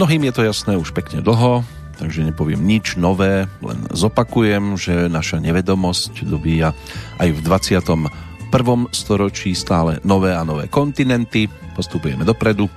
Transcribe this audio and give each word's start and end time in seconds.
Mnohým 0.00 0.32
je 0.32 0.32
to 0.32 0.48
jasné 0.48 0.80
už 0.80 0.96
pekne 0.96 1.20
dlho, 1.20 1.60
takže 2.00 2.24
nepoviem 2.24 2.56
nič 2.56 2.96
nové, 2.96 3.44
len 3.60 3.84
zopakujem, 3.92 4.80
že 4.80 5.12
naša 5.12 5.44
nevedomosť 5.44 6.24
dobíja 6.24 6.72
aj 7.20 7.28
v 7.36 7.40
21. 7.44 8.08
storočí 8.96 9.52
stále 9.52 10.00
nové 10.00 10.32
a 10.32 10.40
nové 10.40 10.72
kontinenty, 10.72 11.52
postupujeme 11.76 12.24
dopredu, 12.24 12.72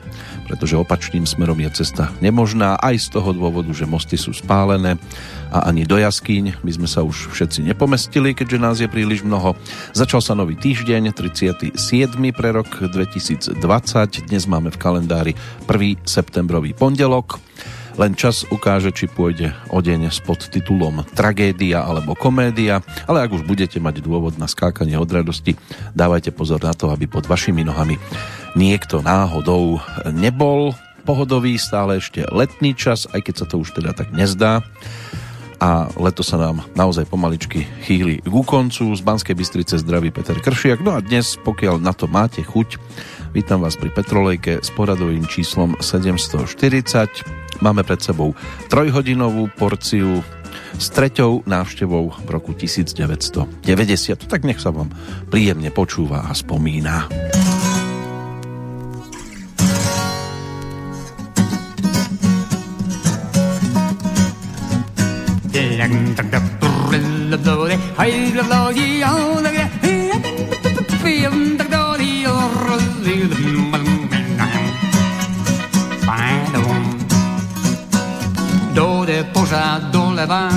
pretože 0.53 0.77
opačným 0.77 1.25
smerom 1.25 1.57
je 1.65 1.81
cesta 1.81 2.13
nemožná 2.21 2.77
aj 2.77 3.09
z 3.09 3.17
toho 3.17 3.33
dôvodu, 3.33 3.73
že 3.73 3.89
mosty 3.89 4.21
sú 4.21 4.37
spálené 4.37 5.01
a 5.49 5.65
ani 5.65 5.81
do 5.81 5.97
jaskýň 5.97 6.61
by 6.61 6.71
sme 6.77 6.85
sa 6.85 7.01
už 7.01 7.33
všetci 7.33 7.65
nepomestili, 7.65 8.37
keďže 8.37 8.61
nás 8.61 8.77
je 8.77 8.85
príliš 8.85 9.25
mnoho. 9.25 9.57
Začal 9.97 10.21
sa 10.21 10.37
nový 10.37 10.53
týždeň, 10.53 11.09
37. 11.09 11.73
pre 12.37 12.53
rok 12.53 12.69
2020. 12.69 13.57
Dnes 14.29 14.43
máme 14.45 14.69
v 14.69 14.77
kalendári 14.77 15.33
1. 15.65 16.05
septembrový 16.05 16.77
pondelok. 16.77 17.41
Len 17.93 18.17
čas 18.17 18.41
ukáže, 18.49 18.89
či 18.89 19.05
pôjde 19.05 19.53
o 19.69 19.77
deň 19.77 20.09
s 20.09 20.17
podtitulom 20.25 21.05
Tragédia 21.13 21.85
alebo 21.85 22.17
komédia, 22.17 22.81
ale 23.05 23.21
ak 23.21 23.37
už 23.37 23.45
budete 23.45 23.77
mať 23.77 24.01
dôvod 24.01 24.41
na 24.41 24.49
skákanie 24.49 24.97
od 24.97 25.05
radosti, 25.05 25.53
dávajte 25.93 26.33
pozor 26.33 26.57
na 26.65 26.73
to, 26.73 26.89
aby 26.89 27.05
pod 27.05 27.29
vašimi 27.29 27.61
nohami 27.61 28.01
niekto 28.53 29.01
náhodou 29.01 29.81
nebol 30.09 30.77
pohodový, 31.03 31.59
stále 31.59 31.99
ešte 31.99 32.23
letný 32.31 32.73
čas, 32.73 33.05
aj 33.11 33.27
keď 33.27 33.35
sa 33.43 33.45
to 33.45 33.55
už 33.59 33.75
teda 33.75 33.91
tak 33.91 34.15
nezdá 34.15 34.63
a 35.63 35.87
leto 35.95 36.27
sa 36.27 36.35
nám 36.35 36.59
naozaj 36.75 37.07
pomaličky 37.07 37.63
chýli 37.87 38.19
k 38.19 38.27
koncu. 38.27 38.91
Z 38.91 38.99
Banskej 38.99 39.31
Bystrice 39.31 39.79
zdraví 39.79 40.11
Peter 40.11 40.35
Kršiak. 40.35 40.83
No 40.83 40.99
a 40.99 40.99
dnes, 40.99 41.39
pokiaľ 41.39 41.79
na 41.79 41.95
to 41.95 42.11
máte 42.11 42.43
chuť, 42.43 42.75
vítam 43.31 43.63
vás 43.63 43.79
pri 43.79 43.87
Petrolejke 43.95 44.59
s 44.59 44.67
poradovým 44.75 45.23
číslom 45.23 45.79
740. 45.79 47.63
Máme 47.63 47.87
pred 47.87 48.03
sebou 48.03 48.35
trojhodinovú 48.67 49.47
porciu 49.55 50.19
s 50.75 50.91
treťou 50.91 51.47
návštevou 51.47 52.11
v 52.11 52.29
roku 52.29 52.51
1990. 52.51 53.55
Tak 54.27 54.43
nech 54.43 54.59
sa 54.59 54.75
vám 54.75 54.91
príjemne 55.31 55.71
počúva 55.71 56.27
a 56.27 56.35
spomína. 56.35 57.07
Dojde 78.73 79.23
pořád 79.23 79.83
doleva, 79.83 80.49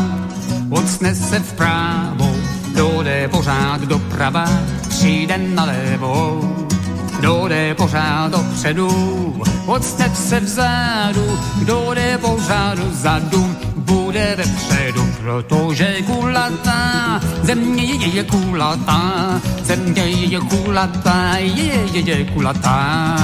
odsne 0.71 1.15
se 1.15 1.39
vpravo, 1.41 2.37
dojde 2.75 3.29
pořád 3.29 3.81
doprava, 3.81 4.47
přijde 4.89 5.39
nalevo. 7.23 7.49
Dojde 7.49 7.75
pořád 7.75 8.33
dopředu, 8.33 9.43
odsne 9.67 10.11
se 10.15 10.41
vzadu, 10.41 11.39
kdo 11.59 11.93
jde 11.95 12.19
pořád 12.19 12.79
zadu, 12.93 13.57
bude 13.77 14.35
vepředu, 14.37 15.07
protože 15.23 16.03
kulatá, 16.07 17.21
země 17.43 17.85
je, 17.85 18.09
je 18.09 18.25
kulatá, 18.25 19.41
země 19.63 20.03
je, 20.03 20.27
je 20.27 20.41
kulatá, 20.41 21.37
je, 21.39 21.73
je, 21.93 22.01
je 22.01 22.25
kulatá, 22.25 23.17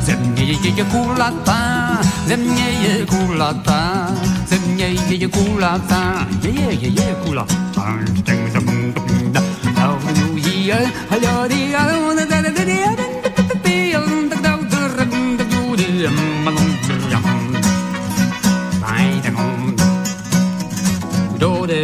země 0.00 0.42
je, 0.42 0.68
je 0.70 0.84
kulatá, 0.84 1.98
země 2.26 2.68
je 2.82 3.06
kulatá, 3.06 4.08
země 4.46 4.84
je, 4.84 5.14
je 5.14 5.28
kulatá, 5.28 6.26
je, 6.42 6.50
je, 6.50 6.72
je, 6.72 6.88
je 6.88 7.16
kulatá. 7.24 7.58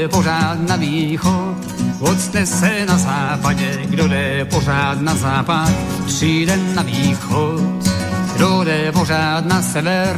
Pořád 0.08 0.68
na 0.68 0.76
východ, 0.76 1.56
odstne 2.00 2.46
se 2.46 2.86
na 2.86 2.98
západě, 2.98 3.78
kdo 3.84 4.08
jde 4.08 4.44
pořád 4.44 5.00
na 5.00 5.14
západ, 5.14 5.72
přijde 6.06 6.56
na 6.74 6.82
východ. 6.82 7.94
Kdo 8.36 8.64
jde 8.64 8.92
pořád 8.92 9.46
na 9.46 9.62
sever, 9.62 10.16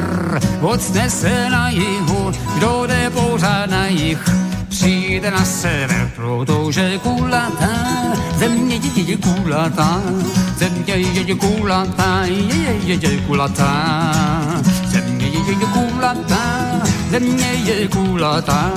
odstne 0.61 1.11
se 1.11 1.51
na 1.51 1.69
jihu, 1.69 2.33
kdo 2.55 2.87
jde 2.87 3.11
pořád 3.11 3.71
na 3.71 3.87
jih, 3.87 4.25
přijde 4.69 5.31
na 5.31 5.45
sever, 5.45 6.11
protože 6.17 6.99
kulatá, 6.99 7.77
země 8.37 8.81
je, 8.97 9.03
je 9.03 9.17
kulatá, 9.17 10.03
země 10.57 10.95
je, 10.95 11.23
je 11.23 11.35
kulatá, 11.35 12.21
je, 12.25 12.35
je, 12.35 12.77
je, 12.85 13.11
je 13.11 13.21
kulatá, 13.21 14.13
země 14.87 15.27
je, 15.27 15.53
je 15.53 15.67
kulatá, 15.67 16.66
země 17.11 17.47
je 17.65 17.89
kulatá, 17.89 18.73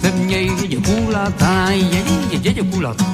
země 0.00 0.36
je 0.36 0.76
kulatá, 0.76 1.70
je, 1.70 2.02
je, 2.30 2.38
je, 2.42 2.50
je 2.50 2.62
kulatá. 2.62 3.04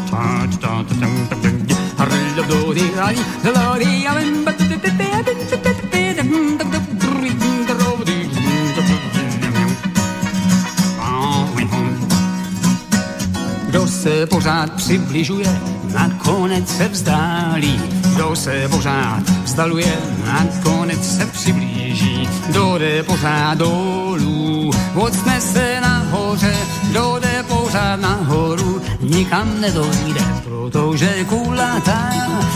Kdo 13.66 13.86
se 13.86 14.26
pořád 14.26 14.72
přibližuje, 14.72 15.60
nakonec 15.94 16.76
se 16.76 16.88
vzdálí. 16.88 18.03
Kdo 18.14 18.36
se 18.36 18.68
pořád 18.68 19.22
vzdaluje, 19.44 19.98
nakonec 20.26 21.16
se 21.16 21.26
přiblíží. 21.26 22.28
Kdo 22.46 22.78
jde 22.78 23.02
pořád 23.02 23.58
dolů, 23.58 24.70
ocne 24.94 25.40
se 25.40 25.80
nahoře. 25.80 26.54
Kdo 26.90 27.18
jde 27.20 27.44
pořád 27.48 28.00
nahoru, 28.00 28.82
nikam 29.00 29.60
nedojde, 29.60 30.20
protože 30.44 31.24
kulatá, 31.24 32.10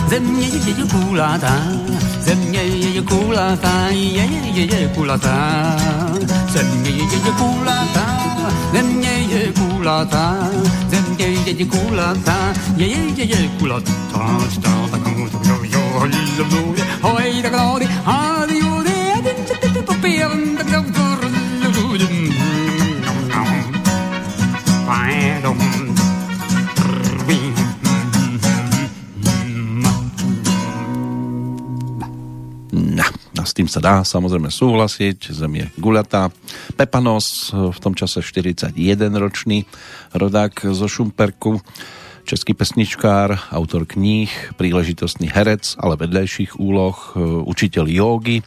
země 0.09 0.47
je 0.47 0.75
kulatá, 0.91 1.63
země 2.21 2.63
je 2.63 3.03
kulatá, 3.03 3.87
je, 3.89 4.23
je, 4.55 4.81
je 4.81 4.89
kulatá, 4.89 5.77
země 6.49 6.91
je 6.91 7.33
kulatá, 7.39 8.19
země 8.73 9.11
je 9.11 9.53
kulatá, 9.53 10.37
země 10.89 11.27
je 11.27 11.65
kulatá, 11.65 12.37
je, 12.77 12.87
je, 12.87 13.25
je 13.25 13.49
kulatá, 13.59 14.39
Glori, 15.99 17.87
hadi, 18.07 18.59
tým 33.59 33.67
sa 33.67 33.83
dá 33.83 34.07
samozrejme 34.07 34.55
súhlasiť, 34.55 35.35
zem 35.35 35.53
je 35.59 35.67
guľatá. 35.83 36.31
Pepanos, 36.79 37.51
v 37.51 37.79
tom 37.83 37.91
čase 37.99 38.23
41 38.23 38.71
ročný 39.19 39.67
rodák 40.15 40.63
zo 40.71 40.87
Šumperku, 40.87 41.59
český 42.29 42.53
pesničkár, 42.53 43.49
autor 43.49 43.89
kníh, 43.89 44.29
príležitostný 44.61 45.33
herec, 45.33 45.81
ale 45.81 45.97
vedľajších 45.97 46.61
úloh, 46.61 47.17
učiteľ 47.49 47.89
jógy, 47.89 48.45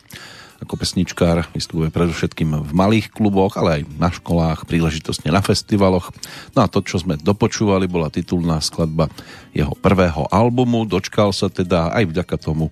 ako 0.61 0.77
pesničkár 0.77 1.49
vystupuje 1.49 1.89
predovšetkým 1.89 2.61
v 2.61 2.71
malých 2.77 3.09
kluboch, 3.09 3.57
ale 3.57 3.81
aj 3.81 3.97
na 3.97 4.13
školách, 4.13 4.69
príležitostne 4.69 5.33
na 5.33 5.41
festivaloch. 5.41 6.13
No 6.53 6.61
a 6.61 6.69
to, 6.69 6.85
čo 6.85 7.01
sme 7.01 7.17
dopočúvali, 7.17 7.89
bola 7.89 8.13
titulná 8.13 8.61
skladba 8.61 9.09
jeho 9.57 9.73
prvého 9.73 10.29
albumu. 10.29 10.85
Dočkal 10.85 11.33
sa 11.33 11.49
teda 11.49 11.89
aj 11.89 12.13
vďaka 12.13 12.37
tomu 12.37 12.69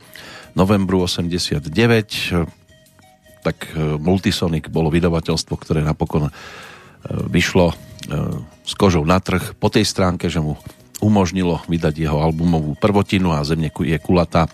novembru 0.54 1.10
89 1.10 1.66
tak 3.40 3.72
e, 3.72 3.98
Multisonic 3.98 4.68
bolo 4.68 4.92
vydavateľstvo, 4.92 5.56
ktoré 5.56 5.80
napokon 5.80 6.28
e, 6.28 6.32
vyšlo 7.32 7.72
e, 7.72 7.76
s 8.68 8.74
kožou 8.76 9.08
na 9.08 9.24
trh 9.24 9.56
po 9.56 9.72
tej 9.72 9.88
stránke, 9.88 10.28
že 10.28 10.44
mu 10.44 10.60
umožnilo 11.00 11.63
vydať 11.68 12.06
jeho 12.07 12.19
albumovú 12.19 12.75
prvotinu 12.80 13.31
a 13.31 13.44
Zemne 13.44 13.72
je 13.72 13.98
kulatá. 14.00 14.48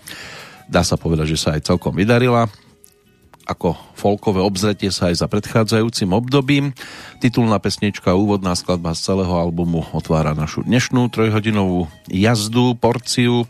Dá 0.66 0.82
sa 0.82 0.98
povedať, 0.98 1.34
že 1.34 1.38
sa 1.38 1.54
aj 1.54 1.70
celkom 1.70 1.94
vydarila. 1.94 2.50
Ako 3.46 3.78
folkové 3.94 4.42
obzretie 4.42 4.90
sa 4.90 5.14
aj 5.14 5.22
za 5.22 5.26
predchádzajúcim 5.30 6.10
obdobím. 6.10 6.74
Titulná 7.22 7.62
pesnička, 7.62 8.18
úvodná 8.18 8.58
skladba 8.58 8.90
z 8.90 9.06
celého 9.06 9.30
albumu 9.30 9.86
otvára 9.94 10.34
našu 10.34 10.66
dnešnú 10.66 11.06
trojhodinovú 11.14 11.86
jazdu, 12.10 12.74
porciu 12.74 13.46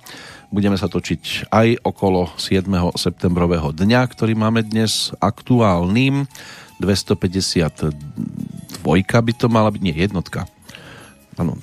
Budeme 0.47 0.79
sa 0.79 0.87
točiť 0.87 1.51
aj 1.51 1.83
okolo 1.83 2.31
7. 2.39 2.71
septembrového 2.95 3.75
dňa, 3.75 4.01
ktorý 4.07 4.39
máme 4.39 4.63
dnes 4.63 5.11
aktuálnym. 5.19 6.31
252 6.79 7.93
by 8.87 9.33
to 9.35 9.47
mala 9.51 9.75
byť, 9.75 9.83
nie, 9.83 9.97
jednotka. 9.97 10.47
Áno, 11.35 11.59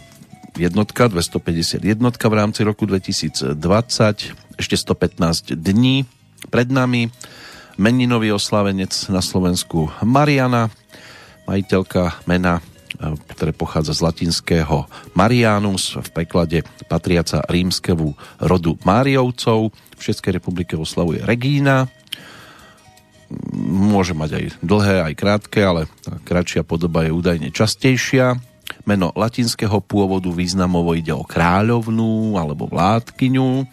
jednotka, 0.57 1.09
250 1.09 1.83
jednotka 1.83 2.25
v 2.29 2.35
rámci 2.37 2.61
roku 2.65 2.85
2020, 2.85 3.57
ešte 4.57 4.75
115 4.77 5.57
dní 5.57 6.05
pred 6.49 6.69
nami. 6.69 7.09
Meninový 7.73 8.29
oslavenec 8.29 8.93
na 9.09 9.21
Slovensku 9.23 9.89
Mariana, 10.05 10.69
majiteľka 11.49 12.21
mena 12.29 12.61
ktoré 13.03 13.51
pochádza 13.51 13.97
z 13.97 14.05
latinského 14.05 14.85
Marianus, 15.17 15.97
v 15.97 16.09
preklade 16.13 16.61
patriaca 16.85 17.41
rímskevu 17.49 18.13
rodu 18.37 18.77
Máriovcov. 18.85 19.73
V 19.73 20.01
Českej 20.01 20.37
republike 20.37 20.77
oslavuje 20.77 21.25
Regína. 21.25 21.89
Môže 23.65 24.13
mať 24.13 24.29
aj 24.37 24.45
dlhé, 24.61 24.95
aj 25.09 25.13
krátke, 25.17 25.59
ale 25.65 25.89
kratšia 26.27 26.61
podoba 26.61 27.09
je 27.09 27.11
údajne 27.15 27.49
častejšia. 27.49 28.37
Meno 28.83 29.13
latinského 29.13 29.79
pôvodu 29.83 30.27
významovo 30.33 30.97
ide 30.97 31.13
o 31.13 31.23
kráľovnú 31.23 32.35
alebo 32.35 32.67
vládkyňu, 32.67 33.69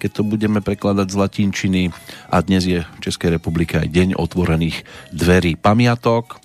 keď 0.00 0.10
to 0.10 0.22
budeme 0.24 0.60
prekladať 0.60 1.06
z 1.08 1.16
latinčiny. 1.16 1.82
A 2.28 2.42
dnes 2.42 2.66
je 2.66 2.80
v 2.82 2.98
Českej 3.02 3.36
republike 3.38 3.78
aj 3.78 3.88
deň 3.88 4.08
otvorených 4.18 4.84
dverí 5.14 5.56
pamiatok 5.56 6.40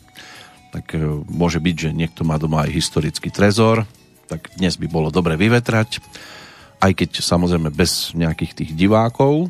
tak 0.75 0.91
e, 0.91 1.23
môže 1.31 1.63
byť, 1.63 1.75
že 1.87 1.89
niekto 1.95 2.27
má 2.27 2.35
doma 2.35 2.67
aj 2.67 2.75
historický 2.75 3.31
trezor, 3.31 3.87
tak 4.27 4.51
dnes 4.59 4.75
by 4.75 4.91
bolo 4.91 5.07
dobre 5.07 5.39
vyvetrať, 5.39 6.03
aj 6.83 6.91
keď 6.91 7.23
samozrejme 7.23 7.71
bez 7.71 8.11
nejakých 8.11 8.51
tých 8.51 8.71
divákov, 8.75 9.47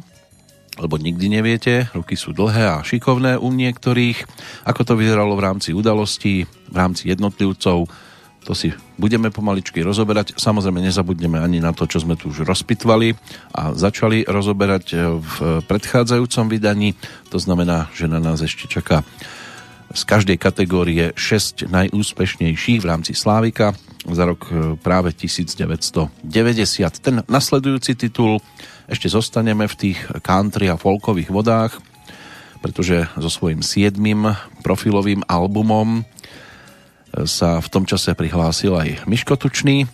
lebo 0.77 0.95
nikdy 1.01 1.31
neviete, 1.31 1.89
ruky 1.97 2.13
sú 2.13 2.35
dlhé 2.35 2.77
a 2.77 2.85
šikovné 2.85 3.39
u 3.41 3.49
niektorých. 3.49 4.27
Ako 4.67 4.83
to 4.85 4.93
vyzeralo 4.99 5.33
v 5.33 5.45
rámci 5.47 5.71
udalostí, 5.71 6.45
v 6.45 6.75
rámci 6.75 7.09
jednotlivcov, 7.09 7.87
to 8.45 8.53
si 8.53 8.69
budeme 9.01 9.33
pomaličky 9.33 9.81
rozoberať. 9.81 10.37
Samozrejme 10.37 10.77
nezabudneme 10.77 11.41
ani 11.41 11.57
na 11.57 11.73
to, 11.73 11.89
čo 11.89 12.05
sme 12.05 12.13
tu 12.13 12.29
už 12.29 12.45
rozpitvali 12.45 13.17
a 13.57 13.73
začali 13.73 14.21
rozoberať 14.29 15.17
v 15.17 15.35
predchádzajúcom 15.65 16.45
vydaní. 16.45 16.93
To 17.33 17.41
znamená, 17.41 17.89
že 17.97 18.05
na 18.05 18.21
nás 18.21 18.45
ešte 18.45 18.69
čaká 18.69 19.01
z 19.95 20.01
každej 20.05 20.37
kategórie 20.37 21.13
6 21.17 21.71
najúspešnejších 21.71 22.83
v 22.83 22.89
rámci 22.89 23.13
Slávika 23.17 23.73
za 24.05 24.23
rok 24.27 24.49
e, 24.49 24.75
práve 24.77 25.13
1990. 25.13 26.21
Ten 27.01 27.23
nasledujúci 27.25 27.95
titul 27.97 28.43
ešte 28.85 29.09
zostaneme 29.09 29.65
v 29.65 29.75
tých 29.75 29.99
country 30.21 30.69
a 30.69 30.77
folkových 30.77 31.33
vodách, 31.33 31.79
pretože 32.61 33.09
so 33.17 33.29
svojím 33.29 33.61
siedmým 33.65 34.35
profilovým 34.61 35.25
albumom 35.25 36.05
sa 37.23 37.63
v 37.63 37.67
tom 37.71 37.87
čase 37.87 38.11
prihlásil 38.11 38.75
aj 38.75 39.07
Miško 39.07 39.39
Tučný. 39.39 39.87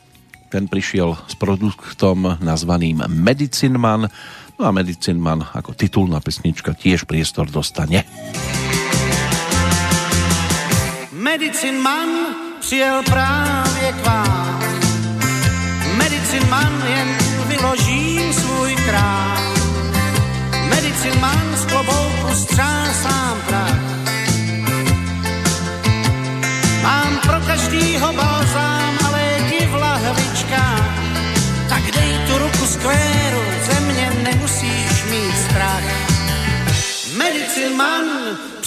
Ten 0.50 0.66
prišiel 0.66 1.14
s 1.30 1.38
produktom 1.38 2.42
nazvaným 2.42 3.06
Medicine 3.06 3.78
Man. 3.78 4.10
No 4.58 4.64
a 4.66 4.74
Medicine 4.74 5.22
Man 5.22 5.46
ako 5.46 5.78
titulná 5.78 6.18
pesnička 6.18 6.74
tiež 6.74 7.06
priestor 7.06 7.46
dostane. 7.54 8.02
Medicin 11.14 11.78
man 11.80 12.10
přijel 12.60 13.04
právě 13.06 13.94
k 13.94 14.06
vám. 14.06 14.60
Medicin 15.98 16.50
man 16.50 16.84
jen 16.88 17.10
vyložím 17.48 18.34
svůj 18.34 18.76
krám. 18.76 19.44
Medicin 20.70 21.20
man 21.20 21.56
z 21.56 21.66
klobouku 21.66 22.34
střásám 22.34 23.38
prach. 23.48 23.91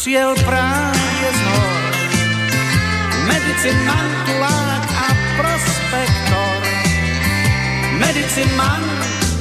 Přijel 0.04 0.34
právě 0.44 1.28
z 1.32 1.40
hor 1.40 1.94
Medicin 3.26 3.84
man, 3.86 4.06
tulák 4.26 4.84
a 4.96 5.08
prospektor. 5.36 6.62
Medicin 7.98 8.56
man 8.56 8.84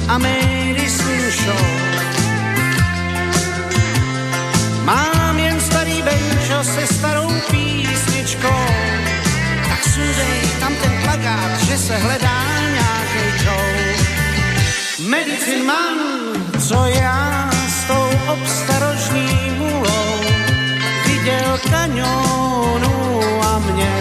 a 0.08 0.18
medicine 0.18 1.30
show. 1.30 1.66
Mám 4.84 5.38
jen 5.38 5.60
starý 5.60 6.02
benčo 6.02 6.64
se 6.64 6.94
starou 6.94 7.28
písničkou. 7.50 8.66
Tak 9.68 9.84
sundej 9.84 10.40
tam 10.60 10.72
ten 10.82 10.92
plagát, 11.02 11.60
že 11.60 11.78
se 11.78 11.96
hledá 11.96 12.42
nějaký 12.72 13.38
show. 13.44 13.66
Medicin 15.08 15.64
man, 15.66 15.98
co 16.68 16.86
já 16.86 17.50
s 17.68 17.84
tou 17.84 18.08
obstarožní 18.32 19.43
viděl 21.24 21.58
kaňonu 21.70 23.20
a 23.42 23.58
mě 23.58 24.00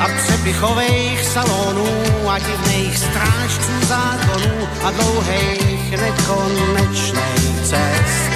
a 0.00 0.08
přepichových 0.08 1.24
salonů 1.24 2.02
a 2.28 2.38
divných 2.38 2.98
strážců 2.98 3.86
zákonů 3.86 4.68
a 4.84 4.90
dlouhých 4.90 5.90
nekonečných 5.90 7.60
cest. 7.62 8.30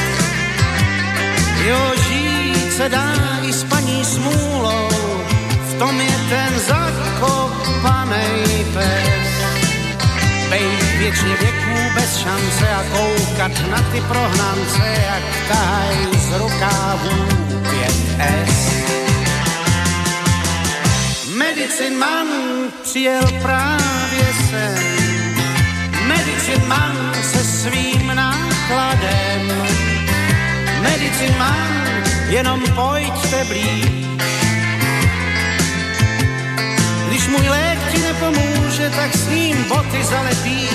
Jo, 1.66 1.92
žít 2.08 2.72
se 2.76 2.88
dá 2.88 3.12
i 3.42 3.52
s 3.52 3.64
paní 3.64 4.04
smůlou, 4.04 4.88
v 5.68 5.78
tom 5.78 6.00
je 6.00 6.16
ten 6.28 6.60
zakopanej 6.66 8.66
pes. 8.74 9.27
Bejt 10.50 10.82
věčně 10.98 11.36
věků 11.40 11.94
bez 11.94 12.16
šance 12.16 12.68
a 12.74 12.82
koukat 12.82 13.52
na 13.70 13.82
ty 13.92 14.00
prohnance, 14.00 14.82
jak 15.06 15.48
tahaj 15.48 15.96
z 16.18 16.38
rukávů 16.38 17.28
5S. 17.62 18.78
Medicin 21.36 21.98
man 21.98 22.26
přijel 22.82 23.22
právě 23.42 24.26
sem. 24.50 24.84
Medicin 26.06 26.68
man 26.68 27.12
se 27.22 27.44
svým 27.44 28.14
nákladem. 28.14 29.52
Medicin 30.82 31.38
man, 31.38 32.02
jenom 32.28 32.60
pojďte 32.74 33.44
blíž. 33.44 34.08
Když 37.08 37.28
můj 37.28 37.48
lék 37.48 37.78
ti 37.92 37.98
nepomůže, 38.02 38.57
tak 38.86 39.16
s 39.16 39.28
ním 39.28 39.64
boty 39.64 40.04
zalepíš. 40.04 40.70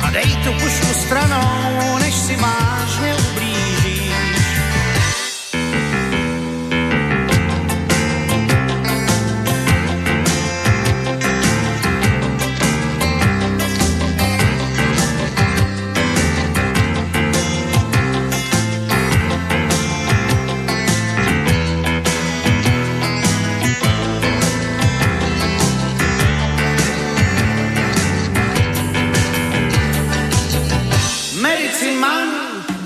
A 0.00 0.10
dej 0.10 0.36
tu 0.44 0.52
pušku 0.52 0.86
stranou, 0.94 1.98
než 1.98 2.14
si 2.14 2.36
vážně 2.36 3.14
ublížíš. 3.14 3.51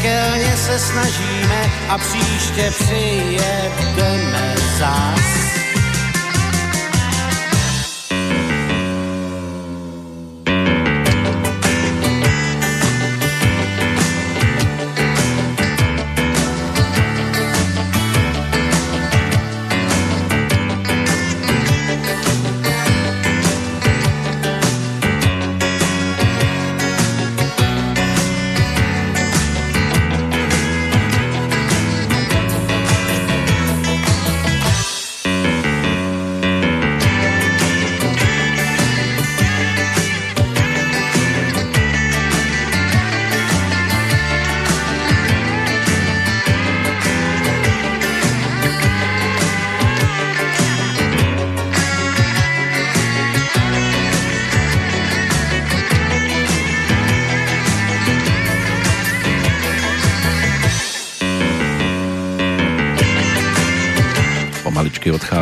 pekelně 0.00 0.56
se 0.56 0.78
snažíme 0.78 1.70
a 1.88 1.98
příště 1.98 2.70
přijedeme 2.70 4.54
zas. 4.78 5.49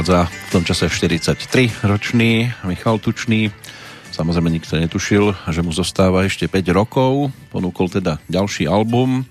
Odchádza 0.08 0.32
v 0.48 0.52
tom 0.56 0.64
čase 0.64 0.88
43 0.88 1.84
ročný 1.84 2.48
Michal 2.64 2.96
Tučný. 2.96 3.52
Samozrejme 4.08 4.48
nikto 4.48 4.80
netušil, 4.80 5.36
že 5.52 5.60
mu 5.60 5.68
zostáva 5.68 6.24
ešte 6.24 6.48
5 6.48 6.64
rokov. 6.72 7.28
Ponúkol 7.52 7.92
teda 7.92 8.16
ďalší 8.24 8.64
album. 8.64 9.28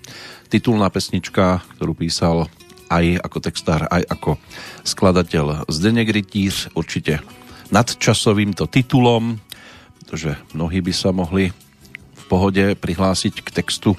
Titulná 0.54 0.94
pesnička, 0.94 1.66
ktorú 1.74 1.98
písal 1.98 2.46
aj 2.94 3.26
ako 3.26 3.38
textár, 3.42 3.90
aj 3.90 4.06
ako 4.06 4.38
skladateľ 4.86 5.66
Zdenek 5.66 6.14
Rytíř, 6.14 6.78
určite 6.78 7.26
nadčasovým 7.74 8.54
to 8.54 8.70
titulom, 8.70 9.42
pretože 9.98 10.38
mnohí 10.54 10.86
by 10.86 10.94
sa 10.94 11.10
mohli 11.10 11.58
v 12.14 12.24
pohode 12.30 12.78
prihlásiť 12.78 13.34
k 13.42 13.50
textu, 13.50 13.98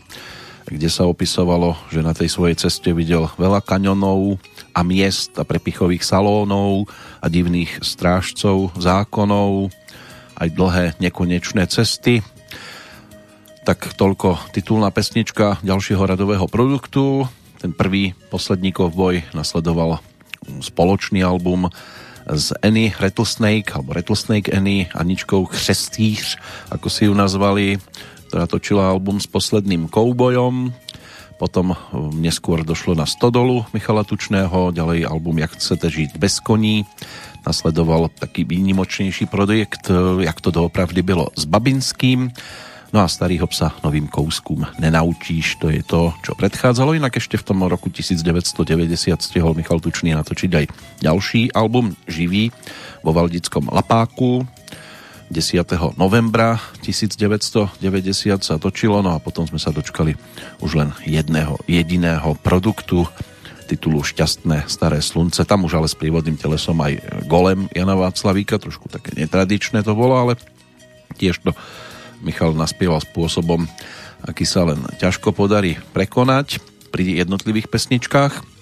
kde 0.69 0.89
sa 0.93 1.09
opisovalo, 1.09 1.77
že 1.89 2.05
na 2.05 2.13
tej 2.13 2.29
svojej 2.29 2.57
ceste 2.61 2.93
videl 2.93 3.29
veľa 3.41 3.65
kaňonov 3.65 4.37
a 4.77 4.81
miest 4.85 5.33
a 5.41 5.45
prepichových 5.49 6.05
salónov 6.05 6.87
a 7.19 7.27
divných 7.27 7.81
strážcov 7.81 8.77
zákonov, 8.77 9.73
aj 10.39 10.49
dlhé 10.53 10.85
nekonečné 11.01 11.67
cesty. 11.67 12.21
Tak 13.65 13.97
toľko 13.97 14.53
titulná 14.53 14.89
pesnička 14.93 15.61
ďalšieho 15.61 16.05
radového 16.05 16.47
produktu. 16.49 17.29
Ten 17.59 17.75
prvý 17.75 18.15
posledníkov 18.31 18.95
boj 18.95 19.25
nasledoval 19.35 20.01
spoločný 20.63 21.21
album 21.25 21.69
z 22.29 22.53
Annie 22.61 22.93
Rattlesnake, 22.93 23.73
alebo 23.73 23.97
Rattlesnake 23.97 24.53
Annie, 24.53 24.89
Aničkou 24.93 25.49
Chřestýř, 25.49 26.37
ako 26.71 26.89
si 26.93 27.09
ju 27.09 27.17
nazvali, 27.17 27.81
ktorá 28.29 28.45
točila 28.45 28.93
album 28.93 29.17
s 29.17 29.27
posledným 29.27 29.89
koubojom. 29.89 30.77
Potom 31.41 31.73
um, 31.73 32.13
neskôr 32.21 32.61
došlo 32.61 32.93
na 32.93 33.09
Stodolu 33.09 33.65
Michala 33.73 34.05
Tučného, 34.05 34.71
ďalej 34.77 35.09
album 35.09 35.41
Jak 35.41 35.57
chcete 35.57 35.89
žiť 35.89 36.11
bez 36.21 36.45
koní. 36.45 36.85
Nasledoval 37.49 38.13
taký 38.13 38.45
výnimočnejší 38.45 39.27
projekt, 39.33 39.89
uh, 39.89 40.21
Jak 40.21 40.45
to 40.45 40.53
doopravdy 40.53 41.01
bylo 41.01 41.33
s 41.33 41.49
Babinským 41.49 42.31
No 42.89 43.05
a 43.05 43.07
starý 43.09 43.37
sa 43.53 43.77
novým 43.85 44.09
kouskom 44.09 44.65
nenaučíš, 44.81 45.61
to 45.61 45.69
je 45.69 45.85
to, 45.85 46.17
čo 46.25 46.33
predchádzalo. 46.33 46.97
Inak 46.97 47.21
ešte 47.21 47.37
v 47.37 47.45
tom 47.53 47.61
roku 47.69 47.93
1990 47.93 48.89
stihol 49.21 49.53
Michal 49.53 49.85
Tučný 49.85 50.17
natočiť 50.17 50.51
aj 50.57 50.65
ďalší 51.05 51.53
album 51.53 51.93
Živý 52.09 52.49
vo 53.05 53.13
Valdickom 53.13 53.69
Lapáku. 53.69 54.49
10. 55.29 56.01
novembra 56.01 56.57
1990 56.81 57.79
sa 58.41 58.57
točilo, 58.57 59.05
no 59.05 59.13
a 59.13 59.21
potom 59.21 59.45
sme 59.45 59.61
sa 59.61 59.69
dočkali 59.69 60.17
už 60.65 60.71
len 60.81 60.91
jedného 61.05 61.61
jediného 61.69 62.33
produktu 62.41 63.05
titulu 63.69 64.01
Šťastné 64.01 64.65
staré 64.65 65.05
slunce. 65.05 65.45
Tam 65.45 65.69
už 65.69 65.77
ale 65.77 65.89
s 65.93 65.95
prívodným 66.01 66.41
telesom 66.41 66.81
aj 66.81 67.25
golem 67.29 67.69
Jana 67.77 67.93
Václavíka, 67.93 68.57
trošku 68.57 68.89
také 68.89 69.13
netradičné 69.13 69.85
to 69.85 69.93
bolo, 69.93 70.17
ale 70.17 70.41
tiež 71.21 71.45
to 71.45 71.53
Michal 72.25 72.57
naspieval 72.57 72.99
spôsobom, 73.05 73.69
aký 74.25 74.49
sa 74.49 74.65
len 74.67 74.81
ťažko 74.99 75.37
podarí 75.37 75.77
prekonať 75.93 76.59
pri 76.89 77.21
jednotlivých 77.21 77.69
pesničkách. 77.69 78.57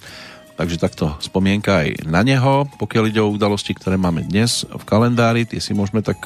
Takže 0.56 0.80
takto 0.80 1.12
spomienka 1.20 1.84
aj 1.84 2.08
na 2.08 2.24
neho, 2.24 2.64
pokiaľ 2.80 3.04
ide 3.12 3.20
o 3.20 3.28
udalosti, 3.28 3.76
ktoré 3.76 4.00
máme 4.00 4.24
dnes 4.24 4.64
v 4.64 4.82
kalendári, 4.88 5.44
tie 5.44 5.60
si 5.60 5.76
môžeme 5.76 6.00
tak 6.00 6.16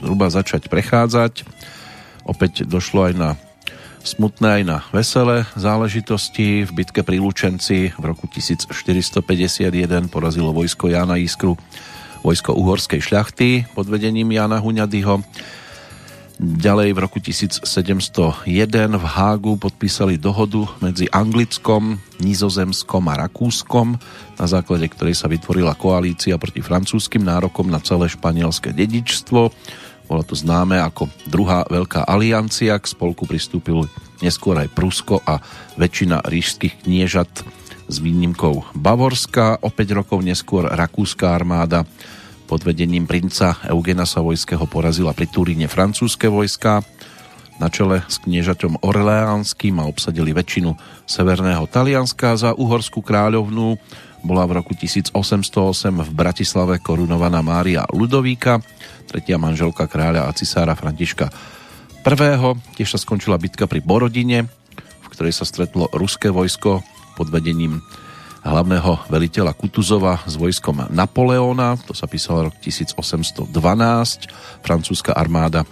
zhruba 0.00 0.32
začať 0.32 0.68
prechádzať. 0.68 1.46
Opäť 2.26 2.66
došlo 2.66 3.10
aj 3.10 3.14
na 3.14 3.30
smutné 4.06 4.62
aj 4.62 4.62
na 4.62 4.78
veselé 4.94 5.46
záležitosti. 5.58 6.62
V 6.62 6.70
bitke 6.70 7.02
pri 7.02 7.18
Lučenci 7.18 7.90
v 7.94 8.04
roku 8.06 8.30
1451 8.30 9.66
porazilo 10.06 10.54
vojsko 10.54 10.94
Jana 10.94 11.18
Iskru 11.18 11.58
vojsko 12.22 12.54
uhorskej 12.54 13.02
šľachty 13.02 13.70
pod 13.74 13.86
vedením 13.86 14.30
Jana 14.34 14.58
Huňadyho 14.58 15.22
Ďalej 16.36 16.92
v 16.92 16.98
roku 17.00 17.16
1701 17.16 17.64
v 18.92 19.04
Hágu 19.08 19.56
podpísali 19.56 20.20
dohodu 20.20 20.68
medzi 20.84 21.08
Anglickom, 21.08 21.96
Nizozemskom 22.20 23.08
a 23.08 23.24
Rakúskom, 23.24 23.96
na 24.36 24.44
základe 24.44 24.84
ktorej 24.92 25.16
sa 25.16 25.32
vytvorila 25.32 25.72
koalícia 25.72 26.36
proti 26.36 26.60
francúzskym 26.60 27.24
nárokom 27.24 27.72
na 27.72 27.80
celé 27.80 28.12
španielské 28.12 28.76
dedičstvo. 28.76 29.48
Bolo 30.06 30.22
to 30.22 30.38
známe 30.38 30.78
ako 30.78 31.10
druhá 31.26 31.66
veľká 31.66 32.06
aliancia, 32.06 32.78
k 32.78 32.86
spolku 32.86 33.26
pristúpil 33.26 33.90
neskôr 34.22 34.56
aj 34.56 34.72
Prusko 34.72 35.20
a 35.26 35.42
väčšina 35.76 36.24
rížských 36.24 36.86
kniežat 36.86 37.30
s 37.86 37.96
výnimkou 37.98 38.74
Bavorska. 38.74 39.58
O 39.62 39.70
5 39.70 39.98
rokov 39.98 40.22
neskôr 40.22 40.66
rakúska 40.66 41.34
armáda 41.34 41.82
pod 42.46 42.62
vedením 42.62 43.10
princa 43.10 43.58
Eugena 43.66 44.06
Savojského 44.06 44.62
porazila 44.70 45.10
pri 45.10 45.26
Turíne 45.26 45.66
francúzske 45.66 46.30
vojska 46.30 46.86
na 47.56 47.72
čele 47.72 48.04
s 48.06 48.20
kniežaťom 48.22 48.84
Orleánským 48.84 49.80
a 49.80 49.88
obsadili 49.88 50.30
väčšinu 50.30 50.76
severného 51.08 51.64
Talianska. 51.66 52.36
Za 52.36 52.54
uhorskú 52.54 53.00
kráľovnú 53.00 53.80
bola 54.22 54.44
v 54.44 54.62
roku 54.62 54.76
1808 54.76 55.14
v 56.04 56.10
Bratislave 56.12 56.78
korunovaná 56.78 57.40
Mária 57.40 57.88
Ludovíka, 57.90 58.60
tretia 59.06 59.38
manželka 59.38 59.86
kráľa 59.86 60.26
a 60.26 60.36
cisára 60.36 60.74
Františka 60.74 61.30
I. 62.06 62.12
Tiež 62.78 62.88
sa 62.90 62.98
skončila 62.98 63.38
bitka 63.38 63.66
pri 63.66 63.82
Borodine, 63.82 64.46
v 65.02 65.08
ktorej 65.10 65.34
sa 65.34 65.46
stretlo 65.46 65.90
ruské 65.94 66.30
vojsko 66.30 66.82
pod 67.18 67.28
vedením 67.30 67.82
hlavného 68.46 69.10
veliteľa 69.10 69.58
Kutuzova 69.58 70.22
s 70.22 70.38
vojskom 70.38 70.86
Napoleona, 70.94 71.74
to 71.82 71.90
sa 71.98 72.06
písalo 72.06 72.50
rok 72.50 72.54
1812, 72.62 73.50
francúzska 74.62 75.18
armáda 75.18 75.66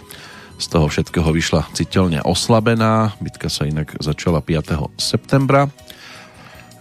z 0.55 0.65
toho 0.71 0.87
všetkého 0.87 1.27
vyšla 1.31 1.67
citeľne 1.75 2.23
oslabená, 2.23 3.15
bitka 3.19 3.51
sa 3.51 3.67
inak 3.67 3.95
začala 3.99 4.39
5. 4.39 4.95
septembra. 4.95 5.67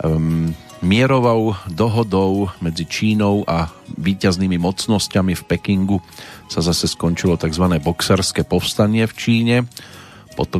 Um, 0.02 0.54
mierovou 0.84 1.56
dohodou 1.66 2.52
medzi 2.60 2.84
Čínou 2.84 3.42
a 3.48 3.72
víťaznými 3.96 4.60
mocnosťami 4.60 5.32
v 5.32 5.42
Pekingu 5.48 5.98
sa 6.52 6.60
zase 6.60 6.86
skončilo 6.86 7.40
tzv. 7.40 7.64
boxerské 7.80 8.44
povstanie 8.44 9.08
v 9.08 9.14
Číne. 9.16 9.56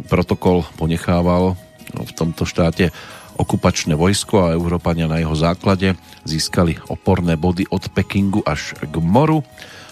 Protokol 0.08 0.64
ponechával 0.80 1.54
v 1.92 2.12
tomto 2.16 2.48
štáte 2.48 2.90
okupačné 3.36 3.92
vojsko 3.94 4.48
a 4.48 4.54
Európania 4.56 5.06
na 5.06 5.20
jeho 5.20 5.36
základe 5.36 5.94
získali 6.24 6.80
oporné 6.88 7.36
body 7.36 7.68
od 7.68 7.92
Pekingu 7.92 8.40
až 8.42 8.74
k 8.80 8.94
moru. 8.98 9.44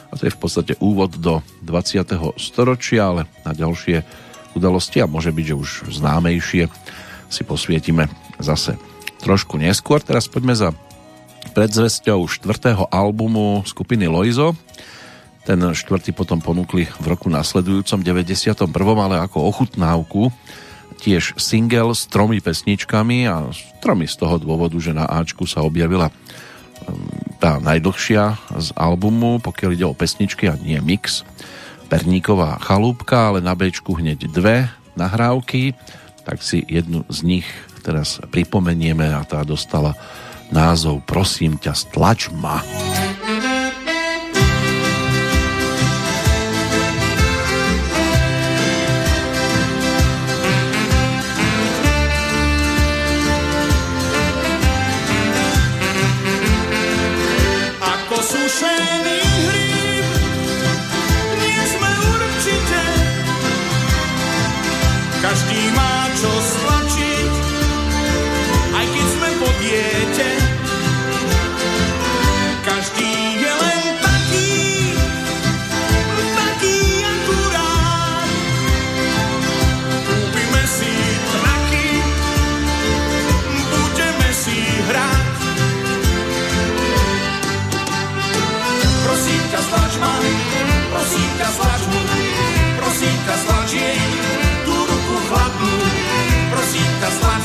A 0.08 0.16
to 0.16 0.28
je 0.28 0.34
v 0.34 0.40
podstate 0.40 0.72
úvod 0.80 1.16
do 1.20 1.44
20. 1.64 2.08
storočia, 2.40 3.12
ale 3.12 3.22
na 3.44 3.52
ďalšie 3.52 4.04
udalosti 4.56 5.00
a 5.00 5.08
môže 5.08 5.32
byť, 5.32 5.44
že 5.44 5.56
už 5.56 5.70
známejšie 6.00 6.68
si 7.32 7.42
posvietime 7.48 8.12
zase 8.36 8.76
trošku 9.22 9.56
neskôr. 9.56 10.02
Teraz 10.02 10.26
poďme 10.26 10.58
za 10.58 10.74
predzvesťou 11.54 12.26
štvrtého 12.26 12.90
albumu 12.90 13.62
skupiny 13.62 14.10
Loizo. 14.10 14.58
Ten 15.42 15.58
štvrtý 15.58 16.14
potom 16.14 16.38
ponúkli 16.38 16.86
v 16.86 17.06
roku 17.06 17.26
nasledujúcom 17.26 18.02
91. 18.02 18.66
ale 18.98 19.16
ako 19.22 19.38
ochutnávku 19.46 20.30
tiež 21.02 21.34
single 21.34 21.98
s 21.98 22.06
tromi 22.06 22.38
pesničkami 22.38 23.26
a 23.26 23.50
tromi 23.82 24.06
z 24.06 24.22
toho 24.22 24.38
dôvodu, 24.38 24.78
že 24.78 24.94
na 24.94 25.02
Ačku 25.02 25.50
sa 25.50 25.66
objavila 25.66 26.14
um, 26.14 26.14
tá 27.42 27.58
najdlhšia 27.58 28.38
z 28.54 28.68
albumu, 28.78 29.42
pokiaľ 29.42 29.70
ide 29.74 29.86
o 29.90 29.98
pesničky 29.98 30.46
a 30.46 30.54
nie 30.54 30.78
mix. 30.78 31.26
Perníková 31.90 32.62
chalúbka, 32.62 33.34
ale 33.34 33.42
na 33.42 33.58
Bčku 33.58 33.98
hneď 33.98 34.30
dve 34.30 34.70
nahrávky, 34.94 35.74
tak 36.22 36.38
si 36.38 36.62
jednu 36.70 37.02
z 37.10 37.18
nich 37.26 37.48
teraz 37.82 38.22
pripomenieme 38.30 39.10
a 39.10 39.26
tá 39.26 39.42
dostala 39.42 39.98
názov 40.54 41.02
Prosím 41.02 41.58
ťa, 41.58 41.74
stlač 41.74 42.30
ma. 42.30 42.62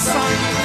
sun. 0.07 0.56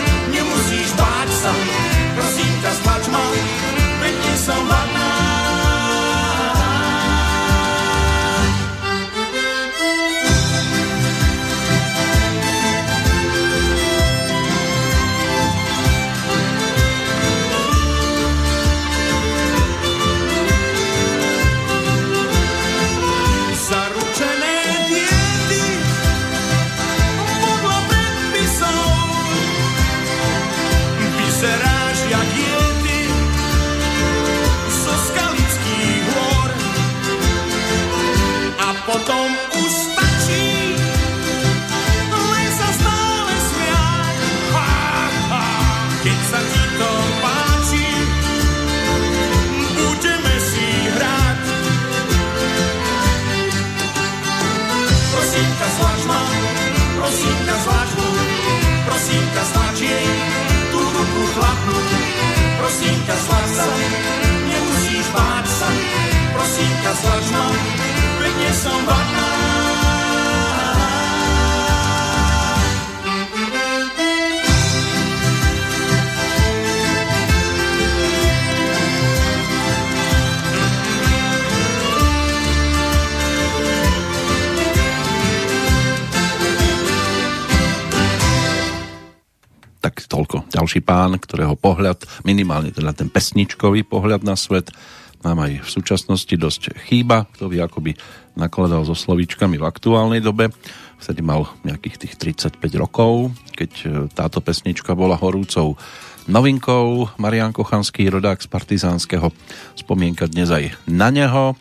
Ďalší 90.72 90.88
pán, 90.88 91.20
ktorého 91.20 91.52
pohľad, 91.52 92.08
minimálne 92.24 92.72
teda 92.72 92.96
ten 92.96 93.12
pesničkový 93.12 93.84
pohľad 93.84 94.24
na 94.24 94.40
svet, 94.40 94.72
nám 95.20 95.44
aj 95.44 95.60
v 95.60 95.68
súčasnosti 95.68 96.32
dosť 96.32 96.88
chýba. 96.88 97.28
Kto 97.36 97.52
by 97.52 97.60
akoby 97.68 97.92
nakladal 98.40 98.80
so 98.88 98.96
slovíčkami 98.96 99.60
v 99.60 99.68
aktuálnej 99.68 100.24
dobe. 100.24 100.48
Vtedy 100.96 101.20
mal 101.20 101.44
nejakých 101.68 102.08
tých 102.08 102.14
35 102.56 102.56
rokov, 102.80 103.36
keď 103.52 103.70
e, 103.84 103.86
táto 104.16 104.40
pesnička 104.40 104.96
bola 104.96 105.20
horúcou 105.20 105.76
novinkou. 106.24 107.20
Marian 107.20 107.52
Kochanský, 107.52 108.08
rodák 108.08 108.40
z 108.40 108.48
Partizánskeho, 108.48 109.28
spomienka 109.76 110.24
dnes 110.24 110.48
aj 110.48 110.72
na 110.88 111.12
neho. 111.12 111.52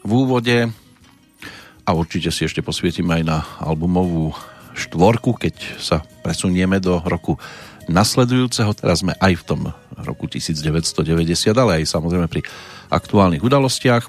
V 0.00 0.10
úvode 0.16 0.72
a 1.84 1.90
určite 1.92 2.32
si 2.32 2.48
ešte 2.48 2.64
posvietime 2.64 3.20
aj 3.20 3.22
na 3.28 3.44
albumovú 3.60 4.32
štvorku, 4.72 5.36
keď 5.36 5.76
sa 5.76 6.00
presunieme 6.24 6.80
do 6.80 7.04
roku 7.04 7.36
nasledujúceho. 7.86 8.70
Teraz 8.74 9.02
sme 9.02 9.14
aj 9.18 9.32
v 9.40 9.44
tom 9.46 9.60
roku 9.96 10.26
1990, 10.30 11.02
ale 11.56 11.82
aj 11.82 11.90
samozrejme 11.90 12.26
pri 12.30 12.42
aktuálnych 12.90 13.42
udalostiach. 13.42 14.04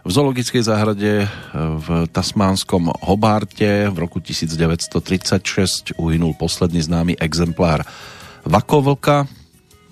V 0.00 0.10
zoologickej 0.10 0.64
záhrade 0.64 1.28
v 1.52 1.88
tasmánskom 2.08 2.88
Hobarte 3.04 3.92
v 3.92 3.96
roku 4.00 4.16
1936 4.20 6.00
uhynul 6.00 6.32
posledný 6.40 6.80
známy 6.80 7.20
exemplár 7.20 7.84
vakovlka. 8.48 9.28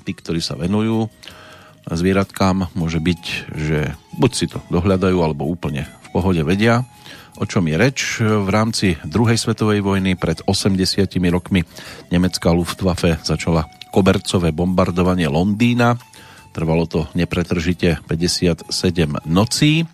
Tí, 0.09 0.17
ktorí 0.17 0.41
sa 0.41 0.57
venujú 0.57 1.13
zvieratkám, 1.89 2.73
môže 2.73 3.01
byť, 3.01 3.23
že 3.53 3.93
buď 4.17 4.31
si 4.33 4.49
to 4.49 4.61
dohľadajú, 4.73 5.21
alebo 5.21 5.49
úplne 5.49 5.85
v 6.05 6.09
pohode 6.13 6.41
vedia 6.41 6.89
o 7.39 7.45
čom 7.47 7.65
je 7.71 7.77
reč. 7.79 8.19
V 8.21 8.49
rámci 8.51 8.99
druhej 9.07 9.39
svetovej 9.39 9.81
vojny 9.81 10.19
pred 10.19 10.43
80 10.43 11.07
rokmi 11.31 11.63
nemecká 12.11 12.51
Luftwaffe 12.51 13.23
začala 13.23 13.71
kobercové 13.95 14.51
bombardovanie 14.51 15.31
Londýna. 15.31 15.95
Trvalo 16.51 16.91
to 16.91 17.07
nepretržite 17.15 18.03
57 18.05 18.67
nocí. 19.31 19.87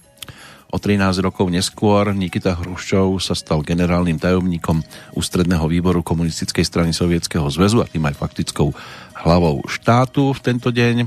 O 0.74 0.82
13 0.82 1.22
rokov 1.22 1.46
neskôr 1.54 2.10
Nikita 2.10 2.58
Hruščov 2.58 3.22
sa 3.22 3.38
stal 3.38 3.62
generálnym 3.62 4.18
tajomníkom 4.18 4.82
ústredného 5.14 5.70
výboru 5.70 6.02
komunistickej 6.02 6.66
strany 6.66 6.90
Sovietskeho 6.90 7.46
zväzu 7.46 7.78
a 7.78 7.86
tým 7.86 8.02
aj 8.10 8.18
faktickou 8.18 8.74
hlavou 9.22 9.62
štátu 9.70 10.34
v 10.34 10.40
tento 10.42 10.74
deň. 10.74 11.06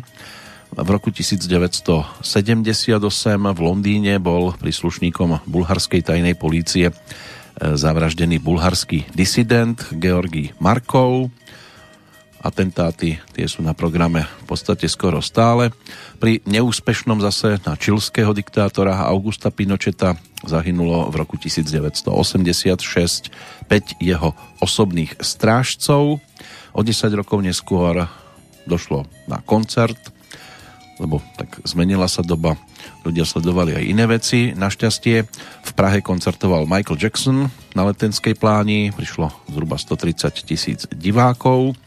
V 0.78 0.90
roku 0.94 1.10
1978 1.10 2.22
v 3.42 3.60
Londýne 3.66 4.22
bol 4.22 4.54
príslušníkom 4.62 5.50
bulharskej 5.50 6.06
tajnej 6.06 6.38
polície 6.38 6.94
e, 6.94 6.94
zavraždený 7.58 8.38
bulharský 8.38 9.10
disident 9.10 9.82
Georgi 9.98 10.54
Markov. 10.62 11.34
Atentáty 12.46 13.18
tie 13.34 13.50
sú 13.50 13.66
na 13.66 13.74
programe 13.74 14.30
v 14.46 14.54
podstate 14.54 14.86
skoro 14.86 15.18
stále. 15.18 15.74
Pri 16.22 16.46
neúspešnom 16.46 17.26
zase 17.26 17.58
na 17.66 17.74
čilského 17.74 18.30
diktátora 18.38 19.02
Augusta 19.10 19.50
Pinocheta 19.50 20.14
zahynulo 20.46 21.10
v 21.10 21.26
roku 21.26 21.42
1986 21.42 23.34
5 23.66 23.98
jeho 23.98 24.30
osobných 24.62 25.18
strážcov. 25.26 26.22
O 26.78 26.82
10 26.86 27.18
rokov 27.18 27.42
neskôr 27.42 28.06
došlo 28.70 29.10
na 29.26 29.42
koncert 29.42 30.14
lebo 30.98 31.22
tak 31.38 31.62
zmenila 31.64 32.10
sa 32.10 32.26
doba, 32.26 32.58
ľudia 33.06 33.26
sledovali 33.26 33.78
aj 33.78 33.84
iné 33.86 34.06
veci. 34.10 34.40
Našťastie 34.54 35.16
v 35.64 35.72
Prahe 35.78 36.02
koncertoval 36.02 36.66
Michael 36.66 36.98
Jackson 36.98 37.50
na 37.78 37.82
letenskej 37.86 38.34
pláni, 38.38 38.94
prišlo 38.94 39.30
zhruba 39.50 39.78
130 39.78 40.46
tisíc 40.46 40.80
divákov. 40.90 41.78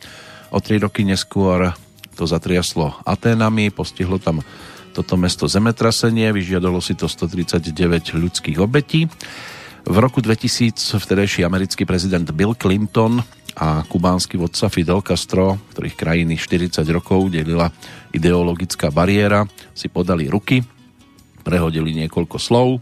O 0.51 0.59
tri 0.59 0.79
roky 0.79 1.03
neskôr 1.07 1.75
to 2.15 2.27
zatriaslo 2.27 2.95
Aténami, 3.07 3.71
postihlo 3.71 4.19
tam 4.19 4.43
toto 4.91 5.15
mesto 5.15 5.47
zemetrasenie, 5.47 6.35
vyžiadalo 6.35 6.83
si 6.83 6.99
to 6.99 7.07
139 7.07 7.71
ľudských 8.19 8.59
obetí. 8.59 9.07
V 9.87 9.97
roku 9.97 10.21
2000 10.21 10.77
vtedajší 11.01 11.47
americký 11.47 11.89
prezident 11.89 12.27
Bill 12.35 12.53
Clinton 12.59 13.23
a 13.57 13.83
kubánsky 13.87 14.39
vodca 14.39 14.71
Fidel 14.71 15.03
Castro, 15.03 15.59
ktorých 15.75 15.97
krajiny 15.99 16.35
40 16.39 16.83
rokov 16.91 17.33
delila 17.33 17.71
ideologická 18.15 18.91
bariéra, 18.91 19.47
si 19.75 19.91
podali 19.91 20.31
ruky, 20.31 20.63
prehodili 21.43 21.95
niekoľko 22.05 22.37
slov. 22.39 22.79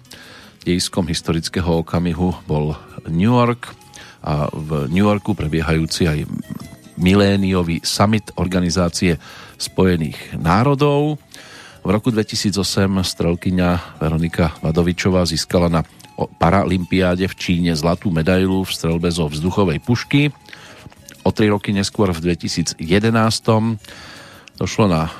Dejiskom 0.65 1.09
historického 1.09 1.81
okamihu 1.81 2.45
bol 2.45 2.77
New 3.09 3.33
York 3.33 3.73
a 4.21 4.51
v 4.51 4.91
New 4.91 5.07
Yorku 5.07 5.33
prebiehajúci 5.33 6.11
aj 6.11 6.19
miléniový 6.99 7.81
summit 7.87 8.35
Organizácie 8.37 9.17
spojených 9.57 10.37
národov. 10.37 11.23
V 11.87 11.89
roku 11.89 12.11
2008 12.11 12.59
strelkyňa 13.07 14.03
Veronika 14.03 14.53
Vadovičová 14.61 15.23
získala 15.25 15.71
na 15.71 15.87
Paralympiáde 16.19 17.31
v 17.31 17.35
Číne 17.39 17.73
zlatú 17.79 18.11
medailu 18.11 18.67
v 18.67 18.75
strelbe 18.75 19.07
zo 19.15 19.31
vzduchovej 19.31 19.79
pušky. 19.79 20.35
O 21.27 21.31
tri 21.35 21.51
roky 21.51 21.75
neskôr 21.75 22.11
v 22.15 22.35
2011 22.35 22.79
došlo 24.59 24.87
na 24.91 25.11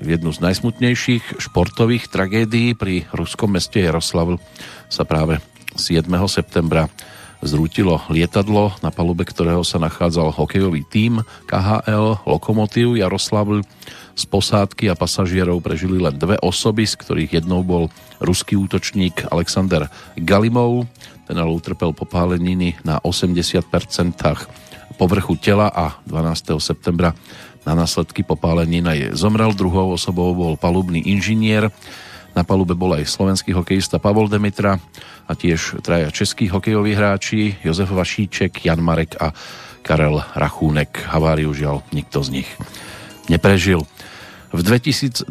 jednu 0.00 0.32
z 0.32 0.38
najsmutnejších 0.42 1.38
športových 1.38 2.08
tragédií. 2.10 2.74
Pri 2.74 3.04
ruskom 3.12 3.54
meste 3.54 3.80
Jaroslavl 3.80 4.40
sa 4.88 5.04
práve 5.04 5.38
7. 5.76 6.08
septembra 6.26 6.88
zrútilo 7.44 8.00
lietadlo, 8.08 8.72
na 8.80 8.88
palube 8.88 9.28
ktorého 9.28 9.60
sa 9.60 9.76
nachádzal 9.76 10.32
hokejový 10.32 10.88
tím 10.88 11.20
KHL 11.46 12.24
Lokomotív 12.24 12.96
Jaroslavl. 12.96 13.60
Z 14.16 14.24
posádky 14.32 14.88
a 14.88 14.96
pasažierov 14.96 15.60
prežili 15.60 16.00
len 16.00 16.16
dve 16.16 16.40
osoby, 16.40 16.88
z 16.88 16.96
ktorých 16.96 17.36
jednou 17.44 17.60
bol 17.60 17.92
ruský 18.16 18.56
útočník 18.56 19.28
Alexander 19.28 19.92
Galimov. 20.16 20.88
Ten 21.28 21.36
ale 21.36 21.52
utrpel 21.52 21.92
popáleniny 21.92 22.80
na 22.80 22.96
80% 23.04 23.68
povrchu 24.96 25.36
tela 25.36 25.68
a 25.68 26.00
12. 26.08 26.56
septembra 26.58 27.12
na 27.66 27.74
následky 27.74 28.22
popálenina 28.22 28.96
je 28.96 29.12
zomrel. 29.12 29.52
Druhou 29.52 29.92
osobou 29.92 30.32
bol 30.32 30.54
palubný 30.56 31.02
inžinier. 31.04 31.68
Na 32.36 32.44
palube 32.44 32.76
bol 32.76 32.94
aj 32.96 33.08
slovenský 33.08 33.56
hokejista 33.56 33.96
Pavol 33.98 34.28
Demitra 34.28 34.80
a 35.26 35.32
tiež 35.32 35.80
traja 35.82 36.12
českí 36.12 36.46
hokejoví 36.46 36.94
hráči 36.94 37.58
Jozef 37.64 37.90
Vašíček, 37.90 38.64
Jan 38.64 38.80
Marek 38.80 39.18
a 39.18 39.32
Karel 39.82 40.22
Rachúnek. 40.36 41.10
Haváriu 41.10 41.50
žiaľ 41.56 41.82
nikto 41.90 42.22
z 42.22 42.40
nich 42.40 42.48
neprežil. 43.26 43.82
V 44.54 44.60
2012. 44.62 45.26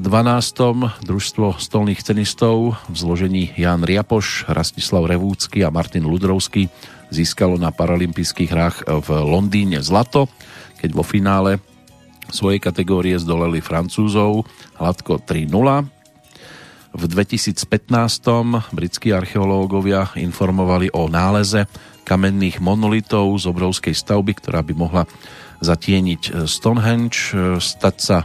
družstvo 1.01 1.55
stolných 1.55 2.03
tenistov 2.03 2.75
v 2.91 2.95
zložení 2.99 3.43
Jan 3.55 3.81
Riapoš, 3.81 4.43
Rastislav 4.51 5.07
Revúcky 5.07 5.63
a 5.63 5.71
Martin 5.71 6.03
Ludrovský 6.03 6.67
získalo 7.13 7.57
na 7.59 7.69
paralympijských 7.73 8.49
hrách 8.49 8.77
v 8.85 9.09
Londýne 9.25 9.81
zlato, 9.81 10.29
keď 10.79 10.89
vo 10.93 11.03
finále 11.05 11.61
svojej 12.29 12.57
kategórie 12.57 13.15
zdoleli 13.21 13.61
Francúzov 13.61 14.49
hladko 14.81 15.21
3-0. 15.21 15.49
V 16.95 17.03
2015. 17.11 17.91
britskí 18.71 19.11
archeológovia 19.11 20.15
informovali 20.15 20.89
o 20.95 21.11
náleze 21.11 21.67
kamenných 22.07 22.63
monolitov 22.63 23.35
z 23.35 23.51
obrovskej 23.51 23.91
stavby, 23.91 24.37
ktorá 24.39 24.63
by 24.63 24.73
mohla 24.73 25.03
zatieniť 25.59 26.47
Stonehenge, 26.47 27.35
stať 27.59 27.95
sa 27.99 28.17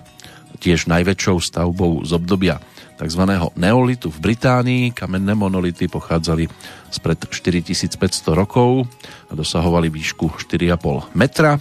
tiež 0.61 0.87
najväčšou 0.87 1.41
stavbou 1.41 2.05
z 2.05 2.13
obdobia 2.15 2.61
tzv. 3.01 3.23
neolitu 3.57 4.13
v 4.13 4.19
Británii. 4.21 4.93
Kamenné 4.93 5.33
monolity 5.33 5.89
pochádzali 5.89 6.45
spred 6.93 7.17
4500 7.33 7.97
rokov 8.37 8.85
a 9.27 9.33
dosahovali 9.33 9.89
výšku 9.89 10.37
4,5 10.37 11.17
metra. 11.17 11.57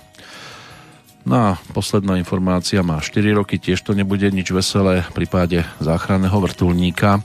No 1.23 1.36
a 1.36 1.49
posledná 1.71 2.19
informácia 2.19 2.84
má 2.84 2.99
4 2.99 3.39
roky, 3.39 3.56
tiež 3.56 3.80
to 3.88 3.95
nebude 3.95 4.28
nič 4.28 4.52
veselé 4.52 5.06
v 5.08 5.23
prípade 5.23 5.63
záchranného 5.80 6.36
vrtulníka. 6.36 7.23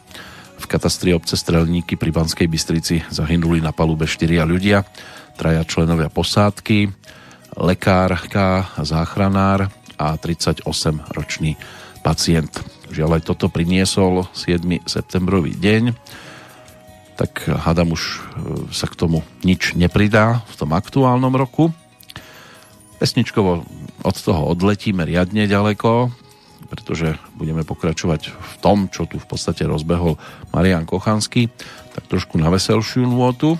V 0.54 0.66
katastri 0.70 1.10
obce 1.10 1.34
Strelníky 1.34 1.98
pri 1.98 2.14
Banskej 2.14 2.46
Bystrici 2.46 3.02
zahynuli 3.10 3.58
na 3.58 3.74
palube 3.74 4.06
4 4.06 4.46
ľudia, 4.46 4.86
traja 5.34 5.66
členovia 5.66 6.06
posádky, 6.06 6.90
lekárka, 7.58 8.70
záchranár 8.78 9.70
a 9.98 10.14
38-ročný 10.18 11.58
pacient. 12.04 12.52
Žiaľ 12.92 13.18
aj 13.18 13.22
toto 13.24 13.48
priniesol 13.48 14.28
7. 14.36 14.60
septembrový 14.84 15.56
deň, 15.56 15.96
tak 17.16 17.48
hádam 17.48 17.96
už 17.96 18.02
e, 18.04 18.18
sa 18.76 18.84
k 18.84 18.98
tomu 19.00 19.24
nič 19.40 19.72
nepridá 19.72 20.44
v 20.52 20.54
tom 20.60 20.76
aktuálnom 20.76 21.32
roku. 21.32 21.72
Pesničkovo 23.00 23.64
od 24.04 24.16
toho 24.20 24.52
odletíme 24.52 25.08
riadne 25.08 25.48
ďaleko, 25.48 26.12
pretože 26.68 27.16
budeme 27.38 27.64
pokračovať 27.64 28.34
v 28.34 28.54
tom, 28.60 28.92
čo 28.92 29.08
tu 29.08 29.16
v 29.16 29.26
podstate 29.26 29.64
rozbehol 29.64 30.20
Marian 30.52 30.84
Kochanský, 30.84 31.48
tak 31.96 32.04
trošku 32.10 32.36
na 32.36 32.52
veselšiu 32.52 33.08
nôtu. 33.08 33.56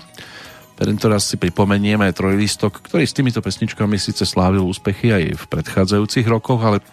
Tento 0.75 1.07
raz 1.07 1.23
si 1.23 1.39
pripomenieme 1.39 2.11
trojlistok, 2.11 2.83
ktorý 2.83 3.07
s 3.07 3.15
týmito 3.15 3.39
pesničkami 3.39 3.95
síce 3.95 4.27
slávil 4.27 4.59
úspechy 4.67 5.15
aj 5.15 5.23
v 5.39 5.43
predchádzajúcich 5.47 6.27
rokoch, 6.27 6.59
ale 6.59 6.83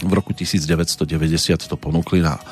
v 0.00 0.12
roku 0.12 0.32
1990 0.32 1.68
to 1.68 1.76
ponúkli 1.76 2.24
na 2.24 2.36
e, 2.36 2.42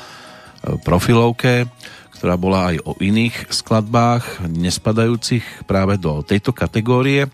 profilovke, 0.81 1.67
ktorá 2.15 2.35
bola 2.35 2.73
aj 2.73 2.75
o 2.85 2.93
iných 2.99 3.49
skladbách, 3.49 4.45
nespadajúcich 4.49 5.65
práve 5.65 5.97
do 5.97 6.21
tejto 6.21 6.51
kategórie. 6.51 7.31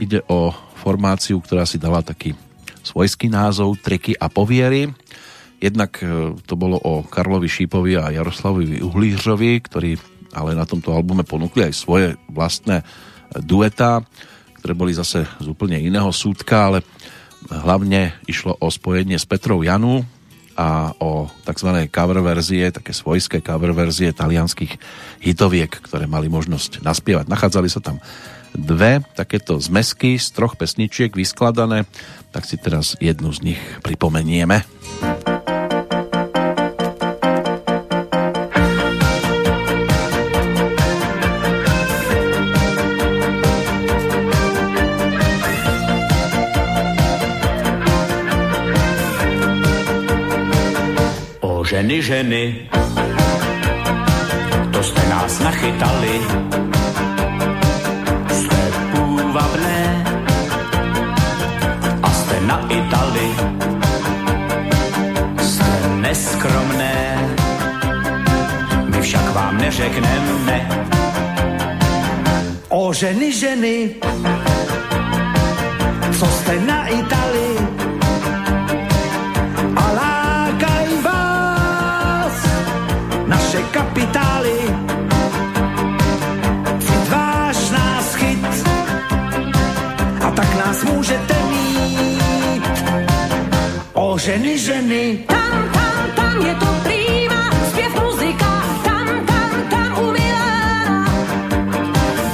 Ide 0.00 0.24
o 0.26 0.50
formáciu, 0.80 1.38
ktorá 1.38 1.68
si 1.68 1.78
dala 1.78 2.02
taký 2.02 2.34
svojský 2.82 3.30
názov 3.30 3.78
Treky 3.78 4.18
a 4.18 4.26
poviery. 4.26 4.90
Jednak 5.62 6.02
e, 6.02 6.34
to 6.42 6.54
bolo 6.58 6.80
o 6.82 7.06
Karlovi 7.06 7.46
Šípovi 7.46 7.94
a 7.94 8.10
Jaroslavovi 8.10 8.82
Uhlířovi, 8.82 9.52
ktorí 9.62 9.90
ale 10.32 10.56
na 10.56 10.64
tomto 10.64 10.96
albume 10.96 11.28
ponúkli 11.28 11.68
aj 11.68 11.74
svoje 11.76 12.16
vlastné 12.32 12.80
dueta, 13.44 14.00
ktoré 14.60 14.72
boli 14.72 14.96
zase 14.96 15.26
z 15.26 15.46
úplne 15.46 15.76
iného 15.76 16.08
súdka, 16.08 16.72
ale 16.72 16.78
hlavne 17.50 18.14
išlo 18.30 18.54
o 18.60 18.68
spojenie 18.70 19.18
s 19.18 19.26
Petrou 19.26 19.64
Janu 19.64 20.04
a 20.52 20.92
o 21.00 21.32
tzv. 21.48 21.88
cover 21.88 22.20
verzie, 22.20 22.68
také 22.68 22.92
svojské 22.92 23.40
cover 23.40 23.72
verzie 23.72 24.12
talianských 24.12 24.76
hitoviek, 25.24 25.72
ktoré 25.72 26.04
mali 26.04 26.28
možnosť 26.28 26.84
naspievať. 26.84 27.26
Nachádzali 27.26 27.68
sa 27.72 27.80
tam 27.80 27.98
dve 28.52 29.00
takéto 29.16 29.56
zmesky 29.56 30.20
z 30.20 30.28
troch 30.36 30.60
pesničiek 30.60 31.08
vyskladané, 31.08 31.88
tak 32.36 32.44
si 32.44 32.60
teraz 32.60 33.00
jednu 33.00 33.32
z 33.32 33.56
nich 33.56 33.60
pripomenieme. 33.80 34.60
Ženy, 51.82 52.02
ženy, 52.02 52.68
to 54.70 54.82
jste 54.82 55.08
nás 55.08 55.38
nachytali. 55.38 56.20
Jste 58.30 58.56
půvabné 58.94 60.04
a 62.02 62.10
jste 62.10 62.40
na 62.40 62.66
Itali. 62.68 63.28
Jste 65.42 65.88
neskromné, 66.00 67.18
my 68.86 69.00
však 69.02 69.34
vám 69.34 69.58
neřekneme. 69.58 70.68
O 72.68 72.92
ženy, 72.92 73.32
ženy, 73.32 73.90
co 76.18 76.26
jste 76.26 76.60
na 76.60 76.86
Itali. 76.86 77.31
Ženy, 94.22 94.54
ženy. 94.58 95.04
Tam, 95.26 95.58
tam, 95.74 95.98
tam 96.14 96.36
je 96.46 96.54
to 96.54 96.70
prýma, 96.86 97.42
zpěv 97.70 97.92
muzika, 98.02 98.52
tam, 98.86 99.06
tam, 99.26 99.50
tam 99.70 99.90
umilána. 99.98 101.00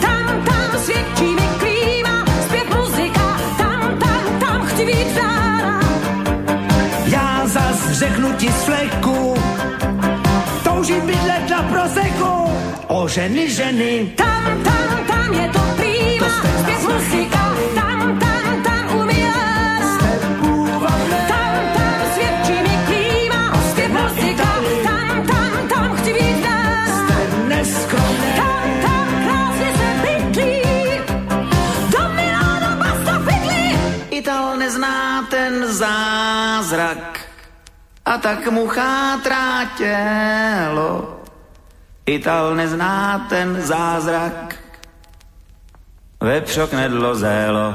Tam, 0.04 0.26
tam 0.44 0.68
svědčí 0.84 1.28
mi 1.38 1.48
klíma, 1.60 2.16
zpěv 2.44 2.66
muzika, 2.76 3.26
tam, 3.58 3.80
tam, 3.98 4.22
tam 4.40 4.58
chci 4.68 4.82
být 4.86 5.08
vzána. 5.16 5.80
Já 7.06 7.46
zas 7.46 7.78
řeknu 7.90 8.32
ti 8.36 8.48
z 8.52 8.62
fleku, 8.68 9.34
toužím 10.64 11.06
bydlet 11.06 11.44
na 11.50 11.62
proseku. 11.72 12.32
O 12.86 13.08
ženy, 13.08 13.50
ženy. 13.50 14.12
Tam, 14.16 14.44
tam, 14.64 14.88
tam 15.08 15.28
je 15.32 15.48
to 15.48 15.62
prýma, 15.76 16.32
zpěv 16.60 16.82
muzika, 16.84 17.42
tam 17.74 17.97
Nezná 34.88 35.22
ten 35.30 35.66
zázrak 35.66 37.20
a 38.04 38.18
tak 38.18 38.48
mu 38.48 38.66
chátrá 38.68 39.64
tělo. 39.76 41.20
Ital 42.06 42.56
nezná 42.56 43.26
ten 43.28 43.60
zázrak, 43.60 44.56
vepřok 46.20 46.72
nedlo 46.72 47.14
zélo. 47.14 47.74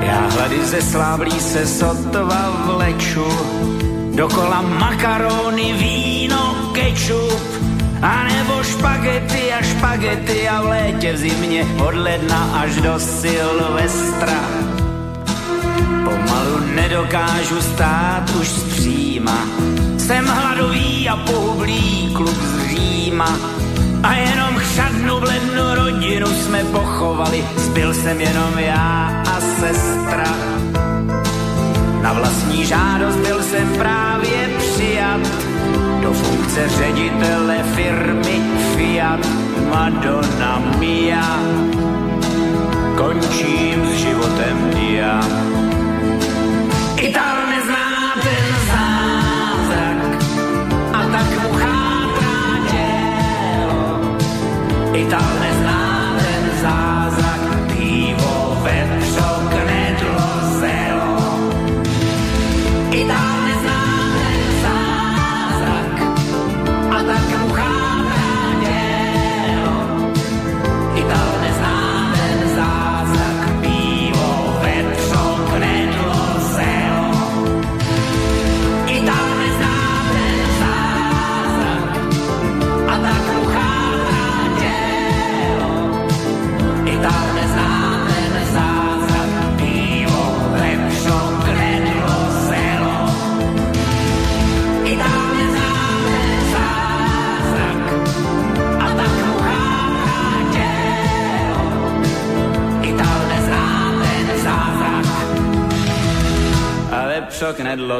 Já 0.00 0.20
hlady 0.20 0.64
ze 0.64 0.82
sláblí 0.82 1.40
se 1.40 1.66
sotva 1.66 2.50
vleču, 2.64 3.28
dokola 4.14 4.60
makarony, 4.62 5.72
víno, 5.72 6.72
kečup, 6.74 7.42
a 8.02 8.24
nebo 8.24 8.62
špagety 8.62 9.52
a 9.52 9.62
špagety 9.62 10.48
a 10.48 10.62
v 10.62 10.66
létě 10.66 11.12
v 11.12 11.16
zimě 11.16 11.66
od 11.86 11.94
ledna 11.94 12.50
až 12.62 12.76
do 12.76 12.98
Silvestra. 12.98 14.40
Pomalu 16.04 16.74
nedokážu 16.74 17.62
stát 17.62 18.30
už 18.40 18.48
zpříma, 18.48 19.46
jsem 19.98 20.26
hladový 20.26 21.08
a 21.08 21.16
pohublý 21.16 22.10
kluk 22.14 22.42
z 22.42 22.68
Říma. 22.68 23.38
A 24.02 24.14
jenom 24.14 24.54
chřadnu 24.56 25.20
v 25.20 25.22
lednu 25.22 25.74
rodinu 25.74 26.26
jsme 26.26 26.64
pochovali, 26.64 27.44
zbyl 27.56 27.94
jsem 27.94 28.20
jenom 28.20 28.58
já 28.58 29.22
a 29.26 29.40
sestra. 29.40 30.34
Na 32.02 32.12
vlastní 32.12 32.66
žádost 32.66 33.16
byl 33.16 33.42
jsem 33.42 33.68
právě 33.68 34.50
přijat 34.58 35.51
funkce 36.14 36.68
ředitele 36.68 37.62
firmy 37.74 38.40
Fiat 38.76 39.26
Madonna 39.70 40.62
Mia. 40.78 41.38
Končím 42.96 43.86
s 43.86 43.94
životem 43.94 44.70
já. 44.76 45.41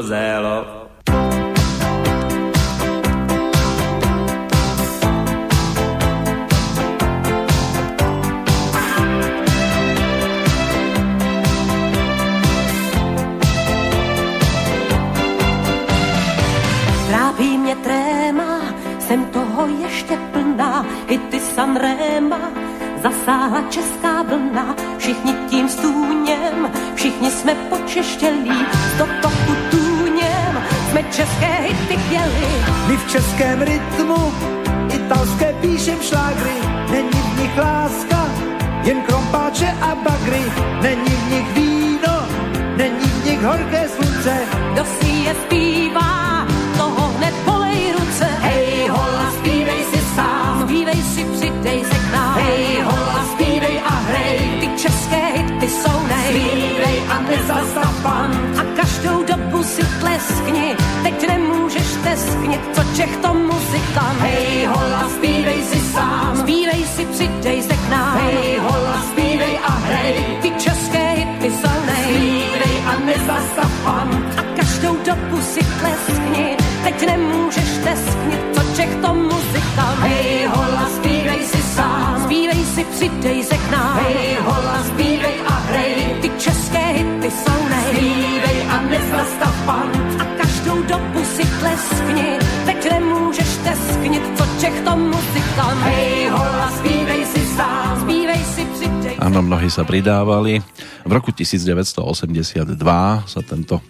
Zélo. 0.02 0.66
Trápí 17.08 17.58
mě 17.58 17.76
tréma, 17.76 18.60
jsem 18.98 19.24
toho 19.24 19.66
ještě 19.82 20.18
plná, 20.32 20.86
i 21.08 21.18
ty 21.18 21.40
Sanrema, 21.40 22.40
zasáhla 23.02 23.62
česká 23.70 24.22
vlna, 24.22 24.76
všichni 24.98 25.34
tím 25.50 25.68
stůněm, 25.68 26.70
všichni 26.94 27.30
jsme 27.30 27.54
počeštělí, 27.54 28.66
jsme 28.96 29.31
české 31.12 31.52
hity 31.60 31.96
chtěli. 31.96 32.46
My 32.88 32.96
v 32.96 33.10
českém 33.10 33.62
rytmu 33.62 34.32
italské 34.94 35.54
píšem 35.60 36.02
šlágry, 36.02 36.56
není 36.90 37.10
v 37.10 37.40
nich 37.40 37.58
láska, 37.58 38.26
jen 38.84 39.02
krompáče 39.02 39.74
a 39.80 39.94
bagry, 39.94 40.44
není 40.82 41.14
v 41.16 41.30
nich 41.30 41.54
víno, 41.54 42.26
není 42.76 43.06
v 43.06 43.24
nich 43.24 43.42
horké 43.42 43.88
slunce. 43.88 44.38
Kdo 44.72 44.84
si 44.84 45.08
je 45.08 45.34
zpívá, 45.34 45.71
tesknit, 62.22 62.60
co 62.72 62.82
Čech 62.96 63.16
to 63.16 63.34
muzikant. 63.34 64.18
Hej, 64.20 64.66
hola, 64.66 65.08
zpívej 65.16 65.62
si 65.62 65.80
sám, 65.92 66.36
zpívej 66.36 66.82
si, 66.94 67.06
přidej 67.06 67.62
se 67.62 67.76
k 67.76 67.88
nám. 67.90 68.18
Hej, 68.18 68.58
hola, 68.58 68.96
zpívej 69.12 69.58
a 69.64 69.70
hrej, 69.70 70.14
ty 70.42 70.50
české 70.50 71.10
hity 71.10 71.50
jsou 71.50 71.76
nej. 71.86 72.04
Zpívej 72.04 72.76
a 72.86 72.92
nezastav 73.04 73.70
pan. 73.84 74.08
A 74.38 74.42
každou 74.56 74.96
dobu 75.06 75.40
si 75.42 75.60
tleskni, 75.80 76.56
teď 76.84 77.06
nemůžeš 77.06 77.70
tesknit, 77.84 78.42
co 78.54 78.62
Čech 78.76 78.94
to 79.02 79.14
muzikant. 79.14 79.98
Hej, 80.00 80.46
hola, 80.54 80.88
zpívej 80.96 81.42
si 81.46 81.62
sám, 81.62 82.22
zpívej 82.24 82.64
si, 82.74 82.84
přidej 82.84 83.44
se 83.44 83.56
k 83.56 83.70
nám. 83.70 83.98
Hej, 83.98 84.31
tesknit, 94.62 94.62
co 94.62 94.66
Čech 94.66 94.78
to 94.84 94.92
muzikant. 94.96 95.80
Hej, 95.82 96.30
hola, 96.30 96.68
zpívej 96.78 97.22
si 97.26 97.42
sám, 97.58 97.98
zpívej 98.06 98.42
si, 98.54 98.62
přidej 98.62 99.14
Áno, 99.18 99.42
mnohí 99.42 99.66
sa 99.66 99.82
pridávali. 99.82 100.62
V 101.02 101.10
roku 101.10 101.34
1982 101.34 102.78
sa 103.26 103.40
tento 103.42 103.82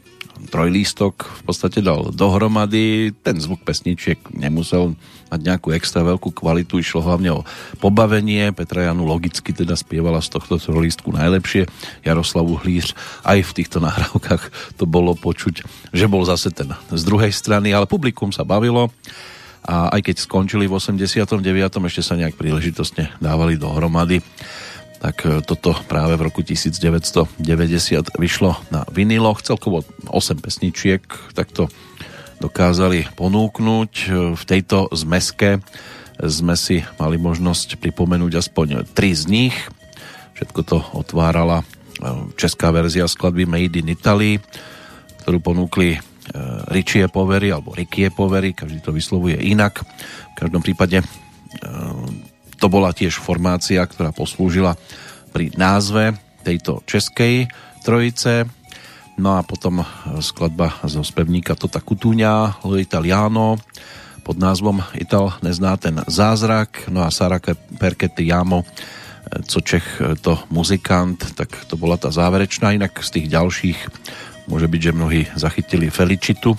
trojlístok 0.43 1.15
v 1.29 1.43
podstate 1.45 1.85
dal 1.85 2.11
dohromady. 2.13 3.15
Ten 3.21 3.37
zvuk 3.41 3.63
pesničiek 3.63 4.19
nemusel 4.33 4.97
mať 5.33 5.41
nejakú 5.41 5.73
extra 5.73 6.05
veľkú 6.05 6.35
kvalitu, 6.35 6.81
išlo 6.81 7.05
hlavne 7.05 7.41
o 7.41 7.41
pobavenie. 7.81 8.53
Petra 8.53 8.89
Janu 8.89 9.05
logicky 9.09 9.53
teda 9.55 9.77
spievala 9.79 10.21
z 10.21 10.35
tohto 10.35 10.61
trojlístku 10.61 11.09
najlepšie. 11.09 11.69
Jaroslavu 12.05 12.61
Hlíř 12.61 12.93
aj 13.25 13.39
v 13.45 13.55
týchto 13.55 13.79
nahrávkach 13.81 14.77
to 14.77 14.85
bolo 14.85 15.17
počuť, 15.17 15.65
že 15.95 16.11
bol 16.11 16.25
zase 16.27 16.53
ten 16.53 16.73
z 16.93 17.03
druhej 17.05 17.33
strany, 17.33 17.73
ale 17.73 17.89
publikum 17.89 18.33
sa 18.35 18.45
bavilo 18.45 18.93
a 19.63 19.95
aj 19.95 20.11
keď 20.11 20.17
skončili 20.19 20.67
v 20.67 20.75
89. 20.79 21.39
ešte 21.87 22.03
sa 22.03 22.19
nejak 22.19 22.35
príležitostne 22.35 23.15
dávali 23.23 23.55
dohromady 23.55 24.19
tak 25.03 25.27
e, 25.27 25.43
toto 25.43 25.75
práve 25.91 26.15
v 26.15 26.31
roku 26.31 26.47
1990 26.47 27.43
vyšlo 28.15 28.55
na 28.71 28.87
viniloch. 28.87 29.43
Celkovo 29.43 29.83
8 30.07 30.39
pesničiek 30.39 31.03
takto 31.35 31.67
dokázali 32.39 33.11
ponúknuť. 33.19 33.93
E, 33.99 34.07
V 34.39 34.43
tejto 34.47 34.87
zmeske 34.95 35.59
sme 36.23 36.55
si 36.55 36.87
mali 37.03 37.19
možnosť 37.19 37.83
pripomenúť 37.83 38.33
aspoň 38.47 38.87
tri 38.95 39.11
z 39.11 39.27
nich. 39.27 39.57
Všetko 40.39 40.61
to 40.63 40.79
otvárala 40.95 41.67
e, 41.67 41.67
česká 42.39 42.71
verzia 42.71 43.11
skladby 43.11 43.43
Made 43.43 43.83
in 43.83 43.91
Italy, 43.91 44.39
ktorú 45.27 45.43
ponúkli 45.43 45.99
Richie 46.73 47.07
Povery 47.13 47.53
alebo 47.53 47.77
Rikie 47.77 48.09
Povery, 48.09 48.57
každý 48.57 48.81
to 48.81 48.93
vyslovuje 48.93 49.37
inak. 49.37 49.85
V 50.33 50.35
každom 50.37 50.65
prípade 50.65 51.05
to 52.57 52.67
bola 52.73 52.95
tiež 52.97 53.21
formácia, 53.21 53.85
ktorá 53.85 54.15
poslúžila 54.17 54.79
pri 55.35 55.53
názve 55.61 56.17
tejto 56.41 56.81
českej 56.89 57.53
trojice. 57.85 58.49
No 59.21 59.37
a 59.37 59.45
potom 59.45 59.85
skladba 60.25 60.81
zo 60.89 61.05
spevníka 61.05 61.53
Tota 61.53 61.85
Kutúňa, 61.85 62.65
Lo 62.65 62.81
Italiano, 62.81 63.61
pod 64.25 64.41
názvom 64.41 64.81
Ital 64.97 65.37
nezná 65.45 65.77
ten 65.77 66.01
zázrak, 66.09 66.89
no 66.89 67.05
a 67.05 67.13
Sara 67.13 67.37
Perketti 67.77 68.25
Jamo, 68.25 68.65
co 69.43 69.59
Čech 69.61 70.01
to 70.25 70.39
muzikant, 70.49 71.37
tak 71.37 71.53
to 71.69 71.77
bola 71.77 72.01
tá 72.01 72.09
záverečná, 72.09 72.73
inak 72.73 73.05
z 73.05 73.21
tých 73.21 73.27
ďalších 73.29 73.79
môže 74.47 74.67
byť, 74.67 74.81
že 74.81 74.97
mnohí 74.97 75.23
zachytili 75.37 75.93
Felicitu, 75.93 76.57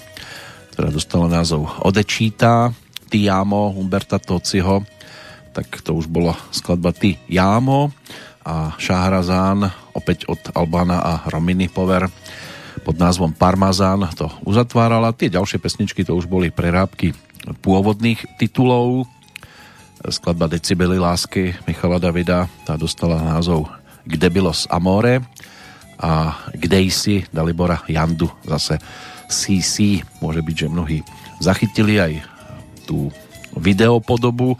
ktorá 0.73 0.89
dostala 0.89 1.29
názov 1.29 1.69
Odečíta, 1.85 2.73
Ti 3.09 3.29
Jamo, 3.29 3.73
Humberta 3.75 4.17
Tociho, 4.17 4.81
tak 5.53 5.69
to 5.85 5.93
už 5.93 6.09
bola 6.09 6.33
skladba 6.49 6.89
Ty 6.91 7.13
Jámo 7.29 7.93
a 8.43 8.73
Šahrazán 8.75 9.69
opäť 9.93 10.25
od 10.27 10.41
Albána 10.51 10.99
a 10.99 11.13
Rominy 11.29 11.69
Pover 11.69 12.09
pod 12.81 12.97
názvom 12.97 13.31
Parmazán 13.31 14.03
to 14.17 14.27
uzatvárala. 14.43 15.13
Tie 15.15 15.31
ďalšie 15.31 15.61
pesničky 15.61 16.01
to 16.03 16.17
už 16.17 16.25
boli 16.25 16.49
prerábky 16.49 17.13
pôvodných 17.61 18.19
titulov. 18.41 19.05
Skladba 20.03 20.51
Decibely 20.51 20.99
lásky 20.99 21.55
Michala 21.63 21.95
Davida 21.95 22.51
tá 22.67 22.75
dostala 22.75 23.23
názov 23.23 23.71
Kde 24.03 24.27
bylo 24.27 24.51
s 24.51 24.67
Amore 24.67 25.23
a 25.99 26.36
Kde 26.53 26.89
si 26.89 27.23
Dalibora 27.29 27.82
Jandu 27.88 28.29
zase 28.45 28.79
CC. 29.29 30.01
Môže 30.21 30.41
byť, 30.45 30.56
že 30.56 30.67
mnohí 30.71 30.99
zachytili 31.41 31.97
aj 31.99 32.13
tú 32.86 33.10
videopodobu 33.58 34.58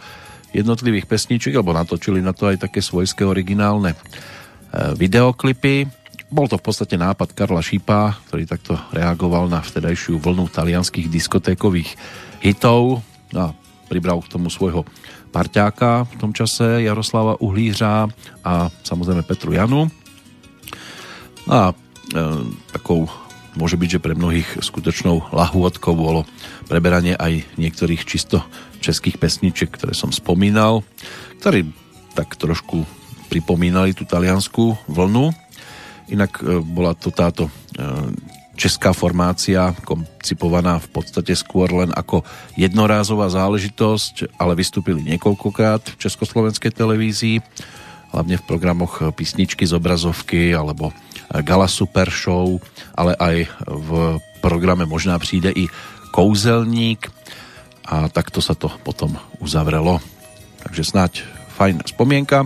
jednotlivých 0.54 1.10
pesničiek, 1.10 1.54
alebo 1.58 1.74
natočili 1.74 2.22
na 2.22 2.32
to 2.32 2.50
aj 2.50 2.70
také 2.70 2.80
svojské 2.80 3.26
originálne 3.26 3.94
e, 3.94 3.98
videoklipy. 4.94 5.90
Bol 6.30 6.50
to 6.50 6.58
v 6.58 6.66
podstate 6.66 6.98
nápad 6.98 7.34
Karla 7.34 7.62
Šípa, 7.62 8.22
ktorý 8.30 8.46
takto 8.46 8.74
reagoval 8.94 9.50
na 9.50 9.62
vtedajšiu 9.62 10.22
vlnu 10.22 10.50
talianských 10.50 11.10
diskotékových 11.10 11.94
hitov 12.42 13.02
a 13.34 13.54
pribral 13.90 14.22
k 14.22 14.32
tomu 14.34 14.50
svojho 14.50 14.86
parťáka 15.34 16.06
v 16.06 16.14
tom 16.22 16.32
čase 16.34 16.86
Jaroslava 16.86 17.42
Uhlířa 17.42 18.10
a 18.46 18.54
samozrejme 18.70 19.26
Petru 19.26 19.58
Janu. 19.58 19.90
A 21.48 21.72
e, 21.72 21.74
takou 22.72 23.08
môže 23.54 23.78
byť, 23.78 23.90
že 23.98 24.04
pre 24.04 24.18
mnohých 24.18 24.64
skutočnou 24.64 25.30
lahôdkou 25.30 25.94
bolo 25.94 26.26
preberanie 26.66 27.14
aj 27.14 27.46
niektorých 27.60 28.02
čisto 28.08 28.42
českých 28.82 29.22
pesničiek, 29.22 29.70
ktoré 29.70 29.94
som 29.94 30.10
spomínal, 30.10 30.82
ktorí 31.40 31.70
tak 32.18 32.36
trošku 32.38 32.86
pripomínali 33.30 33.98
tú 33.98 34.06
talianskú 34.06 34.78
vlnu. 34.90 35.34
Inak 36.12 36.42
e, 36.42 36.62
bola 36.62 36.94
to 36.94 37.10
táto 37.10 37.48
e, 37.48 37.52
česká 38.54 38.94
formácia 38.94 39.74
koncipovaná 39.82 40.78
v 40.78 40.90
podstate 40.94 41.34
skôr 41.34 41.74
len 41.74 41.90
ako 41.90 42.22
jednorázová 42.54 43.26
záležitosť, 43.34 44.38
ale 44.38 44.54
vystúpili 44.54 45.02
niekoľkokrát 45.02 45.98
v 45.98 46.00
československej 46.00 46.72
televízii, 46.72 47.42
hlavne 48.14 48.38
v 48.38 48.48
programoch 48.48 49.02
Písničky 49.18 49.66
z 49.66 49.74
obrazovky 49.74 50.54
alebo 50.54 50.94
Gala 51.42 51.66
Super 51.66 52.14
Show, 52.14 52.62
ale 52.94 53.18
aj 53.18 53.50
v 53.66 54.22
programe 54.40 54.86
Možná 54.86 55.18
přijde 55.20 55.52
i 55.52 55.66
Kouzelník 56.14 57.10
a 57.90 58.08
takto 58.08 58.40
sa 58.40 58.54
to 58.54 58.70
potom 58.86 59.18
uzavrelo. 59.42 59.98
Takže 60.64 60.84
snáď 60.86 61.12
fajn 61.58 61.84
spomienka. 61.90 62.46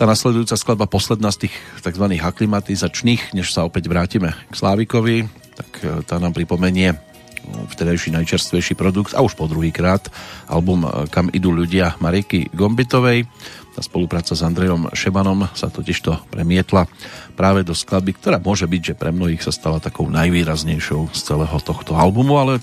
Tá 0.00 0.08
nasledujúca 0.08 0.56
skladba, 0.56 0.88
posledná 0.88 1.30
z 1.30 1.46
tých 1.46 1.54
tzv. 1.84 2.06
aklimatizačných, 2.18 3.36
než 3.36 3.52
sa 3.52 3.68
opäť 3.68 3.86
vrátime 3.86 4.32
k 4.50 4.54
Slávikovi, 4.56 5.28
tak 5.54 5.70
e, 5.84 6.00
tá 6.02 6.16
nám 6.16 6.32
pripomenie 6.32 6.96
vtedajší 7.42 8.14
najčerstvejší 8.14 8.74
produkt 8.78 9.18
a 9.18 9.22
už 9.22 9.34
po 9.34 9.50
druhýkrát 9.50 10.06
album 10.46 10.86
Kam 11.10 11.26
idú 11.34 11.50
ľudia 11.50 11.98
Mariky 11.98 12.54
Gombitovej. 12.54 13.26
Tá 13.72 13.80
spolupráca 13.80 14.36
s 14.36 14.44
Andrejom 14.44 14.92
Šebanom 14.92 15.48
sa 15.56 15.72
totižto 15.72 16.28
premietla 16.28 16.84
práve 17.32 17.64
do 17.64 17.72
skladby, 17.72 18.12
ktorá 18.20 18.36
môže 18.36 18.68
byť, 18.68 18.82
že 18.92 18.98
pre 18.98 19.08
mnohých 19.08 19.40
sa 19.40 19.52
stala 19.52 19.80
takou 19.80 20.12
najvýraznejšou 20.12 21.08
z 21.16 21.20
celého 21.24 21.56
tohto 21.64 21.96
albumu, 21.96 22.36
ale 22.36 22.60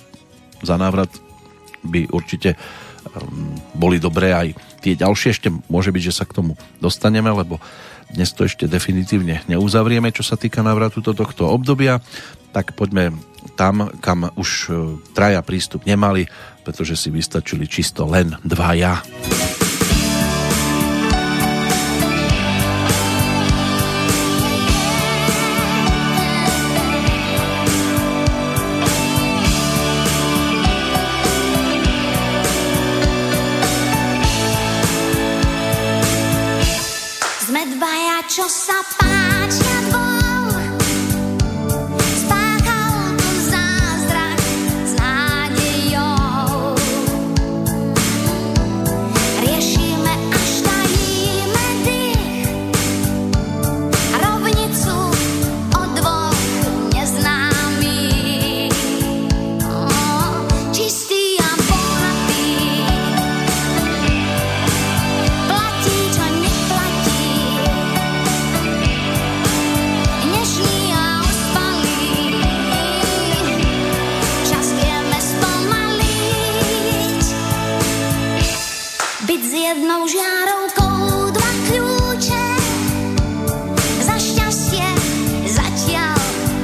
za 0.62 0.78
návrat 0.78 1.10
by 1.82 2.14
určite 2.14 2.54
um, 2.54 3.58
boli 3.74 3.98
dobré 3.98 4.38
aj 4.38 4.48
tie 4.86 4.94
ďalšie. 4.94 5.34
Ešte 5.34 5.50
môže 5.66 5.90
byť, 5.90 6.04
že 6.14 6.14
sa 6.14 6.30
k 6.30 6.36
tomu 6.38 6.54
dostaneme, 6.78 7.34
lebo 7.34 7.58
dnes 8.14 8.30
to 8.30 8.46
ešte 8.46 8.70
definitívne 8.70 9.42
neuzavrieme, 9.50 10.14
čo 10.14 10.22
sa 10.22 10.38
týka 10.38 10.62
návratu 10.62 11.02
do 11.02 11.18
tohto 11.18 11.50
obdobia. 11.50 12.02
Tak 12.54 12.78
poďme 12.78 13.18
tam, 13.58 13.90
kam 13.98 14.30
už 14.38 14.50
uh, 14.70 14.98
traja 15.18 15.42
prístup 15.42 15.90
nemali, 15.90 16.30
pretože 16.62 16.94
si 16.94 17.10
vystačili 17.10 17.66
čisto 17.66 18.06
len 18.06 18.38
dvaja. 18.46 19.02
ja. 19.02 19.59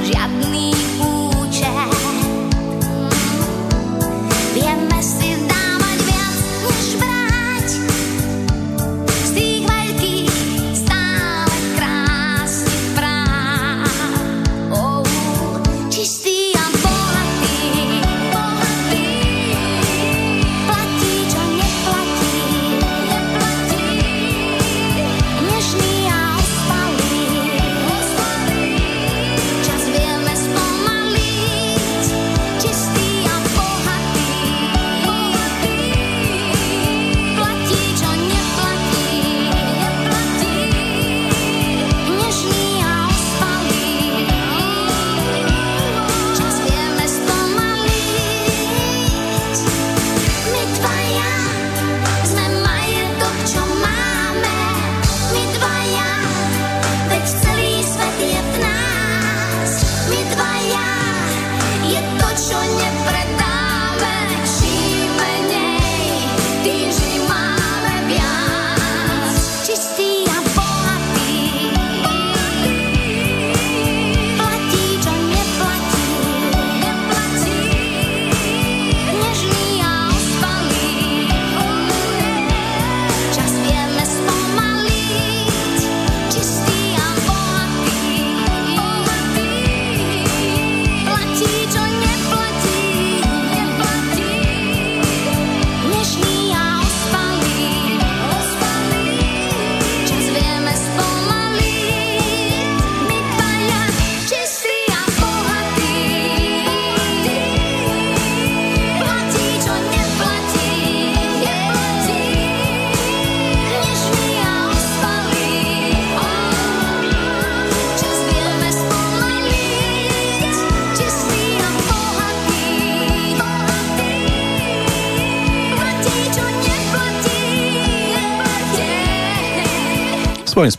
Svojím 0.06 0.75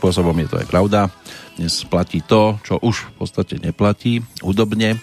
spôsobom 0.08 0.40
je 0.40 0.48
to 0.48 0.56
aj 0.56 0.72
pravda. 0.72 1.12
Dnes 1.60 1.84
platí 1.84 2.24
to, 2.24 2.56
čo 2.64 2.80
už 2.80 3.12
v 3.12 3.14
podstate 3.20 3.60
neplatí 3.60 4.24
hudobne. 4.40 4.96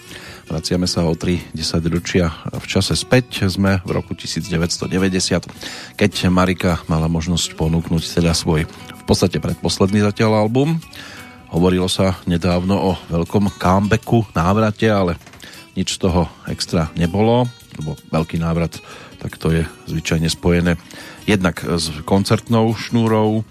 Vraciame 0.50 0.90
sa 0.90 1.06
o 1.06 1.14
3 1.14 1.54
ročia 1.94 2.34
v 2.50 2.66
čase 2.66 2.98
späť. 2.98 3.46
Sme 3.46 3.78
v 3.86 3.90
roku 3.94 4.18
1990, 4.18 4.90
keď 5.94 6.12
Marika 6.26 6.82
mala 6.90 7.06
možnosť 7.06 7.54
ponúknuť 7.54 8.18
teda 8.18 8.34
svoj 8.34 8.66
v 8.66 9.02
podstate 9.06 9.38
predposledný 9.38 10.02
zatiaľ 10.02 10.42
album. 10.42 10.82
Hovorilo 11.54 11.86
sa 11.86 12.18
nedávno 12.26 12.74
o 12.74 12.90
veľkom 13.06 13.62
comebacku, 13.62 14.26
návrate, 14.34 14.90
ale 14.90 15.22
nič 15.78 16.02
z 16.02 16.02
toho 16.02 16.26
extra 16.50 16.90
nebolo, 16.98 17.46
lebo 17.78 17.94
veľký 18.10 18.42
návrat 18.42 18.82
tak 19.22 19.38
to 19.38 19.54
je 19.54 19.62
zvyčajne 19.86 20.26
spojené 20.26 20.74
jednak 21.30 21.62
s 21.62 21.94
koncertnou 22.02 22.74
šnúrou, 22.74 23.46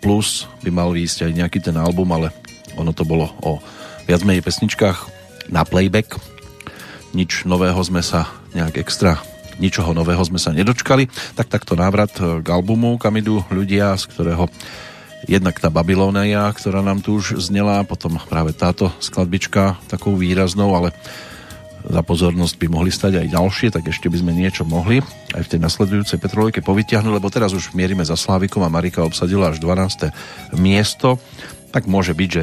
plus 0.00 0.46
by 0.66 0.70
mal 0.74 0.90
výjsť 0.90 1.30
aj 1.30 1.32
nejaký 1.38 1.58
ten 1.62 1.78
album, 1.78 2.10
ale 2.10 2.34
ono 2.74 2.90
to 2.90 3.06
bolo 3.06 3.30
o 3.46 3.62
viac 4.10 4.26
menej 4.26 4.42
pesničkách 4.42 4.98
na 5.46 5.62
playback. 5.62 6.18
Nič 7.14 7.46
nového 7.46 7.78
sme 7.86 8.02
sa 8.02 8.26
nejak 8.50 8.82
extra 8.82 9.22
ničoho 9.56 9.96
nového 9.96 10.20
sme 10.20 10.36
sa 10.36 10.52
nedočkali, 10.52 11.08
tak 11.32 11.48
takto 11.48 11.80
návrat 11.80 12.12
k 12.12 12.44
albumu, 12.44 13.00
kam 13.00 13.16
idú 13.16 13.40
ľudia, 13.48 13.96
z 13.96 14.04
ktorého 14.12 14.52
jednak 15.24 15.56
tá 15.56 15.72
Babilónia, 15.72 16.52
ktorá 16.52 16.84
nám 16.84 17.00
tu 17.00 17.16
už 17.16 17.40
znela, 17.40 17.80
potom 17.88 18.20
práve 18.28 18.52
táto 18.52 18.92
skladbička 19.00 19.80
takou 19.88 20.12
výraznou, 20.14 20.76
ale 20.76 20.92
za 21.96 22.04
pozornosť 22.04 22.60
by 22.60 22.66
mohli 22.68 22.92
stať 22.92 23.24
aj 23.24 23.32
ďalšie, 23.32 23.68
tak 23.72 23.88
ešte 23.88 24.12
by 24.12 24.20
sme 24.20 24.36
niečo 24.36 24.68
mohli 24.68 25.00
aj 25.32 25.48
v 25.48 25.50
tej 25.56 25.60
nasledujúcej 25.64 26.20
Petrolejke 26.20 26.60
povytiahnuť, 26.60 27.12
lebo 27.16 27.32
teraz 27.32 27.56
už 27.56 27.72
mierime 27.72 28.04
za 28.04 28.20
Slávikom 28.20 28.60
a 28.60 28.68
Marika 28.68 29.00
obsadila 29.00 29.48
až 29.48 29.64
12. 29.64 30.12
miesto, 30.60 31.16
tak 31.72 31.88
môže 31.88 32.12
byť, 32.12 32.28
že 32.28 32.42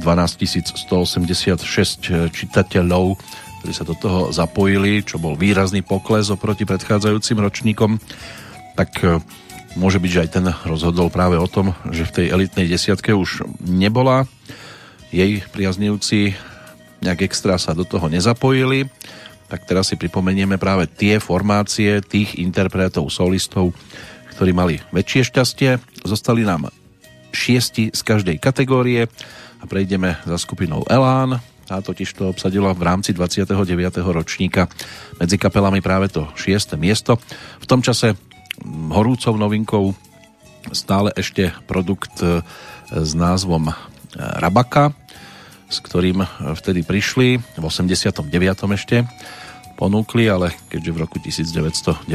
12 0.00 0.88
186 0.88 2.32
čitateľov 2.32 3.20
ktorí 3.64 3.72
sa 3.72 3.88
do 3.88 3.96
toho 3.96 4.28
zapojili, 4.28 5.00
čo 5.00 5.16
bol 5.16 5.40
výrazný 5.40 5.80
pokles 5.80 6.28
oproti 6.28 6.68
predchádzajúcim 6.68 7.40
ročníkom, 7.40 7.96
tak 8.76 8.92
e, 9.00 9.24
môže 9.80 9.96
byť, 9.96 10.10
že 10.12 10.22
aj 10.28 10.30
ten 10.36 10.46
rozhodol 10.68 11.08
práve 11.08 11.40
o 11.40 11.48
tom, 11.48 11.72
že 11.88 12.04
v 12.04 12.12
tej 12.12 12.26
elitnej 12.28 12.68
desiatke 12.68 13.16
už 13.16 13.48
nebola. 13.64 14.28
Jej 15.16 15.48
priaznivci 15.48 16.36
nejak 17.04 17.28
extra 17.28 17.60
sa 17.60 17.76
do 17.76 17.84
toho 17.84 18.08
nezapojili, 18.08 18.88
tak 19.52 19.68
teraz 19.68 19.92
si 19.92 20.00
pripomenieme 20.00 20.56
práve 20.56 20.88
tie 20.88 21.20
formácie 21.20 22.00
tých 22.00 22.40
interpretov, 22.40 23.12
solistov, 23.12 23.76
ktorí 24.34 24.56
mali 24.56 24.80
väčšie 24.90 25.30
šťastie. 25.30 25.70
Zostali 26.02 26.42
nám 26.42 26.72
šiesti 27.30 27.92
z 27.92 28.00
každej 28.00 28.40
kategórie 28.40 29.06
a 29.60 29.64
prejdeme 29.68 30.16
za 30.24 30.40
skupinou 30.40 30.82
Elán, 30.88 31.38
a 31.64 31.80
totiž 31.80 32.12
to 32.12 32.28
obsadila 32.28 32.76
v 32.76 32.84
rámci 32.84 33.16
29. 33.16 33.56
ročníka 34.12 34.68
medzi 35.16 35.40
kapelami 35.40 35.80
práve 35.80 36.12
to 36.12 36.28
6. 36.36 36.76
miesto. 36.76 37.16
V 37.60 37.66
tom 37.68 37.80
čase 37.80 38.20
horúcou 38.92 39.32
novinkou 39.40 39.96
stále 40.72 41.12
ešte 41.16 41.52
produkt 41.64 42.20
e, 42.20 42.44
s 42.92 43.12
názvom 43.16 43.68
e, 43.68 43.74
Rabaka, 44.16 44.92
s 45.74 45.82
ktorým 45.82 46.22
vtedy 46.54 46.86
prišli, 46.86 47.42
v 47.42 47.64
89. 47.66 48.22
ešte 48.78 49.02
ponúkli, 49.74 50.30
ale 50.30 50.54
keďže 50.70 50.90
v 50.94 50.98
roku 51.02 51.18
1990 51.18 52.06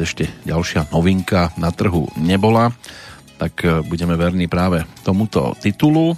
ešte 0.00 0.24
ďalšia 0.48 0.88
novinka 0.88 1.52
na 1.60 1.68
trhu 1.68 2.08
nebola, 2.16 2.72
tak 3.36 3.60
e, 3.60 3.84
budeme 3.84 4.16
verní 4.16 4.48
práve 4.48 4.88
tomuto 5.04 5.52
titulu 5.60 6.16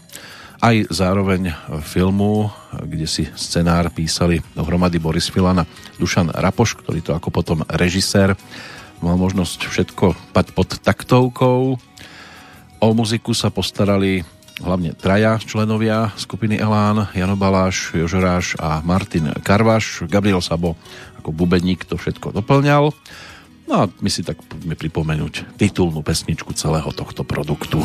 aj 0.62 0.86
zároveň 0.88 1.51
filmu, 1.82 2.49
kde 2.72 3.05
si 3.11 3.26
scenár 3.34 3.90
písali 3.90 4.40
dohromady 4.55 4.97
Boris 5.03 5.28
Filan 5.28 5.61
a 5.61 5.68
Dušan 5.99 6.30
Rapoš, 6.30 6.78
ktorý 6.80 7.05
to 7.05 7.12
ako 7.12 7.28
potom 7.28 7.66
režisér 7.68 8.32
mal 9.05 9.20
možnosť 9.20 9.68
všetko 9.68 10.32
pať 10.32 10.57
pod 10.57 10.80
taktovkou. 10.80 11.76
O 12.80 12.88
muziku 12.97 13.36
sa 13.36 13.53
postarali 13.53 14.24
hlavne 14.62 14.94
traja 14.94 15.40
členovia 15.42 16.14
skupiny 16.14 16.61
Elán, 16.61 17.11
Jano 17.11 17.34
Baláš, 17.34 17.90
Jožoráš 17.96 18.55
a 18.62 18.78
Martin 18.86 19.34
Karvaš. 19.42 20.07
Gabriel 20.07 20.44
Sabo 20.44 20.78
ako 21.18 21.34
bubeník 21.34 21.88
to 21.88 21.96
všetko 21.98 22.36
doplňal. 22.36 22.92
No 23.64 23.74
a 23.80 23.88
my 23.88 24.11
si 24.12 24.20
tak 24.20 24.44
poďme 24.44 24.76
pripomenúť 24.76 25.57
titulnú 25.57 26.05
pesničku 26.05 26.52
celého 26.52 26.92
tohto 26.92 27.24
produktu. 27.24 27.80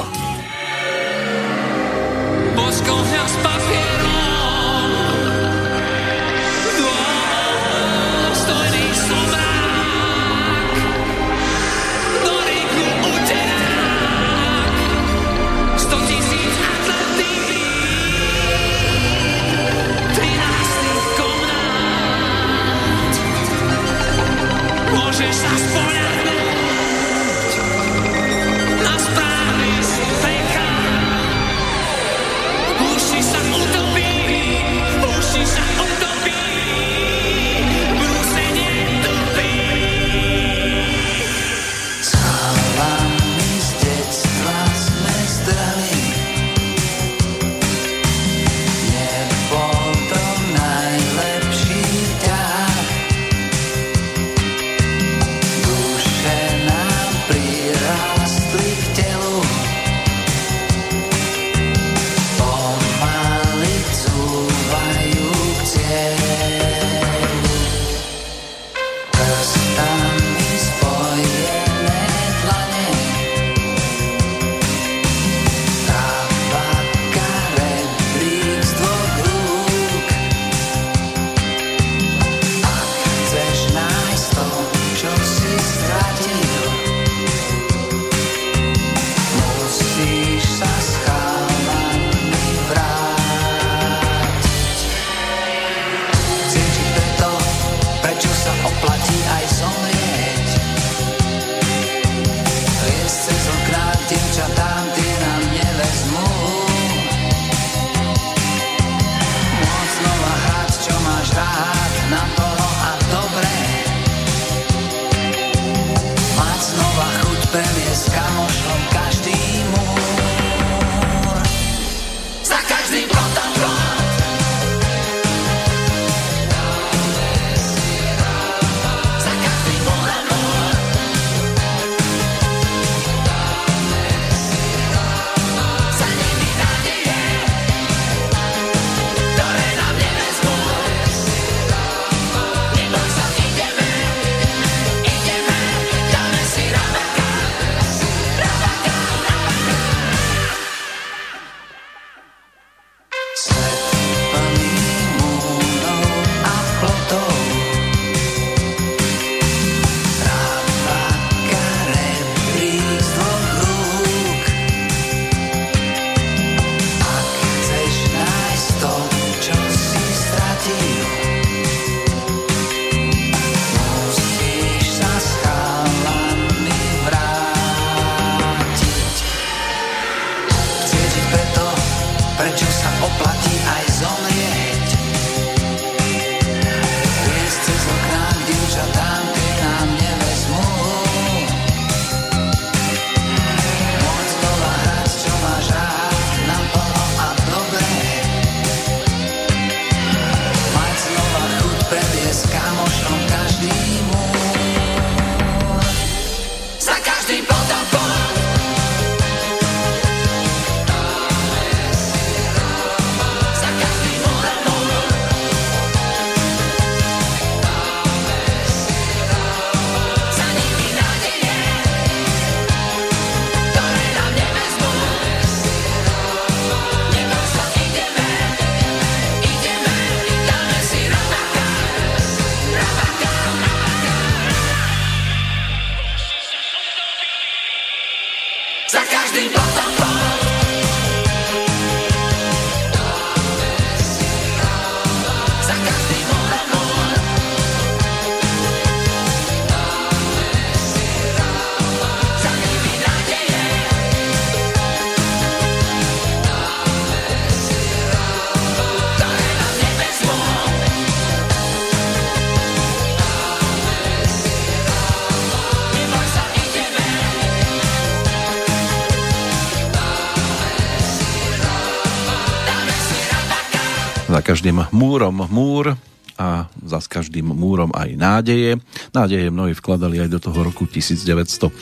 Každým 274.70 274.86
múrom 274.94 275.34
múr 275.50 275.98
a 276.38 276.70
za 276.86 277.02
každým 277.02 277.58
múrom 277.58 277.90
aj 277.90 278.14
nádeje. 278.14 278.78
Nádeje 279.18 279.50
mnohí 279.50 279.74
vkladali 279.74 280.22
aj 280.22 280.30
do 280.30 280.38
toho 280.38 280.62
roku 280.62 280.86
1990. 280.86 281.74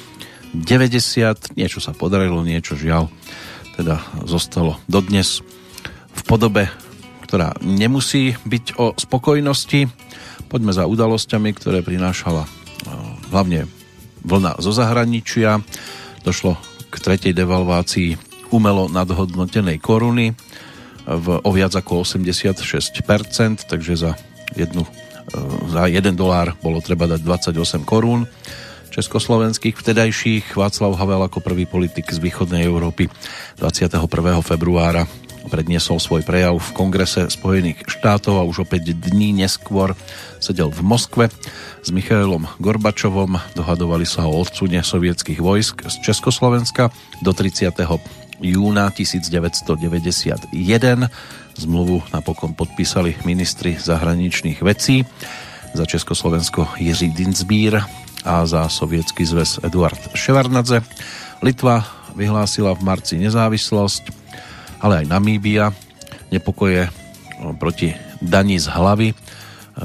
Niečo 1.59 1.83
sa 1.83 1.91
podarilo, 1.91 2.47
niečo 2.47 2.79
žiaľ 2.79 3.11
teda 3.75 3.99
zostalo 4.23 4.79
dodnes 4.87 5.43
v 6.15 6.21
podobe, 6.23 6.71
ktorá 7.27 7.59
nemusí 7.59 8.39
byť 8.47 8.79
o 8.79 8.95
spokojnosti. 8.95 9.91
Poďme 10.47 10.71
za 10.71 10.87
udalosťami, 10.87 11.59
ktoré 11.59 11.83
prinášala 11.83 12.47
e, 12.47 12.49
hlavne 13.35 13.67
vlna 14.23 14.63
zo 14.63 14.71
zahraničia. 14.71 15.59
Došlo 16.23 16.55
k 16.87 16.95
tretej 17.03 17.35
devalvácii 17.35 18.15
umelo 18.55 18.87
nadhodnotenej 18.87 19.83
koruny 19.83 20.46
v, 21.07 21.39
o 21.39 21.51
viac 21.55 21.71
ako 21.71 22.03
86%, 22.03 22.91
takže 23.63 23.93
za, 23.95 24.11
jednu, 24.53 24.83
e, 24.83 24.89
za 25.71 25.87
1 25.87 26.11
dolár 26.13 26.53
bolo 26.59 26.83
treba 26.83 27.07
dať 27.07 27.23
28 27.23 27.87
korún 27.87 28.27
československých 28.91 29.77
vtedajších. 29.77 30.57
Václav 30.57 30.97
Havel 30.97 31.21
ako 31.23 31.39
prvý 31.39 31.69
politik 31.69 32.09
z 32.09 32.19
východnej 32.19 32.65
Európy 32.65 33.07
21. 33.61 34.03
februára 34.41 35.05
predniesol 35.47 36.03
svoj 36.03 36.27
prejav 36.27 36.59
v 36.59 36.69
Kongrese 36.75 37.31
Spojených 37.31 37.87
štátov 37.87 38.35
a 38.35 38.43
už 38.43 38.67
opäť 38.67 38.91
dní 38.91 39.31
neskôr 39.31 39.95
sedel 40.43 40.67
v 40.69 40.83
Moskve 40.83 41.31
s 41.79 41.89
Michailom 41.89 42.51
Gorbačovom. 42.59 43.39
Dohadovali 43.55 44.03
sa 44.03 44.27
o 44.27 44.35
odsune 44.35 44.83
sovietských 44.83 45.39
vojsk 45.39 45.87
z 45.87 45.95
Československa 46.03 46.91
do 47.23 47.31
30 47.31 48.26
júna 48.41 48.89
1991. 48.93 50.49
Zmluvu 51.57 52.03
napokon 52.13 52.53
podpísali 52.53 53.17
ministri 53.25 53.73
zahraničných 53.77 54.61
vecí 54.61 55.05
za 55.73 55.85
Československo 55.85 56.67
Jiří 56.77 57.09
Dinsbír 57.11 57.81
a 58.25 58.45
za 58.45 58.69
Sovietský 58.69 59.25
zväz 59.25 59.59
Eduard 59.65 59.99
Ševarnadze. 60.13 60.81
Litva 61.41 61.85
vyhlásila 62.17 62.73
v 62.73 62.85
marci 62.85 63.17
nezávislosť, 63.21 64.03
ale 64.81 65.03
aj 65.03 65.09
Namíbia. 65.09 65.73
Nepokoje 66.33 66.89
proti 67.61 67.93
daní 68.21 68.57
z 68.57 68.67
hlavy 68.73 69.13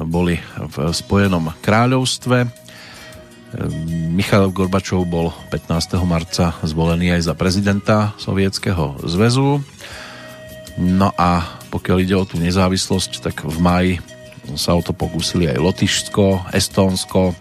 boli 0.09 0.41
v 0.59 0.77
Spojenom 0.93 1.53
kráľovstve 1.61 2.62
Michail 4.13 4.49
Gorbačov 4.53 5.05
bol 5.05 5.33
15. 5.53 6.01
marca 6.05 6.57
zvolený 6.65 7.17
aj 7.17 7.29
za 7.29 7.35
prezidenta 7.37 8.17
Sovietskeho 8.17 9.05
zväzu. 9.05 9.61
No 10.81 11.09
a 11.17 11.61
pokiaľ 11.69 11.97
ide 12.01 12.17
o 12.17 12.25
tú 12.25 12.41
nezávislosť, 12.41 13.21
tak 13.21 13.45
v 13.45 13.59
maji 13.61 13.95
sa 14.57 14.73
o 14.77 14.81
to 14.81 14.97
pokúsili 14.97 15.49
aj 15.49 15.61
Lotyšsko, 15.61 16.53
Estónsko, 16.53 17.37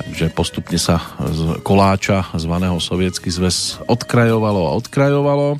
takže 0.00 0.30
postupne 0.32 0.78
sa 0.78 1.02
z 1.18 1.60
koláča 1.66 2.30
zvaného 2.38 2.78
Sovietský 2.78 3.28
zväz 3.28 3.82
odkrajovalo 3.90 4.70
a 4.70 4.76
odkrajovalo. 4.78 5.58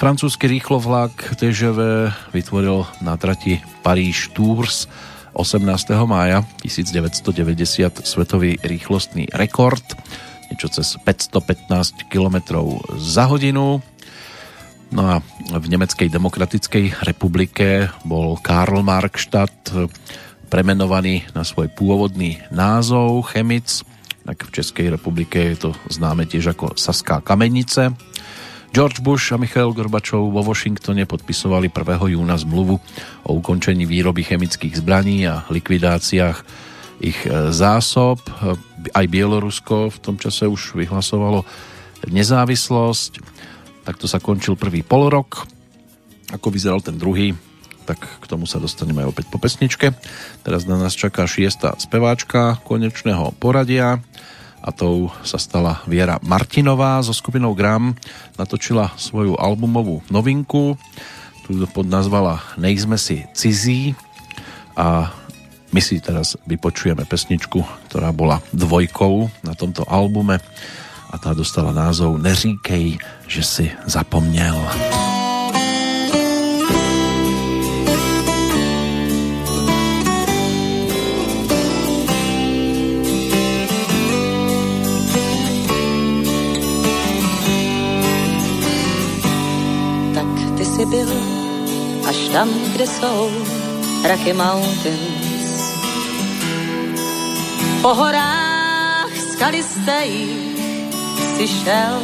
Francúzsky 0.00 0.48
rýchlovlak 0.48 1.36
TGV 1.36 2.08
vytvoril 2.32 2.88
na 3.04 3.20
trati 3.20 3.60
Paríž-Tours 3.84 4.88
18. 5.40 5.64
mája 6.04 6.44
1990 6.60 8.04
svetový 8.04 8.60
rýchlostný 8.60 9.32
rekord, 9.32 9.80
niečo 10.52 10.68
cez 10.68 11.00
515 11.00 12.12
km 12.12 12.60
za 13.00 13.24
hodinu. 13.24 13.80
No 14.92 15.02
a 15.08 15.24
v 15.56 15.64
Nemeckej 15.64 16.12
demokratickej 16.12 17.08
republike 17.08 17.88
bol 18.04 18.36
Karl 18.36 18.84
Markstadt 18.84 19.72
premenovaný 20.52 21.24
na 21.32 21.40
svoj 21.40 21.72
pôvodný 21.72 22.36
názov 22.52 23.32
Chemic, 23.32 23.80
tak 24.28 24.44
v 24.44 24.60
Českej 24.60 24.92
republike 24.92 25.56
je 25.56 25.56
to 25.56 25.70
známe 25.88 26.28
tiež 26.28 26.52
ako 26.52 26.76
Saská 26.76 27.24
kamenice. 27.24 27.96
George 28.70 29.02
Bush 29.02 29.34
a 29.34 29.36
Michail 29.36 29.74
Gorbačov 29.74 30.30
vo 30.30 30.46
Washingtone 30.46 31.02
podpisovali 31.02 31.74
1. 31.74 32.14
júna 32.14 32.38
zmluvu 32.38 32.78
o 33.26 33.30
ukončení 33.34 33.82
výroby 33.82 34.22
chemických 34.22 34.78
zbraní 34.78 35.26
a 35.26 35.42
likvidáciách 35.50 36.38
ich 37.02 37.18
e, 37.26 37.50
zásob. 37.50 38.22
Aj 38.94 39.06
Bielorusko 39.10 39.90
v 39.90 39.98
tom 39.98 40.14
čase 40.22 40.46
už 40.46 40.78
vyhlasovalo 40.78 41.42
nezávislosť. 42.06 43.18
Takto 43.82 44.06
sa 44.06 44.22
končil 44.22 44.54
prvý 44.54 44.86
polrok. 44.86 45.50
Ako 46.30 46.54
vyzeral 46.54 46.78
ten 46.78 46.94
druhý, 46.94 47.34
tak 47.90 47.98
k 47.98 48.24
tomu 48.30 48.46
sa 48.46 48.62
dostaneme 48.62 49.02
opäť 49.02 49.34
po 49.34 49.42
pesničke. 49.42 49.98
Teraz 50.46 50.62
na 50.70 50.78
nás 50.78 50.94
čaká 50.94 51.26
šiesta 51.26 51.74
speváčka 51.74 52.62
konečného 52.62 53.34
poradia 53.34 53.98
a 54.60 54.70
tou 54.70 55.08
sa 55.24 55.40
stala 55.40 55.80
Viera 55.88 56.20
Martinová. 56.20 57.00
So 57.00 57.16
skupinou 57.16 57.56
Gram 57.56 57.96
natočila 58.36 58.92
svoju 59.00 59.36
albumovú 59.40 60.04
novinku. 60.12 60.76
Tu 61.48 61.56
podnazvala 61.72 62.44
Nejsme 62.60 63.00
si 63.00 63.24
cizí. 63.32 63.96
A 64.76 65.10
my 65.70 65.80
si 65.82 65.98
teraz 66.02 66.36
vypočujeme 66.46 67.06
pesničku, 67.06 67.62
ktorá 67.88 68.12
bola 68.12 68.42
dvojkou 68.52 69.30
na 69.42 69.56
tomto 69.56 69.86
albume. 69.88 70.38
A 71.10 71.18
tá 71.18 71.34
dostala 71.34 71.74
názov 71.74 72.22
Neříkej, 72.22 73.02
že 73.26 73.42
si 73.42 73.66
zapomněl. 73.86 74.54
jsi 74.56 75.09
tam, 92.32 92.48
kde 92.72 92.86
jsou 92.86 93.30
Rocky 94.08 94.32
Mountains. 94.32 95.74
Po 97.82 97.94
horách 97.94 99.10
skalistejích 99.32 100.58
si 101.36 101.48
šel, 101.48 102.02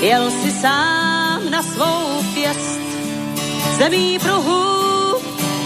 jel 0.00 0.30
si 0.30 0.50
sám 0.50 1.50
na 1.50 1.62
svou 1.62 2.22
pěst, 2.34 2.80
zemí 3.78 4.18
pruhů 4.18 5.16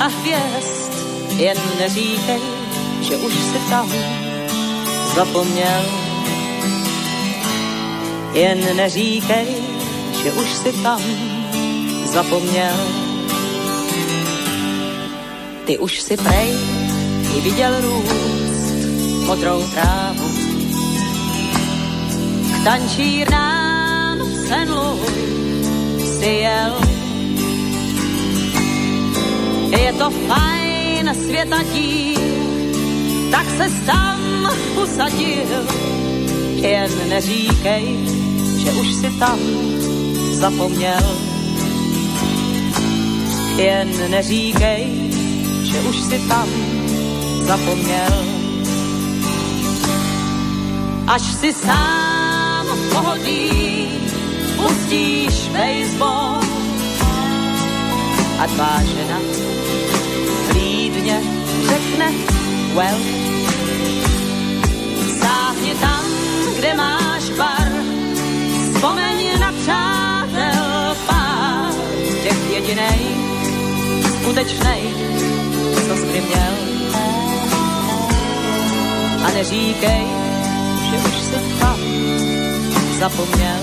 a 0.01 0.07
hvězd, 0.07 0.92
jen 1.36 1.59
neříkej, 1.78 2.40
že 3.01 3.16
už 3.16 3.34
si 3.34 3.59
tam 3.70 3.92
zapomněl. 5.14 5.82
Jen 8.32 8.76
neříkej, 8.76 9.46
že 10.22 10.32
už 10.32 10.53
si 10.53 10.72
tam 10.72 11.01
zapomněl. 12.11 12.76
Ty 15.64 15.78
už 15.78 16.00
si 16.00 16.16
prej 16.16 16.50
i 17.36 17.40
viděl 17.40 17.80
růst 17.80 18.74
modrou 19.26 19.62
trávu. 19.74 20.28
K 22.52 22.64
tančírnám 22.64 24.18
senlu 24.48 25.00
si 26.18 26.26
jel. 26.26 26.80
Je 29.78 29.92
to 29.92 30.11
fajn 30.11 31.14
světa 31.14 31.62
díl, 31.72 32.20
tak 33.30 33.46
se 33.56 33.86
tam 33.86 34.50
usadil. 34.82 35.66
Jen 36.54 37.08
neříkej, 37.08 37.96
že 38.58 38.72
už 38.72 38.94
si 38.94 39.11
tam 39.18 39.38
zapomněl. 40.32 41.30
Jen 43.61 44.11
neříkej, 44.11 44.86
že 45.62 45.80
už 45.80 45.96
si 45.96 46.18
tam 46.28 46.48
zapomněl. 47.42 48.24
Až 51.06 51.22
si 51.22 51.52
sám 51.52 52.66
pohodí, 52.92 53.88
pustíš 54.56 55.48
baseball 55.52 56.40
a 58.38 58.46
tvá 58.46 58.80
žena 58.84 59.18
klídně 60.50 61.20
řekne 61.68 62.12
well. 62.74 63.00
Sáhni 65.20 65.74
tam, 65.74 66.04
kde 66.58 66.74
máš 66.74 67.30
bar, 67.30 67.68
vzpomeň 68.74 69.40
na 69.40 69.52
přátel 69.52 70.70
jedinej, 72.61 73.19
skutečnej, 74.31 74.83
co 75.89 75.97
si 75.97 76.20
měl. 76.20 76.55
A 79.24 79.31
neříkej, 79.35 80.07
že 80.91 80.97
už 81.09 81.14
si 81.14 81.39
fakt 81.59 81.81
zapomněl. 82.99 83.61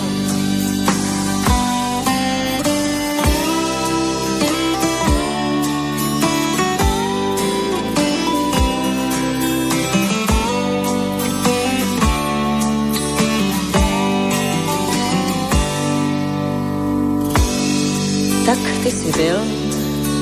Tak 18.45 18.57
ty 18.83 18.91
jsi 18.91 19.11
byl 19.11 19.56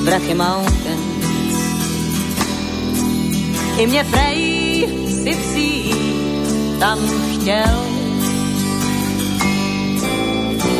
Rocky 0.06 0.34
Mountains. 0.34 1.56
I 3.78 3.86
mě 3.86 4.04
prej 4.04 4.88
si 5.34 5.90
tam 6.80 6.98
chtěl. 7.34 7.84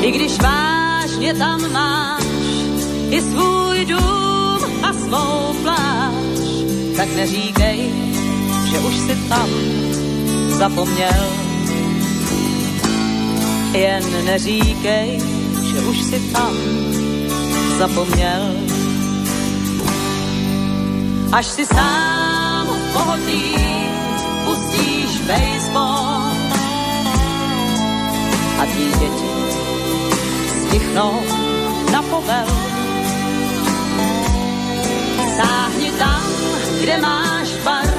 I 0.01 0.11
když 0.11 0.39
vážně 0.39 1.35
tam 1.35 1.73
máš 1.73 2.25
i 3.11 3.21
svůj 3.21 3.85
dům 3.85 4.85
a 4.85 4.93
svou 4.93 5.63
pláž, 5.63 6.47
tak 6.97 7.09
neříkej, 7.17 7.91
že 8.71 8.79
už 8.79 8.97
si 8.97 9.17
tam 9.29 9.49
zapomněl. 10.49 11.27
Jen 13.73 14.25
neříkej, 14.25 15.19
že 15.73 15.81
už 15.81 16.03
si 16.03 16.21
tam 16.33 16.55
zapomněl. 17.79 18.66
Až 21.33 21.47
si 21.47 21.67
sám 21.67 22.67
pohodlí 22.93 23.57
pustíš 24.45 25.21
baseball 25.27 26.33
a 28.61 28.63
tvý 28.67 28.87
děti 29.01 29.31
stichnou 30.67 31.21
na 31.93 32.03
povel. 32.03 32.47
Sáhni 35.37 35.91
tam, 35.99 36.23
kde 36.81 36.99
máš 37.01 37.49
bar, 37.65 37.95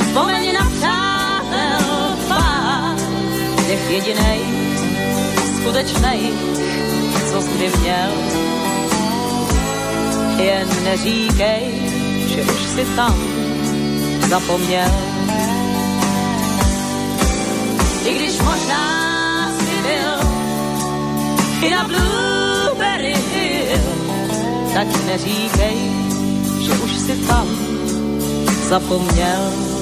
vzpomeň 0.00 0.52
na 0.52 0.70
přátel 0.70 2.16
pár, 2.28 2.96
nech 3.68 3.90
jedinej, 3.90 4.40
skutečnej, 5.60 6.20
co 7.30 7.42
jsi 7.42 7.70
měl. 7.80 8.10
Jen 10.38 10.68
neříkej, 10.84 11.83
že 12.34 12.42
už 12.42 12.62
si 12.66 12.84
tam 12.96 13.14
zapomněl. 14.28 14.90
I 18.04 18.14
když 18.14 18.38
možná 18.40 18.84
si 19.58 19.74
byl 19.82 20.28
i 21.62 21.70
na 21.70 21.84
Blueberry 21.84 23.14
Hill, 23.34 23.82
tak 24.74 24.86
neříkej, 25.06 25.76
že 26.60 26.72
už 26.72 26.92
si 26.98 27.14
tam 27.26 27.46
zapomněl. 28.68 29.73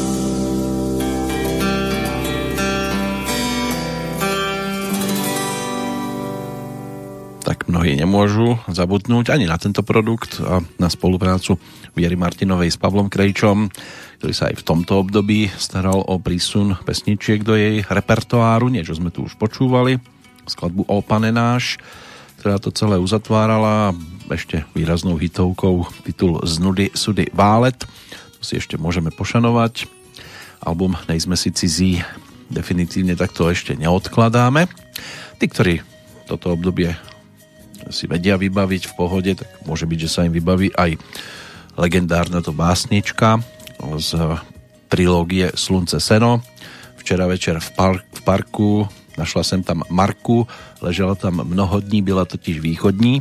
Mnohí 7.73 7.97
nemôžu 7.97 8.61
zabudnúť 8.69 9.33
ani 9.33 9.49
na 9.49 9.57
tento 9.57 9.81
produkt 9.81 10.37
a 10.45 10.61
na 10.77 10.93
spoluprácu 10.93 11.57
Viery 11.97 12.21
Martinovej 12.21 12.69
s 12.69 12.77
Pavlom 12.77 13.09
Krejčom, 13.09 13.73
ktorý 14.21 14.33
sa 14.37 14.53
aj 14.53 14.61
v 14.61 14.67
tomto 14.69 15.01
období 15.01 15.49
staral 15.57 16.05
o 16.05 16.21
prísun 16.21 16.77
pesničiek 16.85 17.41
do 17.41 17.57
jej 17.57 17.81
repertoáru, 17.89 18.69
niečo 18.69 18.93
sme 18.93 19.09
tu 19.09 19.25
už 19.25 19.41
počúvali, 19.41 19.97
skladbu 20.45 20.85
O 20.85 21.01
pane 21.01 21.33
náš, 21.33 21.81
ktorá 22.45 22.61
to 22.61 22.69
celé 22.77 23.01
uzatvárala 23.01 23.97
ešte 24.29 24.69
výraznou 24.77 25.17
hitovkou 25.17 25.89
titul 26.05 26.45
Z 26.45 26.61
nudy 26.61 26.93
sudy 26.93 27.33
válet, 27.33 27.81
to 28.37 28.43
si 28.45 28.61
ešte 28.61 28.77
môžeme 28.77 29.09
pošanovať. 29.09 29.89
Album 30.61 30.93
Nejsme 31.09 31.41
si 31.41 31.49
cizí 31.57 32.05
definitívne 32.53 33.17
takto 33.17 33.49
ešte 33.49 33.81
neodkladáme. 33.81 34.69
Tí, 35.41 35.49
ktorí 35.49 35.81
toto 36.29 36.53
obdobie 36.53 36.93
si 37.91 38.07
vedia 38.07 38.39
vybaviť 38.39 38.93
v 38.93 38.97
pohode, 38.99 39.33
tak 39.35 39.49
môže 39.67 39.89
byť, 39.89 39.99
že 39.99 40.13
sa 40.13 40.27
im 40.29 40.33
vybaví 40.35 40.71
aj 40.77 41.01
legendárna 41.75 42.45
to 42.45 42.53
básnička 42.53 43.41
z 43.99 44.39
trilógie 44.93 45.51
Slunce 45.57 45.99
Seno. 45.99 46.45
Včera 47.01 47.27
večer 47.27 47.59
v, 47.59 47.71
par- 47.75 48.05
v 48.05 48.21
parku 48.23 48.87
našla 49.17 49.43
sem 49.45 49.61
tam 49.61 49.85
Marku, 49.93 50.49
ležela 50.81 51.15
tam 51.15 51.45
mnoho 51.45 51.81
dní, 51.81 52.03
byla 52.03 52.25
totiž 52.25 52.61
východní 52.61 53.21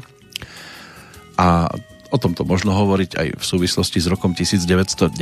a 1.36 1.68
o 2.12 2.18
tomto 2.20 2.44
možno 2.44 2.76
hovoriť 2.76 3.12
aj 3.16 3.28
v 3.40 3.44
súvislosti 3.44 4.00
s 4.04 4.08
rokom 4.12 4.36
1990, 4.36 5.16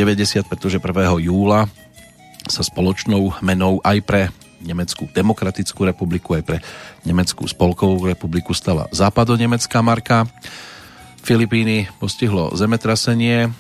pretože 0.50 0.82
1. 0.82 1.30
júla 1.30 1.70
sa 2.50 2.62
spoločnou 2.66 3.38
menou 3.46 3.78
aj 3.86 3.98
pre 4.02 4.22
Nemeckú 4.60 5.08
demokratickú 5.12 5.88
republiku, 5.88 6.36
aj 6.36 6.44
pre 6.44 6.58
Nemeckú 7.08 7.48
spolkovú 7.48 8.04
republiku 8.08 8.52
stala 8.52 8.92
západo-nemecká 8.92 9.80
marka. 9.80 10.28
Filipíny 11.24 11.88
postihlo 12.00 12.52
zemetrasenie 12.56 13.52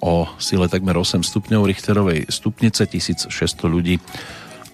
o 0.00 0.28
sile 0.38 0.70
takmer 0.70 0.94
8 0.96 1.24
stupňov 1.24 1.68
Richterovej 1.68 2.30
stupnice, 2.30 2.86
1600 2.86 3.28
ľudí 3.66 3.98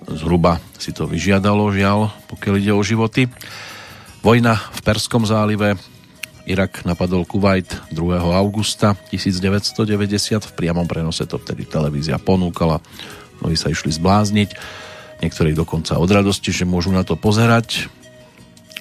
zhruba 0.08 0.62
si 0.80 0.94
to 0.94 1.04
vyžiadalo, 1.04 1.68
žiaľ, 1.74 2.12
pokiaľ 2.30 2.54
ide 2.60 2.72
o 2.72 2.82
životy. 2.84 3.28
Vojna 4.24 4.56
v 4.56 4.80
Perskom 4.82 5.24
zálive, 5.28 5.76
Irak 6.48 6.80
napadol 6.88 7.28
Kuwait 7.28 7.68
2. 7.92 8.24
augusta 8.32 8.96
1990, 9.12 10.48
v 10.48 10.52
priamom 10.56 10.88
prenose 10.88 11.28
to 11.28 11.36
vtedy 11.36 11.68
televízia 11.68 12.16
ponúkala, 12.16 12.80
mnohí 13.44 13.54
sa 13.54 13.68
išli 13.68 13.92
zblázniť 13.92 14.50
niektorí 15.22 15.54
dokonca 15.54 15.98
od 15.98 16.10
radosti, 16.10 16.54
že 16.54 16.68
môžu 16.68 16.94
na 16.94 17.02
to 17.02 17.18
pozerať. 17.18 17.90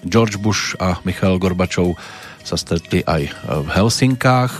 George 0.05 0.37
Bush 0.37 0.77
a 0.77 1.01
Michail 1.03 1.41
Gorbačov 1.41 1.97
sa 2.45 2.55
stretli 2.55 3.03
aj 3.03 3.27
v 3.43 3.67
Helsinkách, 3.73 4.53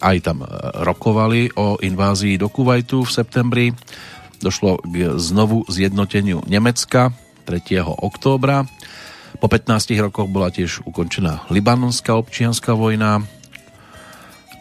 aj 0.00 0.16
tam 0.24 0.44
rokovali 0.84 1.52
o 1.56 1.80
invázii 1.80 2.36
do 2.36 2.48
Kuwaitu 2.52 3.04
v 3.04 3.10
septembri. 3.14 3.66
Došlo 4.42 4.82
k 4.84 5.16
znovu 5.16 5.64
zjednoteniu 5.70 6.44
Nemecka 6.44 7.14
3. 7.48 7.80
októbra. 7.80 8.68
Po 9.40 9.46
15 9.48 9.94
rokoch 10.04 10.28
bola 10.28 10.52
tiež 10.52 10.84
ukončená 10.84 11.48
libanonská 11.48 12.16
občianská 12.16 12.76
vojna. 12.76 13.24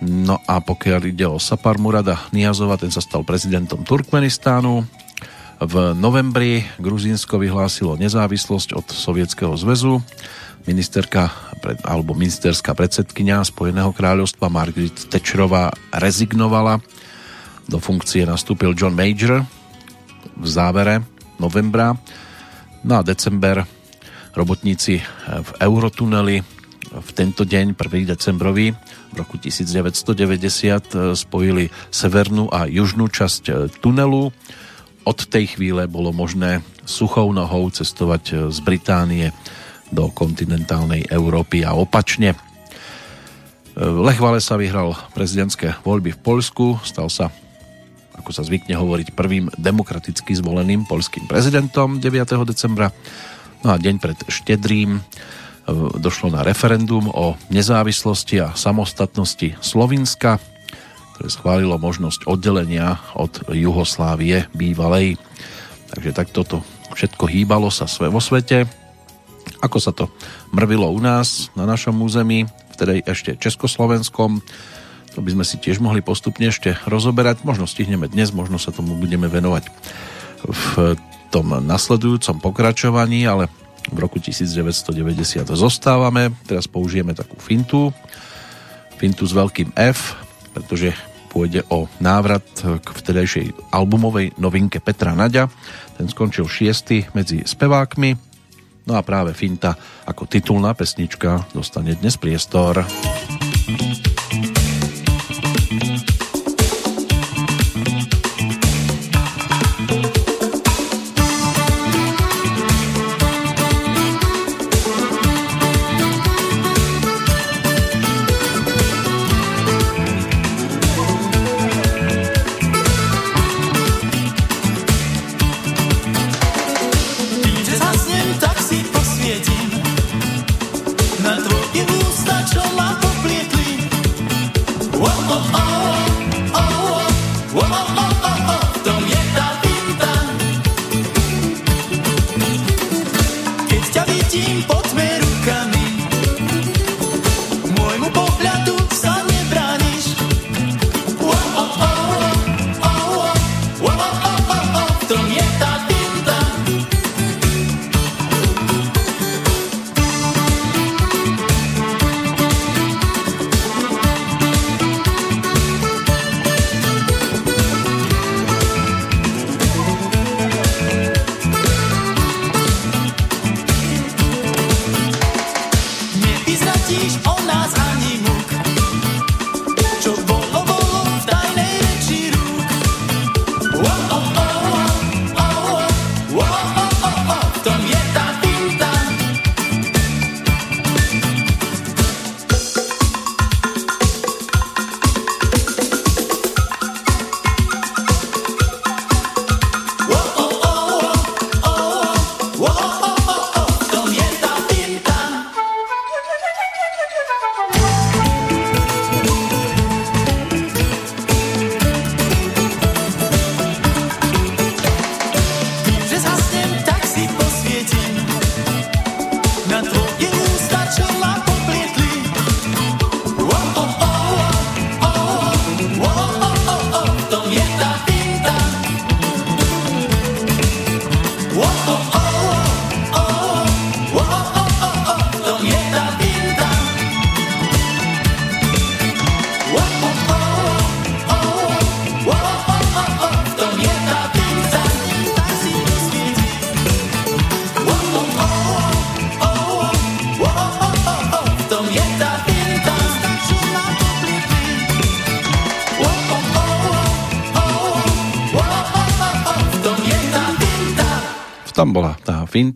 No 0.03 0.39
a 0.43 0.59
pokiaľ 0.59 1.01
ide 1.07 1.27
o 1.27 1.39
Sapar 1.39 1.79
Murada 1.79 2.19
Niazova, 2.35 2.75
ten 2.75 2.91
sa 2.91 2.99
stal 2.99 3.23
prezidentom 3.23 3.87
Turkmenistánu. 3.87 4.83
V 5.63 5.95
novembri 5.95 6.67
Gruzínsko 6.75 7.39
vyhlásilo 7.39 7.95
nezávislosť 7.95 8.75
od 8.75 8.83
Sovietskeho 8.91 9.55
zväzu. 9.55 10.03
Ministerka 10.67 11.31
alebo 11.87 12.11
ministerská 12.11 12.75
predsedkynia 12.75 13.39
Spojeného 13.47 13.95
kráľovstva 13.95 14.51
Margaret 14.51 15.07
Thatcherová 15.07 15.71
rezignovala. 15.95 16.83
Do 17.71 17.79
funkcie 17.79 18.27
nastúpil 18.27 18.75
John 18.75 18.91
Major 18.91 19.39
v 20.35 20.47
závere 20.47 20.99
novembra. 21.39 21.95
No 22.83 22.99
a 22.99 23.01
december 23.07 23.63
robotníci 24.35 24.99
v 25.31 25.49
Eurotuneli 25.63 26.43
v 26.91 27.09
tento 27.15 27.47
deň, 27.47 27.79
1. 27.79 28.03
decembrový 28.03 28.75
v 28.75 29.15
roku 29.15 29.39
1990 29.39 31.15
spojili 31.15 31.71
severnú 31.87 32.51
a 32.51 32.67
južnú 32.67 33.07
časť 33.07 33.71
tunelu 33.79 34.27
od 35.03 35.19
tej 35.27 35.55
chvíle 35.55 35.87
bolo 35.91 36.15
možné 36.15 36.63
suchou 36.87 37.31
nohou 37.35 37.67
cestovať 37.71 38.23
e, 38.31 38.33
z 38.51 38.59
Británie 38.63 39.31
do 39.91 40.09
kontinentálnej 40.09 41.07
Európy 41.11 41.63
a 41.67 41.75
opačne. 41.75 42.33
E, 42.33 42.37
Lech 43.83 44.19
Walesa 44.19 44.55
vyhral 44.55 44.95
prezidentské 45.11 45.75
voľby 45.83 46.15
v 46.15 46.19
Poľsku, 46.23 46.65
stal 46.87 47.11
sa, 47.11 47.29
ako 48.15 48.31
sa 48.31 48.47
zvykne 48.47 48.75
hovoriť, 48.79 49.15
prvým 49.15 49.51
demokraticky 49.59 50.31
zvoleným 50.39 50.87
polským 50.87 51.27
prezidentom 51.27 51.99
9. 51.99 52.47
decembra. 52.47 52.91
No 53.63 53.75
a 53.75 53.79
deň 53.79 53.95
pred 53.99 54.19
štedrým 54.27 54.99
e, 54.99 55.01
došlo 55.99 56.31
na 56.31 56.47
referendum 56.47 57.11
o 57.11 57.35
nezávislosti 57.51 58.39
a 58.39 58.55
samostatnosti 58.55 59.59
Slovinska 59.59 60.52
ktoré 61.13 61.27
schválilo 61.29 61.77
možnosť 61.77 62.25
oddelenia 62.25 62.97
od 63.13 63.45
Juhoslávie 63.53 64.49
bývalej. 64.51 65.15
Takže 65.93 66.11
takto 66.11 66.41
to 66.41 66.57
všetko 66.97 67.29
hýbalo 67.29 67.69
sa 67.69 67.85
sve 67.85 68.09
vo 68.09 68.17
svete. 68.17 68.65
Ako 69.61 69.77
sa 69.77 69.93
to 69.93 70.09
mrvilo 70.51 70.89
u 70.89 70.99
nás, 70.99 71.53
na 71.53 71.69
našom 71.69 71.95
území, 72.01 72.49
vtedy 72.73 73.05
ešte 73.05 73.37
Československom, 73.37 74.41
to 75.13 75.21
by 75.21 75.29
sme 75.29 75.45
si 75.45 75.61
tiež 75.61 75.77
mohli 75.77 76.01
postupne 76.01 76.49
ešte 76.49 76.73
rozoberať. 76.89 77.45
Možno 77.45 77.69
stihneme 77.69 78.09
dnes, 78.09 78.33
možno 78.33 78.57
sa 78.57 78.73
tomu 78.73 78.97
budeme 78.97 79.29
venovať 79.29 79.69
v 80.41 80.97
tom 81.29 81.53
nasledujúcom 81.53 82.41
pokračovaní, 82.41 83.21
ale 83.29 83.45
v 83.93 83.97
roku 84.01 84.17
1990 84.17 85.45
zostávame. 85.53 86.33
Teraz 86.49 86.65
použijeme 86.65 87.13
takú 87.13 87.37
fintu. 87.37 87.93
Fintu 88.97 89.29
s 89.29 89.33
veľkým 89.37 89.77
F, 89.77 90.17
pretože 90.53 90.93
pôjde 91.33 91.65
o 91.73 91.89
návrat 91.97 92.45
k 92.61 92.87
vtedajšej 92.87 93.73
albumovej 93.73 94.37
novinke 94.37 94.77
Petra 94.77 95.17
Naďa. 95.17 95.49
Ten 95.97 96.05
skončil 96.05 96.45
šiesty 96.45 97.09
medzi 97.17 97.41
spevákmi. 97.41 98.13
No 98.85 98.93
a 98.93 99.01
práve 99.01 99.33
Finta 99.33 99.73
ako 100.05 100.29
titulná 100.29 100.77
pesnička 100.77 101.49
dostane 101.51 101.97
dnes 101.97 102.21
priestor. 102.21 102.85
thank 103.63 104.07
you 104.07 104.12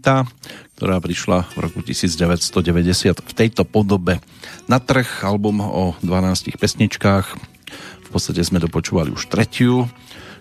finta, 0.08 0.24
ktorá 0.80 1.04
prišla 1.04 1.52
v 1.52 1.68
roku 1.68 1.80
1990 1.84 3.28
v 3.28 3.34
tejto 3.36 3.68
podobe 3.68 4.24
na 4.72 4.80
trh, 4.80 5.04
album 5.28 5.60
o 5.60 6.00
12 6.00 6.56
pesničkách. 6.56 7.36
V 8.08 8.08
podstate 8.08 8.40
sme 8.40 8.64
dopočúvali 8.64 9.12
už 9.12 9.28
tretiu, 9.28 9.92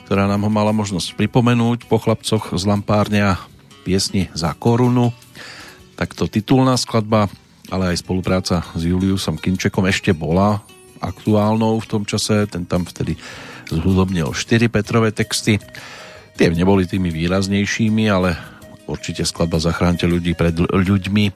ktorá 0.07 0.31
nám 0.31 0.47
ho 0.47 0.51
mala 0.55 0.71
možnosť 0.71 1.19
pripomenúť 1.19 1.91
po 1.91 1.99
chlapcoch 1.99 2.55
z 2.55 2.63
Lampárne 2.63 3.35
a 3.35 3.43
piesni 3.83 4.31
za 4.39 4.55
korunu. 4.55 5.11
Takto 5.99 6.31
titulná 6.31 6.79
skladba, 6.79 7.27
ale 7.67 7.91
aj 7.91 8.07
spolupráca 8.07 8.63
s 8.71 8.87
Juliusom 8.87 9.35
Kinčekom 9.35 9.91
ešte 9.91 10.15
bola 10.15 10.63
aktuálnou 11.03 11.83
v 11.83 11.91
tom 11.91 12.07
čase, 12.07 12.47
ten 12.47 12.71
tam 12.71 12.87
vtedy 12.87 13.19
zhudobnil 13.67 14.31
4 14.31 14.71
Petrové 14.71 15.11
texty. 15.11 15.59
Tie 16.39 16.55
neboli 16.55 16.87
tými 16.87 17.11
výraznejšími, 17.11 18.07
ale 18.07 18.56
určite 18.87 19.27
skladba 19.27 19.59
Zachránte 19.59 20.07
ľudí 20.07 20.35
pred 20.35 20.55
ľuďmi 20.57 21.35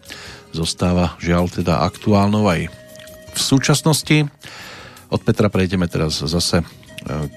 zostáva 0.55 1.15
žiaľ 1.23 1.51
teda 1.51 1.83
aktuálnou 1.87 2.47
aj 2.51 2.71
v 3.31 3.39
súčasnosti. 3.39 4.27
Od 5.11 5.21
Petra 5.23 5.51
prejdeme 5.51 5.87
teraz 5.91 6.23
zase 6.23 6.63
e, 6.63 6.65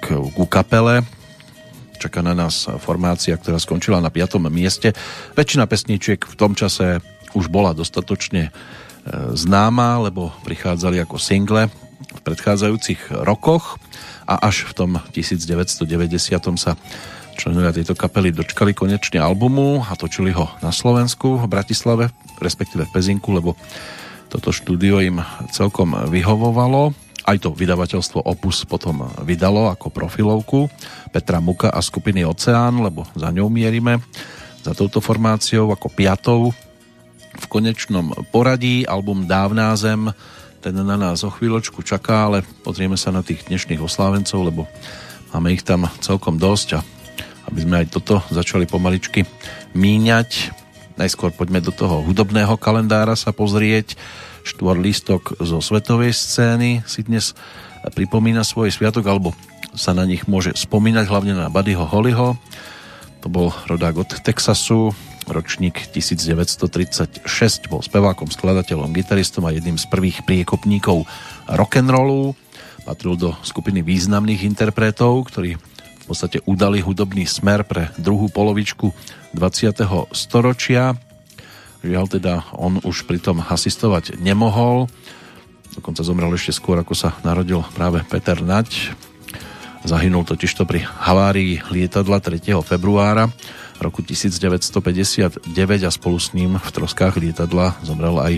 k, 0.01 0.05
ku 0.33 0.45
kapele. 0.45 1.05
Čaká 1.97 2.25
na 2.25 2.33
nás 2.33 2.65
formácia, 2.81 3.37
ktorá 3.37 3.61
skončila 3.61 4.01
na 4.01 4.09
5. 4.09 4.41
mieste. 4.49 4.93
Väčšina 5.37 5.69
pesničiek 5.69 6.21
v 6.21 6.35
tom 6.37 6.57
čase 6.57 7.01
už 7.33 7.49
bola 7.49 7.73
dostatočne 7.73 8.49
e, 8.49 8.51
známa, 9.33 10.01
lebo 10.09 10.33
prichádzali 10.45 11.01
ako 11.01 11.17
single 11.17 11.69
v 12.13 12.21
predchádzajúcich 12.21 13.25
rokoch 13.25 13.81
a 14.29 14.39
až 14.45 14.69
v 14.69 14.73
tom 14.73 14.91
1990 15.11 15.85
sa 16.57 16.77
Členovia 17.33 17.73
tejto 17.73 17.97
kapely 17.97 18.29
dočkali 18.29 18.77
konečne 18.77 19.17
albumu 19.19 19.81
a 19.83 19.97
točili 19.97 20.31
ho 20.31 20.47
na 20.61 20.69
Slovensku, 20.69 21.41
v 21.41 21.47
Bratislave, 21.49 22.13
respektíve 22.39 22.85
v 22.85 22.93
Pezinku, 22.93 23.33
lebo 23.33 23.57
toto 24.29 24.53
štúdio 24.53 25.01
im 25.01 25.21
celkom 25.49 25.93
vyhovovalo. 26.09 26.93
Aj 27.23 27.37
to 27.39 27.55
vydavateľstvo 27.55 28.25
Opus 28.25 28.67
potom 28.67 29.07
vydalo 29.23 29.71
ako 29.71 29.93
profilovku 29.93 30.67
Petra 31.13 31.39
Muka 31.39 31.71
a 31.71 31.79
skupiny 31.79 32.27
Oceán, 32.27 32.83
lebo 32.83 33.07
za 33.15 33.31
ňou 33.31 33.47
mierime 33.47 34.03
za 34.63 34.75
touto 34.75 34.99
formáciou 34.99 35.71
ako 35.71 35.87
piatou 35.91 36.51
v 37.33 37.45
konečnom 37.49 38.13
poradí 38.29 38.85
album 38.85 39.25
Dávná 39.25 39.73
zem 39.79 40.11
ten 40.63 40.79
na 40.79 40.95
nás 40.95 41.27
o 41.27 41.29
chvíľočku 41.29 41.83
čaká, 41.83 42.31
ale 42.31 42.47
pozrieme 42.63 42.95
sa 42.95 43.11
na 43.11 43.19
tých 43.19 43.51
dnešných 43.51 43.83
oslávencov, 43.83 44.47
lebo 44.47 44.63
máme 45.35 45.51
ich 45.51 45.59
tam 45.59 45.91
celkom 45.99 46.39
dosť 46.39 46.79
a 46.79 46.85
aby 47.53 47.69
sme 47.69 47.85
aj 47.85 47.93
toto 47.93 48.17
začali 48.33 48.65
pomaličky 48.65 49.29
míňať. 49.77 50.49
Najskôr 50.97 51.29
poďme 51.29 51.61
do 51.61 51.69
toho 51.69 52.01
hudobného 52.01 52.57
kalendára 52.57 53.13
sa 53.13 53.29
pozrieť. 53.29 53.93
Štvor 54.41 54.81
listok 54.81 55.37
zo 55.37 55.61
svetovej 55.61 56.17
scény 56.17 56.81
si 56.89 57.05
dnes 57.05 57.37
pripomína 57.93 58.41
svoj 58.41 58.73
sviatok, 58.73 59.05
alebo 59.05 59.37
sa 59.77 59.93
na 59.93 60.01
nich 60.09 60.25
môže 60.25 60.57
spomínať, 60.57 61.05
hlavne 61.05 61.37
na 61.37 61.53
Buddyho 61.53 61.85
Hollyho. 61.85 62.41
To 63.21 63.27
bol 63.29 63.53
rodák 63.69 64.01
od 64.01 64.09
Texasu, 64.25 64.89
ročník 65.29 65.77
1936, 65.93 67.21
bol 67.69 67.85
spevákom, 67.85 68.33
skladateľom, 68.33 68.97
gitaristom 68.97 69.45
a 69.45 69.53
jedným 69.53 69.77
z 69.77 69.85
prvých 69.93 70.25
priekopníkov 70.25 71.05
rock'n'rollu. 71.45 72.33
Patril 72.81 73.13
do 73.13 73.29
skupiny 73.45 73.85
významných 73.85 74.41
interpretov, 74.41 75.29
ktorí 75.29 75.61
podstate 76.13 76.45
udali 76.45 76.77
hudobný 76.77 77.25
smer 77.25 77.65
pre 77.65 77.89
druhú 77.97 78.29
polovičku 78.29 78.93
20. 79.33 80.13
storočia. 80.13 80.93
Žiaľ 81.81 82.05
teda 82.05 82.53
on 82.53 82.77
už 82.85 83.09
pritom 83.09 83.41
asistovať 83.41 84.21
nemohol. 84.21 84.85
Dokonca 85.73 86.05
zomrel 86.05 86.29
ešte 86.37 86.53
skôr, 86.53 86.77
ako 86.77 86.93
sa 86.93 87.17
narodil 87.25 87.65
práve 87.73 88.05
Peter 88.05 88.37
Nať. 88.45 88.93
Zahynul 89.89 90.21
totižto 90.21 90.69
pri 90.69 90.85
havárii 90.85 91.65
lietadla 91.73 92.21
3. 92.21 92.61
februára 92.61 93.33
roku 93.81 94.05
1959 94.05 95.49
a 95.83 95.89
spolu 95.89 96.21
s 96.21 96.31
ním 96.37 96.61
v 96.61 96.69
troskách 96.69 97.17
lietadla 97.17 97.81
zomrel 97.81 98.21
aj 98.21 98.33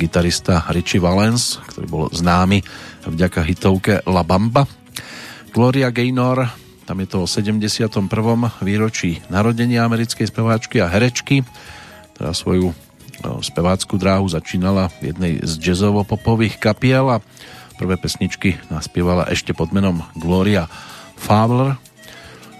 gitarista 0.00 0.64
Richie 0.72 0.98
Valens, 0.98 1.60
ktorý 1.70 1.86
bol 1.86 2.04
známy 2.08 2.64
vďaka 3.04 3.44
hitovke 3.44 4.00
La 4.08 4.24
Bamba. 4.24 4.64
Gloria 5.52 5.92
Gaynor 5.92 6.67
tam 6.88 7.04
je 7.04 7.08
to 7.12 7.18
o 7.20 7.28
71. 7.28 8.08
výročí 8.64 9.20
narodenia 9.28 9.84
americkej 9.84 10.24
speváčky 10.24 10.80
a 10.80 10.88
herečky, 10.88 11.44
ktorá 12.16 12.32
svoju 12.32 12.72
no, 13.20 13.44
spevácku 13.44 14.00
dráhu 14.00 14.24
začínala 14.24 14.88
v 14.96 15.12
jednej 15.12 15.32
z 15.44 15.60
jazzovo-popových 15.60 16.56
kapiel 16.56 17.12
a 17.12 17.20
prvé 17.76 18.00
pesničky 18.00 18.56
naspievala 18.72 19.28
ešte 19.28 19.52
pod 19.52 19.68
menom 19.68 20.00
Gloria 20.16 20.64
Fowler 21.20 21.76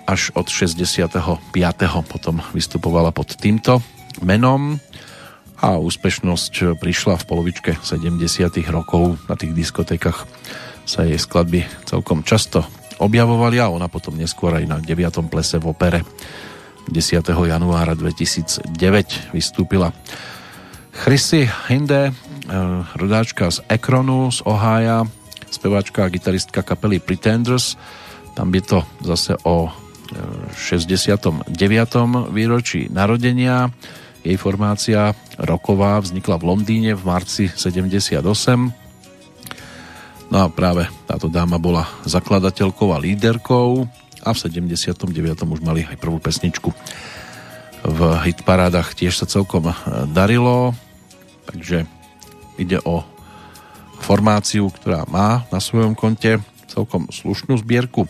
až 0.05 0.29
od 0.37 0.53
65. 0.53 1.49
potom 2.05 2.45
vystupovala 2.53 3.17
pod 3.17 3.33
týmto 3.33 3.81
menom 4.21 4.77
a 5.57 5.81
úspešnosť 5.81 6.77
prišla 6.77 7.17
v 7.17 7.25
polovičke 7.25 7.71
70. 7.81 8.21
rokov 8.69 9.17
na 9.25 9.41
tých 9.41 9.57
diskotékach 9.57 10.29
sa 10.85 11.09
jej 11.09 11.17
skladby 11.17 11.65
celkom 11.89 12.21
často 12.21 12.69
objavovali 12.99 13.63
a 13.63 13.71
ona 13.71 13.87
potom 13.87 14.19
neskôr 14.19 14.59
aj 14.59 14.65
na 14.67 14.77
9. 14.83 15.31
plese 15.31 15.57
v 15.59 15.67
opere 15.71 16.01
10. 16.89 17.21
januára 17.25 17.93
2009 17.95 19.35
vystúpila. 19.37 19.93
Chrissy 20.93 21.47
Hinde, 21.69 22.11
eh, 22.11 22.15
rodáčka 22.97 23.53
z 23.53 23.63
Ekronu, 23.69 24.33
z 24.35 24.43
Ohája, 24.43 25.07
speváčka 25.49 26.05
a 26.05 26.13
gitaristka 26.13 26.65
kapely 26.65 26.99
Pretenders. 26.99 27.77
Tam 28.35 28.51
by 28.51 28.61
to 28.63 28.83
zase 29.05 29.37
o 29.45 29.71
69. 30.57 32.27
Eh, 32.27 32.33
výročí 32.33 32.89
narodenia. 32.89 33.71
Jej 34.25 34.37
formácia 34.41 35.15
roková 35.39 36.03
vznikla 36.03 36.43
v 36.43 36.45
Londýne 36.45 36.93
v 36.99 37.03
marci 37.07 37.45
78 37.47 38.88
No 40.29 40.45
a 40.45 40.47
práve 40.53 40.85
táto 41.09 41.33
dáma 41.33 41.57
bola 41.57 41.89
zakladateľkou 42.05 42.93
a 42.93 43.01
líderkou 43.01 43.89
a 44.25 44.29
v 44.35 44.39
79. 44.39 45.09
už 45.45 45.61
mali 45.65 45.89
aj 45.89 45.97
prvú 45.97 46.21
pesničku 46.21 46.75
v 47.89 48.01
hitparádach 48.27 48.95
tiež 48.97 49.15
sa 49.15 49.27
celkom 49.29 49.71
e, 49.71 49.75
darilo 50.11 50.75
takže 51.49 51.87
ide 52.59 52.83
o 52.83 53.07
formáciu, 54.03 54.69
ktorá 54.71 55.07
má 55.09 55.47
na 55.51 55.59
svojom 55.63 55.95
konte 55.95 56.43
celkom 56.69 57.09
slušnú 57.11 57.59
zbierku 57.63 58.05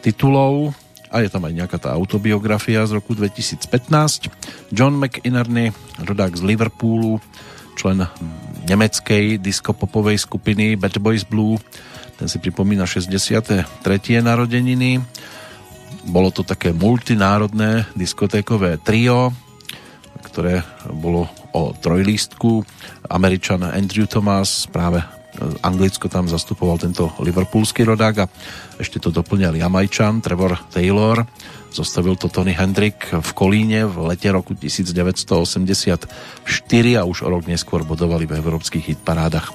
titulov 0.00 0.72
a 1.08 1.24
je 1.24 1.28
tam 1.32 1.44
aj 1.44 1.54
nejaká 1.56 1.78
tá 1.80 1.90
autobiografia 1.96 2.84
z 2.84 3.00
roku 3.00 3.16
2015. 3.16 4.28
John 4.72 5.00
McInerney, 5.00 5.72
rodák 6.04 6.36
z 6.36 6.42
Liverpoolu, 6.44 7.16
člen 7.80 8.04
nemeckej 8.68 9.40
diskopopovej 9.40 10.20
skupiny 10.20 10.76
Bad 10.76 11.00
Boys 11.00 11.24
Blue. 11.24 11.56
Ten 12.20 12.28
si 12.28 12.36
pripomína 12.36 12.84
63. 12.84 13.64
narodeniny. 14.20 15.00
Bolo 16.04 16.28
to 16.28 16.44
také 16.44 16.76
multinárodné 16.76 17.88
diskotékové 17.96 18.76
trio, 18.84 19.32
ktoré 20.20 20.60
bolo 20.92 21.32
o 21.56 21.72
trojlístku. 21.72 22.60
Američan 23.08 23.64
Andrew 23.64 24.04
Thomas, 24.04 24.68
práve 24.68 25.00
Anglicko 25.62 26.10
tam 26.10 26.26
zastupoval 26.26 26.82
tento 26.82 27.14
liverpoolský 27.22 27.86
rodák 27.86 28.14
a 28.26 28.30
ešte 28.76 28.98
to 28.98 29.14
doplňal 29.14 29.54
Jamajčan 29.54 30.20
Trevor 30.20 30.58
Taylor 30.68 31.22
Zostavil 31.68 32.16
to 32.16 32.32
Tony 32.32 32.56
Hendrick 32.56 33.12
v 33.12 33.30
Kolíne 33.36 33.84
v 33.84 34.08
lete 34.08 34.32
roku 34.32 34.56
1984 34.56 36.08
a 36.96 37.02
už 37.04 37.18
o 37.24 37.28
rok 37.28 37.44
neskôr 37.44 37.84
bodovali 37.84 38.24
v 38.24 38.40
európskych 38.40 38.96
hitparádach. 38.96 39.52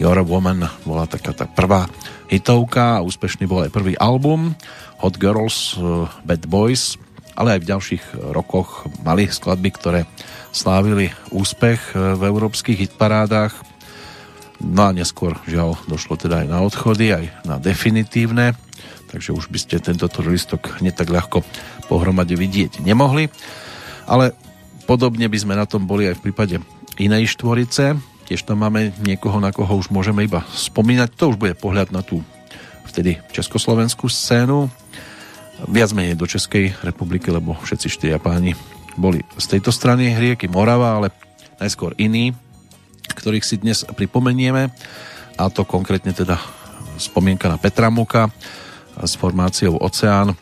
Your 0.00 0.18
Woman 0.24 0.64
bola 0.88 1.04
taká 1.04 1.36
tá 1.36 1.44
prvá 1.44 1.86
hitovka 2.32 2.98
a 2.98 3.04
úspešný 3.04 3.44
bol 3.44 3.68
aj 3.68 3.70
prvý 3.70 3.92
album 4.00 4.56
Hot 5.04 5.20
Girls, 5.20 5.76
eh, 5.76 6.08
Bad 6.24 6.48
Boys, 6.48 6.96
ale 7.36 7.58
aj 7.58 7.60
v 7.60 7.70
ďalších 7.70 8.04
rokoch 8.32 8.88
mali 9.04 9.28
skladby, 9.28 9.70
ktoré 9.76 10.00
slávili 10.50 11.12
úspech 11.28 11.92
eh, 11.92 12.16
v 12.16 12.22
európskych 12.24 12.88
hitparádach. 12.88 13.52
No 14.62 14.88
a 14.88 14.94
neskôr, 14.94 15.36
žiaľ, 15.44 15.74
došlo 15.90 16.14
teda 16.16 16.46
aj 16.46 16.48
na 16.48 16.62
odchody, 16.62 17.10
aj 17.12 17.24
na 17.42 17.58
definitívne 17.58 18.54
takže 19.12 19.36
už 19.36 19.52
by 19.52 19.58
ste 19.60 19.76
tento 19.78 20.08
listok 20.24 20.80
netak 20.80 21.12
ľahko 21.12 21.44
pohromade 21.92 22.32
vidieť 22.32 22.80
nemohli. 22.80 23.28
Ale 24.08 24.32
podobne 24.88 25.28
by 25.28 25.38
sme 25.38 25.54
na 25.54 25.68
tom 25.68 25.84
boli 25.84 26.08
aj 26.08 26.18
v 26.18 26.24
prípade 26.32 26.56
inej 26.96 27.36
štvorice. 27.36 28.00
Tiež 28.26 28.48
tam 28.48 28.64
máme 28.64 28.96
niekoho, 29.04 29.36
na 29.38 29.52
koho 29.52 29.76
už 29.76 29.92
môžeme 29.92 30.24
iba 30.24 30.42
spomínať. 30.56 31.12
To 31.20 31.24
už 31.30 31.36
bude 31.36 31.52
pohľad 31.54 31.92
na 31.92 32.00
tú 32.00 32.24
vtedy 32.88 33.20
československú 33.30 34.08
scénu. 34.08 34.72
Viac 35.68 35.94
menej 35.94 36.18
do 36.18 36.26
Českej 36.26 36.74
republiky, 36.82 37.30
lebo 37.30 37.54
všetci 37.54 37.86
štyria 37.86 38.18
páni 38.18 38.56
boli 38.98 39.22
z 39.38 39.46
tejto 39.56 39.70
strany 39.70 40.16
rieky 40.16 40.50
Morava, 40.50 40.98
ale 40.98 41.14
najskôr 41.60 41.94
iní, 42.00 42.34
ktorých 43.14 43.46
si 43.46 43.60
dnes 43.60 43.86
pripomenieme 43.86 44.72
a 45.38 45.42
to 45.48 45.62
konkrétne 45.62 46.12
teda 46.12 46.36
spomienka 46.98 47.48
na 47.48 47.56
Petra 47.56 47.88
Muka, 47.88 48.28
s 49.00 49.14
formáciou 49.14 49.76
Oceán. 49.76 50.34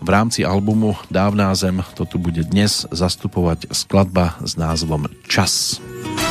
V 0.00 0.08
rámci 0.08 0.44
albumu 0.44 0.96
Dávná 1.10 1.54
zem 1.54 1.82
to 1.94 2.04
tu 2.04 2.18
bude 2.18 2.44
dnes 2.46 2.86
zastupovať 2.90 3.74
skladba 3.74 4.38
s 4.40 4.54
názvom 4.54 5.10
Čas. 5.26 5.82
Čas. 5.82 6.27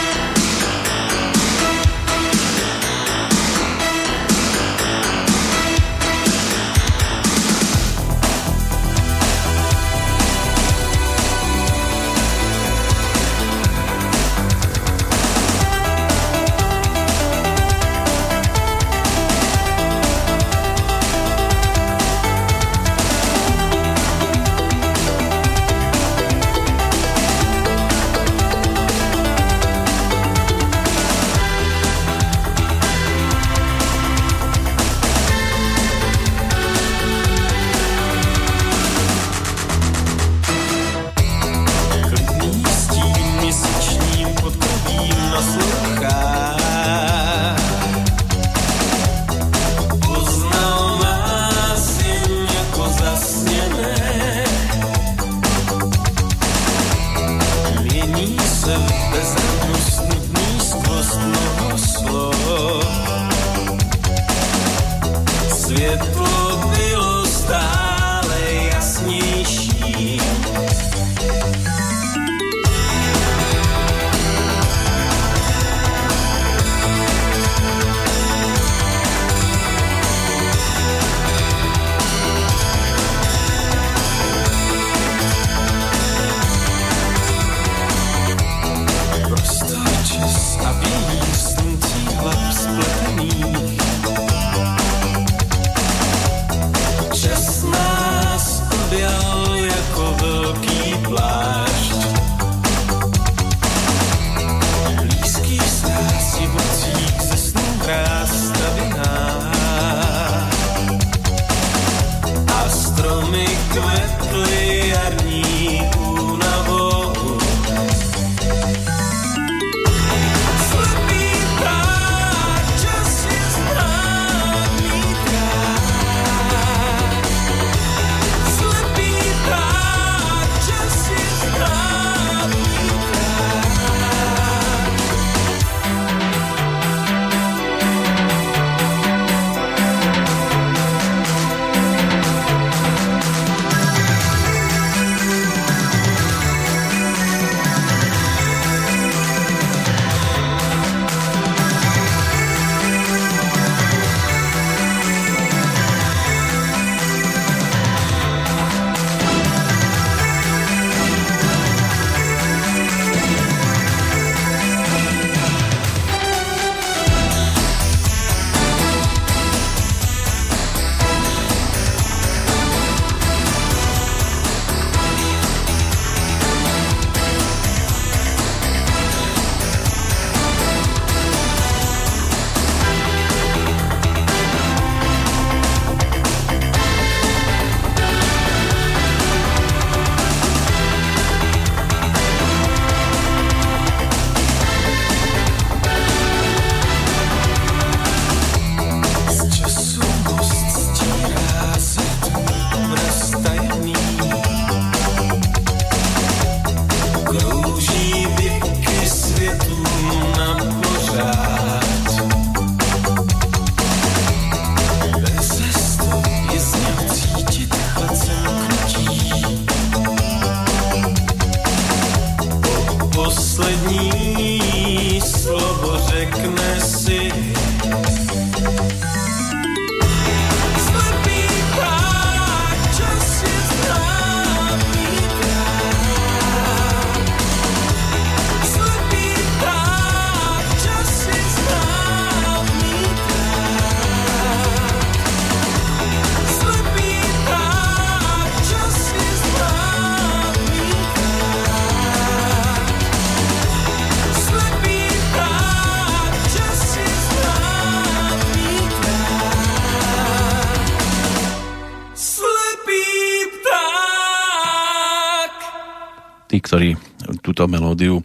melódiu 267.98 268.22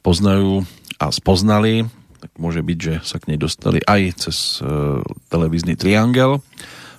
poznajú 0.00 0.64
a 0.96 1.12
spoznali, 1.12 1.84
tak 2.16 2.32
môže 2.40 2.64
byť, 2.64 2.78
že 2.80 2.94
sa 3.04 3.20
k 3.20 3.28
nej 3.28 3.38
dostali 3.38 3.84
aj 3.84 4.00
cez 4.24 4.64
e, 4.64 5.04
televízny 5.28 5.76
Triangel, 5.76 6.40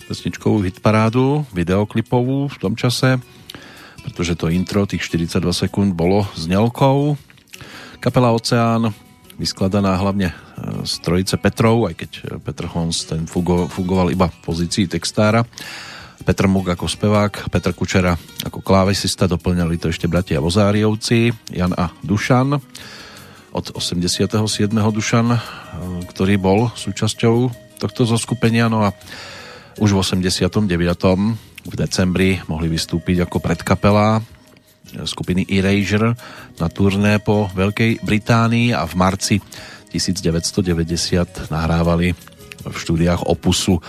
pesničkovú 0.05 0.61
hitparádu, 0.61 1.49
videoklipovú 1.57 2.53
v 2.53 2.57
tom 2.61 2.77
čase, 2.77 3.17
pretože 4.05 4.37
to 4.37 4.53
intro 4.53 4.85
tých 4.85 5.01
42 5.09 5.41
sekúnd 5.65 5.97
bolo 5.97 6.29
s 6.37 6.45
ňelkou. 6.45 7.17
Kapela 7.97 8.29
Oceán, 8.29 8.93
vyskladaná 9.41 9.97
hlavne 9.97 10.29
e, 10.29 10.35
z 10.85 10.93
trojice 11.01 11.35
Petrov, 11.41 11.89
aj 11.89 11.95
keď 11.97 12.11
e, 12.13 12.21
Petr 12.45 12.69
Hons 12.69 13.09
ten 13.09 13.25
fugo, 13.25 13.65
iba 14.13 14.29
v 14.29 14.37
pozícii 14.45 14.85
textára. 14.85 15.41
Petr 16.21 16.45
Mug 16.45 16.69
ako 16.69 16.85
spevák, 16.85 17.49
Petr 17.49 17.73
Kučera 17.73 18.13
klávesista, 18.63 19.27
doplňali 19.27 19.75
to 19.77 19.91
ešte 19.91 20.07
bratia 20.07 20.39
Vozáriovci, 20.39 21.35
Jan 21.51 21.75
a 21.75 21.91
Dušan 22.01 22.57
od 23.53 23.65
87. 23.75 24.73
Dušan, 24.73 25.27
e, 25.29 25.39
ktorý 26.09 26.41
bol 26.41 26.73
súčasťou 26.73 27.35
tohto 27.77 28.07
zoskupenia, 28.07 28.71
no 28.71 28.87
a 28.87 28.95
už 29.77 29.93
v 29.93 29.99
89. 29.99 31.37
v 31.63 31.75
decembri 31.75 32.39
mohli 32.47 32.71
vystúpiť 32.71 33.27
ako 33.27 33.37
predkapela 33.43 34.23
skupiny 35.05 35.47
Erasure 35.49 36.13
na 36.61 36.67
turné 36.69 37.17
po 37.17 37.49
Veľkej 37.49 38.05
Británii 38.05 38.75
a 38.77 38.85
v 38.85 38.93
marci 38.93 39.35
1990 39.89 41.49
nahrávali 41.49 42.13
v 42.63 42.75
štúdiách 42.75 43.25
Opusu 43.25 43.81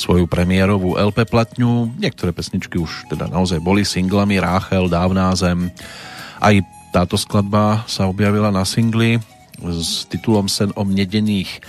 svoju 0.00 0.24
premiérovú 0.24 0.96
LP 0.96 1.28
platňu. 1.28 1.92
Niektoré 2.00 2.32
pesničky 2.32 2.80
už 2.80 3.12
teda 3.12 3.28
naozaj 3.28 3.60
boli 3.60 3.84
singlami 3.84 4.40
Ráchel, 4.40 4.88
Dávná 4.88 5.28
zem. 5.36 5.68
Aj 6.40 6.56
táto 6.88 7.20
skladba 7.20 7.84
sa 7.84 8.08
objavila 8.08 8.48
na 8.48 8.64
singli 8.64 9.20
s 9.60 10.08
titulom 10.08 10.48
Sen 10.48 10.72
o 10.72 10.88
mnedených 10.88 11.60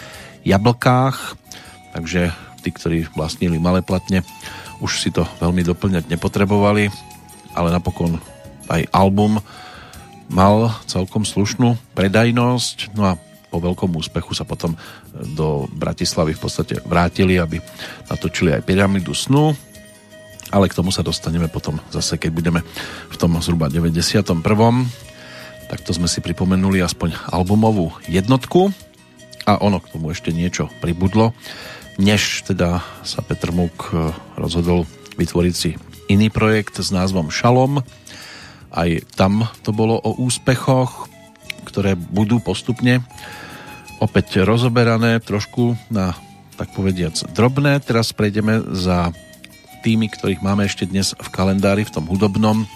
jablkách, 0.48 1.36
takže 1.92 2.32
tí, 2.64 2.70
ktorí 2.72 3.12
vlastnili 3.12 3.60
malé 3.60 3.84
platne, 3.84 4.24
už 4.80 5.04
si 5.04 5.12
to 5.12 5.28
veľmi 5.44 5.62
doplňať 5.68 6.08
nepotrebovali, 6.08 6.88
ale 7.52 7.70
napokon 7.70 8.18
aj 8.72 8.88
album 8.96 9.44
mal 10.32 10.72
celkom 10.88 11.28
slušnú 11.28 11.76
predajnosť, 11.94 12.96
no 12.96 13.14
a 13.14 13.14
po 13.52 13.60
veľkom 13.60 13.92
úspechu 14.00 14.32
sa 14.32 14.48
potom 14.48 14.80
do 15.36 15.68
Bratislavy 15.76 16.34
v 16.34 16.42
podstate 16.42 16.80
vrátili, 16.88 17.36
aby 17.36 17.60
natočili 18.08 18.56
aj 18.56 18.64
Pyramidu 18.64 19.12
snu, 19.12 19.52
ale 20.52 20.72
k 20.72 20.76
tomu 20.80 20.96
sa 20.96 21.04
dostaneme 21.04 21.52
potom 21.52 21.84
zase, 21.92 22.16
keď 22.16 22.32
budeme 22.32 22.60
v 23.12 23.16
tom 23.20 23.36
zhruba 23.44 23.68
91. 23.68 24.24
Takto 25.68 25.92
sme 25.92 26.08
si 26.08 26.24
pripomenuli 26.24 26.80
aspoň 26.80 27.16
albumovú 27.32 27.92
jednotku. 28.08 28.72
A 29.48 29.58
ono 29.60 29.82
k 29.82 29.90
tomu 29.92 30.14
ešte 30.14 30.30
niečo 30.30 30.70
pribudlo, 30.80 31.34
než 31.98 32.46
teda 32.46 32.86
sa 33.02 33.20
Petr 33.26 33.50
Muk 33.50 33.90
rozhodol 34.38 34.86
vytvoriť 35.18 35.56
si 35.58 35.74
iný 36.08 36.30
projekt 36.30 36.78
s 36.78 36.94
názvom 36.94 37.34
Šalom, 37.34 37.82
aj 38.72 39.04
tam 39.20 39.50
to 39.66 39.76
bolo 39.76 40.00
o 40.00 40.16
úspechoch, 40.22 41.11
ktoré 41.72 41.96
budú 41.96 42.44
postupne 42.44 43.00
opäť 44.04 44.44
rozoberané 44.44 45.24
trošku 45.24 45.80
na, 45.88 46.20
tak 46.60 46.76
povediac, 46.76 47.16
drobné. 47.32 47.80
Teraz 47.80 48.12
prejdeme 48.12 48.60
za 48.76 49.16
tými, 49.88 50.12
ktorých 50.12 50.44
máme 50.44 50.68
ešte 50.68 50.84
dnes 50.84 51.16
v 51.16 51.30
kalendári, 51.32 51.88
v 51.88 51.94
tom 51.96 52.12
hudobnom, 52.12 52.68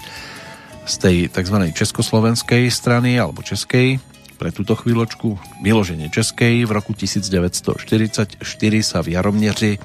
z 0.88 0.96
tej 1.02 1.18
tzv. 1.28 1.76
československej 1.76 2.72
strany 2.72 3.20
alebo 3.20 3.44
českej, 3.44 4.00
pre 4.36 4.52
túto 4.52 4.76
chvíľočku 4.76 5.36
vyloženie 5.64 6.12
českej. 6.12 6.64
V 6.64 6.72
roku 6.72 6.92
1944 6.96 8.40
sa 8.84 9.00
v 9.04 9.08
Jaromneři 9.16 9.80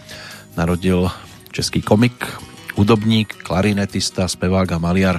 narodil 0.59 1.09
český 1.51 1.81
komik, 1.83 2.19
hudobník, 2.75 3.43
klarinetista, 3.47 4.27
spevák 4.27 4.69
a 4.77 4.79
maliar 4.83 5.17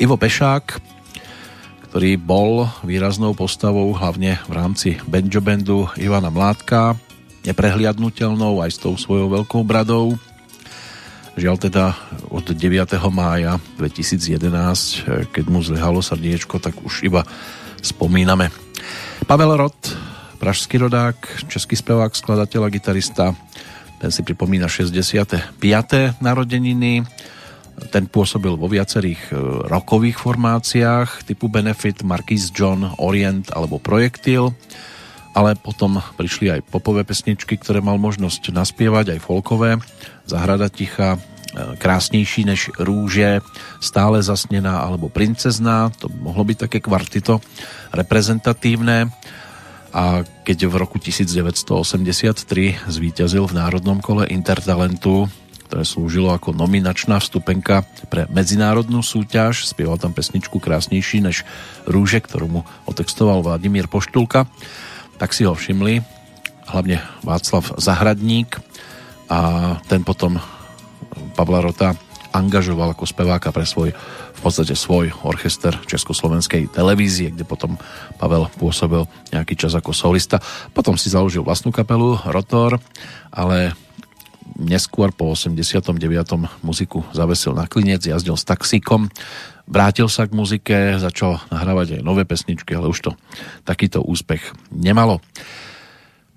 Ivo 0.00 0.16
Pešák, 0.16 0.93
ktorý 1.94 2.18
bol 2.18 2.66
výraznou 2.82 3.38
postavou 3.38 3.94
hlavne 3.94 4.42
v 4.50 4.52
rámci 4.58 4.98
banjo 5.06 5.38
bandu 5.38 5.86
Ivana 5.94 6.26
Mládka, 6.26 6.98
neprehliadnutelnou 7.46 8.58
aj 8.66 8.70
s 8.74 8.78
tou 8.82 8.98
svojou 8.98 9.30
veľkou 9.30 9.62
bradou. 9.62 10.18
Žiaľ 11.38 11.54
teda 11.54 11.94
od 12.34 12.50
9. 12.50 12.98
mája 13.14 13.62
2011, 13.78 15.30
keď 15.30 15.44
mu 15.46 15.62
zlyhalo 15.62 16.02
srdiečko, 16.02 16.58
tak 16.58 16.82
už 16.82 17.06
iba 17.06 17.22
spomíname. 17.78 18.50
Pavel 19.30 19.54
Rot, 19.54 19.78
pražský 20.42 20.82
rodák, 20.82 21.46
český 21.46 21.78
spevák, 21.78 22.10
skladateľ 22.10 22.66
a 22.66 22.74
gitarista, 22.74 23.38
ten 24.02 24.10
si 24.10 24.26
pripomína 24.26 24.66
65. 24.66 25.62
narodeniny. 26.18 27.06
Ten 27.90 28.06
pôsobil 28.06 28.54
vo 28.54 28.70
viacerých 28.70 29.30
e, 29.30 29.34
rokových 29.66 30.18
formáciách 30.18 31.26
typu 31.26 31.50
Benefit, 31.50 32.06
Marquis 32.06 32.50
John, 32.54 32.86
Orient 33.02 33.50
alebo 33.50 33.82
Projektil, 33.82 34.54
ale 35.34 35.58
potom 35.58 35.98
prišli 36.14 36.54
aj 36.54 36.60
popové 36.70 37.02
pesničky, 37.02 37.58
ktoré 37.58 37.82
mal 37.82 37.98
možnosť 37.98 38.54
naspievať, 38.54 39.18
aj 39.18 39.20
folkové. 39.26 39.82
Zahrada 40.26 40.70
ticha, 40.70 41.18
e, 41.18 41.18
krásnejší 41.74 42.46
než 42.46 42.70
rúže, 42.78 43.42
stále 43.82 44.22
zasnená 44.22 44.82
alebo 44.86 45.10
princezná, 45.10 45.90
to 45.98 46.06
mohlo 46.10 46.46
byť 46.46 46.70
také 46.70 46.78
kvartito 46.78 47.42
reprezentatívne 47.90 49.10
a 49.94 50.26
keď 50.42 50.66
v 50.66 50.74
roku 50.74 50.98
1983 50.98 52.82
zvíťazil 52.90 53.46
v 53.46 53.54
národnom 53.54 54.02
kole 54.02 54.26
Intertalentu, 54.26 55.30
ktoré 55.66 55.82
slúžilo 55.82 56.30
ako 56.32 56.52
nominačná 56.52 57.18
vstupenka 57.18 57.82
pre 58.12 58.28
medzinárodnú 58.30 59.00
súťaž, 59.00 59.64
spieval 59.64 59.96
tam 59.96 60.12
pesničku 60.12 60.60
krásnejší 60.60 61.24
než 61.24 61.42
Rúže, 61.88 62.20
ktorú 62.20 62.46
mu 62.46 62.60
otextoval 62.84 63.40
Vladimír 63.40 63.88
Poštulka, 63.88 64.46
tak 65.16 65.32
si 65.32 65.48
ho 65.48 65.56
všimli 65.56 66.04
hlavne 66.68 67.00
Václav 67.22 67.76
Zahradník. 67.76 68.58
A 69.32 69.38
ten 69.88 70.04
potom 70.04 70.36
Pavla 71.32 71.64
Rota 71.64 71.96
angažoval 72.34 72.92
ako 72.92 73.08
speváka 73.08 73.54
pre 73.54 73.64
svoj 73.64 73.96
podstate 74.44 74.76
svoj 74.76 75.08
orchester 75.24 75.72
Československej 75.88 76.68
televízie, 76.68 77.32
kde 77.32 77.48
potom 77.48 77.80
Pavel 78.20 78.52
pôsobil 78.60 79.08
nejaký 79.32 79.56
čas 79.56 79.72
ako 79.72 79.96
solista. 79.96 80.36
Potom 80.76 81.00
si 81.00 81.08
založil 81.08 81.40
vlastnú 81.40 81.72
kapelu 81.72 82.20
Rotor, 82.28 82.76
ale 83.32 83.72
neskôr 84.58 85.10
po 85.10 85.32
89. 85.32 85.98
muziku 86.62 87.02
zavesil 87.10 87.56
na 87.56 87.66
klinec, 87.66 88.04
jazdil 88.04 88.36
s 88.38 88.44
taxíkom, 88.46 89.10
vrátil 89.66 90.06
sa 90.12 90.28
k 90.28 90.36
muzike, 90.36 91.00
začal 91.00 91.40
nahrávať 91.48 92.00
aj 92.00 92.02
nové 92.06 92.22
pesničky, 92.28 92.76
ale 92.76 92.92
už 92.92 93.10
to 93.10 93.10
takýto 93.64 94.04
úspech 94.04 94.54
nemalo. 94.70 95.20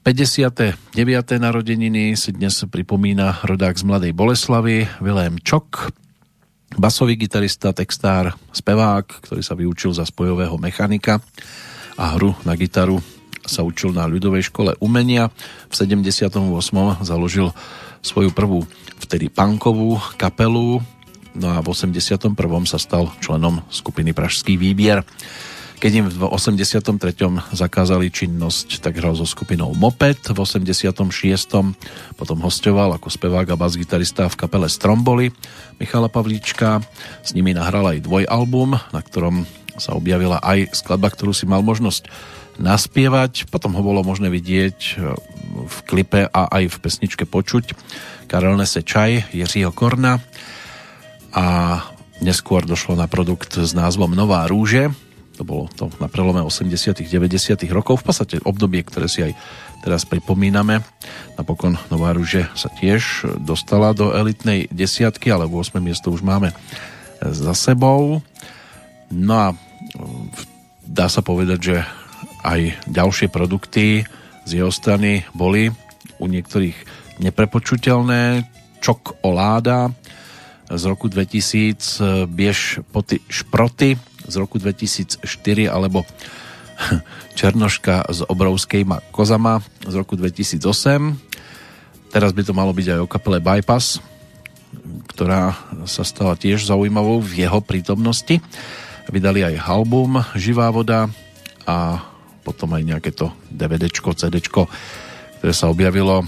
59. 0.08 0.80
narodeniny 1.36 2.16
si 2.16 2.32
dnes 2.32 2.56
pripomína 2.64 3.44
rodák 3.44 3.76
z 3.76 3.84
Mladej 3.84 4.16
Boleslavy, 4.16 4.88
Vilém 5.04 5.36
Čok, 5.44 5.92
basový 6.80 7.20
gitarista, 7.20 7.76
textár, 7.76 8.32
spevák, 8.56 9.04
ktorý 9.04 9.44
sa 9.44 9.60
vyučil 9.60 9.92
za 9.92 10.08
spojového 10.08 10.56
mechanika 10.56 11.20
a 12.00 12.16
hru 12.16 12.32
na 12.48 12.56
gitaru 12.56 13.04
sa 13.48 13.64
učil 13.64 13.96
na 13.96 14.06
ľudovej 14.06 14.52
škole 14.52 14.76
umenia. 14.84 15.32
V 15.72 15.74
78. 15.74 16.36
založil 17.02 17.56
svoju 18.08 18.32
prvú 18.32 18.64
vtedy 19.04 19.28
punkovú 19.28 20.00
kapelu, 20.16 20.80
no 21.36 21.48
a 21.52 21.60
v 21.60 21.68
81. 21.68 22.32
sa 22.64 22.80
stal 22.80 23.12
členom 23.20 23.60
skupiny 23.68 24.16
Pražský 24.16 24.56
výbier. 24.56 25.04
Keď 25.78 25.92
im 25.94 26.08
v 26.10 26.26
83. 26.26 26.90
zakázali 27.54 28.10
činnosť, 28.10 28.82
tak 28.82 28.98
hral 28.98 29.14
so 29.14 29.30
skupinou 29.30 29.78
Moped. 29.78 30.18
V 30.26 30.34
86. 30.34 30.98
potom 32.18 32.38
hostoval 32.42 32.98
ako 32.98 33.14
spevák 33.14 33.54
a 33.54 33.60
bas-gitarista 33.60 34.26
v 34.26 34.40
kapele 34.42 34.66
Stromboli 34.74 35.30
Michala 35.78 36.10
Pavlíčka. 36.10 36.82
S 37.22 37.38
nimi 37.38 37.54
nahral 37.54 37.94
aj 37.94 38.02
dvojalbum, 38.02 38.74
na 38.74 39.02
ktorom 39.06 39.46
sa 39.78 39.94
objavila 39.94 40.42
aj 40.42 40.74
skladba, 40.74 41.14
ktorú 41.14 41.30
si 41.30 41.46
mal 41.46 41.62
možnosť 41.62 42.10
naspievať. 42.58 43.50
Potom 43.50 43.74
ho 43.78 43.82
bolo 43.82 44.02
možné 44.06 44.30
vidieť 44.30 44.78
e, 44.78 44.94
v 45.66 45.78
klipe 45.86 46.26
a 46.30 46.42
aj 46.50 46.64
v 46.74 46.78
pesničke 46.82 47.24
počuť. 47.26 47.74
Karel 48.28 48.58
Nese 48.58 48.84
čaj 48.84 49.32
Jiřího 49.32 49.72
Korna 49.72 50.20
a 51.32 51.46
neskôr 52.20 52.66
došlo 52.66 52.98
na 52.98 53.06
produkt 53.06 53.56
s 53.56 53.72
názvom 53.78 54.18
Nová 54.18 54.44
rúže, 54.50 54.90
to 55.38 55.46
bolo 55.46 55.70
to 55.70 55.94
na 56.02 56.10
prelome 56.10 56.42
80 56.42 57.06
90 57.06 57.62
rokov, 57.70 58.02
v 58.02 58.06
podstate 58.10 58.36
obdobie, 58.42 58.82
ktoré 58.82 59.06
si 59.06 59.22
aj 59.22 59.38
teraz 59.86 60.02
pripomíname. 60.10 60.82
Napokon 61.38 61.78
Nová 61.94 62.18
Rúže 62.18 62.50
sa 62.58 62.74
tiež 62.74 63.30
dostala 63.38 63.94
do 63.94 64.10
elitnej 64.18 64.66
desiatky, 64.74 65.30
ale 65.30 65.46
v 65.46 65.62
8. 65.62 65.78
miesto 65.78 66.10
už 66.10 66.26
máme 66.26 66.58
za 67.22 67.54
sebou. 67.54 68.26
No 69.14 69.34
a 69.38 69.48
dá 70.82 71.06
sa 71.06 71.22
povedať, 71.22 71.60
že 71.62 71.78
aj 72.48 72.88
ďalšie 72.88 73.28
produkty 73.28 74.08
z 74.48 74.52
jeho 74.64 74.72
strany 74.72 75.28
boli 75.36 75.68
u 76.24 76.26
niektorých 76.32 76.76
neprepočuteľné. 77.20 78.48
Čok 78.80 79.20
Oláda, 79.28 79.92
z 80.72 80.84
roku 80.88 81.12
2000, 81.12 82.28
Biež 82.28 82.84
po 82.92 83.04
ty 83.04 83.20
šproty 83.28 84.00
z 84.28 84.36
roku 84.40 84.60
2004 84.60 85.28
alebo 85.68 86.08
Černoška 87.40 88.08
z 88.12 88.20
obrovskejma 88.28 89.12
kozama 89.12 89.64
z 89.84 89.94
roku 89.96 90.16
2008. 90.16 90.64
Teraz 92.12 92.32
by 92.32 92.42
to 92.44 92.56
malo 92.56 92.72
byť 92.72 92.88
aj 92.96 93.00
o 93.04 93.12
kapele 93.12 93.44
Bypass, 93.44 94.00
ktorá 95.12 95.56
sa 95.88 96.04
stala 96.08 96.40
tiež 96.40 96.64
zaujímavou 96.64 97.20
v 97.20 97.44
jeho 97.48 97.60
prítomnosti. 97.60 98.40
Vydali 99.08 99.44
aj 99.44 99.64
album 99.64 100.20
Živá 100.36 100.72
voda 100.72 101.12
a 101.68 102.07
potom 102.48 102.72
aj 102.72 102.84
nejaké 102.88 103.12
to 103.12 103.36
DVDčko, 103.52 104.16
CDčko, 104.16 104.72
ktoré 105.44 105.52
sa 105.52 105.68
objavilo 105.68 106.24
e, 106.24 106.26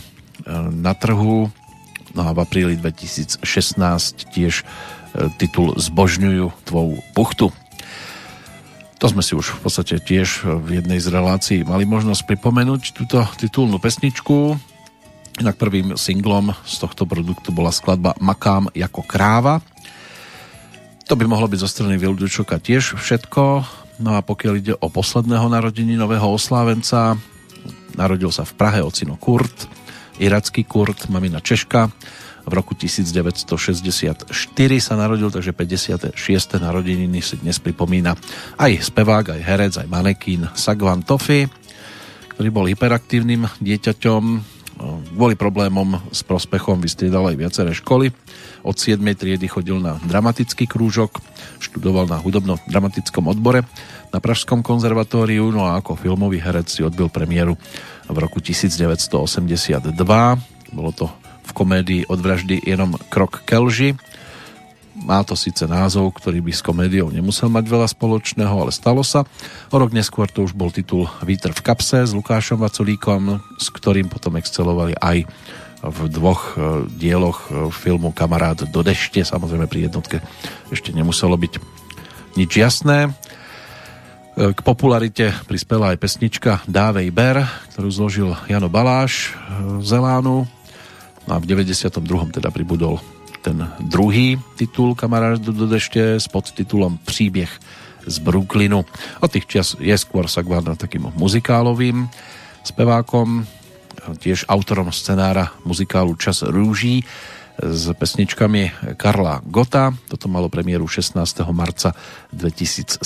na 0.76 0.92
trhu. 0.92 1.48
No 2.12 2.22
a 2.28 2.36
v 2.36 2.44
apríli 2.44 2.76
2016 2.76 3.40
tiež 4.36 4.54
e, 4.60 4.64
titul 5.40 5.80
Zbožňujú 5.80 6.52
tvou 6.68 7.00
puchtu. 7.16 7.56
To 9.00 9.06
sme 9.08 9.24
si 9.24 9.32
už 9.32 9.56
v 9.56 9.60
podstate 9.64 9.96
tiež 10.04 10.44
v 10.44 10.84
jednej 10.84 11.00
z 11.00 11.08
relácií 11.08 11.64
mali 11.64 11.88
možnosť 11.88 12.28
pripomenúť 12.28 12.92
túto 12.92 13.24
titulnú 13.40 13.80
pesničku. 13.80 14.60
Inak 15.40 15.56
prvým 15.56 15.96
singlom 15.96 16.52
z 16.68 16.76
tohto 16.84 17.08
produktu 17.08 17.56
bola 17.56 17.72
skladba 17.72 18.12
Makám 18.20 18.68
ako 18.76 19.02
kráva. 19.08 19.64
To 21.08 21.16
by 21.16 21.24
mohlo 21.32 21.48
byť 21.48 21.64
zo 21.64 21.72
strany 21.72 21.96
Vildučoka 21.96 22.60
tiež 22.60 23.00
všetko. 23.00 23.64
No 24.00 24.16
a 24.16 24.24
pokiaľ 24.24 24.54
ide 24.56 24.74
o 24.80 24.88
posledného 24.88 25.52
narodení 25.52 26.00
nového 26.00 26.24
oslávenca, 26.32 27.20
narodil 28.00 28.32
sa 28.32 28.48
v 28.48 28.56
Prahe 28.56 28.80
ocino 28.80 29.20
Kurt, 29.20 29.68
iracký 30.24 30.64
Kurt, 30.64 31.12
mamina 31.12 31.44
Češka. 31.44 31.92
V 32.48 32.54
roku 32.56 32.74
1964 32.74 34.32
sa 34.80 34.94
narodil, 34.96 35.30
takže 35.30 35.52
56. 35.52 36.16
narodeniny 36.58 37.20
si 37.20 37.36
dnes 37.38 37.60
pripomína 37.60 38.16
aj 38.56 38.90
spevák, 38.90 39.36
aj 39.36 39.42
herec, 39.44 39.74
aj 39.78 39.88
manekín 39.92 40.48
Sagvan 40.56 41.04
Tofi, 41.04 41.46
ktorý 42.34 42.50
bol 42.50 42.66
hyperaktívnym 42.72 43.46
dieťaťom, 43.60 44.24
kvôli 45.14 45.36
problémom 45.36 46.00
s 46.10 46.24
prospechom 46.24 46.80
vystriedal 46.80 47.28
aj 47.28 47.36
viaceré 47.36 47.76
školy. 47.76 48.16
Od 48.70 48.78
7. 48.78 49.02
triedy 49.18 49.50
chodil 49.50 49.82
na 49.82 49.98
dramatický 49.98 50.70
krúžok, 50.70 51.26
študoval 51.58 52.06
na 52.06 52.22
hudobno-dramatickom 52.22 53.26
odbore 53.26 53.66
na 54.14 54.22
Pražskom 54.22 54.62
konzervatóriu, 54.62 55.50
no 55.50 55.66
a 55.66 55.82
ako 55.82 55.98
filmový 55.98 56.38
herec 56.38 56.70
si 56.70 56.86
odbil 56.86 57.10
premiéru 57.10 57.58
v 58.06 58.18
roku 58.22 58.38
1982. 58.38 59.90
Bolo 60.70 60.92
to 60.94 61.10
v 61.50 61.52
komédii 61.58 62.06
Od 62.14 62.22
vraždy 62.22 62.62
jenom 62.62 62.94
krok 63.10 63.42
ke. 63.42 63.58
Má 65.00 65.26
to 65.26 65.34
síce 65.34 65.66
názov, 65.66 66.14
ktorý 66.22 66.44
by 66.46 66.52
s 66.54 66.62
komédiou 66.62 67.10
nemusel 67.10 67.50
mať 67.50 67.66
veľa 67.72 67.88
spoločného, 67.90 68.54
ale 68.54 68.70
stalo 68.70 69.02
sa. 69.02 69.26
O 69.74 69.82
rok 69.82 69.96
neskôr 69.96 70.30
to 70.30 70.46
už 70.46 70.54
bol 70.54 70.70
titul 70.70 71.10
Vítr 71.26 71.56
v 71.56 71.62
kapse 71.66 72.06
s 72.06 72.14
Lukášom 72.14 72.62
Vaculíkom, 72.62 73.42
s 73.58 73.74
ktorým 73.74 74.12
potom 74.12 74.38
excelovali 74.38 74.94
aj 75.00 75.26
v 75.80 76.00
dvoch 76.12 76.56
e, 76.56 76.86
dieloch 76.92 77.48
e, 77.48 77.72
filmu 77.72 78.12
Kamarát 78.12 78.60
do 78.68 78.82
dešte. 78.84 79.24
Samozrejme 79.24 79.72
pri 79.72 79.88
jednotke 79.88 80.20
ešte 80.68 80.92
nemuselo 80.92 81.40
byť 81.40 81.54
nič 82.36 82.52
jasné. 82.60 83.08
E, 83.08 83.12
k 84.52 84.60
popularite 84.60 85.32
prispela 85.48 85.96
aj 85.96 86.02
pesnička 86.04 86.60
Dávej 86.68 87.16
Ber, 87.16 87.48
ktorú 87.76 87.90
zložil 87.92 88.30
Jano 88.52 88.68
Baláš 88.68 89.36
z 89.80 89.90
Elánu. 89.96 90.44
No 91.28 91.32
a 91.32 91.40
v 91.40 91.46
92. 91.48 91.96
teda 92.36 92.50
pribudol 92.52 93.00
ten 93.40 93.64
druhý 93.80 94.36
titul 94.60 95.00
Kamarát 95.00 95.40
do 95.40 95.64
dešte 95.64 96.20
s 96.20 96.28
podtitulom 96.28 97.00
Příběh 97.08 97.52
z 98.04 98.16
Brooklynu. 98.20 98.84
Od 99.24 99.30
tých 99.32 99.48
čias 99.48 99.80
je 99.80 99.96
skôr 99.96 100.28
Sagvárna 100.28 100.76
takým 100.76 101.08
muzikálovým 101.16 102.12
spevákom, 102.68 103.48
tiež 104.20 104.48
autorom 104.48 104.90
scenára 104.90 105.52
muzikálu 105.68 106.16
Čas 106.16 106.42
rúží 106.46 107.04
s 107.60 107.92
pesničkami 107.92 108.96
Karla 108.96 109.44
Gota. 109.44 109.92
Toto 110.08 110.32
malo 110.32 110.48
premiéru 110.48 110.88
16. 110.88 111.20
marca 111.52 111.92
2017 112.32 113.04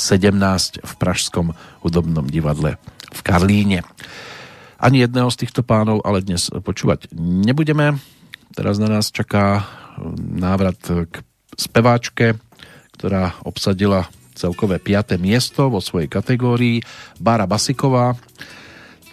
v 0.85 0.93
Pražskom 1.01 1.57
hudobnom 1.81 2.29
divadle 2.29 2.77
v 3.09 3.19
Karlíne. 3.25 3.81
Ani 4.77 5.01
jedného 5.01 5.31
z 5.33 5.47
týchto 5.47 5.65
pánov 5.65 6.05
ale 6.05 6.21
dnes 6.21 6.53
počúvať 6.53 7.09
nebudeme. 7.17 7.97
Teraz 8.53 8.77
na 8.77 8.85
nás 8.85 9.09
čaká 9.09 9.65
návrat 10.17 10.77
k 10.85 11.13
speváčke, 11.57 12.37
ktorá 12.93 13.33
obsadila 13.41 14.05
celkové 14.33 14.81
5. 14.81 15.17
miesto 15.21 15.69
vo 15.69 15.81
svojej 15.81 16.09
kategórii. 16.09 16.81
Bára 17.21 17.45
Basiková, 17.45 18.17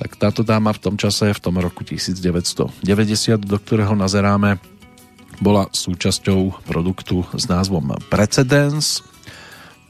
tak 0.00 0.16
táto 0.16 0.40
dáma 0.40 0.72
v 0.72 0.80
tom 0.80 0.96
čase, 0.96 1.28
v 1.28 1.40
tom 1.44 1.60
roku 1.60 1.84
1990, 1.84 2.80
do 3.44 3.56
ktorého 3.60 3.92
nazeráme, 3.92 4.56
bola 5.44 5.68
súčasťou 5.68 6.64
produktu 6.64 7.28
s 7.36 7.44
názvom 7.44 7.92
Precedence 8.08 9.04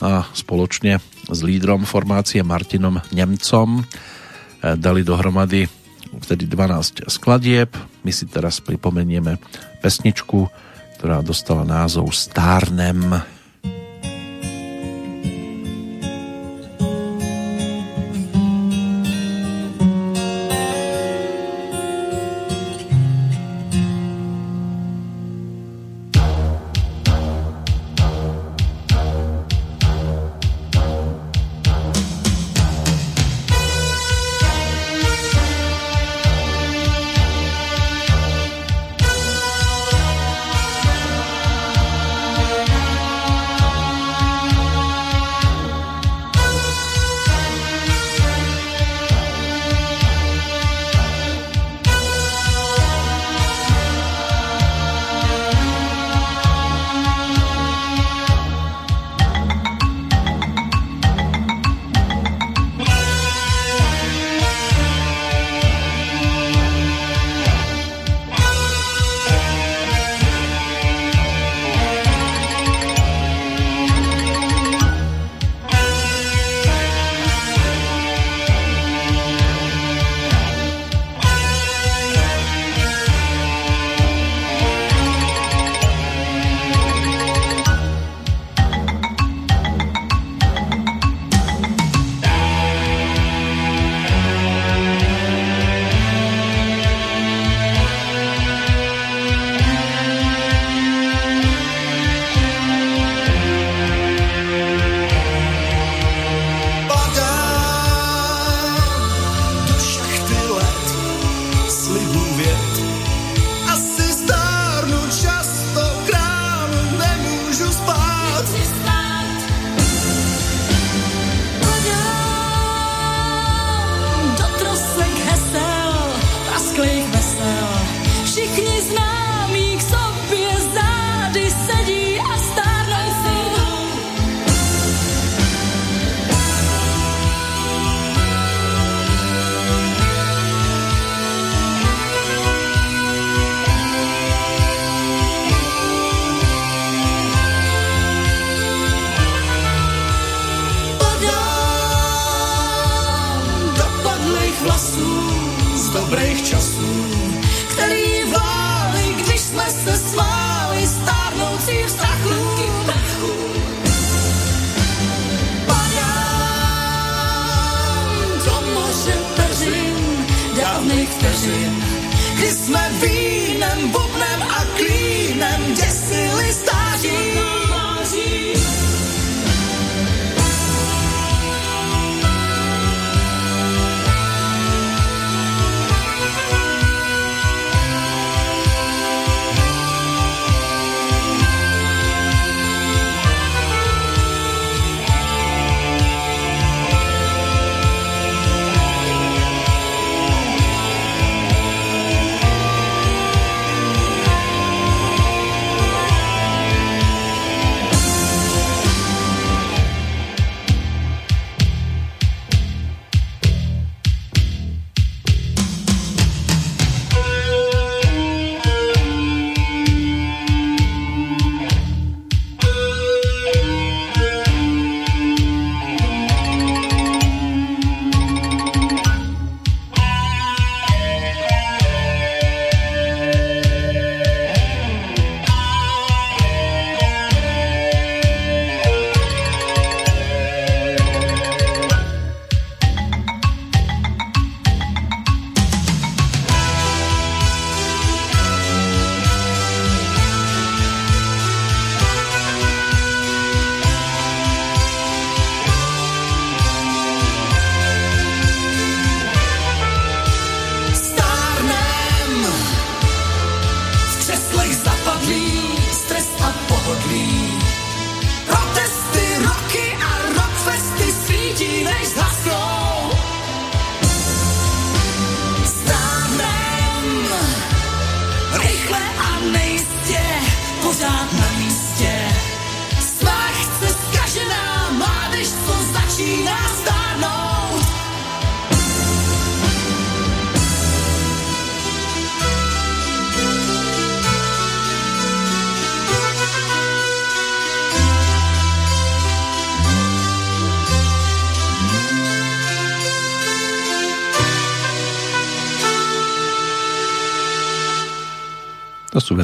a 0.02 0.26
spoločne 0.34 0.98
s 1.30 1.38
lídrom 1.46 1.86
formácie 1.86 2.42
Martinom 2.42 2.98
Nemcom 3.14 3.78
eh, 3.78 4.74
dali 4.74 5.06
dohromady 5.06 5.70
vtedy 6.10 6.50
12 6.50 7.06
skladieb. 7.06 7.70
My 8.02 8.10
si 8.10 8.26
teraz 8.26 8.58
pripomenieme 8.58 9.38
pesničku, 9.78 10.50
ktorá 10.98 11.22
dostala 11.22 11.62
názov 11.62 12.10
Stárnem. 12.10 13.14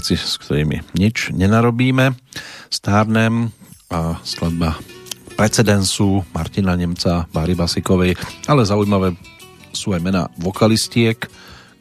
Veci, 0.06 0.22
s 0.22 0.38
ktorými 0.38 0.94
nič 0.94 1.34
nenarobíme. 1.34 2.14
Stárnem 2.70 3.50
a 3.90 4.22
skladba 4.22 4.78
precedensu 5.34 6.22
Martina 6.30 6.78
Nemca, 6.78 7.26
Báry 7.34 7.58
Basikovej, 7.58 8.14
ale 8.46 8.62
zaujímavé 8.62 9.18
sú 9.74 9.98
aj 9.98 10.06
mená 10.06 10.30
vokalistiek, 10.38 11.18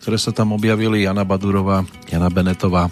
ktoré 0.01 0.17
sa 0.17 0.33
tam 0.33 0.57
objavili, 0.57 1.05
Jana 1.05 1.21
Badurová, 1.21 1.85
Jana 2.09 2.33
Benetová. 2.33 2.89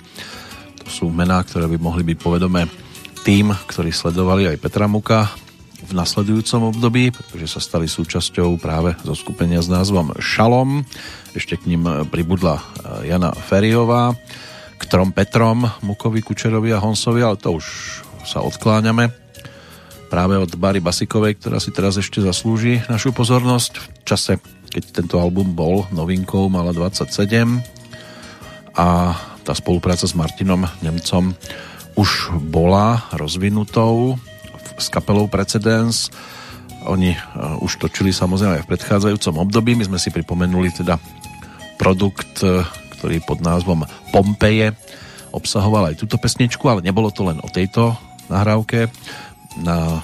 To 0.85 0.87
sú 0.93 1.09
mená, 1.09 1.41
ktoré 1.41 1.65
by 1.65 1.81
mohli 1.81 2.05
byť 2.13 2.17
povedomé 2.21 2.69
tým, 3.25 3.49
ktorí 3.49 3.89
sledovali 3.89 4.53
aj 4.53 4.61
Petra 4.61 4.85
Muka 4.85 5.33
v 5.81 5.97
nasledujúcom 5.97 6.77
období, 6.77 7.09
pretože 7.09 7.57
sa 7.57 7.59
stali 7.59 7.89
súčasťou 7.89 8.61
práve 8.61 8.93
zo 9.01 9.17
skupenia 9.17 9.65
s 9.65 9.67
názvom 9.67 10.13
Šalom. 10.21 10.85
Ešte 11.33 11.57
k 11.57 11.73
ním 11.73 11.89
pribudla 12.13 12.61
Jana 13.01 13.33
Feriová, 13.33 14.13
k 14.83 14.91
trom 14.91 15.15
Petrom, 15.15 15.63
Mukovi, 15.79 16.19
Kučerovi 16.19 16.75
a 16.75 16.83
Honsovi, 16.83 17.23
ale 17.23 17.39
to 17.39 17.55
už 17.55 17.65
sa 18.27 18.43
odkláňame 18.43 19.07
práve 20.11 20.35
od 20.35 20.51
Bary 20.59 20.83
Basikovej, 20.83 21.39
ktorá 21.39 21.57
si 21.63 21.71
teraz 21.71 21.95
ešte 21.95 22.19
zaslúži 22.19 22.83
našu 22.91 23.15
pozornosť 23.15 23.71
v 23.79 23.85
čase, 24.05 24.33
keď 24.69 24.83
tento 25.01 25.17
album 25.17 25.55
bol 25.55 25.87
novinkou, 25.89 26.51
mala 26.51 26.69
27 26.69 27.09
a 28.75 29.15
tá 29.41 29.53
spolupráca 29.57 30.03
s 30.03 30.13
Martinom 30.13 30.69
Nemcom 30.85 31.33
už 31.97 32.35
bola 32.49 33.05
rozvinutou 33.13 34.21
s 34.77 34.89
kapelou 34.89 35.29
Precedence. 35.29 36.09
Oni 36.89 37.13
uh, 37.13 37.57
už 37.61 37.81
točili 37.81 38.09
samozrejme 38.13 38.59
aj 38.59 38.63
v 38.65 38.71
predchádzajúcom 38.73 39.35
období. 39.49 39.77
My 39.77 39.85
sme 39.87 40.01
si 40.01 40.09
pripomenuli 40.09 40.73
teda 40.73 40.97
produkt, 41.77 42.41
uh, 42.41 42.65
ktorý 43.03 43.19
pod 43.19 43.43
názvom 43.43 43.83
Pompeje 44.15 44.71
obsahoval 45.35 45.91
aj 45.91 45.99
túto 45.99 46.15
pesničku, 46.15 46.63
ale 46.71 46.79
nebolo 46.79 47.11
to 47.11 47.27
len 47.27 47.35
o 47.43 47.51
tejto 47.51 47.99
nahrávke. 48.31 48.87
Na 49.59 49.99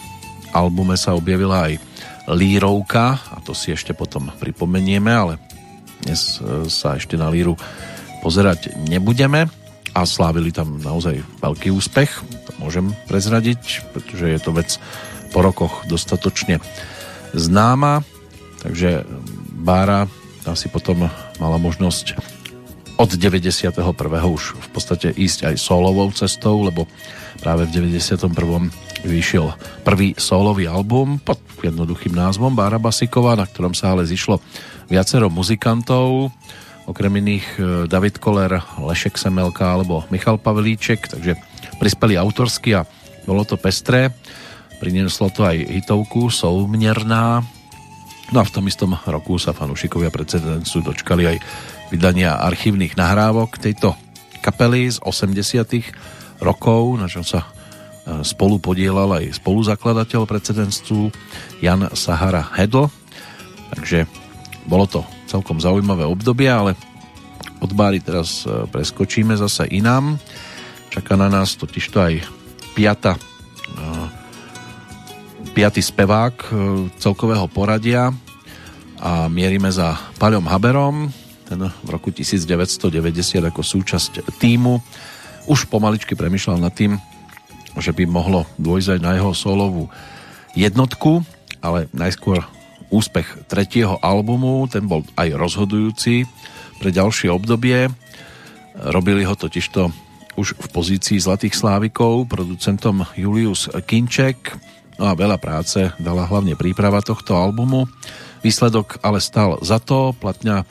albume 0.51 0.99
sa 0.99 1.15
objavila 1.15 1.71
aj 1.71 1.79
Lírovka 2.27 3.15
a 3.15 3.39
to 3.39 3.55
si 3.55 3.71
ešte 3.71 3.95
potom 3.95 4.27
pripomenieme, 4.35 5.07
ale 5.07 5.39
dnes 6.03 6.43
e, 6.43 6.67
sa 6.67 6.99
ešte 6.99 7.15
na 7.15 7.31
Líru 7.31 7.55
pozerať 8.19 8.75
nebudeme 8.91 9.47
a 9.95 9.99
slávili 10.03 10.51
tam 10.51 10.75
naozaj 10.83 11.23
veľký 11.39 11.71
úspech, 11.71 12.11
to 12.19 12.51
môžem 12.59 12.91
prezradiť, 13.07 13.95
pretože 13.95 14.27
je 14.27 14.39
to 14.43 14.51
vec 14.51 14.75
po 15.31 15.39
rokoch 15.39 15.87
dostatočne 15.87 16.59
známa, 17.31 18.03
takže 18.59 19.07
Bára 19.55 20.03
asi 20.43 20.67
potom 20.67 21.07
mala 21.39 21.57
možnosť 21.57 22.38
od 22.99 23.15
91. 23.15 23.79
už 24.27 24.43
v 24.59 24.69
podstate 24.75 25.15
ísť 25.15 25.47
aj 25.47 25.55
solovou 25.55 26.11
cestou, 26.11 26.59
lebo 26.59 26.83
práve 27.39 27.63
v 27.63 27.95
91. 27.95 28.27
vyšiel 29.07 29.55
prvý 29.87 30.11
solový 30.19 30.67
album 30.67 31.15
pod 31.23 31.39
jednoduchým 31.63 32.11
názvom 32.11 32.51
Bára 32.51 32.75
Basiková, 32.75 33.39
na 33.39 33.47
ktorom 33.47 33.71
sa 33.71 33.95
ale 33.95 34.03
zišlo 34.03 34.43
viacero 34.91 35.31
muzikantov, 35.31 36.35
okrem 36.91 37.23
iných 37.23 37.47
e, 37.55 37.59
David 37.87 38.19
Koller, 38.19 38.59
Lešek 38.83 39.15
Semelka 39.15 39.71
alebo 39.71 40.03
Michal 40.11 40.35
Pavelíček, 40.35 41.07
takže 41.07 41.39
prispeli 41.79 42.19
autorsky 42.19 42.75
a 42.75 42.83
bolo 43.23 43.47
to 43.47 43.55
pestré. 43.55 44.11
Prinieslo 44.83 45.31
to 45.31 45.47
aj 45.47 45.55
hitovku 45.55 46.27
Soumierná. 46.27 47.47
No 48.29 48.37
a 48.41 48.45
v 48.45 48.53
tom 48.53 48.67
istom 48.67 48.93
roku 49.07 49.39
sa 49.39 49.55
fanúšikovia 49.55 50.11
precedencu 50.11 50.83
dočkali 50.83 51.23
aj 51.25 51.37
vydania 51.89 52.37
archívnych 52.37 52.93
nahrávok 52.93 53.57
tejto 53.57 53.97
kapely 54.39 54.87
z 54.89 55.01
80 55.01 56.39
rokov, 56.39 56.95
na 56.95 57.09
čom 57.11 57.25
sa 57.25 57.43
e, 57.43 57.47
spolu 58.23 58.61
podielal 58.61 59.19
aj 59.19 59.41
spoluzakladateľ 59.41 60.23
precedenstvu 60.23 61.11
Jan 61.59 61.91
Sahara 61.93 62.45
Hedl. 62.55 62.87
Takže 63.75 64.07
bolo 64.65 64.85
to 64.87 65.01
celkom 65.27 65.59
zaujímavé 65.59 66.07
obdobie, 66.07 66.47
ale 66.47 66.73
od 67.59 67.71
Báry 67.75 67.99
teraz 67.99 68.47
e, 68.47 68.65
preskočíme 68.69 69.35
zase 69.35 69.67
inám. 69.67 70.15
Čaká 70.89 71.19
na 71.19 71.29
nás 71.29 71.53
totižto 71.59 71.97
aj 71.99 72.13
piata, 72.77 73.17
e, 73.17 73.21
piatý 75.51 75.81
spevák 75.83 76.53
celkového 77.01 77.49
poradia 77.51 78.13
a 79.01 79.27
mierime 79.27 79.71
za 79.73 79.97
Paľom 80.21 80.45
Haberom, 80.47 81.11
ten 81.49 81.65
v 81.65 81.89
roku 81.89 82.13
1990 82.13 82.93
ako 83.41 83.65
súčasť 83.65 84.37
týmu 84.37 84.77
už 85.49 85.65
pomaličky 85.65 86.13
premyšľal 86.13 86.61
nad 86.61 86.69
tým, 86.69 87.01
že 87.81 87.89
by 87.89 88.05
mohlo 88.05 88.45
dôjsť 88.61 88.89
aj 88.95 88.99
na 89.01 89.11
jeho 89.17 89.33
solovú 89.33 89.89
jednotku, 90.53 91.25
ale 91.57 91.89
najskôr 91.89 92.45
úspech 92.93 93.49
tretieho 93.49 93.97
albumu, 94.01 94.69
ten 94.69 94.85
bol 94.85 95.01
aj 95.17 95.33
rozhodujúci 95.33 96.29
pre 96.77 96.93
ďalšie 96.93 97.33
obdobie. 97.33 97.89
Robili 98.77 99.25
ho 99.25 99.33
totižto 99.33 99.89
už 100.37 100.55
v 100.55 100.67
pozícii 100.69 101.17
Zlatých 101.17 101.57
Slávikov, 101.57 102.29
producentom 102.29 103.03
Julius 103.17 103.67
Kinček. 103.89 104.53
No 105.01 105.09
a 105.09 105.17
veľa 105.17 105.41
práce 105.41 105.91
dala 105.97 106.29
hlavne 106.29 106.53
príprava 106.53 107.01
tohto 107.01 107.33
albumu. 107.33 107.89
Výsledok 108.39 109.01
ale 109.03 109.19
stal 109.19 109.59
za 109.59 109.81
to, 109.83 110.15
platňa 110.15 110.63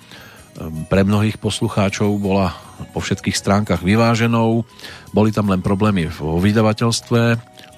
pre 0.90 1.06
mnohých 1.06 1.38
poslucháčov 1.38 2.18
bola 2.18 2.54
po 2.90 2.98
všetkých 2.98 3.36
stránkach 3.36 3.82
vyváženou. 3.82 4.66
Boli 5.14 5.30
tam 5.30 5.50
len 5.50 5.62
problémy 5.62 6.10
vo 6.10 6.42
vydavateľstve, 6.42 7.20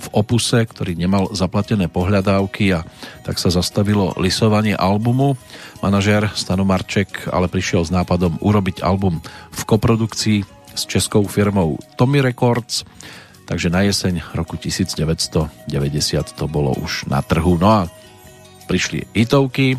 v 0.00 0.08
opuse, 0.16 0.64
ktorý 0.64 0.96
nemal 0.96 1.28
zaplatené 1.36 1.92
pohľadávky 1.92 2.72
a 2.72 2.80
tak 3.20 3.36
sa 3.36 3.52
zastavilo 3.52 4.16
lisovanie 4.16 4.72
albumu. 4.72 5.36
Manažér 5.84 6.32
Stano 6.32 6.64
Marček 6.64 7.28
ale 7.28 7.52
prišiel 7.52 7.84
s 7.84 7.92
nápadom 7.92 8.40
urobiť 8.40 8.80
album 8.80 9.20
v 9.52 9.62
koprodukcii 9.68 10.38
s 10.72 10.82
českou 10.88 11.28
firmou 11.28 11.76
Tommy 12.00 12.24
Records, 12.24 12.88
takže 13.44 13.68
na 13.68 13.84
jeseň 13.84 14.24
roku 14.32 14.56
1990 14.56 15.68
to 16.32 16.44
bolo 16.48 16.72
už 16.80 17.04
na 17.04 17.20
trhu. 17.20 17.60
No 17.60 17.68
a 17.68 17.80
prišli 18.64 19.04
hitovky, 19.12 19.76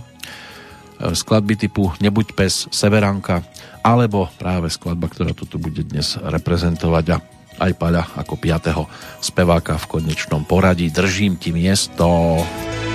skladby 1.11 1.57
typu 1.57 1.89
Nebuď 1.97 2.37
pes, 2.37 2.69
Severanka, 2.69 3.41
alebo 3.81 4.29
práve 4.37 4.69
skladba, 4.69 5.09
ktorá 5.09 5.33
tu 5.33 5.45
bude 5.57 5.81
dnes 5.81 6.17
reprezentovať 6.21 7.05
a 7.13 7.17
aj 7.61 7.71
Paľa 7.77 8.03
ako 8.17 8.33
piatého 8.37 8.83
speváka 9.21 9.77
v 9.77 9.99
konečnom 9.99 10.45
poradí. 10.45 10.89
Držím 10.89 11.37
ti 11.37 11.53
miesto. 11.53 12.41
ráno 12.41 12.90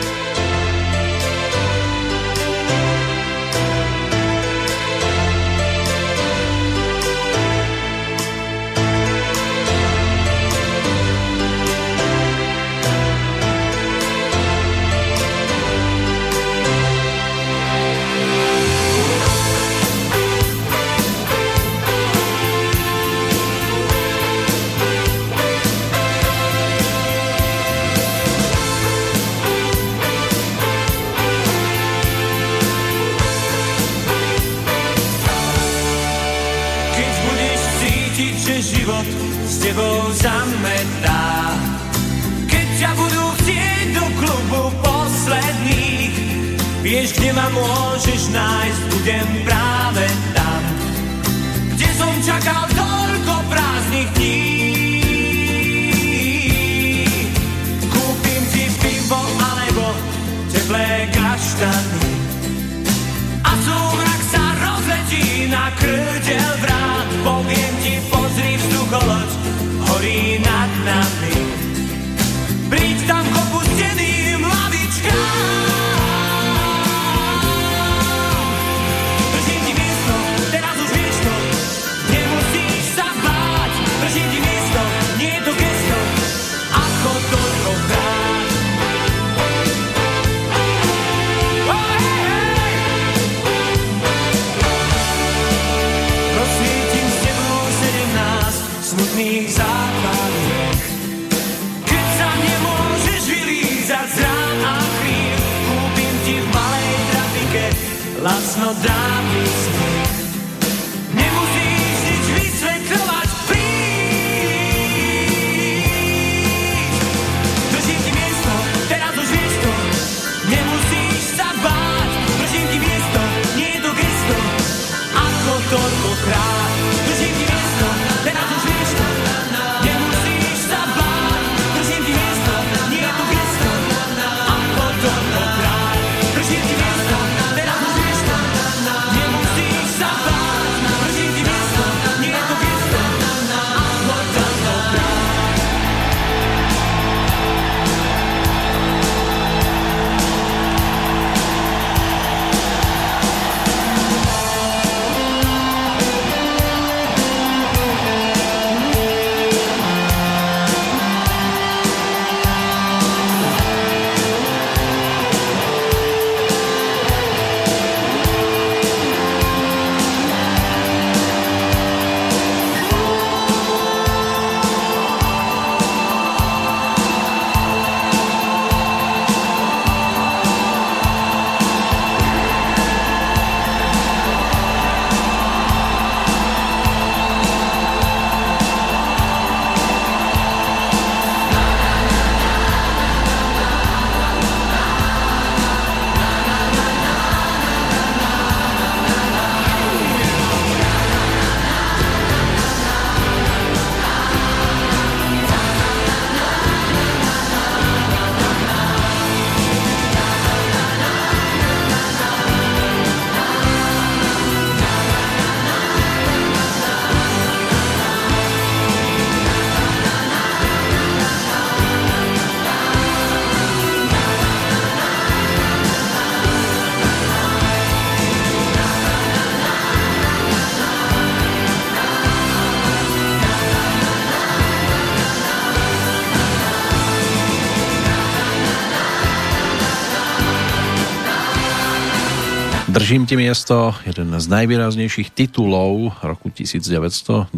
Držím 243.07 243.23
ti 243.23 243.39
miesto, 243.39 243.95
jeden 244.03 244.35
z 244.35 244.47
najvýraznejších 244.51 245.31
titulov 245.31 246.19
roku 246.27 246.51
1990, 246.51 247.55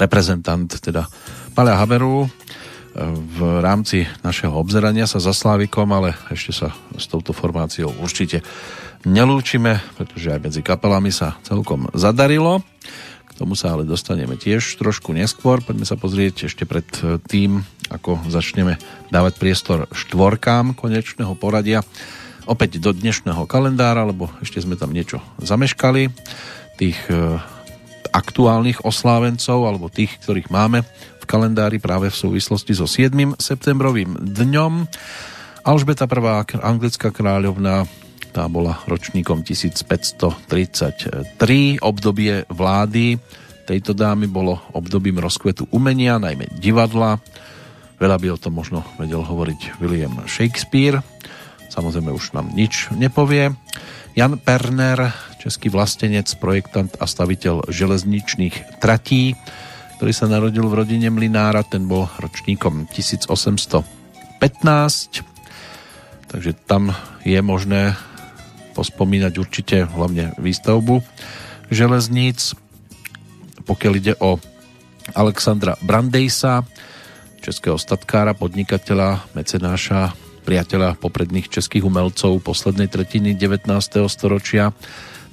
reprezentant 0.00 0.72
teda 0.80 1.12
Paľa 1.52 1.76
Haberu 1.76 2.32
v 3.36 3.38
rámci 3.60 4.08
našeho 4.24 4.56
obzerania 4.56 5.04
sa 5.04 5.20
za 5.20 5.36
Slávikom, 5.36 5.92
ale 5.92 6.16
ešte 6.32 6.56
sa 6.56 6.72
s 6.96 7.04
touto 7.04 7.36
formáciou 7.36 8.00
určite 8.00 8.40
nelúčime, 9.04 9.84
pretože 10.00 10.32
aj 10.32 10.48
medzi 10.48 10.64
kapelami 10.64 11.12
sa 11.12 11.36
celkom 11.44 11.92
zadarilo. 11.92 12.64
K 13.28 13.32
tomu 13.36 13.60
sa 13.60 13.76
ale 13.76 13.84
dostaneme 13.84 14.40
tiež 14.40 14.80
trošku 14.80 15.12
neskôr. 15.12 15.60
Poďme 15.60 15.84
sa 15.84 16.00
pozrieť 16.00 16.48
ešte 16.48 16.64
pred 16.64 16.88
tým, 17.28 17.60
ako 17.92 18.24
začneme 18.32 18.80
dávať 19.12 19.36
priestor 19.36 19.84
štvorkám 19.92 20.72
konečného 20.72 21.36
poradia 21.36 21.84
opäť 22.46 22.78
do 22.78 22.94
dnešného 22.94 23.44
kalendára, 23.44 24.06
lebo 24.06 24.30
ešte 24.40 24.62
sme 24.62 24.78
tam 24.78 24.94
niečo 24.94 25.18
zameškali. 25.42 26.08
Tých 26.78 26.96
e, 27.10 27.42
aktuálnych 28.14 28.86
oslávencov, 28.86 29.66
alebo 29.66 29.90
tých, 29.90 30.16
ktorých 30.22 30.48
máme 30.48 30.86
v 31.20 31.24
kalendári 31.26 31.82
práve 31.82 32.08
v 32.08 32.16
súvislosti 32.16 32.72
so 32.72 32.86
7. 32.86 33.36
septembrovým 33.36 34.16
dňom. 34.22 34.86
Alžbeta 35.66 36.06
I, 36.06 36.62
anglická 36.62 37.10
kráľovna, 37.10 37.90
tá 38.30 38.46
bola 38.46 38.78
ročníkom 38.86 39.42
1533. 39.42 41.82
Obdobie 41.82 42.46
vlády 42.46 43.18
tejto 43.66 43.98
dámy 43.98 44.30
bolo 44.30 44.62
obdobím 44.70 45.18
rozkvetu 45.18 45.66
umenia, 45.74 46.22
najmä 46.22 46.46
divadla. 46.54 47.18
Veľa 47.98 48.16
by 48.22 48.26
o 48.30 48.38
tom 48.38 48.54
možno 48.54 48.86
vedel 48.94 49.26
hovoriť 49.26 49.82
William 49.82 50.22
Shakespeare 50.30 51.02
samozrejme 51.76 52.08
už 52.08 52.32
nám 52.32 52.56
nič 52.56 52.88
nepovie. 52.96 53.52
Jan 54.16 54.40
Perner, 54.40 55.12
český 55.44 55.68
vlastenec, 55.68 56.24
projektant 56.40 56.88
a 56.96 57.04
staviteľ 57.04 57.68
železničných 57.68 58.80
tratí, 58.80 59.36
ktorý 60.00 60.12
sa 60.16 60.24
narodil 60.32 60.64
v 60.64 60.76
rodine 60.80 61.12
Mlinára, 61.12 61.60
ten 61.68 61.84
bol 61.84 62.08
ročníkom 62.16 62.88
1815, 62.88 63.84
takže 66.32 66.52
tam 66.64 66.96
je 67.28 67.40
možné 67.44 67.92
pospomínať 68.72 69.32
určite 69.36 69.76
hlavne 69.84 70.32
výstavbu 70.40 71.04
železníc. 71.68 72.56
Pokiaľ 73.68 73.92
ide 74.00 74.14
o 74.20 74.40
Alexandra 75.12 75.76
Brandejsa, 75.84 76.64
českého 77.44 77.76
statkára, 77.76 78.32
podnikateľa, 78.32 79.28
mecenáša 79.36 80.25
priateľa 80.46 80.94
popredných 81.02 81.50
českých 81.50 81.82
umelcov 81.82 82.38
poslednej 82.38 82.86
tretiny 82.86 83.34
19. 83.34 83.66
storočia. 84.06 84.70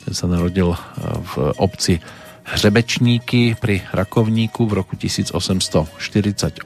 Ten 0.02 0.14
sa 0.18 0.26
narodil 0.26 0.74
e, 0.74 0.78
v 1.22 1.34
obci 1.62 2.02
Hřebečníky 2.44 3.56
pri 3.56 3.86
Rakovníku 3.94 4.66
v 4.66 4.74
roku 4.82 4.98
1848. 4.98 6.66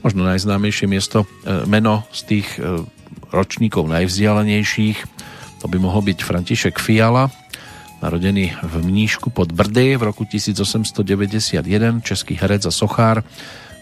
Možno 0.00 0.22
najznámejšie 0.24 0.86
miesto, 0.86 1.26
e, 1.44 1.66
meno 1.66 2.06
z 2.14 2.20
tých 2.30 2.48
e, 2.56 2.86
ročníkov 3.34 3.90
najvzdialenejších, 3.90 4.98
to 5.58 5.66
by 5.66 5.76
mohol 5.82 6.06
byť 6.06 6.18
František 6.22 6.78
Fiala, 6.78 7.34
narodený 8.04 8.52
v 8.62 8.74
Mníšku 8.84 9.32
pod 9.32 9.50
Brdy 9.50 9.96
v 9.96 10.02
roku 10.12 10.28
1891, 10.28 12.04
český 12.04 12.36
herec 12.36 12.68
a 12.68 12.72
sochár, 12.72 13.24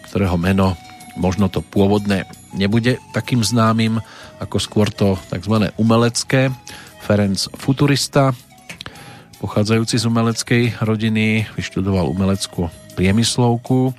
ktorého 0.09 0.39
meno 0.39 0.79
možno 1.17 1.49
to 1.49 1.61
pôvodné 1.61 2.25
nebude 2.53 3.01
takým 3.11 3.41
známym 3.41 4.01
ako 4.41 4.57
skôr 4.61 4.87
to 4.89 5.17
tzv. 5.29 5.69
umelecké. 5.77 6.53
Ferenc 7.03 7.51
Futurista, 7.59 8.31
pochádzajúci 9.43 9.99
z 9.99 10.07
umeleckej 10.07 10.63
rodiny, 10.79 11.51
vyštudoval 11.59 12.07
umeleckú 12.07 12.71
priemyslovku. 12.95 13.91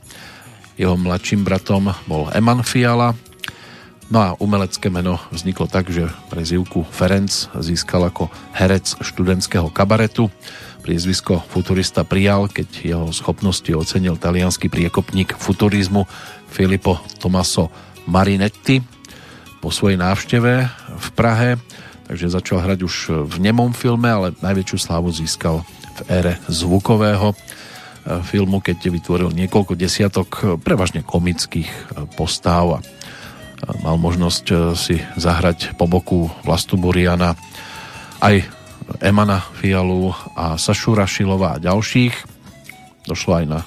Jeho 0.80 0.96
mladším 0.96 1.44
bratom 1.44 1.92
bol 2.08 2.32
Eman 2.32 2.64
Fiala. 2.64 3.12
No 4.08 4.18
a 4.20 4.36
umelecké 4.36 4.88
meno 4.92 5.20
vzniklo 5.32 5.68
tak, 5.68 5.88
že 5.88 6.08
prezivku 6.28 6.84
Ferenc 6.88 7.48
získal 7.60 8.08
ako 8.08 8.32
herec 8.56 8.96
študentského 9.00 9.68
kabaretu. 9.68 10.32
Priezvisko 10.84 11.40
futurista 11.48 12.04
prijal, 12.04 12.44
keď 12.52 12.68
jeho 12.84 13.08
schopnosti 13.08 13.72
ocenil 13.72 14.20
talianský 14.20 14.68
priekopník 14.68 15.32
futurizmu 15.40 16.04
Filippo 16.54 17.02
Tomaso 17.18 17.74
Marinetti 18.06 18.78
po 19.58 19.74
svojej 19.74 19.98
návšteve 19.98 20.52
v 20.94 21.08
Prahe, 21.18 21.58
takže 22.06 22.30
začal 22.30 22.62
hrať 22.62 22.80
už 22.86 22.94
v 23.26 23.34
nemom 23.42 23.74
filme, 23.74 24.06
ale 24.06 24.38
najväčšiu 24.38 24.78
slávu 24.78 25.10
získal 25.10 25.66
v 25.98 26.00
ére 26.06 26.38
zvukového 26.46 27.34
eh, 27.34 27.36
filmu, 28.22 28.62
keď 28.62 28.86
vytvoril 28.86 29.34
niekoľko 29.34 29.74
desiatok 29.74 30.62
prevažne 30.62 31.02
komických 31.02 31.66
eh, 31.66 32.06
postáv 32.14 32.78
a 32.78 32.80
mal 33.82 33.98
možnosť 33.98 34.44
eh, 34.54 34.56
si 34.78 34.96
zahrať 35.18 35.74
po 35.74 35.90
boku 35.90 36.30
Vlastu 36.46 36.78
Buriana 36.78 37.34
aj 38.22 38.46
Emana 39.00 39.40
Fialu 39.58 40.12
a 40.36 40.60
Sašu 40.60 40.92
Rašilová 40.94 41.56
a 41.56 41.62
ďalších. 41.62 42.14
Došlo 43.08 43.32
aj 43.42 43.46
na 43.48 43.60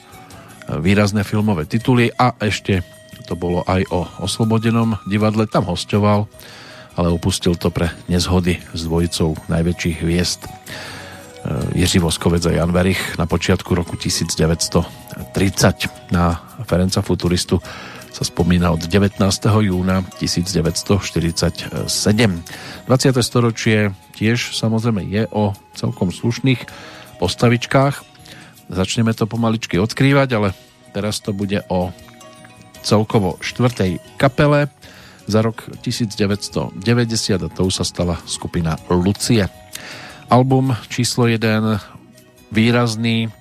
výrazné 0.68 1.24
filmové 1.24 1.64
tituly 1.64 2.12
a 2.12 2.36
ešte 2.44 2.84
to 3.28 3.36
bolo 3.36 3.64
aj 3.68 3.84
o 3.92 4.08
Oslobodenom 4.24 5.00
divadle, 5.08 5.48
tam 5.48 5.68
hostoval, 5.68 6.32
ale 6.96 7.08
opustil 7.12 7.60
to 7.60 7.72
pre 7.72 7.92
nezhody 8.08 8.60
s 8.72 8.88
dvojicou 8.88 9.36
najväčších 9.52 9.98
hviezd 10.04 10.48
Eh, 11.48 11.80
Jiří 11.80 12.00
Voskovec 12.00 12.46
a 12.46 12.52
Jan 12.52 12.72
Verich 12.72 13.18
na 13.18 13.26
počiatku 13.26 13.76
roku 13.76 13.96
1930 13.96 16.12
na 16.12 16.44
Ferenca 16.68 17.00
Futuristu 17.00 17.64
sa 18.12 18.28
spomína 18.28 18.74
od 18.74 18.82
19. 18.84 19.22
júna 19.62 20.02
1947. 20.20 21.72
20. 21.78 23.24
storočie 23.24 23.94
tiež 24.18 24.58
samozrejme 24.58 25.06
je 25.08 25.24
o 25.32 25.54
celkom 25.78 26.12
slušných 26.12 26.66
postavičkách. 27.22 28.04
Začneme 28.68 29.16
to 29.16 29.24
pomaličky 29.28 29.80
odkrývať, 29.80 30.30
ale 30.36 30.50
teraz 30.92 31.24
to 31.24 31.32
bude 31.32 31.64
o 31.72 31.96
celkovo 32.84 33.40
štvrtej 33.40 34.00
kapele 34.20 34.68
za 35.28 35.44
rok 35.44 35.68
1990 35.84 36.76
a 37.36 37.50
tou 37.52 37.68
sa 37.72 37.84
stala 37.84 38.20
skupina 38.28 38.80
Lucie. 38.92 39.48
Album 40.28 40.76
číslo 40.92 41.28
1 41.28 41.44
výrazný, 42.52 43.32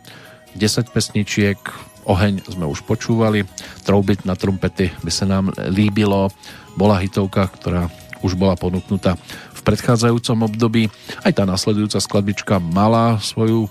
10 0.54 0.94
pesničiek, 0.94 1.58
Oheň 2.06 2.46
sme 2.46 2.70
už 2.70 2.86
počúvali, 2.86 3.42
Troubit 3.82 4.22
na 4.22 4.38
trumpety 4.38 4.94
by 5.02 5.10
sa 5.10 5.26
nám 5.26 5.50
líbilo, 5.74 6.30
bola 6.78 7.02
hitovka, 7.02 7.50
ktorá 7.50 7.90
už 8.22 8.38
bola 8.38 8.54
ponúknutá 8.54 9.18
v 9.54 9.60
predchádzajúcom 9.66 10.46
období. 10.46 10.86
Aj 11.26 11.34
tá 11.34 11.42
nasledujúca 11.42 11.98
skladbička 11.98 12.62
mala 12.62 13.18
svoju 13.18 13.66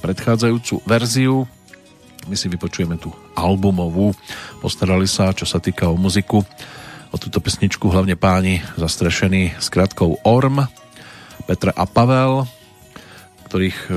predchádzajúcu 0.00 0.84
verziu. 0.86 1.44
My 2.30 2.38
si 2.38 2.46
vypočujeme 2.46 2.96
tú 2.96 3.10
albumovú. 3.34 4.14
Postarali 4.62 5.10
sa, 5.10 5.34
čo 5.34 5.42
sa 5.42 5.58
týka 5.58 5.90
o 5.90 5.98
muziku, 5.98 6.46
o 7.12 7.16
túto 7.20 7.42
pesničku 7.42 7.90
hlavne 7.92 8.16
páni 8.16 8.64
zastrešení 8.78 9.58
s 9.60 9.68
krátkou 9.68 10.22
Orm, 10.24 10.64
Petra 11.44 11.74
a 11.74 11.84
Pavel, 11.84 12.46
ktorých 13.50 13.78
e, 13.90 13.92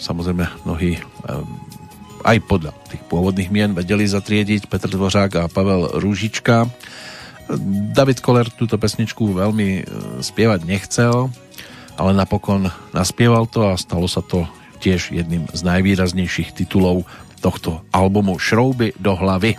samozrejme 0.00 0.64
mnohí 0.64 0.96
e, 0.96 1.00
aj 2.24 2.38
podľa 2.48 2.72
tých 2.88 3.02
pôvodných 3.04 3.52
mien 3.52 3.76
vedeli 3.76 4.08
zatriediť 4.08 4.72
Petr 4.72 4.88
Dvořák 4.88 5.32
a 5.44 5.50
Pavel 5.52 6.00
Rúžička. 6.00 6.64
David 7.92 8.24
Koller 8.24 8.48
túto 8.48 8.80
pesničku 8.80 9.36
veľmi 9.36 9.68
e, 9.76 9.82
spievať 10.24 10.64
nechcel, 10.64 11.28
ale 12.00 12.10
napokon 12.16 12.72
naspieval 12.96 13.44
to 13.44 13.68
a 13.68 13.76
stalo 13.76 14.08
sa 14.08 14.24
to 14.24 14.48
tiež 14.84 15.16
jedným 15.16 15.48
z 15.48 15.60
najvýraznejších 15.64 16.52
titulov 16.52 17.08
tohto 17.40 17.80
albumu 17.88 18.36
Šrouby 18.36 18.92
do 19.00 19.16
hlavy. 19.16 19.56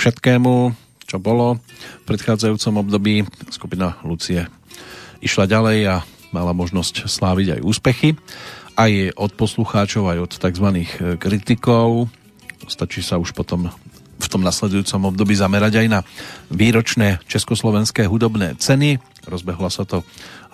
Všetkému, 0.00 0.72
čo 1.04 1.20
bolo 1.20 1.60
v 2.00 2.04
predchádzajúcom 2.08 2.80
období, 2.80 3.28
skupina 3.52 4.00
Lucie 4.00 4.48
išla 5.20 5.44
ďalej 5.44 5.78
a 5.92 5.96
mala 6.32 6.56
možnosť 6.56 7.04
sláviť 7.04 7.60
aj 7.60 7.60
úspechy. 7.60 8.16
Aj 8.80 8.88
od 9.12 9.30
poslucháčov, 9.36 10.08
aj 10.08 10.18
od 10.24 10.32
tzv. 10.32 10.68
kritikov. 11.20 12.08
Stačí 12.64 13.04
sa 13.04 13.20
už 13.20 13.36
potom 13.36 13.68
v 14.20 14.28
tom 14.28 14.40
nasledujúcom 14.40 15.12
období 15.12 15.36
zamerať 15.36 15.84
aj 15.84 15.86
na 15.92 16.00
výročné 16.48 17.20
československé 17.28 18.08
hudobné 18.08 18.56
ceny. 18.56 18.96
Rozbehla 19.28 19.68
sa 19.68 19.84
to 19.84 20.00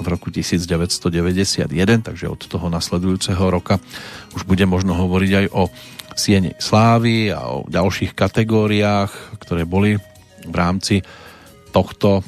v 0.02 0.06
roku 0.10 0.34
1991, 0.34 1.70
takže 2.02 2.26
od 2.26 2.40
toho 2.42 2.66
nasledujúceho 2.66 3.46
roka 3.46 3.78
už 4.34 4.42
bude 4.42 4.66
možno 4.66 4.98
hovoriť 4.98 5.32
aj 5.38 5.46
o 5.54 5.70
Siene 6.16 6.56
Slávy 6.56 7.28
a 7.28 7.60
o 7.60 7.68
ďalších 7.68 8.16
kategóriách, 8.16 9.25
ktoré 9.46 9.62
boli 9.62 9.94
v 10.42 10.54
rámci 10.54 11.06
tohto 11.70 12.26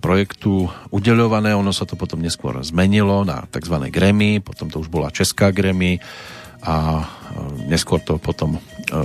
projektu 0.00 0.68
udeľované. 0.92 1.56
Ono 1.56 1.72
sa 1.72 1.88
to 1.88 1.96
potom 1.96 2.20
neskôr 2.20 2.60
zmenilo 2.60 3.24
na 3.24 3.48
tzv. 3.48 3.76
Grammy, 3.88 4.38
potom 4.44 4.68
to 4.68 4.80
už 4.80 4.92
bola 4.92 5.12
Česká 5.12 5.50
Grammy 5.50 5.98
a 6.60 7.00
e, 7.00 7.04
neskôr 7.72 8.04
to 8.04 8.20
potom 8.20 8.56
e, 8.56 8.60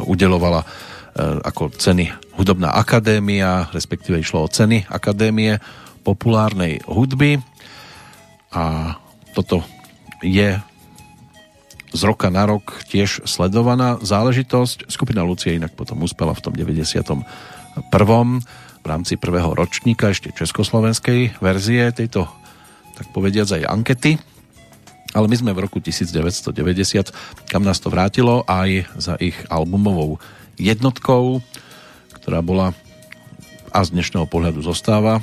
udelovala 0.06 0.62
e, 0.64 0.68
ako 1.48 1.72
ceny 1.72 2.12
Hudobná 2.36 2.76
akadémia, 2.76 3.72
respektíve 3.72 4.20
išlo 4.20 4.44
o 4.44 4.52
ceny 4.52 4.92
Akadémie 4.92 5.56
populárnej 6.04 6.84
hudby 6.84 7.40
a 8.52 8.96
toto 9.32 9.64
je 10.20 10.60
z 11.96 12.02
roka 12.04 12.28
na 12.28 12.44
rok 12.44 12.84
tiež 12.92 13.24
sledovaná 13.24 13.96
záležitosť. 14.04 14.92
Skupina 14.92 15.24
Lucie 15.24 15.56
inak 15.56 15.72
potom 15.80 16.04
uspela 16.04 16.36
v 16.36 16.44
tom 16.44 16.52
91. 16.52 17.24
v 17.76 18.86
rámci 18.86 19.18
prvého 19.18 19.52
ročníka 19.52 20.14
ešte 20.14 20.32
československej 20.32 21.42
verzie 21.42 21.90
tejto, 21.90 22.30
tak 22.96 23.10
povediac 23.12 23.50
aj 23.50 23.68
ankety. 23.68 24.22
Ale 25.16 25.32
my 25.32 25.36
sme 25.36 25.56
v 25.56 25.64
roku 25.64 25.80
1990, 25.80 27.50
kam 27.50 27.64
nás 27.64 27.80
to 27.80 27.88
vrátilo, 27.88 28.44
aj 28.46 28.86
za 29.00 29.16
ich 29.18 29.36
albumovou 29.48 30.20
jednotkou, 30.60 31.40
ktorá 32.20 32.44
bola 32.44 32.76
a 33.76 33.84
z 33.84 33.92
dnešného 33.92 34.28
pohľadu 34.28 34.64
zostáva 34.64 35.20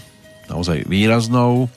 naozaj 0.53 0.85
výraznou 0.85 1.73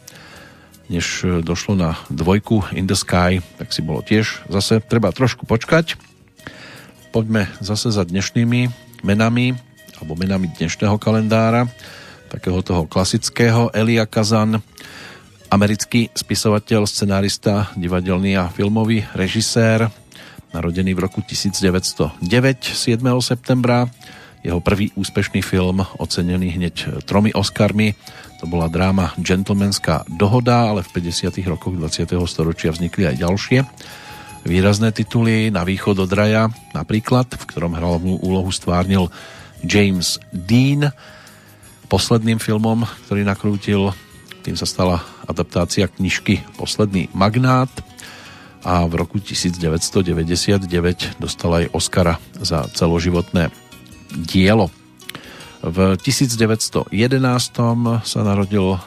než 0.90 1.26
e, 1.26 1.42
došlo 1.42 1.74
na 1.74 1.98
dvojku 2.12 2.68
In 2.78 2.86
the 2.86 2.98
Sky, 2.98 3.42
tak 3.58 3.74
si 3.74 3.82
bolo 3.82 4.06
tiež 4.06 4.46
zase 4.52 4.82
treba 4.84 5.10
trošku 5.10 5.48
počkať. 5.50 5.98
Poďme 7.10 7.48
zase 7.64 7.90
za 7.96 8.04
dnešnými 8.04 8.70
menami, 9.02 9.56
alebo 10.06 10.22
menami 10.22 10.54
dnešného 10.54 11.02
kalendára, 11.02 11.66
takého 12.30 12.62
toho 12.62 12.86
klasického 12.86 13.74
Elia 13.74 14.06
Kazan, 14.06 14.62
americký 15.50 16.14
spisovateľ, 16.14 16.86
scenárista, 16.86 17.74
divadelný 17.74 18.38
a 18.38 18.46
filmový 18.54 19.02
režisér, 19.18 19.90
narodený 20.54 20.94
v 20.94 21.10
roku 21.10 21.26
1909, 21.26 22.22
7. 22.22 23.02
septembra. 23.18 23.90
Jeho 24.46 24.62
prvý 24.62 24.94
úspešný 24.94 25.42
film, 25.42 25.82
ocenený 25.98 26.54
hneď 26.54 27.02
tromi 27.10 27.34
Oscarmi, 27.34 27.98
to 28.38 28.46
bola 28.46 28.70
dráma 28.70 29.10
Gentlemanská 29.18 30.06
dohoda, 30.06 30.70
ale 30.70 30.86
v 30.86 31.02
50. 31.02 31.34
rokoch 31.50 31.74
20. 31.74 32.14
storočia 32.30 32.70
vznikli 32.70 33.10
aj 33.10 33.26
ďalšie 33.26 33.60
výrazné 34.46 34.94
tituly. 34.94 35.50
Na 35.50 35.66
východ 35.66 35.98
od 35.98 36.12
raja 36.14 36.54
napríklad, 36.78 37.26
v 37.34 37.44
ktorom 37.50 37.74
hlavnú 37.74 38.22
úlohu 38.22 38.54
stvárnil 38.54 39.10
James 39.66 40.22
Dean. 40.32 40.94
Posledným 41.90 42.40
filmom, 42.42 42.86
ktorý 43.06 43.26
nakrútil, 43.26 43.94
tým 44.46 44.58
sa 44.58 44.70
stala 44.70 45.02
adaptácia 45.26 45.90
knižky 45.90 46.42
Posledný 46.58 47.10
magnát 47.18 47.70
a 48.66 48.90
v 48.90 48.98
roku 48.98 49.22
1999 49.22 51.22
dostal 51.22 51.52
aj 51.54 51.66
Oscara 51.74 52.18
za 52.34 52.66
celoživotné 52.74 53.54
dielo. 54.18 54.74
V 55.62 55.98
1911 56.02 56.90
sa 58.02 58.20
narodil 58.22 58.68
e, 58.74 58.80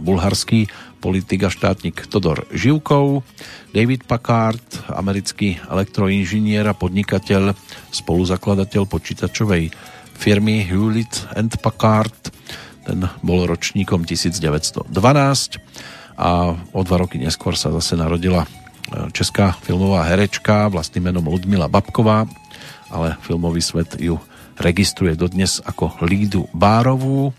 bulharský 0.00 0.68
politik 1.00 1.44
a 1.44 1.50
štátnik 1.52 2.08
Todor 2.08 2.44
Živkov, 2.52 3.24
David 3.72 4.04
Packard, 4.04 4.64
americký 4.92 5.60
elektroinžinier 5.64 6.68
a 6.68 6.76
podnikateľ, 6.76 7.56
spoluzakladateľ 7.92 8.84
počítačovej 8.84 9.95
firmy 10.16 10.64
Hewlett 10.64 11.28
and 11.36 11.52
Packard, 11.60 12.16
ten 12.88 13.04
bol 13.20 13.44
ročníkom 13.44 14.08
1912 14.08 14.88
a 16.16 16.56
o 16.56 16.80
dva 16.80 16.96
roky 17.04 17.20
neskôr 17.20 17.52
sa 17.52 17.68
zase 17.76 17.94
narodila 17.94 18.42
e, 18.42 18.48
česká 19.12 19.52
filmová 19.60 20.08
herečka 20.08 20.72
vlastným 20.72 21.12
menom 21.12 21.28
Ludmila 21.28 21.68
Babková, 21.68 22.24
ale 22.88 23.20
filmový 23.20 23.60
svet 23.60 24.00
ju 24.00 24.16
registruje 24.56 25.12
dodnes 25.12 25.60
ako 25.60 26.00
Lídu 26.00 26.48
Bárovú. 26.56 27.36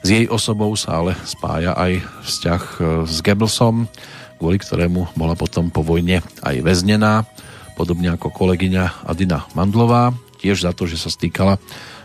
S 0.00 0.08
jej 0.08 0.30
osobou 0.30 0.72
sa 0.78 1.02
ale 1.02 1.18
spája 1.26 1.74
aj 1.74 2.00
vzťah 2.24 2.62
e, 2.62 2.82
s 3.10 3.18
Goebbelsom, 3.20 3.90
kvôli 4.38 4.56
ktorému 4.62 5.12
bola 5.18 5.34
potom 5.36 5.68
po 5.68 5.82
vojne 5.82 6.22
aj 6.40 6.56
väznená, 6.62 7.26
podobne 7.74 8.14
ako 8.14 8.32
kolegyňa 8.32 9.04
Adina 9.04 9.44
Mandlová, 9.52 10.14
tiež 10.40 10.64
za 10.64 10.72
to, 10.72 10.88
že 10.88 10.96
sa 10.96 11.12
stýkala 11.12 11.60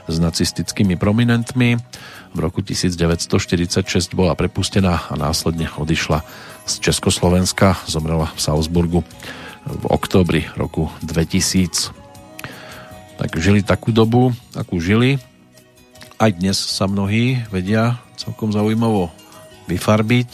s 0.05 0.15
nacistickými 0.19 0.99
prominentmi. 0.99 1.79
V 2.35 2.39
roku 2.43 2.59
1946 2.59 3.87
bola 4.11 4.35
prepustená 4.35 5.07
a 5.07 5.13
následne 5.15 5.71
odišla 5.71 6.21
z 6.67 6.73
Československa, 6.83 7.79
zomrela 7.87 8.29
v 8.35 8.39
Salzburgu 8.43 9.01
v 9.65 9.85
októbri 9.89 10.45
roku 10.53 10.93
2000 11.01 12.05
tak 13.15 13.31
žili 13.39 13.63
takú 13.63 13.95
dobu, 13.95 14.35
akú 14.55 14.79
žili. 14.83 15.17
Aj 16.19 16.31
dnes 16.31 16.55
sa 16.59 16.87
mnohí 16.87 17.43
vedia 17.51 17.99
celkom 18.19 18.51
zaujímavo 18.51 19.11
vyfarbiť, 19.67 20.29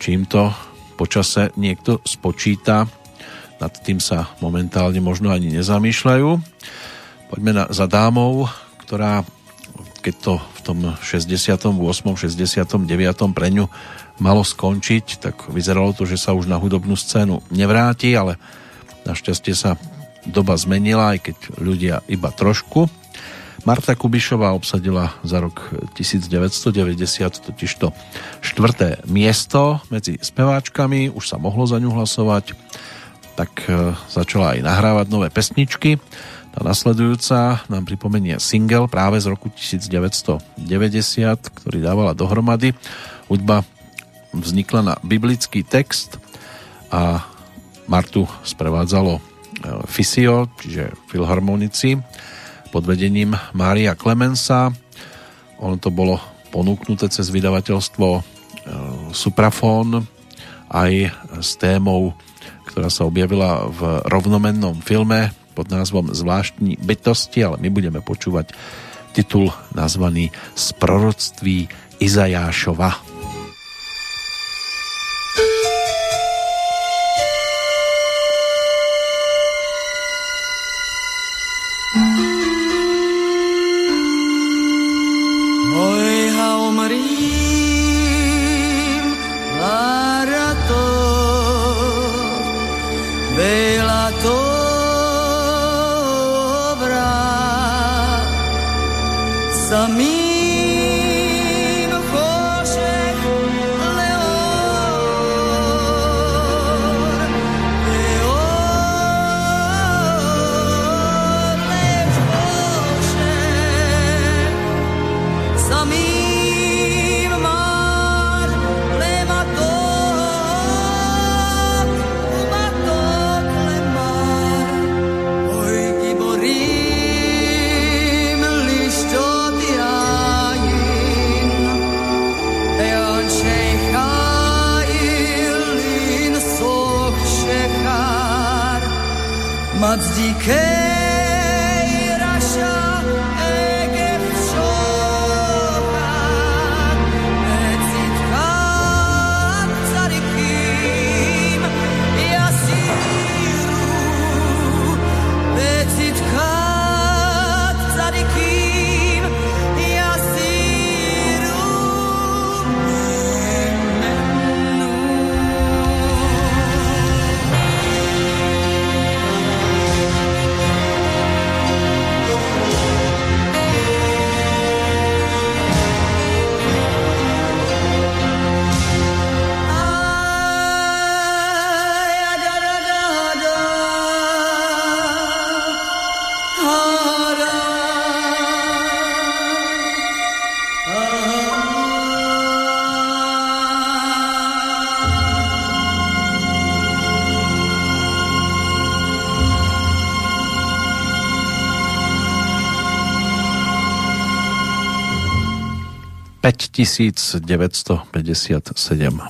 čím 0.00 0.24
to 0.28 0.52
počase 0.96 1.52
niekto 1.56 2.00
spočíta. 2.04 2.88
Nad 3.56 3.72
tým 3.80 4.00
sa 4.00 4.28
momentálne 4.44 5.00
možno 5.00 5.32
ani 5.32 5.52
nezamýšľajú. 5.52 6.28
Poďme 7.26 7.52
na, 7.52 7.64
za 7.74 7.90
dámou, 7.90 8.46
ktorá 8.86 9.26
keď 10.06 10.14
to 10.22 10.34
v 10.38 10.60
tom 10.62 10.78
68. 11.02 11.66
69. 11.66 13.34
pre 13.34 13.48
ňu 13.50 13.66
malo 14.22 14.46
skončiť, 14.46 15.18
tak 15.18 15.50
vyzeralo 15.50 15.90
to, 15.90 16.06
že 16.06 16.14
sa 16.14 16.30
už 16.30 16.46
na 16.46 16.62
hudobnú 16.62 16.94
scénu 16.94 17.42
nevráti, 17.50 18.14
ale 18.14 18.38
našťastie 19.02 19.58
sa 19.58 19.74
doba 20.22 20.54
zmenila, 20.54 21.18
aj 21.18 21.26
keď 21.26 21.36
ľudia 21.58 21.96
iba 22.06 22.30
trošku. 22.30 22.86
Marta 23.66 23.98
Kubišová 23.98 24.54
obsadila 24.54 25.10
za 25.26 25.42
rok 25.42 25.74
1990 25.98 26.70
totižto 27.42 27.90
štvrté 28.38 29.02
miesto 29.10 29.82
medzi 29.90 30.22
speváčkami, 30.22 31.10
už 31.10 31.34
sa 31.34 31.42
mohlo 31.42 31.66
za 31.66 31.82
ňu 31.82 31.90
hlasovať, 31.90 32.54
tak 33.34 33.66
e, 33.66 33.90
začala 34.06 34.54
aj 34.54 34.62
nahrávať 34.62 35.06
nové 35.10 35.34
pesničky. 35.34 35.98
Tá 36.56 36.64
nasledujúca 36.64 37.68
nám 37.68 37.84
pripomenie 37.84 38.40
single 38.40 38.88
práve 38.88 39.20
z 39.20 39.28
roku 39.28 39.52
1990, 39.52 40.40
ktorý 41.36 41.78
dávala 41.84 42.16
dohromady. 42.16 42.72
Hudba 43.28 43.60
vznikla 44.32 44.80
na 44.80 44.94
biblický 45.04 45.60
text 45.60 46.16
a 46.88 47.28
Martu 47.84 48.24
sprevádzalo 48.40 49.20
Fisio, 49.84 50.48
čiže 50.56 50.96
filharmonici 51.12 52.00
pod 52.72 52.88
vedením 52.88 53.36
Mária 53.52 53.92
Clemensa. 53.92 54.72
Ono 55.60 55.76
to 55.76 55.92
bolo 55.92 56.16
ponúknuté 56.48 57.12
cez 57.12 57.28
vydavateľstvo 57.36 58.08
e, 58.16 58.22
Suprafon 59.12 60.08
aj 60.72 61.12
s 61.36 61.60
témou, 61.60 62.16
ktorá 62.64 62.88
sa 62.88 63.04
objavila 63.04 63.68
v 63.68 64.00
rovnomennom 64.08 64.80
filme 64.80 65.36
pod 65.56 65.72
názvom 65.72 66.12
Zvláštní 66.12 66.76
bytosti, 66.84 67.40
ale 67.40 67.56
my 67.56 67.72
budeme 67.72 68.04
počúvať 68.04 68.52
titul 69.16 69.48
nazvaný 69.72 70.28
Z 70.52 70.76
proroctví 70.76 71.72
Izajášova. 72.04 73.15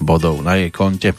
Bodov 0.02 0.42
na 0.42 0.58
jej 0.58 0.74
konte. 0.74 1.14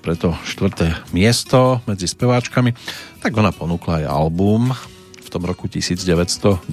Preto 0.00 0.34
štvrté 0.48 0.96
miesto 1.14 1.84
medzi 1.86 2.08
speváčkami 2.08 2.72
tak 3.20 3.36
ona 3.36 3.52
ponúkla 3.54 4.02
aj 4.02 4.10
album 4.10 4.74
v 5.20 5.28
tom 5.28 5.44
roku 5.46 5.68
1990 5.68 6.66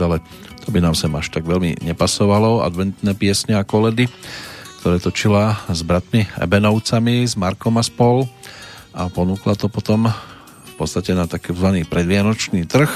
ale 0.00 0.18
to 0.64 0.72
by 0.72 0.80
nám 0.80 0.96
sem 0.96 1.12
až 1.14 1.30
tak 1.30 1.46
veľmi 1.46 1.78
nepasovalo. 1.84 2.64
Adventné 2.64 3.14
piesne 3.14 3.54
a 3.54 3.62
koledy 3.62 4.08
ktoré 4.84 5.00
točila 5.00 5.64
s 5.72 5.80
bratmi 5.80 6.28
Ebenovcami 6.36 7.24
s 7.24 7.40
Markom 7.40 7.80
a 7.80 7.84
spol. 7.86 8.28
A 8.92 9.08
ponúkla 9.08 9.56
to 9.56 9.72
potom 9.72 10.12
v 10.68 10.72
podstate 10.76 11.16
na 11.16 11.24
takzvaný 11.24 11.88
predvianočný 11.88 12.68
trh 12.68 12.92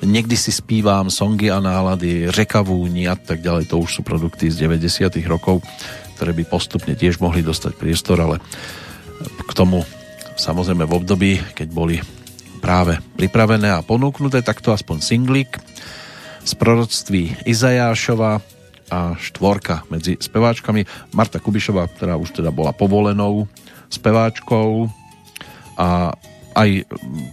Niekdy 0.00 0.32
si 0.32 0.48
spívam 0.48 1.12
songy 1.12 1.52
a 1.52 1.60
nálady, 1.60 2.32
řeka 2.32 2.64
vúni 2.64 3.04
a 3.04 3.14
tak 3.14 3.44
ďalej. 3.44 3.68
To 3.68 3.84
už 3.84 4.00
sú 4.00 4.02
produkty 4.02 4.48
z 4.48 4.64
90 4.64 5.12
rokov, 5.28 5.60
ktoré 6.16 6.32
by 6.32 6.44
postupne 6.48 6.96
tiež 6.96 7.20
mohli 7.20 7.44
dostať 7.44 7.76
priestor, 7.76 8.16
ale 8.20 8.40
k 9.20 9.52
tomu 9.52 9.84
samozrejme 10.40 10.88
v 10.88 10.96
období, 10.96 11.32
keď 11.52 11.68
boli 11.68 11.96
práve 12.64 12.96
pripravené 13.16 13.72
a 13.72 13.84
ponúknuté, 13.84 14.40
takto 14.40 14.72
aspoň 14.72 15.04
singlik 15.04 15.60
z 16.44 16.52
proroctví 16.56 17.44
Izajášova 17.44 18.40
a 18.90 19.00
štvorka 19.16 19.86
medzi 19.92 20.16
speváčkami. 20.16 21.12
Marta 21.14 21.38
Kubišová, 21.38 21.86
ktorá 21.92 22.16
už 22.16 22.40
teda 22.40 22.50
bola 22.50 22.72
povolenou 22.72 23.46
speváčkou 23.92 24.88
a 25.76 26.16
aj 26.54 26.86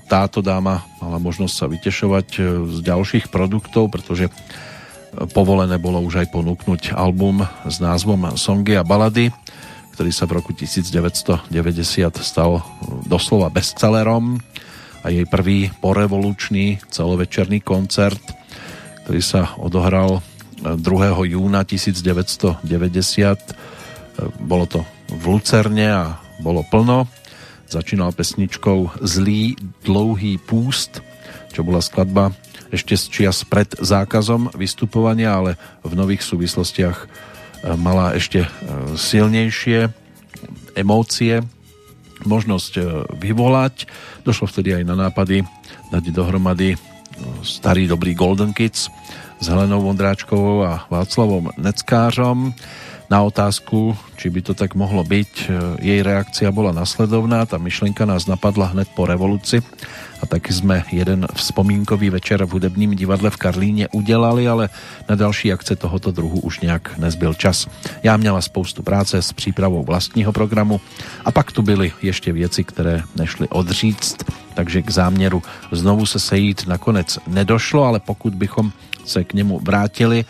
táto 0.06 0.46
dáma 0.46 0.86
mala 1.02 1.18
možnosť 1.18 1.54
sa 1.54 1.66
vytešovať 1.70 2.28
e, 2.38 2.42
z 2.70 2.78
ďalších 2.86 3.26
produktov, 3.34 3.90
pretože 3.90 4.30
e, 4.30 4.32
povolené 5.34 5.82
bolo 5.82 6.02
už 6.06 6.22
aj 6.26 6.28
ponúknuť 6.34 6.94
album 6.94 7.46
s 7.66 7.82
názvom 7.82 8.38
Songy 8.38 8.78
a 8.78 8.86
balady, 8.86 9.34
ktorý 9.98 10.12
sa 10.14 10.30
v 10.30 10.38
roku 10.38 10.54
1990 10.54 11.50
stal 12.22 12.62
e, 12.62 12.64
doslova 13.10 13.50
bestsellerom 13.50 14.38
a 15.02 15.08
jej 15.10 15.26
prvý 15.26 15.72
porevolučný 15.82 16.82
celovečerný 16.90 17.62
koncert, 17.62 18.22
ktorý 19.06 19.22
sa 19.24 19.56
odohral 19.58 20.22
2. 20.58 20.82
júna 21.32 21.62
1990. 21.64 22.66
Bolo 24.42 24.66
to 24.66 24.82
v 25.14 25.24
Lucerne 25.38 25.88
a 25.94 26.18
bolo 26.42 26.66
plno 26.66 27.06
Začínal 27.68 28.16
pesničkou 28.16 29.04
Zlý 29.04 29.60
dlouhý 29.84 30.40
púst, 30.40 31.04
čo 31.52 31.68
bola 31.68 31.84
skladba 31.84 32.32
ešte 32.72 32.96
z 32.96 33.04
čias 33.12 33.44
pred 33.44 33.68
zákazom 33.76 34.56
vystupovania, 34.56 35.36
ale 35.36 35.52
v 35.84 35.94
nových 35.96 36.24
súvislostiach 36.24 36.98
e, 37.04 37.06
mala 37.76 38.16
ešte 38.16 38.44
e, 38.44 38.50
silnejšie 38.96 39.92
emócie, 40.80 41.44
možnosť 42.24 42.74
e, 42.80 42.82
vyvolať. 43.20 43.88
Došlo 44.24 44.48
vtedy 44.48 44.72
aj 44.72 44.84
na 44.88 44.96
nápady 45.08 45.44
dať 45.92 46.04
dohromady 46.12 46.80
starý 47.42 47.90
dobrý 47.90 48.14
Golden 48.14 48.54
Kids 48.54 48.94
s 49.38 49.46
Helenou 49.50 49.82
Vondráčkovou 49.82 50.64
a 50.66 50.86
Václavom 50.90 51.50
Neckářom 51.58 52.54
na 53.08 53.24
otázku, 53.24 53.96
či 54.20 54.28
by 54.28 54.42
to 54.44 54.54
tak 54.54 54.76
mohlo 54.76 55.00
byť, 55.04 55.32
e, 55.40 55.44
jej 55.80 56.00
reakcia 56.04 56.52
bola 56.52 56.76
nasledovná. 56.76 57.48
Tá 57.48 57.56
myšlienka 57.56 58.04
nás 58.04 58.28
napadla 58.28 58.76
hned 58.76 58.92
po 58.92 59.08
revoluci 59.08 59.64
a 60.20 60.28
taky 60.28 60.52
sme 60.52 60.84
jeden 60.92 61.24
vzpomínkový 61.32 62.12
večer 62.12 62.44
v 62.44 62.60
hudebním 62.60 63.00
divadle 63.00 63.32
v 63.32 63.40
Karlíne 63.40 63.86
udělali, 63.96 64.48
ale 64.48 64.70
na 65.08 65.16
další 65.16 65.54
akce 65.54 65.76
tohoto 65.76 66.12
druhu 66.12 66.40
už 66.44 66.60
nějak 66.60 66.98
nezbyl 66.98 67.34
čas. 67.34 67.68
Já 68.04 68.18
měla 68.18 68.42
spoustu 68.42 68.84
práce 68.84 69.22
s 69.22 69.32
přípravou 69.34 69.84
vlastního 69.84 70.34
programu 70.34 70.82
a 71.26 71.32
pak 71.32 71.52
tu 71.52 71.62
byly 71.62 71.92
ještě 72.02 72.32
věci, 72.32 72.64
které 72.64 73.04
nešly 73.16 73.48
odříct, 73.48 74.24
takže 74.54 74.82
k 74.82 74.90
záměru 74.90 75.44
znovu 75.72 76.06
se 76.06 76.20
sejít 76.20 76.68
nakonec 76.68 77.20
nedošlo, 77.28 77.84
ale 77.84 78.00
pokud 78.00 78.36
bychom 78.36 78.72
se 79.06 79.24
k 79.24 79.34
němu 79.34 79.60
vrátili, 79.60 80.26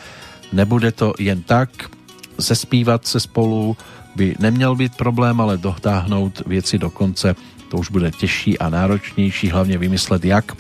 nebude 0.54 0.92
to 0.92 1.14
jen 1.20 1.44
tak, 1.44 1.97
zespívat 2.38 3.08
se 3.08 3.20
spolu 3.20 3.78
by 4.16 4.36
neměl 4.40 4.76
být 4.76 4.96
problém, 4.96 5.42
ale 5.42 5.58
dotáhnout 5.58 6.42
věci 6.46 6.78
do 6.78 6.90
konce 6.90 7.36
to 7.70 7.78
už 7.78 7.92
bude 7.92 8.12
těžší 8.12 8.60
a 8.60 8.70
náročnější, 8.70 9.50
hlavně 9.50 9.78
vymyslet 9.78 10.26
jak, 10.26 10.52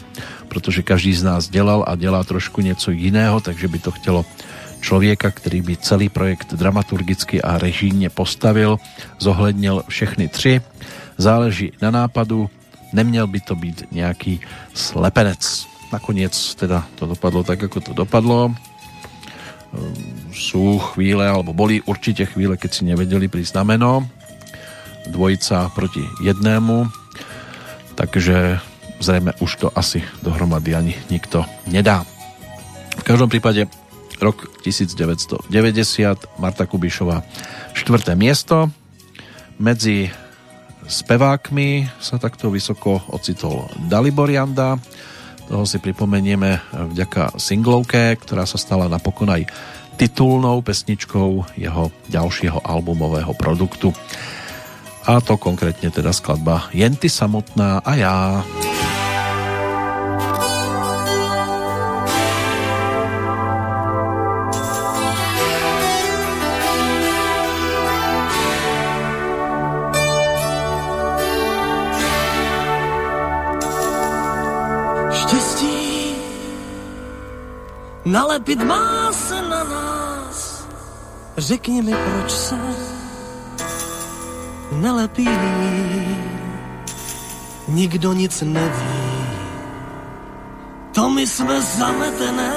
protože 0.48 0.84
každý 0.84 1.14
z 1.14 1.24
nás 1.24 1.50
dělal 1.50 1.86
a 1.88 1.96
dělá 1.96 2.24
trošku 2.24 2.62
něco 2.62 2.92
jiného, 2.92 3.40
takže 3.40 3.68
by 3.68 3.80
to 3.80 3.92
chtělo 3.92 4.26
člověka, 4.82 5.32
který 5.32 5.62
by 5.62 5.78
celý 5.78 6.10
projekt 6.10 6.54
dramaturgicky 6.54 7.42
a 7.42 7.58
režijně 7.58 8.10
postavil, 8.10 8.78
zohlednil 9.20 9.84
všechny 9.88 10.28
tři, 10.28 10.62
záleží 11.18 11.72
na 11.82 11.92
nápadu, 11.92 12.50
neměl 12.94 13.28
by 13.28 13.40
to 13.40 13.56
být 13.56 13.84
nějaký 13.92 14.40
slepenec. 14.74 15.68
Nakoniec 15.94 16.56
teda 16.56 16.84
to 16.96 17.08
dopadlo 17.08 17.44
tak, 17.44 17.64
ako 17.64 17.80
to 17.80 17.94
dopadlo 17.94 18.56
sú 20.34 20.80
chvíle, 20.94 21.26
alebo 21.26 21.52
boli 21.52 21.84
určite 21.86 22.26
chvíle, 22.30 22.56
keď 22.56 22.72
si 22.72 22.84
nevedeli 22.88 23.28
prísť 23.28 23.62
na 23.62 23.64
meno. 23.64 23.92
Dvojica 25.08 25.72
proti 25.72 26.04
jednému. 26.24 26.88
Takže 27.98 28.62
zrejme 29.02 29.34
už 29.42 29.52
to 29.58 29.68
asi 29.74 30.02
dohromady 30.22 30.74
ani 30.74 30.94
nikto 31.10 31.46
nedá. 31.70 32.06
V 32.98 33.04
každom 33.06 33.30
prípade 33.30 33.70
rok 34.18 34.50
1990 34.66 35.48
Marta 36.42 36.66
Kubišová 36.66 37.22
štvrté 37.78 38.18
miesto 38.18 38.74
medzi 39.62 40.10
spevákmi 40.88 41.86
sa 42.02 42.18
takto 42.18 42.50
vysoko 42.50 43.02
ocitol 43.14 43.70
Dalibor 43.86 44.30
Janda 44.30 44.80
Toho 45.48 45.64
si 45.64 45.80
pripomenieme 45.80 46.60
vďaka 46.92 47.40
singlovke, 47.40 48.20
ktorá 48.20 48.44
sa 48.44 48.60
stala 48.60 48.92
napokon 48.92 49.32
aj 49.32 49.48
titulnou 49.96 50.60
pesničkou 50.62 51.58
jeho 51.58 51.90
ďalšieho 52.12 52.62
albumového 52.62 53.32
produktu. 53.34 53.96
A 55.08 55.24
to 55.24 55.40
konkrétne 55.40 55.88
teda 55.88 56.12
skladba 56.12 56.68
Jenty 56.76 57.08
samotná 57.08 57.80
a 57.80 57.92
ja. 57.96 58.16
Nalepit 78.18 78.64
má 78.64 79.14
se 79.14 79.42
na 79.42 79.64
nás. 79.64 80.66
Řekni 81.38 81.82
mi, 81.82 81.94
proč 81.94 82.32
se 82.32 82.58
nelepí. 84.72 85.30
Nikdo 87.68 88.14
nic 88.14 88.42
neví. 88.42 88.98
To 90.96 91.10
my 91.10 91.28
jsme 91.28 91.62
zametené 91.62 92.54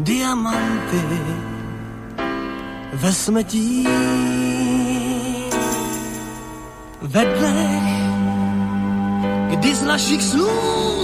diamanty 0.00 1.02
ve 2.92 3.12
smetí. 3.12 3.86
Ve 7.02 7.24
dnech, 7.24 7.86
kdy 9.50 9.74
z 9.74 9.82
našich 9.82 10.22
snů 10.22 10.48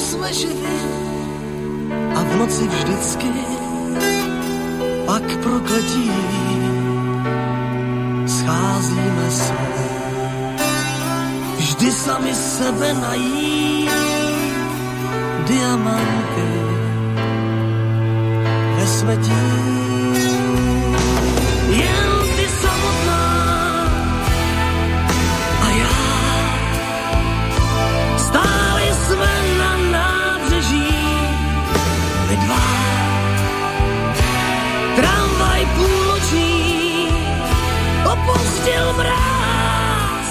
jsme 0.00 0.32
živi 0.32 1.00
a 1.06 1.09
v 2.30 2.36
noci 2.38 2.68
vždycky 2.68 3.28
pak 5.06 5.36
prokletí. 5.42 6.10
Scházíme 8.26 9.30
se. 9.30 9.54
Vždy 11.58 11.90
sami 11.92 12.34
sebe 12.34 12.94
najít 12.94 13.90
diamanty 15.46 16.50
ve 18.76 18.86
smetí 18.86 19.42
jen 21.68 22.09
mráz 38.96 40.28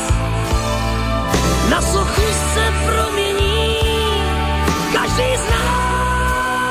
na 1.70 1.82
sochu 1.82 2.28
se 2.54 2.74
promění 2.86 3.76
každý 4.94 5.30
z 5.38 5.46
nás. 5.50 6.70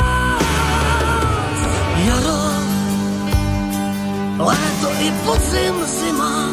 Jaro 2.06 2.42
léto 4.38 4.88
i 5.00 5.10
podzim 5.24 5.74
zima 5.86 6.48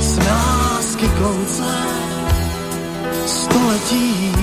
jsme 0.00 0.30
lásky 0.30 1.08
konce 1.08 1.74
století. 3.26 4.34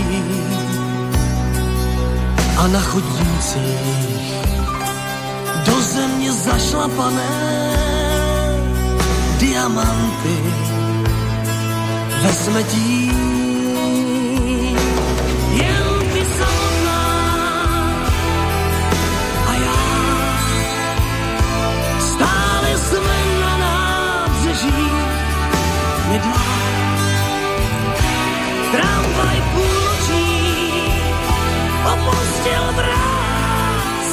A 2.58 2.68
na 2.68 2.80
chodnících 2.80 4.42
do 5.66 5.82
země 5.82 6.32
zašlapané 6.32 8.01
diamanty. 9.42 10.38
Ve 12.22 12.32
smetí. 12.34 13.12
Jen 15.62 15.88
ty 16.14 16.24
a 19.50 19.54
já. 19.66 19.82
Stále 22.00 22.70
jsme 22.78 23.18
na 23.42 23.54
nábřeží. 23.58 24.84
Dva 26.24 26.52
tramvaj 28.72 29.42
půlnoční 29.54 30.44
opustil 31.94 32.64
mráz. 32.76 34.10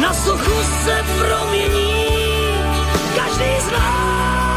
Na 0.00 0.14
suchu 0.14 0.56
se 0.84 1.04
promění 1.18 2.09
každý 3.16 3.60
z 3.60 3.72
nás. 3.72 4.49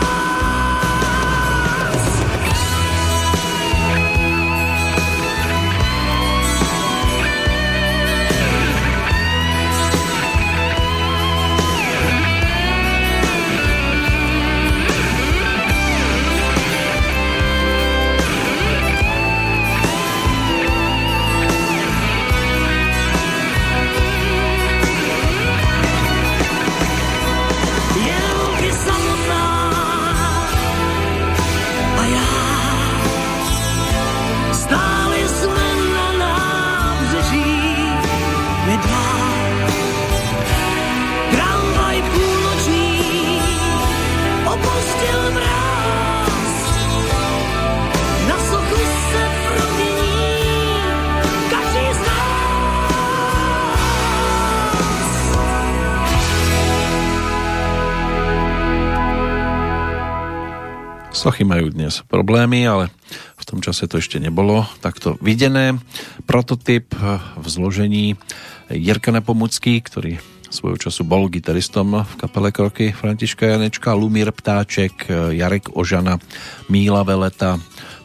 Sochy 61.23 61.47
majú 61.47 61.71
dnes 61.71 62.03
problémy, 62.11 62.67
ale 62.67 62.91
v 63.39 63.43
tom 63.47 63.63
čase 63.63 63.87
to 63.87 63.95
ešte 63.95 64.19
nebolo 64.19 64.67
takto 64.83 65.15
videné. 65.23 65.79
Prototyp 66.27 66.91
v 67.39 67.45
zložení 67.47 68.19
Jirka 68.67 69.15
Nepomucký, 69.15 69.79
ktorý 69.79 70.19
svojho 70.51 70.75
času 70.75 71.07
bol 71.07 71.31
gitaristom 71.31 72.03
v 72.03 72.13
kapele 72.19 72.51
Kroky 72.51 72.91
Františka 72.91 73.55
Janečka, 73.55 73.95
Lumír 73.95 74.35
Ptáček, 74.35 75.07
Jarek 75.31 75.71
Ožana, 75.71 76.19
Míla 76.67 77.07
Veleta 77.07 77.55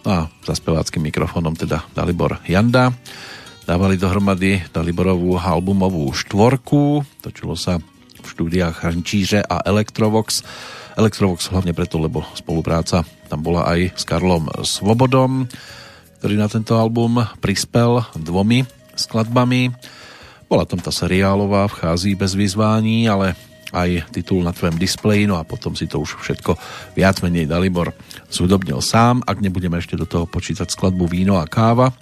no 0.06 0.10
a 0.14 0.30
za 0.46 0.54
speváckým 0.54 1.02
mikrofónom 1.10 1.58
teda 1.58 1.90
Dalibor 1.90 2.38
Janda. 2.46 2.94
Dávali 3.66 3.98
dohromady 3.98 4.62
Daliborovú 4.70 5.42
albumovú 5.42 6.06
štvorku, 6.14 7.02
točilo 7.18 7.58
sa 7.58 7.82
v 8.22 8.26
štúdiách 8.30 8.78
Hrančíře 8.78 9.42
a 9.42 9.66
Electrovox. 9.66 10.46
Electrovox 10.98 11.54
hlavne 11.54 11.70
preto, 11.70 12.02
lebo 12.02 12.26
spolupráca 12.34 13.06
tam 13.30 13.38
bola 13.38 13.70
aj 13.70 13.94
s 13.94 14.02
Karlom 14.02 14.50
Svobodom, 14.66 15.46
ktorý 16.18 16.34
na 16.34 16.50
tento 16.50 16.74
album 16.74 17.22
prispel 17.38 18.02
dvomi 18.18 18.66
skladbami. 18.98 19.70
Bola 20.50 20.66
tam 20.66 20.82
tá 20.82 20.90
seriálová, 20.90 21.70
vchází 21.70 22.18
bez 22.18 22.34
vyzvání, 22.34 23.06
ale 23.06 23.38
aj 23.70 24.10
titul 24.10 24.42
na 24.42 24.50
tvojom 24.50 24.74
displeji, 24.74 25.30
no 25.30 25.38
a 25.38 25.46
potom 25.46 25.78
si 25.78 25.86
to 25.86 26.02
už 26.02 26.18
všetko 26.18 26.58
viac 26.98 27.22
menej 27.22 27.46
Dalibor 27.46 27.94
zhudobnil 28.26 28.82
sám, 28.82 29.22
ak 29.22 29.38
nebudeme 29.38 29.78
ešte 29.78 29.94
do 29.94 30.08
toho 30.08 30.26
počítať 30.26 30.66
skladbu 30.66 31.06
Víno 31.06 31.38
a 31.38 31.46
káva, 31.46 31.94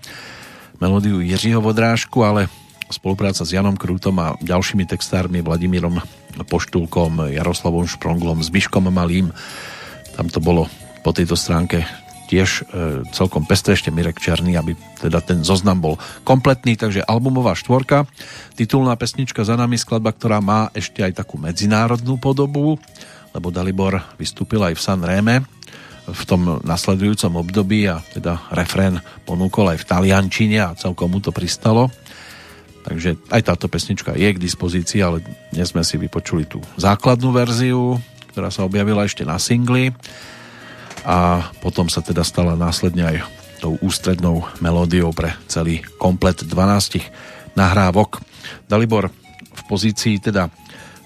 melódiu 0.81 1.21
Jiřího 1.21 1.61
Vodrážku, 1.61 2.25
ale 2.25 2.49
spolupráca 2.89 3.45
s 3.45 3.53
Janom 3.53 3.77
Krútom 3.77 4.17
a 4.23 4.39
ďalšími 4.41 4.89
textármi 4.89 5.43
Vladimírom 5.43 6.01
Poštulkom, 6.45 7.33
Jaroslavom 7.33 7.89
Špronglom, 7.89 8.45
Zbyškom 8.45 8.93
Malým. 8.93 9.33
Tam 10.13 10.29
to 10.29 10.43
bolo 10.43 10.69
po 11.01 11.15
tejto 11.17 11.39
stránke 11.39 11.87
tiež 12.27 12.67
e, 12.67 13.07
celkom 13.15 13.47
pestré, 13.47 13.79
ešte 13.79 13.95
Mirek 13.95 14.19
Černý, 14.19 14.59
aby 14.59 14.75
teda 14.99 15.23
ten 15.23 15.47
zoznam 15.47 15.79
bol 15.79 15.95
kompletný, 16.27 16.75
takže 16.75 17.07
albumová 17.07 17.55
štvorka, 17.55 18.05
titulná 18.59 18.99
pesnička 18.99 19.47
za 19.47 19.55
nami, 19.55 19.79
skladba, 19.79 20.11
ktorá 20.11 20.43
má 20.43 20.69
ešte 20.75 21.07
aj 21.07 21.23
takú 21.23 21.39
medzinárodnú 21.39 22.19
podobu, 22.19 22.83
lebo 23.31 23.55
Dalibor 23.55 24.03
vystúpil 24.19 24.59
aj 24.67 24.75
v 24.75 24.83
San 24.83 25.01
Réme 25.07 25.47
v 26.07 26.23
tom 26.23 26.63
nasledujúcom 26.63 27.43
období 27.43 27.91
a 27.91 27.99
teda 28.15 28.47
refrén 28.55 29.03
ponúkol 29.27 29.75
aj 29.75 29.83
v 29.83 29.89
taliančine 29.91 30.59
a 30.63 30.79
celkom 30.79 31.11
mu 31.11 31.19
to 31.19 31.35
pristalo. 31.35 31.91
Takže 32.87 33.19
aj 33.35 33.43
táto 33.43 33.67
pesnička 33.67 34.15
je 34.15 34.31
k 34.31 34.39
dispozícii, 34.39 35.03
ale 35.03 35.19
dnes 35.51 35.75
sme 35.75 35.83
si 35.83 35.99
vypočuli 35.99 36.47
tú 36.47 36.63
základnú 36.79 37.35
verziu, 37.35 37.99
ktorá 38.31 38.55
sa 38.55 38.63
objavila 38.63 39.03
ešte 39.03 39.27
na 39.27 39.43
singli 39.43 39.91
a 41.03 41.51
potom 41.59 41.91
sa 41.91 41.99
teda 41.99 42.23
stala 42.23 42.55
následne 42.55 43.03
aj 43.03 43.17
tou 43.59 43.75
ústrednou 43.83 44.47
melódiou 44.63 45.11
pre 45.11 45.35
celý 45.51 45.83
komplet 45.99 46.47
12 46.47 47.59
nahrávok. 47.59 48.23
Dalibor 48.71 49.11
v 49.57 49.63
pozícii 49.67 50.23
teda 50.23 50.47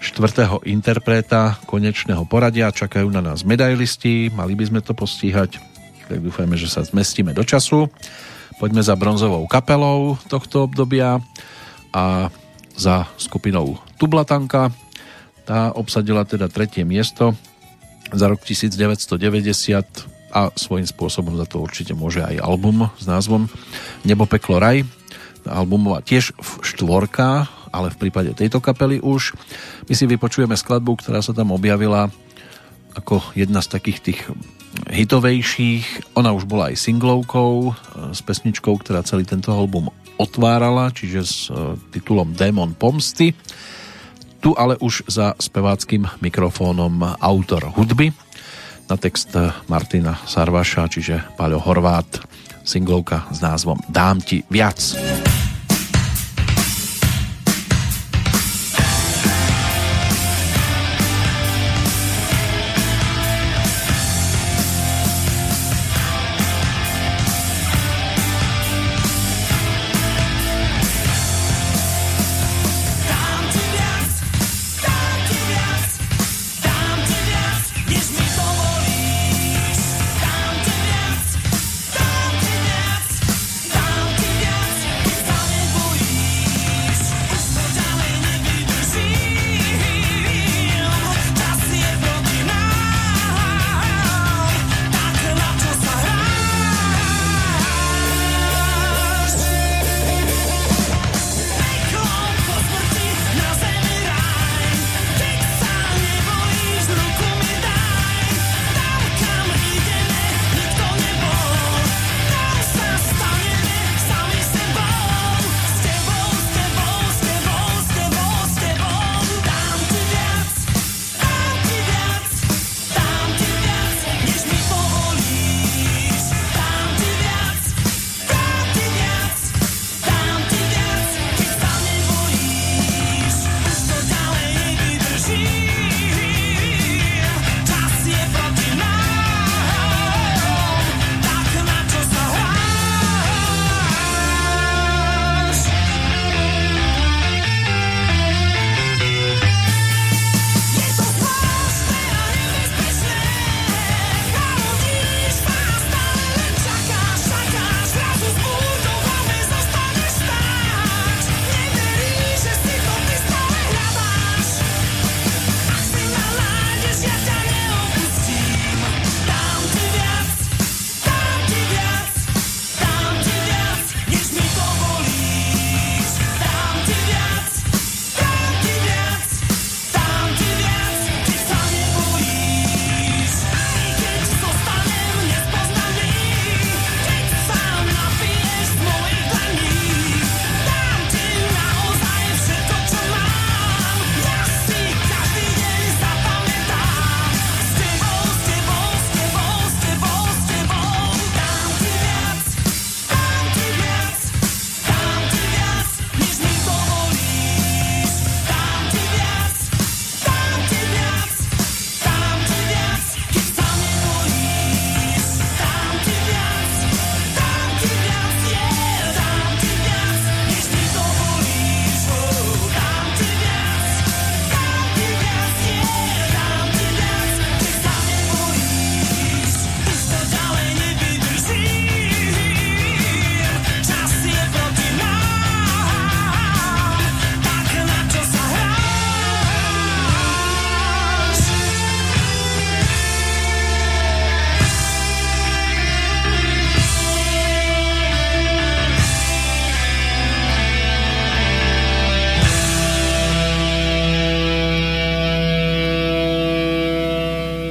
štvrtého 0.00 0.60
interpreta 0.68 1.56
konečného 1.64 2.28
poradia. 2.28 2.72
Čakajú 2.72 3.08
na 3.08 3.24
nás 3.24 3.40
medailisti, 3.46 4.28
mali 4.32 4.52
by 4.52 4.64
sme 4.68 4.80
to 4.84 4.92
postíhať, 4.92 5.56
tak 6.08 6.18
dúfajme, 6.20 6.56
že 6.60 6.68
sa 6.68 6.84
zmestíme 6.84 7.32
do 7.32 7.46
času. 7.46 7.88
Poďme 8.58 8.84
za 8.84 8.98
bronzovou 8.98 9.48
kapelou 9.48 10.20
tohto 10.28 10.68
obdobia 10.68 11.22
a 11.90 12.30
za 12.74 13.06
skupinou 13.20 13.76
Tublatanka. 14.00 14.72
Tá 15.44 15.74
obsadila 15.74 16.24
teda 16.24 16.48
tretie 16.48 16.86
miesto 16.86 17.34
za 18.10 18.26
rok 18.30 18.40
1990 18.42 20.30
a 20.30 20.54
svojím 20.54 20.86
spôsobom 20.86 21.34
za 21.34 21.46
to 21.46 21.58
určite 21.58 21.90
môže 21.90 22.22
aj 22.22 22.38
album 22.38 22.86
s 22.96 23.04
názvom 23.04 23.50
Nebo, 24.06 24.30
peklo, 24.30 24.62
raj. 24.62 24.86
Albumová 25.42 26.04
tiež 26.04 26.36
v 26.36 26.50
štvorka, 26.62 27.48
ale 27.72 27.88
v 27.90 27.96
prípade 28.06 28.30
tejto 28.36 28.60
kapely 28.60 29.00
už 29.00 29.34
my 29.88 29.94
si 29.96 30.04
vypočujeme 30.04 30.54
skladbu, 30.54 31.00
ktorá 31.00 31.24
sa 31.24 31.32
tam 31.32 31.50
objavila 31.56 32.12
ako 33.00 33.32
jedna 33.32 33.64
z 33.64 33.68
takých 33.72 33.98
tých 34.04 34.20
hitovejších. 34.92 36.14
Ona 36.14 36.30
už 36.36 36.46
bola 36.46 36.70
aj 36.70 36.78
singlovkou 36.78 37.72
e, 37.72 37.72
s 38.14 38.20
pesničkou, 38.22 38.76
ktorá 38.78 39.02
celý 39.02 39.26
tento 39.26 39.50
album 39.50 39.90
otvárala, 40.20 40.92
čiže 40.92 41.20
s 41.24 41.48
e, 41.48 41.74
titulom 41.90 42.36
Démon 42.36 42.76
pomsty. 42.76 43.32
Tu 44.40 44.50
ale 44.56 44.76
už 44.80 45.04
za 45.08 45.36
speváckým 45.36 46.06
mikrofónom 46.20 47.16
autor 47.20 47.72
hudby 47.76 48.12
na 48.88 48.96
text 48.96 49.36
Martina 49.68 50.16
Sarvaša, 50.24 50.88
čiže 50.88 51.36
Paľo 51.36 51.60
Horvát, 51.60 52.08
singlovka 52.64 53.28
s 53.28 53.44
názvom 53.44 53.76
Dám 53.92 54.24
ti 54.24 54.40
viac. 54.48 54.80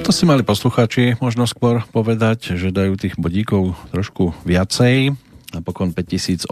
Si 0.10 0.26
mali 0.26 0.42
posluchači 0.42 1.22
možno 1.22 1.46
skôr 1.46 1.86
povedať, 1.94 2.58
že 2.58 2.74
dajú 2.74 2.98
tých 2.98 3.14
bodíkov 3.22 3.78
trošku 3.94 4.34
viacej. 4.42 5.14
Napokon 5.54 5.94
5088 5.94 6.50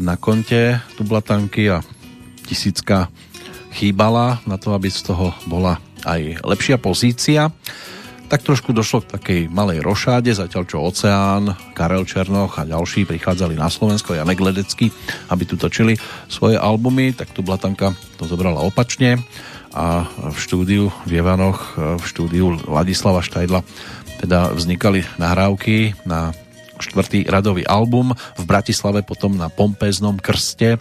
na 0.00 0.14
konte 0.16 0.80
Tublatanky 0.96 1.68
a 1.68 1.84
tisícka 2.48 3.12
chýbala 3.76 4.40
na 4.48 4.56
to, 4.56 4.72
aby 4.72 4.88
z 4.88 5.12
toho 5.12 5.36
bola 5.44 5.76
aj 6.08 6.40
lepšia 6.40 6.80
pozícia. 6.80 7.52
tak 8.28 8.44
trošku 8.44 8.72
došlo 8.72 9.04
k 9.04 9.12
takej 9.20 9.40
malej 9.52 9.84
rošáde, 9.84 10.32
zatiaľ 10.32 10.64
čo 10.68 10.84
Oceán, 10.84 11.52
Karel 11.76 12.08
Černoch 12.08 12.60
a 12.60 12.68
ďalší 12.68 13.04
prichádzali 13.08 13.56
na 13.56 13.68
Slovensko, 13.68 14.16
Janek 14.16 14.40
Ledecký, 14.40 14.88
aby 15.32 15.44
tu 15.44 15.60
točili 15.60 15.96
svoje 16.32 16.56
albumy, 16.56 17.12
tak 17.12 17.32
tu 17.32 17.44
Blatanka 17.44 17.92
to 18.16 18.24
zobrala 18.24 18.64
opačne 18.64 19.20
a 19.72 20.08
v 20.08 20.36
štúdiu 20.36 20.90
v 21.04 21.20
Jevanoch, 21.20 21.76
v 21.76 22.04
štúdiu 22.04 22.56
Ladislava 22.68 23.20
Štajdla 23.20 23.60
teda 24.18 24.50
vznikali 24.52 25.06
nahrávky 25.20 25.94
na 26.02 26.34
štvrtý 26.78 27.26
radový 27.26 27.66
album 27.66 28.14
v 28.14 28.44
Bratislave 28.46 29.02
potom 29.02 29.34
na 29.34 29.50
pompéznom 29.50 30.18
krste. 30.18 30.78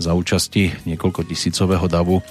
Za 0.00 0.16
účasti 0.16 0.72
niekoľko 0.88 1.28
tisícového 1.28 1.84
davu 1.88 2.24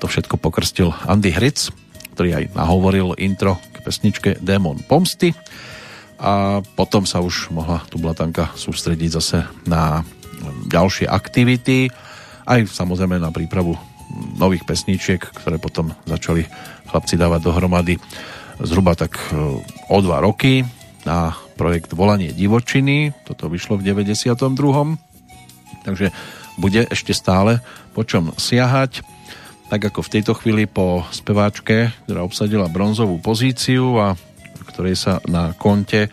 to 0.00 0.08
všetko 0.08 0.40
pokrstil 0.40 0.96
Andy 1.04 1.32
Hric, 1.32 1.68
ktorý 2.16 2.40
aj 2.40 2.44
nahovoril 2.56 3.12
intro 3.20 3.60
pesničke 3.80 4.40
Démon 4.40 4.80
pomsty. 4.84 5.32
A 6.20 6.60
potom 6.76 7.08
sa 7.08 7.24
už 7.24 7.48
mohla 7.48 7.80
tu 7.88 7.96
Blatanka 7.96 8.52
sústrediť 8.52 9.10
zase 9.12 9.40
na 9.64 10.04
ďalšie 10.68 11.08
aktivity, 11.08 11.88
aj 12.44 12.68
samozrejme 12.68 13.16
na 13.20 13.32
prípravu 13.32 13.76
nových 14.38 14.66
pesničiek, 14.66 15.20
ktoré 15.20 15.56
potom 15.56 15.94
začali 16.06 16.46
chlapci 16.90 17.14
dávať 17.14 17.40
dohromady 17.46 17.94
zhruba 18.60 18.92
tak 18.98 19.16
e, 19.30 19.36
o 19.88 19.98
dva 20.04 20.20
roky 20.20 20.66
na 21.08 21.32
projekt 21.56 21.96
Volanie 21.96 22.36
divočiny. 22.36 23.12
Toto 23.24 23.48
vyšlo 23.48 23.80
v 23.80 23.86
92. 23.88 24.36
Takže 25.80 26.12
bude 26.60 26.84
ešte 26.92 27.16
stále 27.16 27.64
po 27.96 28.04
čom 28.04 28.36
siahať 28.36 29.00
tak 29.70 29.86
ako 29.86 30.02
v 30.02 30.12
tejto 30.18 30.34
chvíli 30.34 30.66
po 30.66 31.06
speváčke, 31.14 31.94
ktorá 32.04 32.26
obsadila 32.26 32.66
bronzovú 32.66 33.22
pozíciu 33.22 34.02
a 34.02 34.18
ktorej 34.66 34.98
sa 34.98 35.22
na 35.30 35.54
konte 35.54 36.10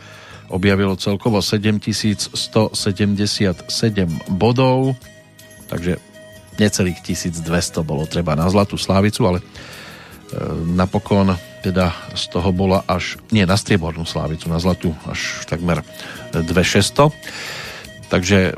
objavilo 0.53 0.93
celkovo 0.93 1.41
7177 1.41 2.37
bodov, 4.29 4.93
takže 5.67 5.97
necelých 6.59 6.99
1200 7.01 7.81
bolo 7.85 8.05
treba 8.09 8.33
na 8.33 8.49
Zlatú 8.49 8.75
Slávicu, 8.75 9.25
ale 9.29 9.39
e, 9.41 9.45
napokon 10.73 11.37
teda 11.65 11.91
z 12.13 12.23
toho 12.31 12.49
bola 12.53 12.85
až, 12.85 13.17
nie 13.33 13.43
na 13.43 13.57
striebornú 13.57 14.05
Slávicu, 14.05 14.47
na 14.47 14.61
Zlatú 14.61 14.93
až 15.09 15.43
takmer 15.49 15.83
2600. 16.31 17.11
Takže 18.07 18.55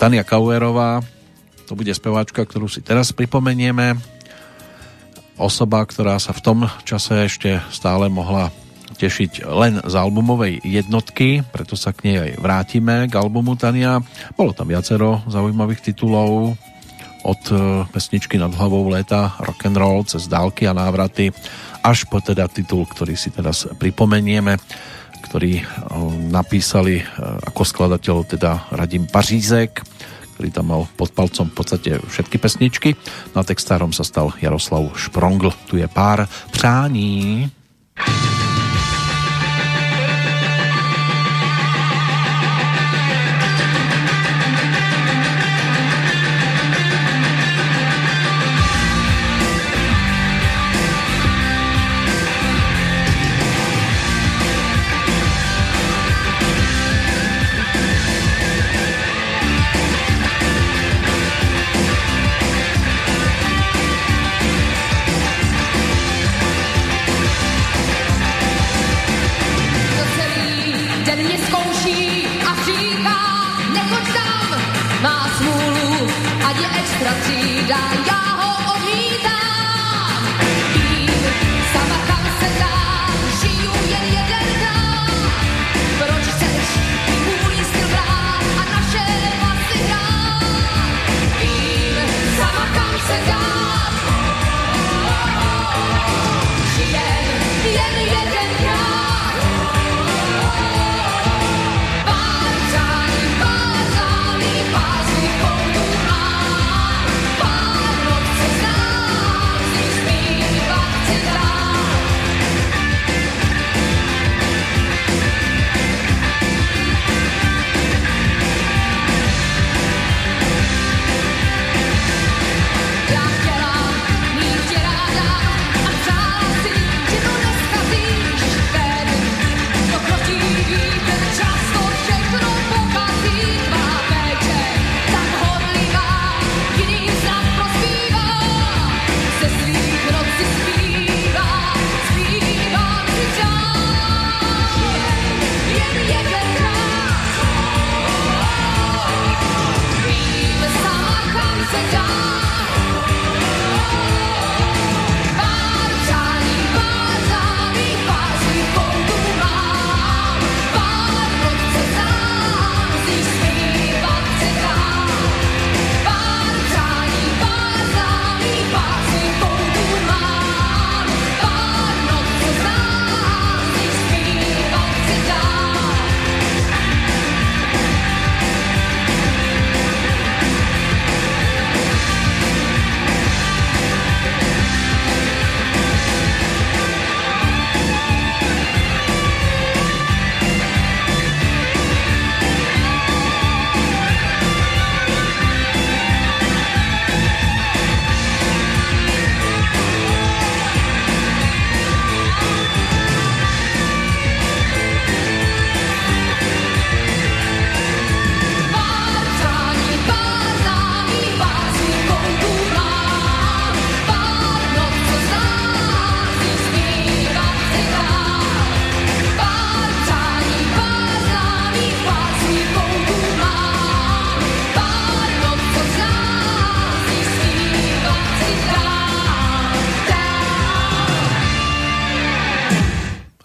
Tania 0.00 0.26
Kauerová, 0.26 1.04
to 1.70 1.78
bude 1.78 1.92
speváčka, 1.94 2.42
ktorú 2.42 2.66
si 2.66 2.82
teraz 2.82 3.12
pripomenieme, 3.14 3.94
osoba, 5.38 5.86
ktorá 5.86 6.18
sa 6.18 6.34
v 6.34 6.42
tom 6.42 6.58
čase 6.82 7.30
ešte 7.30 7.62
stále 7.70 8.10
mohla 8.10 8.50
tešiť 8.98 9.46
len 9.46 9.78
z 9.86 9.94
albumovej 9.94 10.66
jednotky, 10.66 11.46
preto 11.46 11.78
sa 11.78 11.94
k 11.94 12.10
nej 12.10 12.16
aj 12.18 12.32
vrátime 12.42 13.06
k 13.06 13.14
albumu 13.14 13.54
Tania. 13.54 14.02
Bolo 14.34 14.50
tam 14.50 14.66
viacero 14.66 15.22
zaujímavých 15.30 15.92
titulov 15.92 16.58
od 17.28 17.42
e, 17.52 17.54
pesničky 17.92 18.40
nad 18.40 18.56
hlavou 18.56 18.88
léta 18.88 19.36
rock 19.44 19.68
and 19.68 19.76
roll 19.76 20.00
cez 20.08 20.24
dálky 20.24 20.64
a 20.64 20.72
návraty 20.72 21.28
až 21.84 22.08
po 22.08 22.24
teda 22.24 22.48
titul, 22.48 22.88
ktorý 22.88 23.12
si 23.14 23.28
teraz 23.28 23.68
pripomenieme 23.76 24.56
ktorý 25.18 25.60
e, 25.60 25.64
napísali 26.32 27.04
e, 27.04 27.04
ako 27.44 27.62
skladateľ 27.68 28.16
teda 28.24 28.72
Radim 28.72 29.04
Pařízek 29.04 29.84
ktorý 30.38 30.54
tam 30.54 30.70
mal 30.70 30.86
pod 30.94 31.10
palcom 31.10 31.50
v 31.50 31.56
podstate 31.58 31.98
všetky 31.98 32.38
pesničky. 32.38 32.94
Na 33.34 33.42
textárom 33.42 33.90
sa 33.90 34.06
stal 34.06 34.30
Jaroslav 34.38 34.94
Šprongl. 34.94 35.50
Tu 35.66 35.82
je 35.82 35.88
pár 35.90 36.30
přání. 36.54 37.50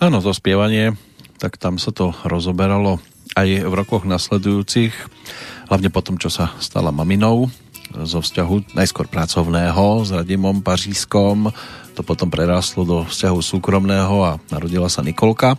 Áno, 0.03 0.19
to 0.19 0.35
spievanie, 0.35 0.99
tak 1.39 1.55
tam 1.55 1.80
sa 1.80 1.95
to 1.95 2.11
rozoberalo 2.27 2.99
aj 3.39 3.63
v 3.63 3.71
rokoch 3.71 4.03
nasledujúcich, 4.03 4.91
hlavne 5.71 5.88
po 5.88 6.03
tom, 6.03 6.19
čo 6.19 6.27
sa 6.27 6.51
stala 6.59 6.91
maminou 6.91 7.47
zo 8.03 8.19
vzťahu 8.19 8.75
najskôr 8.75 9.07
pracovného 9.07 10.03
s 10.03 10.11
Radimom 10.11 10.59
Pařískom, 10.59 11.55
to 11.95 12.03
potom 12.03 12.27
prerastlo 12.27 12.84
do 12.84 13.07
vzťahu 13.07 13.39
súkromného 13.39 14.15
a 14.27 14.43
narodila 14.51 14.91
sa 14.91 14.99
Nikolka. 15.07 15.55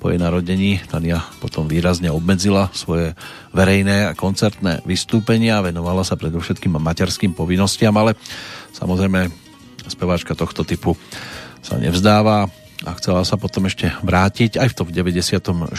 Po 0.00 0.08
jej 0.08 0.16
narodení 0.16 0.80
Tania 0.88 1.20
potom 1.44 1.68
výrazne 1.68 2.08
obmedzila 2.08 2.72
svoje 2.72 3.12
verejné 3.52 4.08
a 4.08 4.16
koncertné 4.16 4.80
vystúpenia, 4.88 5.60
venovala 5.60 6.08
sa 6.08 6.16
predovšetkým 6.16 6.72
materským 6.72 7.36
povinnostiam, 7.36 7.92
ale 8.00 8.16
samozrejme 8.72 9.28
speváčka 9.92 10.32
tohto 10.32 10.64
typu 10.64 10.96
sa 11.60 11.76
nevzdáva 11.76 12.63
a 12.84 12.92
chcela 13.00 13.24
sa 13.24 13.40
potom 13.40 13.64
ešte 13.64 13.88
vrátiť. 14.04 14.60
Aj 14.60 14.68
v 14.68 14.76
tom 14.76 14.88
96. 14.92 15.72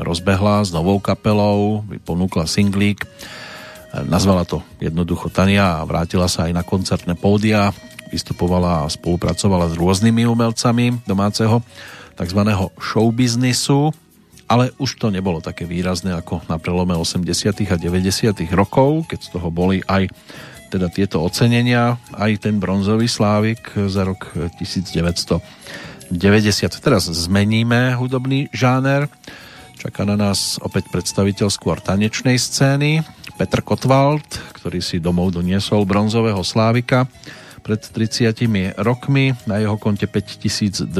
rozbehla 0.00 0.64
s 0.64 0.72
novou 0.72 0.96
kapelou, 0.98 1.84
ponúkla 2.08 2.48
singlík, 2.48 3.04
nazvala 4.08 4.48
to 4.48 4.64
jednoducho 4.80 5.28
Tania 5.28 5.80
a 5.80 5.86
vrátila 5.86 6.28
sa 6.28 6.48
aj 6.48 6.52
na 6.56 6.64
koncertné 6.64 7.14
pódia, 7.20 7.72
vystupovala 8.08 8.88
a 8.88 8.90
spolupracovala 8.90 9.68
s 9.68 9.74
rôznymi 9.76 10.24
umelcami 10.24 11.04
domáceho 11.04 11.60
tzv. 12.16 12.40
showbiznisu, 12.80 13.92
ale 14.48 14.72
už 14.80 14.96
to 14.96 15.12
nebolo 15.12 15.44
také 15.44 15.68
výrazné 15.68 16.16
ako 16.16 16.40
na 16.48 16.56
prelome 16.56 16.96
80. 16.96 17.28
a 17.68 17.76
90. 17.76 18.32
rokov, 18.56 19.04
keď 19.12 19.18
z 19.20 19.28
toho 19.36 19.48
boli 19.52 19.84
aj 19.84 20.08
teda 20.68 20.92
tieto 20.92 21.24
ocenenia, 21.24 21.96
aj 22.12 22.44
ten 22.44 22.60
bronzový 22.60 23.08
slávik 23.08 23.72
za 23.88 24.04
rok 24.04 24.36
1990. 24.60 26.12
Teraz 26.78 27.08
zmeníme 27.08 27.96
hudobný 27.96 28.52
žáner. 28.52 29.08
Čaká 29.78 30.02
na 30.04 30.18
nás 30.18 30.58
opäť 30.60 30.90
predstaviteľ 30.90 31.48
skôr 31.48 31.78
tanečnej 31.78 32.36
scény 32.36 33.00
Petr 33.38 33.62
Kotwald, 33.62 34.26
ktorý 34.58 34.82
si 34.82 34.98
domov 34.98 35.30
doniesol 35.30 35.86
bronzového 35.86 36.42
slávika 36.42 37.06
pred 37.62 37.78
30 37.78 38.34
rokmi. 38.82 39.38
Na 39.46 39.62
jeho 39.62 39.78
konte 39.78 40.10
5292 40.10 40.90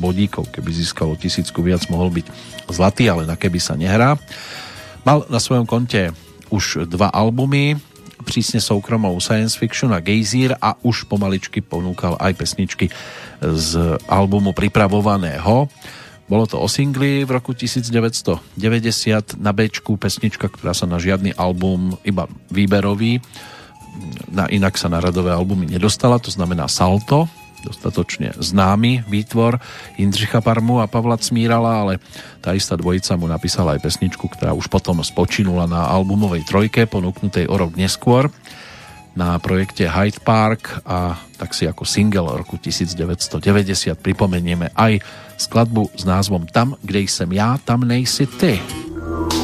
bodíkov. 0.00 0.48
Keby 0.48 0.70
získalo 0.72 1.20
tisícku 1.20 1.60
viac, 1.60 1.84
mohol 1.92 2.08
byť 2.08 2.26
zlatý, 2.72 3.12
ale 3.12 3.28
na 3.28 3.36
keby 3.36 3.60
sa 3.60 3.76
nehrá. 3.76 4.16
Mal 5.04 5.28
na 5.28 5.36
svojom 5.36 5.68
konte 5.68 6.16
už 6.54 6.86
dva 6.86 7.10
albumy, 7.10 7.74
prísne 8.22 8.62
soukromou 8.62 9.18
Science 9.18 9.58
Fiction 9.58 9.90
a 9.90 9.98
Gejzír 9.98 10.54
a 10.62 10.78
už 10.86 11.10
pomaličky 11.10 11.58
ponúkal 11.58 12.14
aj 12.22 12.32
pesničky 12.38 12.86
z 13.42 13.70
albumu 14.06 14.54
pripravovaného. 14.54 15.66
Bolo 16.24 16.44
to 16.48 16.56
o 16.56 16.70
singli 16.70 17.26
v 17.26 17.30
roku 17.34 17.52
1990 17.52 19.36
na 19.36 19.52
B 19.52 19.68
pesnička, 19.68 20.48
ktorá 20.48 20.72
sa 20.72 20.88
na 20.88 20.96
žiadny 20.96 21.36
album, 21.36 22.00
iba 22.06 22.30
výberový, 22.48 23.20
na 24.32 24.48
inak 24.50 24.74
sa 24.80 24.88
na 24.88 24.98
radové 24.98 25.30
albumy 25.30 25.68
nedostala, 25.68 26.18
to 26.18 26.32
znamená 26.32 26.66
Salto, 26.66 27.28
dostatočne 27.64 28.36
známy 28.36 29.08
výtvor 29.08 29.56
Jindřicha 29.96 30.44
Parmu 30.44 30.84
a 30.84 30.86
Pavla 30.86 31.16
Cmírala, 31.16 31.80
ale 31.80 31.92
tá 32.44 32.52
istá 32.52 32.76
dvojica 32.76 33.16
mu 33.16 33.24
napísala 33.24 33.74
aj 33.74 33.80
pesničku, 33.80 34.28
ktorá 34.28 34.52
už 34.52 34.68
potom 34.68 35.00
spočinula 35.00 35.64
na 35.64 35.88
albumovej 35.88 36.44
trojke, 36.44 36.84
ponúknutej 36.84 37.48
o 37.48 37.56
rok 37.56 37.74
neskôr 37.80 38.28
na 39.14 39.38
projekte 39.38 39.86
Hyde 39.86 40.20
Park 40.20 40.82
a 40.84 41.14
tak 41.38 41.54
si 41.54 41.64
ako 41.70 41.86
single 41.86 42.34
roku 42.34 42.58
1990 42.58 43.94
pripomenieme 43.98 44.74
aj 44.74 44.98
skladbu 45.38 45.94
s 45.94 46.02
názvom 46.02 46.46
Tam, 46.50 46.74
kde 46.82 47.06
jsem 47.06 47.32
já, 47.32 47.58
tam 47.64 47.86
nejsi 47.86 48.26
ty. 48.26 48.58
Tam, 48.58 48.74
kde 48.94 49.43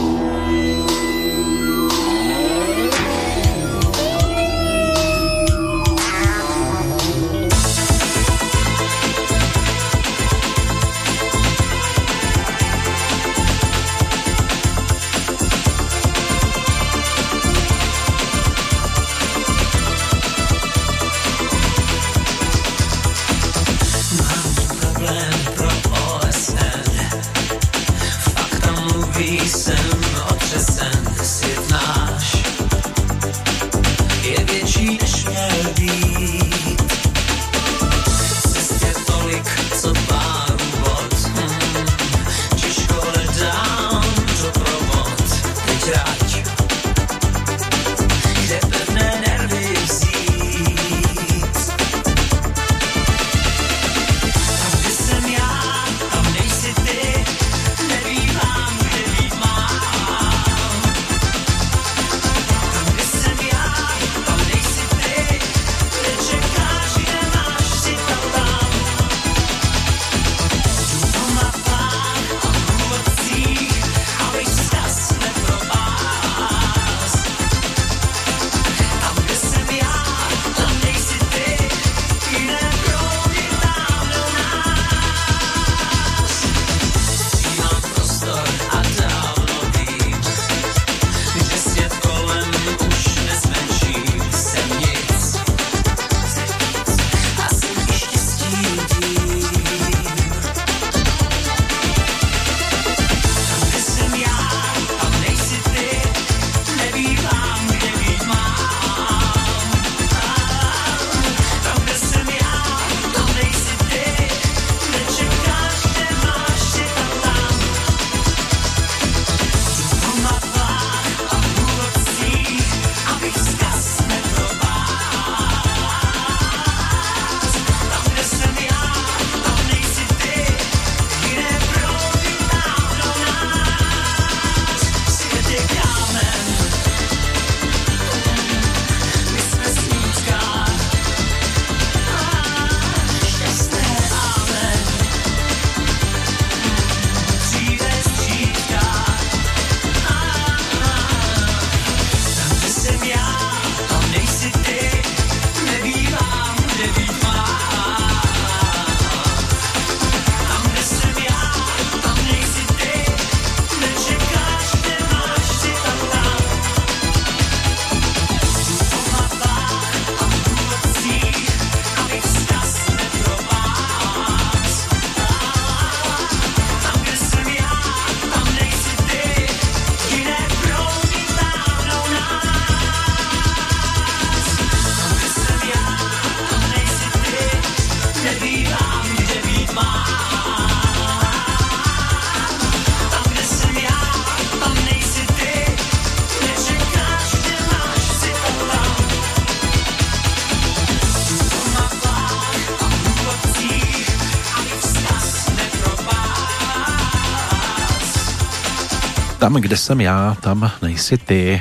som 209.74 209.98
ja, 209.98 210.38
tam 210.38 210.70
nejsi 210.78 211.18
ty. 211.18 211.58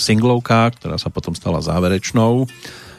Singlovka, 0.00 0.72
ktorá 0.72 0.96
sa 0.96 1.12
potom 1.12 1.36
stala 1.36 1.60
záverečnou 1.60 2.48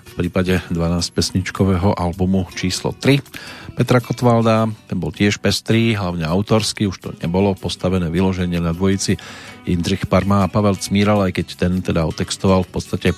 v 0.06 0.14
prípade 0.14 0.61
12-pesničkového 0.69 1.97
albumu 1.97 2.45
číslo 2.53 2.93
3 2.93 3.26
Petra 3.73 3.97
Kotvalda. 3.97 4.69
Ten 4.85 5.01
bol 5.01 5.10
tiež 5.10 5.41
pestrý, 5.41 5.97
hlavne 5.97 6.30
autorský, 6.30 6.85
už 6.85 6.97
to 7.01 7.10
nebolo 7.26 7.57
postavené 7.57 8.14
vyloženie 8.14 8.61
na 8.61 8.69
dvojici 8.69 9.18
Jindřich 9.65 10.06
Parma 10.06 10.45
a 10.45 10.51
Pavel 10.51 10.77
Cmíral, 10.77 11.26
aj 11.26 11.34
keď 11.34 11.47
ten 11.57 11.73
teda 11.81 12.06
otextoval 12.06 12.69
v 12.69 12.72
podstate 12.76 13.10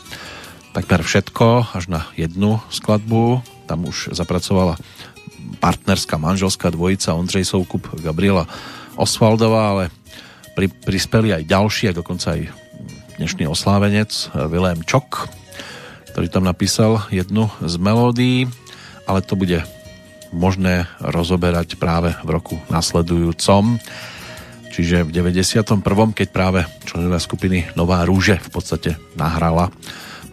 takmer 0.71 1.03
všetko, 1.03 1.75
až 1.75 1.91
na 1.91 2.07
jednu 2.15 2.63
skladbu. 2.71 3.43
Tam 3.67 3.83
už 3.83 4.15
zapracovala 4.15 4.79
partnerská 5.59 6.15
manželská 6.15 6.71
dvojica 6.71 7.19
Ondřej 7.19 7.45
Soukup, 7.45 7.99
Gabriela 7.99 8.47
Osvaldová, 8.95 9.75
ale 9.75 9.83
pri, 10.55 10.67
prispeli 10.69 11.31
aj 11.35 11.47
ďalší, 11.47 11.91
a 11.91 11.97
dokonca 11.97 12.37
aj 12.37 12.51
dnešný 13.17 13.45
oslávenec 13.47 14.09
Vilém 14.49 14.81
Čok, 14.83 15.29
ktorý 16.11 16.27
tam 16.27 16.43
napísal 16.43 17.05
jednu 17.13 17.47
z 17.63 17.75
melódií, 17.79 18.49
ale 19.07 19.23
to 19.23 19.39
bude 19.39 19.63
možné 20.31 20.87
rozoberať 21.03 21.75
práve 21.75 22.15
v 22.23 22.29
roku 22.31 22.55
nasledujúcom. 22.71 23.79
Čiže 24.71 25.03
v 25.03 25.11
91. 25.11 25.83
keď 26.15 26.27
práve 26.31 26.63
členovia 26.87 27.19
skupiny 27.19 27.67
Nová 27.75 28.07
rúže 28.07 28.39
v 28.39 28.49
podstate 28.55 28.95
nahrala 29.19 29.67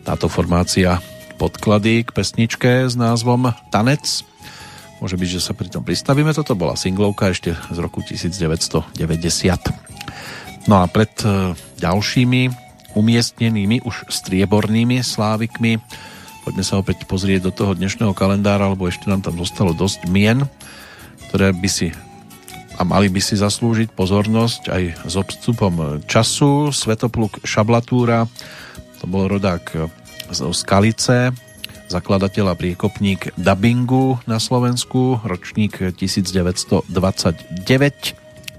táto 0.07 0.31
formácia 0.31 1.03
podklady 1.37 2.07
k 2.07 2.11
pesničke 2.15 2.87
s 2.87 2.95
názvom 2.95 3.51
Tanec. 3.75 4.23
Môže 4.99 5.15
byť, 5.15 5.29
že 5.39 5.45
sa 5.45 5.55
pri 5.55 5.71
tom 5.71 5.87
pristavíme. 5.87 6.35
Toto 6.35 6.59
bola 6.59 6.75
singlovka 6.75 7.31
ešte 7.31 7.55
z 7.55 7.79
roku 7.79 8.03
1990. 8.03 8.95
No 10.67 10.83
a 10.83 10.91
pred 10.91 11.15
e, 11.23 11.55
ďalšími 11.79 12.43
umiestnenými 12.99 13.87
už 13.87 14.11
striebornými 14.11 15.01
slávikmi 15.05 15.79
Poďme 16.49 16.65
sa 16.65 16.81
opäť 16.81 17.05
pozrieť 17.05 17.45
do 17.45 17.53
toho 17.53 17.77
dnešného 17.77 18.17
kalendára, 18.17 18.73
lebo 18.73 18.89
ešte 18.89 19.05
nám 19.05 19.21
tam 19.21 19.37
zostalo 19.37 19.77
dosť 19.77 20.09
mien, 20.09 20.49
ktoré 21.29 21.53
by 21.53 21.69
si 21.69 21.93
a 22.81 22.89
mali 22.89 23.13
by 23.13 23.21
si 23.21 23.37
zaslúžiť 23.37 23.93
pozornosť 23.93 24.73
aj 24.73 24.83
s 25.13 25.15
obstupom 25.21 26.01
času. 26.09 26.73
Svetopluk 26.73 27.45
Šablatúra, 27.45 28.25
to 28.97 29.05
bol 29.05 29.29
rodák 29.29 29.93
z 30.33 30.41
Skalice, 30.57 31.37
zakladateľ 31.89 32.53
a 32.53 32.55
priekopník 32.55 33.33
dubbingu 33.41 34.21
na 34.29 34.37
Slovensku, 34.37 35.25
ročník 35.25 35.81
1929, 35.97 36.93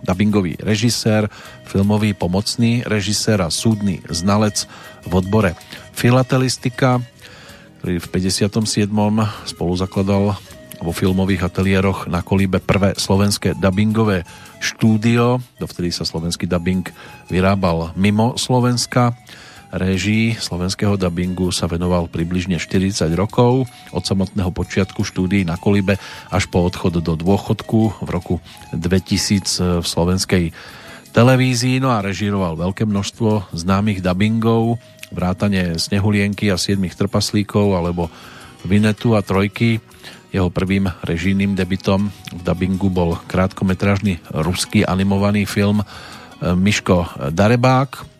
dubbingový 0.01 0.57
režisér, 0.59 1.29
filmový 1.69 2.17
pomocný 2.17 2.81
režisér 2.83 3.45
a 3.45 3.53
súdny 3.53 4.01
znalec 4.09 4.65
v 5.05 5.11
odbore 5.13 5.53
filatelistika, 5.93 6.99
ktorý 7.79 8.01
v 8.01 8.07
57. 8.09 8.89
spolu 9.45 9.73
zakladal 9.77 10.35
vo 10.79 10.91
filmových 10.95 11.51
ateliéroch 11.51 12.07
na 12.07 12.23
Kolíbe 12.23 12.63
prvé 12.63 12.95
slovenské 12.95 13.55
dubbingové 13.59 14.23
štúdio. 14.63 15.43
Dovtedy 15.59 15.91
sa 15.91 16.07
slovenský 16.07 16.47
dubbing 16.47 16.87
vyrábal 17.27 17.91
mimo 17.99 18.39
Slovenska. 18.39 19.11
Réžii 19.69 20.33
slovenského 20.33 20.97
dubbingu 20.97 21.53
sa 21.53 21.69
venoval 21.69 22.09
približne 22.09 22.57
40 22.57 23.05
rokov 23.13 23.69
od 23.93 24.01
samotného 24.01 24.49
počiatku 24.49 25.05
štúdií 25.05 25.45
na 25.45 25.61
Kolibe 25.61 26.01
až 26.33 26.49
po 26.49 26.65
odchod 26.65 27.05
do 27.05 27.13
dôchodku 27.13 28.01
v 28.01 28.09
roku 28.09 28.35
2000 28.73 29.81
v 29.81 29.85
slovenskej 29.85 30.45
televízii, 31.13 31.81
no 31.85 31.93
a 31.93 32.01
režíroval 32.01 32.57
veľké 32.57 32.89
množstvo 32.89 33.53
známych 33.53 34.01
dubbingov, 34.01 34.81
vrátane 35.13 35.77
Snehulienky 35.77 36.49
a 36.49 36.57
siedmých 36.57 36.97
trpaslíkov 36.97 37.77
alebo 37.77 38.09
Vinetu 38.65 39.13
a 39.13 39.21
Trojky. 39.21 39.81
Jeho 40.29 40.53
prvým 40.53 40.89
režijným 41.05 41.57
debitom 41.57 42.09
v 42.09 42.41
dubbingu 42.41 42.89
bol 42.93 43.17
krátkometrážny 43.25 44.21
ruský 44.33 44.85
animovaný 44.85 45.49
film 45.49 45.81
e, 45.81 45.85
Miško 46.53 47.33
Darebák. 47.33 48.18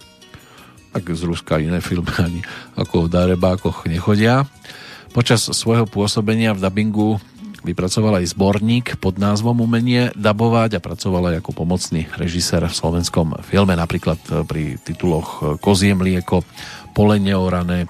Tak 1.00 1.16
z 1.16 1.24
Ruska 1.32 1.64
iné 1.64 1.80
filmy 1.80 2.12
ani 2.20 2.44
ako 2.76 3.08
v 3.08 3.12
Darebákoch 3.16 3.88
nechodia. 3.88 4.44
Počas 5.16 5.48
svojho 5.48 5.88
pôsobenia 5.88 6.52
v 6.52 6.60
dubbingu 6.60 7.24
vypracoval 7.64 8.20
aj 8.20 8.36
zborník 8.36 9.00
pod 9.00 9.16
názvom 9.16 9.64
Umenie 9.64 10.12
dabovať 10.20 10.76
a 10.76 10.84
pracoval 10.84 11.32
aj 11.32 11.36
ako 11.40 11.56
pomocný 11.56 12.04
režisér 12.20 12.68
v 12.68 12.76
slovenskom 12.76 13.40
filme, 13.48 13.80
napríklad 13.80 14.20
pri 14.44 14.76
tituloch 14.84 15.56
Kozie 15.64 15.96
mlieko, 15.96 16.44
pole 16.92 17.16
neorané 17.16 17.88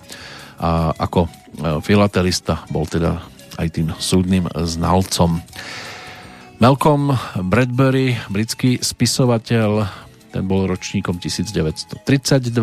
a 0.61 0.93
ako 0.93 1.25
e, 1.25 1.29
filatelista 1.81 2.61
bol 2.69 2.85
teda 2.85 3.25
aj 3.57 3.67
tým 3.73 3.89
súdnym 3.97 4.45
znalcom. 4.53 5.41
Malcolm 6.61 7.17
Bradbury, 7.41 8.21
britský 8.29 8.77
spisovateľ, 8.85 9.89
ten 10.29 10.45
bol 10.45 10.69
ročníkom 10.69 11.17
1932 11.17 12.05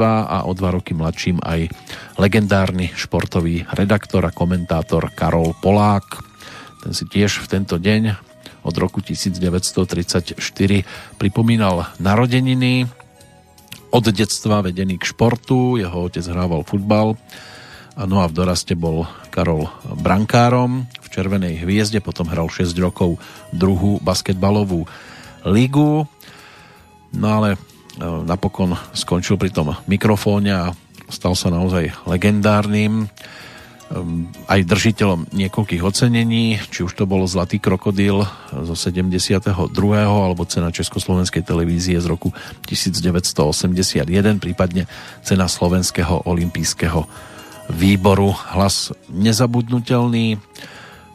a 0.07 0.47
o 0.47 0.53
dva 0.55 0.71
roky 0.71 0.95
mladším 0.95 1.43
aj 1.43 1.67
legendárny 2.15 2.95
športový 2.95 3.67
redaktor 3.75 4.23
a 4.23 4.31
komentátor 4.31 5.11
Karol 5.11 5.51
Polák. 5.59 6.23
Ten 6.87 6.95
si 6.95 7.11
tiež 7.11 7.43
v 7.43 7.47
tento 7.51 7.83
deň 7.83 8.03
od 8.63 8.75
roku 8.79 9.03
1934 9.03 10.39
pripomínal 11.19 11.91
narodeniny. 11.99 12.87
Od 13.91 14.05
detstva 14.11 14.63
vedený 14.63 14.99
k 14.99 15.15
športu, 15.15 15.79
jeho 15.79 16.11
otec 16.11 16.27
hrával 16.27 16.67
futbal, 16.67 17.15
no 17.97 18.17
a 18.21 18.27
v 18.29 18.35
doraste 18.35 18.75
bol 18.75 19.07
Karol 19.31 19.71
brankárom. 20.03 20.91
V 21.01 21.09
Červenej 21.09 21.63
hviezde, 21.65 22.03
potom 22.03 22.29
hral 22.29 22.51
6 22.51 22.77
rokov 22.83 23.17
druhú 23.55 24.03
basketbalovú 24.03 24.85
ligu, 25.47 26.05
no 27.17 27.29
ale 27.43 27.57
e, 27.57 27.59
napokon 28.05 28.77
skončil 28.93 29.41
pri 29.41 29.51
tom 29.51 29.73
mikrofóne 29.89 30.53
a 30.53 30.65
stal 31.09 31.33
sa 31.33 31.49
naozaj 31.49 31.91
legendárnym 32.05 33.09
Ehm, 33.87 34.27
aj 34.51 34.67
držiteľom 34.67 35.31
niekoľkých 35.31 35.79
ocenení, 35.79 36.59
či 36.75 36.83
už 36.83 36.99
to 36.99 37.07
bol 37.07 37.23
Zlatý 37.31 37.63
krokodil 37.63 38.27
zo 38.51 38.75
72. 38.75 39.71
alebo 40.03 40.43
cena 40.43 40.75
Československej 40.75 41.47
televízie 41.47 41.95
z 42.03 42.07
roku 42.11 42.35
1981, 42.67 44.43
prípadne 44.43 44.91
cena 45.23 45.47
Slovenského 45.47 46.27
olympijského 46.27 47.07
výboru. 47.71 48.35
Hlas 48.59 48.91
nezabudnutelný, 49.07 50.43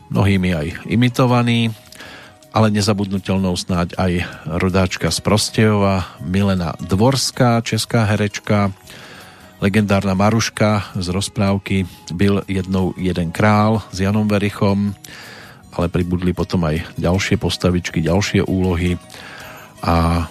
mnohými 0.07 0.49
aj 0.56 0.68
imitovaný, 0.88 1.76
ale 2.52 2.68
nezabudnutelnou 2.72 3.56
snáď 3.56 3.95
aj 3.95 4.11
rodáčka 4.60 5.07
z 5.07 5.19
Prostejova, 5.23 6.03
Milena 6.19 6.76
Dvorská, 6.84 7.64
česká 7.64 8.03
herečka, 8.03 8.76
legendárna 9.64 10.14
Maruška 10.14 10.91
z 10.99 11.07
rozprávky 11.07 11.88
Byl 12.14 12.44
jednou 12.48 12.94
jeden 12.99 13.32
král 13.32 13.82
s 13.91 13.99
Janom 14.03 14.28
Verichom, 14.28 14.91
ale 15.72 15.88
pribudli 15.88 16.36
potom 16.36 16.68
aj 16.68 16.84
ďalšie 16.99 17.40
postavičky, 17.40 18.03
ďalšie 18.03 18.44
úlohy 18.44 18.99
a 19.80 20.28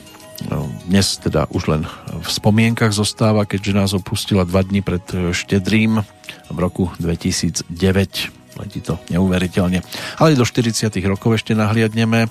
no, 0.52 0.68
dnes 0.84 1.16
teda 1.16 1.48
už 1.48 1.72
len 1.72 1.82
v 2.20 2.28
spomienkach 2.28 2.92
zostáva, 2.92 3.48
keďže 3.48 3.72
nás 3.72 3.90
opustila 3.96 4.44
dva 4.44 4.60
dní 4.60 4.84
pred 4.84 5.02
Štedrým 5.32 6.04
v 6.52 6.58
roku 6.60 6.92
2009. 7.00 8.39
Letí 8.58 8.82
to 8.82 8.98
neuveriteľne. 9.12 9.84
Ale 10.18 10.38
do 10.38 10.46
40 10.46 10.90
rokov 11.06 11.38
ešte 11.38 11.54
nahliadneme. 11.54 12.26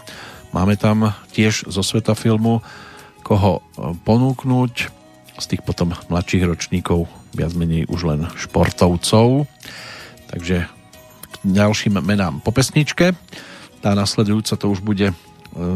Máme 0.49 0.75
tam 0.75 1.13
tiež 1.31 1.69
zo 1.69 1.85
sveta 1.85 2.17
filmu 2.17 2.59
koho 3.29 3.61
ponúknuť 4.07 4.73
z 5.37 5.45
tých 5.45 5.61
potom 5.61 5.93
mladších 6.09 6.43
ročníkov 6.49 7.05
viac 7.37 7.53
menej 7.53 7.85
už 7.85 8.09
len 8.09 8.21
športovcov. 8.33 9.45
Takže 10.33 10.65
k 10.65 11.35
ďalším 11.45 12.01
menám 12.01 12.41
po 12.41 12.49
pesničke. 12.49 13.13
Tá 13.79 13.93
nasledujúca 13.93 14.59
to 14.59 14.65
už 14.67 14.83
bude 14.83 15.13
e, 15.13 15.15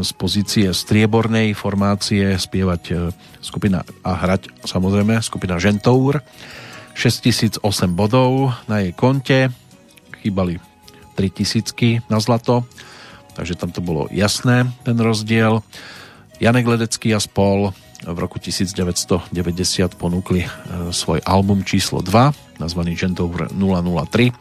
z 0.04 0.10
pozície 0.18 0.68
striebornej 0.74 1.56
formácie 1.56 2.36
spievať 2.36 2.82
e, 2.90 2.94
skupina 3.40 3.86
a 4.04 4.12
hrať 4.18 4.66
samozrejme 4.66 5.22
skupina 5.24 5.56
Žentour. 5.56 6.20
6008 6.94 7.64
bodov 7.90 8.54
na 8.70 8.84
jej 8.84 8.92
konte, 8.94 9.50
chýbali 10.24 10.56
3000 11.20 12.08
na 12.08 12.16
zlato, 12.16 12.64
takže 13.36 13.60
tam 13.60 13.68
to 13.68 13.84
bolo 13.84 14.08
jasné, 14.08 14.64
ten 14.88 14.96
rozdiel. 14.96 15.60
Janek 16.40 16.64
Ledecký 16.64 17.12
a 17.12 17.20
spol 17.20 17.76
v 18.02 18.18
roku 18.18 18.40
1990 18.40 19.30
ponúkli 20.00 20.44
e, 20.44 20.48
svoj 20.90 21.20
album 21.28 21.60
číslo 21.62 22.00
2, 22.00 22.58
nazvaný 22.58 22.96
Gentour 22.96 23.52
003. 23.52 24.32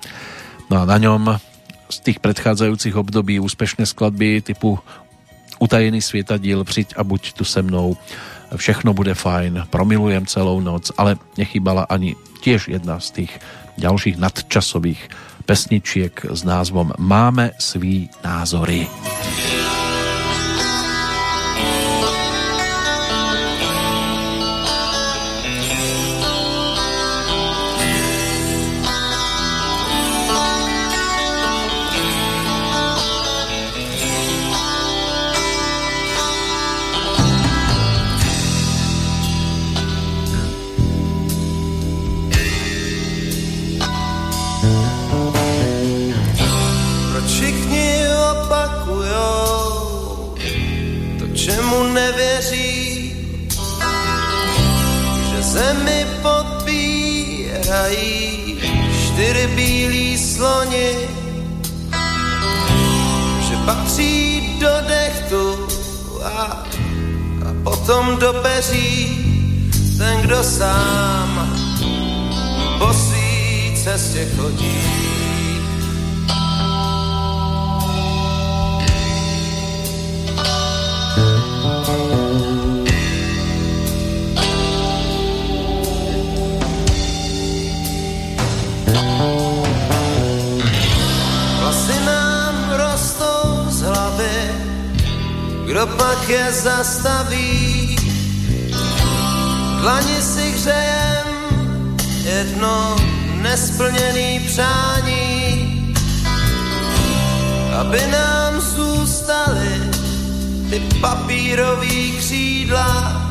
No 0.72 0.82
a 0.82 0.84
na 0.88 0.98
ňom 0.98 1.38
z 1.92 1.98
tých 2.00 2.18
predchádzajúcich 2.24 2.96
období 2.96 3.38
úspešné 3.44 3.84
skladby 3.84 4.42
typu 4.42 4.80
Utajený 5.62 6.02
svietadiel, 6.02 6.66
Přiť 6.66 6.98
a 6.98 7.06
buď 7.06 7.38
tu 7.38 7.46
se 7.46 7.62
mnou, 7.62 7.96
Všechno 8.56 8.94
bude 8.94 9.14
fajn, 9.14 9.70
promilujem 9.70 10.26
celou 10.26 10.60
noc, 10.60 10.92
ale 10.98 11.18
nechýbala 11.38 11.90
ani 11.90 12.14
tiež 12.42 12.70
jedna 12.70 13.00
z 13.00 13.10
tých 13.12 13.32
ďalších 13.82 14.22
nadčasových 14.22 15.02
pesničiek 15.44 16.32
s 16.32 16.42
názvom 16.48 16.96
Máme 17.00 17.56
svý 17.60 18.08
názory. 18.24 18.88
Potom 67.94 68.18
do 68.18 68.34
peří 68.34 69.18
ten, 69.98 70.22
kdo 70.22 70.44
sám 70.44 71.58
po 72.80 72.94
svý 72.94 73.74
cestě 73.84 74.28
chodí. 74.36 75.03
Kdo 95.84 95.96
pak 95.98 96.30
je 96.30 96.52
zastaví? 96.52 97.96
dlani 99.82 100.22
si 100.22 100.52
hřejem 100.52 101.28
jedno 102.24 102.96
nesplněný 103.42 104.40
přání, 104.40 105.96
aby 107.80 108.02
nám 108.12 108.62
zůstaly 108.62 109.90
ty 110.70 110.80
papírový 111.02 112.12
křídla 112.18 113.22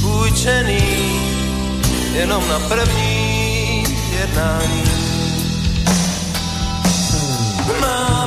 půjčený 0.00 1.20
jenom 2.12 2.48
na 2.48 2.58
první 2.58 3.84
jednání. 4.20 4.82
Máme 7.80 8.21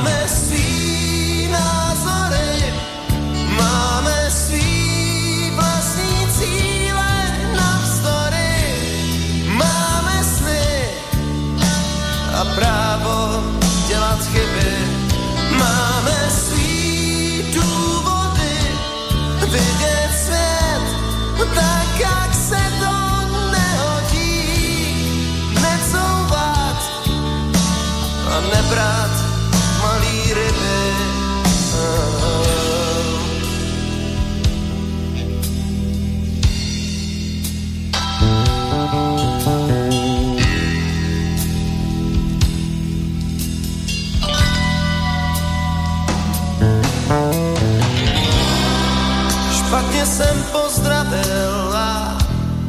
jsem 50.16 50.44
pozdravil 50.52 51.72
a 51.76 52.18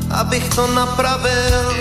abych 0.09 0.49
to 0.55 0.67
napravil, 0.67 1.75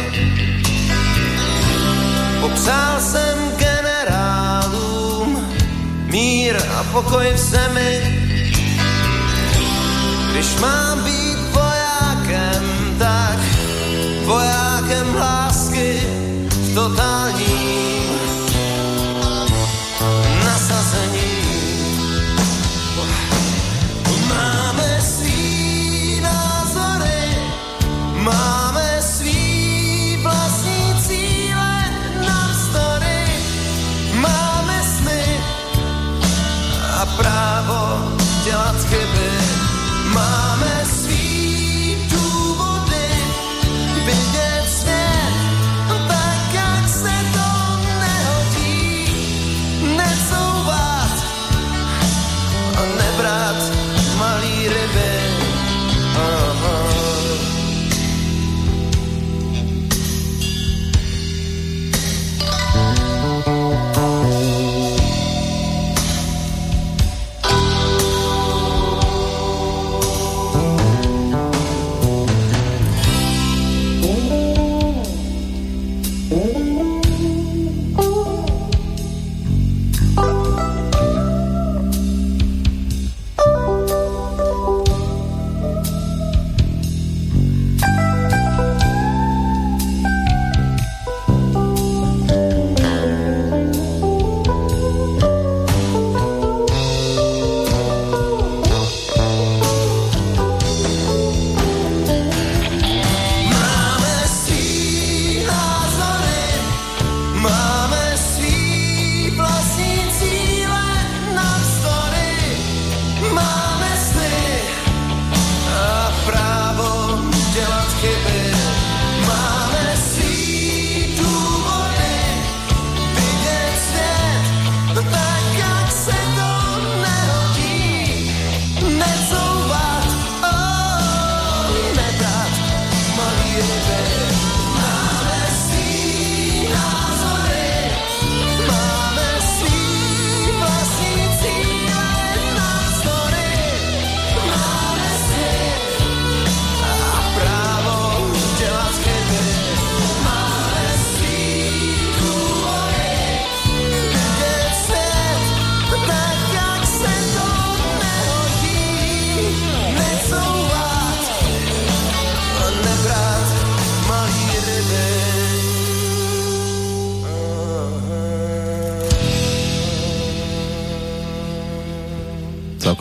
popřál 2.40 3.00
jsem 3.00 3.38
generálům 3.56 5.46
mír 6.06 6.56
a 6.78 6.84
pokoj 6.92 7.32
v 7.34 7.38
zemi. 7.38 8.00
Když 10.32 10.54
mám 10.60 11.04
být 11.04 11.38
vojákem, 11.50 12.62
tak 12.98 13.38
vojákem 14.24 15.16
lásky 15.16 16.00
v 16.48 16.74
totálním 16.74 18.15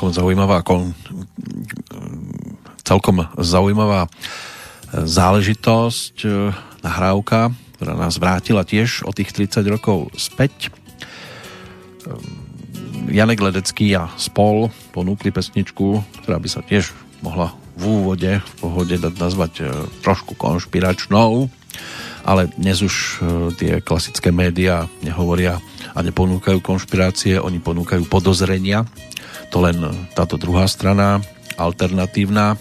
celkom 0.05 0.37
zaujímavá 0.37 0.61
kon, 0.61 0.93
celkom 2.85 3.25
zaujímavá 3.41 4.05
záležitosť, 4.93 6.15
nahrávka, 6.85 7.49
ktorá 7.77 7.97
nás 7.97 8.21
vrátila 8.21 8.61
tiež 8.61 9.01
o 9.09 9.11
tých 9.11 9.33
30 9.33 9.65
rokov 9.65 10.13
späť. 10.13 10.69
Janek 13.09 13.41
Ledecký 13.41 13.97
a 13.97 14.13
Spol 14.21 14.69
ponúkli 14.93 15.33
pesničku, 15.33 16.05
ktorá 16.21 16.37
by 16.37 16.49
sa 16.53 16.61
tiež 16.61 16.93
mohla 17.25 17.57
v 17.73 17.83
úvode 17.89 18.31
v 18.39 18.53
pohode 18.61 18.95
dať 18.95 19.13
nazvať 19.17 19.53
e, 19.59 19.63
trošku 20.05 20.37
konšpiračnou, 20.37 21.51
ale 22.23 22.47
dnes 22.55 22.79
už 22.79 22.95
e, 22.95 23.13
tie 23.57 23.73
klasické 23.83 24.31
médiá 24.31 24.87
nehovoria 25.03 25.59
a 25.91 25.99
neponúkajú 25.99 26.63
konšpirácie, 26.63 27.35
oni 27.41 27.59
ponúkajú 27.59 28.07
podozrenia. 28.07 28.87
To 29.51 29.57
len 29.63 29.77
táto 30.15 30.39
druhá 30.39 30.65
strana, 30.69 31.21
alternatívna, 31.59 32.57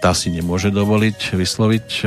tá 0.00 0.16
si 0.16 0.32
nemôže 0.32 0.72
dovoliť 0.72 1.36
vysloviť 1.36 1.88
e, 2.00 2.04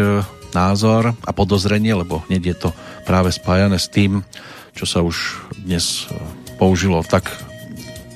názor 0.58 1.14
a 1.14 1.32
podozrenie, 1.34 1.94
lebo 1.94 2.26
hneď 2.26 2.44
je 2.54 2.56
to 2.68 2.70
práve 3.06 3.30
spájané 3.30 3.78
s 3.78 3.92
tým, 3.92 4.26
čo 4.74 4.90
sa 4.90 5.06
už 5.06 5.46
dnes 5.62 6.10
použilo 6.58 7.06
tak 7.06 7.30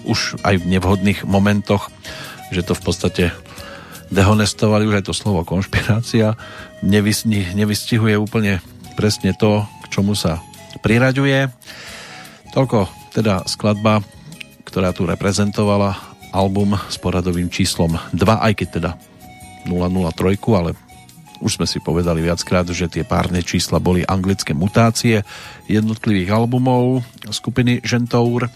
už 0.08 0.40
aj 0.42 0.64
v 0.64 0.70
nevhodných 0.72 1.28
momentoch, 1.28 1.92
že 2.50 2.64
to 2.64 2.74
v 2.74 2.82
podstate 2.82 3.26
dehonestovali 4.08 4.88
už 4.88 5.04
aj 5.04 5.06
to 5.12 5.14
slovo 5.14 5.44
konšpirácia, 5.44 6.40
nevystihuje 7.54 8.16
úplne 8.16 8.64
presne 8.96 9.36
to, 9.36 9.68
k 9.84 9.86
čomu 9.92 10.16
sa 10.16 10.40
priraďuje. 10.80 11.52
Toľko 12.56 12.88
teda 13.12 13.44
skladba, 13.46 14.00
ktorá 14.78 14.94
tu 14.94 15.10
reprezentovala 15.10 15.98
album 16.30 16.78
s 16.78 17.02
poradovým 17.02 17.50
číslom 17.50 17.98
2, 18.14 18.22
aj 18.30 18.54
keď 18.54 18.68
teda 18.78 18.92
003, 19.66 20.38
ale 20.54 20.78
už 21.42 21.58
sme 21.58 21.66
si 21.66 21.82
povedali 21.82 22.22
viackrát, 22.22 22.62
že 22.70 22.86
tie 22.86 23.02
párne 23.02 23.42
čísla 23.42 23.82
boli 23.82 24.06
anglické 24.06 24.54
mutácie 24.54 25.26
jednotlivých 25.66 26.30
albumov 26.30 27.02
skupiny 27.26 27.82
Gentour. 27.82 28.54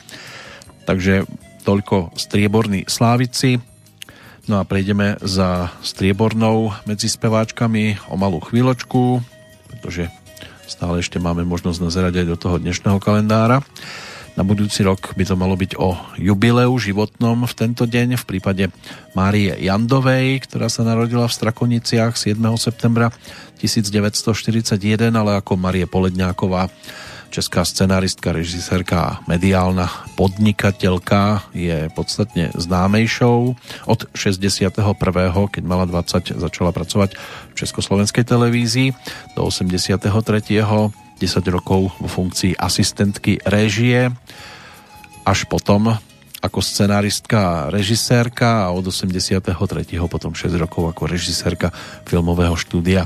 Takže 0.85 1.25
toľko 1.65 2.13
strieborní 2.13 2.85
slávici. 2.85 3.57
No 4.45 4.61
a 4.61 4.63
prejdeme 4.69 5.17
za 5.25 5.73
striebornou 5.81 6.69
medzi 6.85 7.09
speváčkami 7.09 8.13
o 8.13 8.15
malú 8.21 8.45
chvíľočku, 8.45 9.25
pretože 9.73 10.05
stále 10.69 11.01
ešte 11.01 11.17
máme 11.17 11.41
možnosť 11.49 11.81
nazerať 11.81 12.13
aj 12.21 12.25
do 12.29 12.37
toho 12.37 12.61
dnešného 12.61 13.01
kalendára. 13.01 13.65
Na 14.39 14.47
budúci 14.47 14.87
rok 14.87 15.11
by 15.19 15.27
to 15.27 15.35
malo 15.35 15.59
byť 15.59 15.75
o 15.75 15.91
jubileu 16.15 16.71
životnom 16.79 17.43
v 17.43 17.53
tento 17.53 17.83
deň 17.83 18.15
v 18.15 18.23
prípade 18.23 18.63
Márie 19.11 19.51
Jandovej, 19.59 20.47
ktorá 20.47 20.71
sa 20.71 20.87
narodila 20.87 21.27
v 21.27 21.35
Strakoniciach 21.35 22.15
7. 22.15 22.39
septembra 22.55 23.11
1941, 23.59 25.11
ale 25.11 25.35
ako 25.35 25.59
Marie 25.59 25.83
Poledňáková 25.83 26.71
česká 27.31 27.63
scenáristka, 27.63 28.35
režisérka 28.35 28.97
a 28.99 29.17
mediálna 29.23 29.87
podnikateľka 30.19 31.47
je 31.55 31.87
podstatne 31.95 32.51
známejšou. 32.55 33.55
Od 33.87 33.99
61. 34.11 34.75
keď 35.47 35.63
mala 35.63 35.87
20, 35.87 36.39
začala 36.39 36.75
pracovať 36.75 37.15
v 37.51 37.53
Československej 37.55 38.27
televízii 38.27 38.91
do 39.39 39.47
83. 39.47 40.03
10 41.21 41.45
rokov 41.53 41.93
vo 42.01 42.09
funkcii 42.09 42.57
asistentky 42.57 43.37
réžie 43.45 44.09
až 45.21 45.45
potom 45.45 45.93
ako 46.41 46.59
scenáristka 46.65 47.37
a 47.37 47.57
režisérka 47.69 48.65
a 48.65 48.73
od 48.73 48.89
83. 48.89 49.45
potom 50.09 50.33
6 50.33 50.49
rokov 50.57 50.89
ako 50.89 51.05
režisérka 51.05 51.69
filmového 52.09 52.57
štúdia 52.57 53.05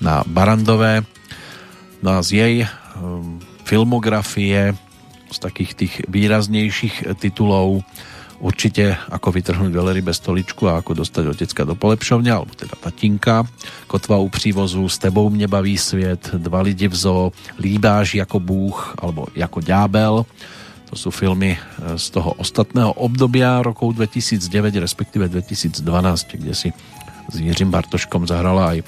na 0.00 0.24
Barandové. 0.24 1.04
No 2.00 2.16
a 2.16 2.24
z 2.24 2.28
jej 2.40 2.54
um, 2.64 3.36
filmografie, 3.68 4.72
z 5.28 5.38
takých 5.38 5.72
tých 5.76 5.94
výraznejších 6.08 7.12
titulov 7.20 7.84
určite 8.40 8.96
ako 9.12 9.28
vytrhnúť 9.36 9.72
veľrybe 9.72 10.10
stoličku 10.10 10.66
a 10.66 10.80
ako 10.80 11.04
dostať 11.04 11.24
otecka 11.28 11.62
do 11.68 11.76
polepšovňa, 11.76 12.32
alebo 12.32 12.52
teda 12.56 12.74
tatinka, 12.80 13.44
kotva 13.86 14.18
u 14.18 14.28
přívozu, 14.32 14.88
s 14.88 14.96
tebou 14.98 15.28
mne 15.28 15.46
baví 15.46 15.76
svět, 15.76 16.32
dva 16.40 16.64
lidi 16.64 16.88
v 16.88 16.96
zoo, 16.96 17.32
líbáš 17.60 18.14
jako 18.14 18.40
bůh, 18.40 18.94
alebo 18.98 19.28
jako 19.36 19.60
ďábel. 19.60 20.26
To 20.90 20.98
sú 20.98 21.14
filmy 21.14 21.54
e, 21.54 21.58
z 21.94 22.10
toho 22.10 22.34
ostatného 22.34 22.90
obdobia 22.98 23.62
rokov 23.62 23.94
2009, 23.94 24.74
respektíve 24.82 25.30
2012, 25.30 25.86
kde 26.34 26.50
si 26.50 26.74
s 27.30 27.34
Jiřím 27.38 27.70
Bartoškom 27.70 28.26
zahrala 28.26 28.74
aj 28.74 28.78
e, 28.82 28.84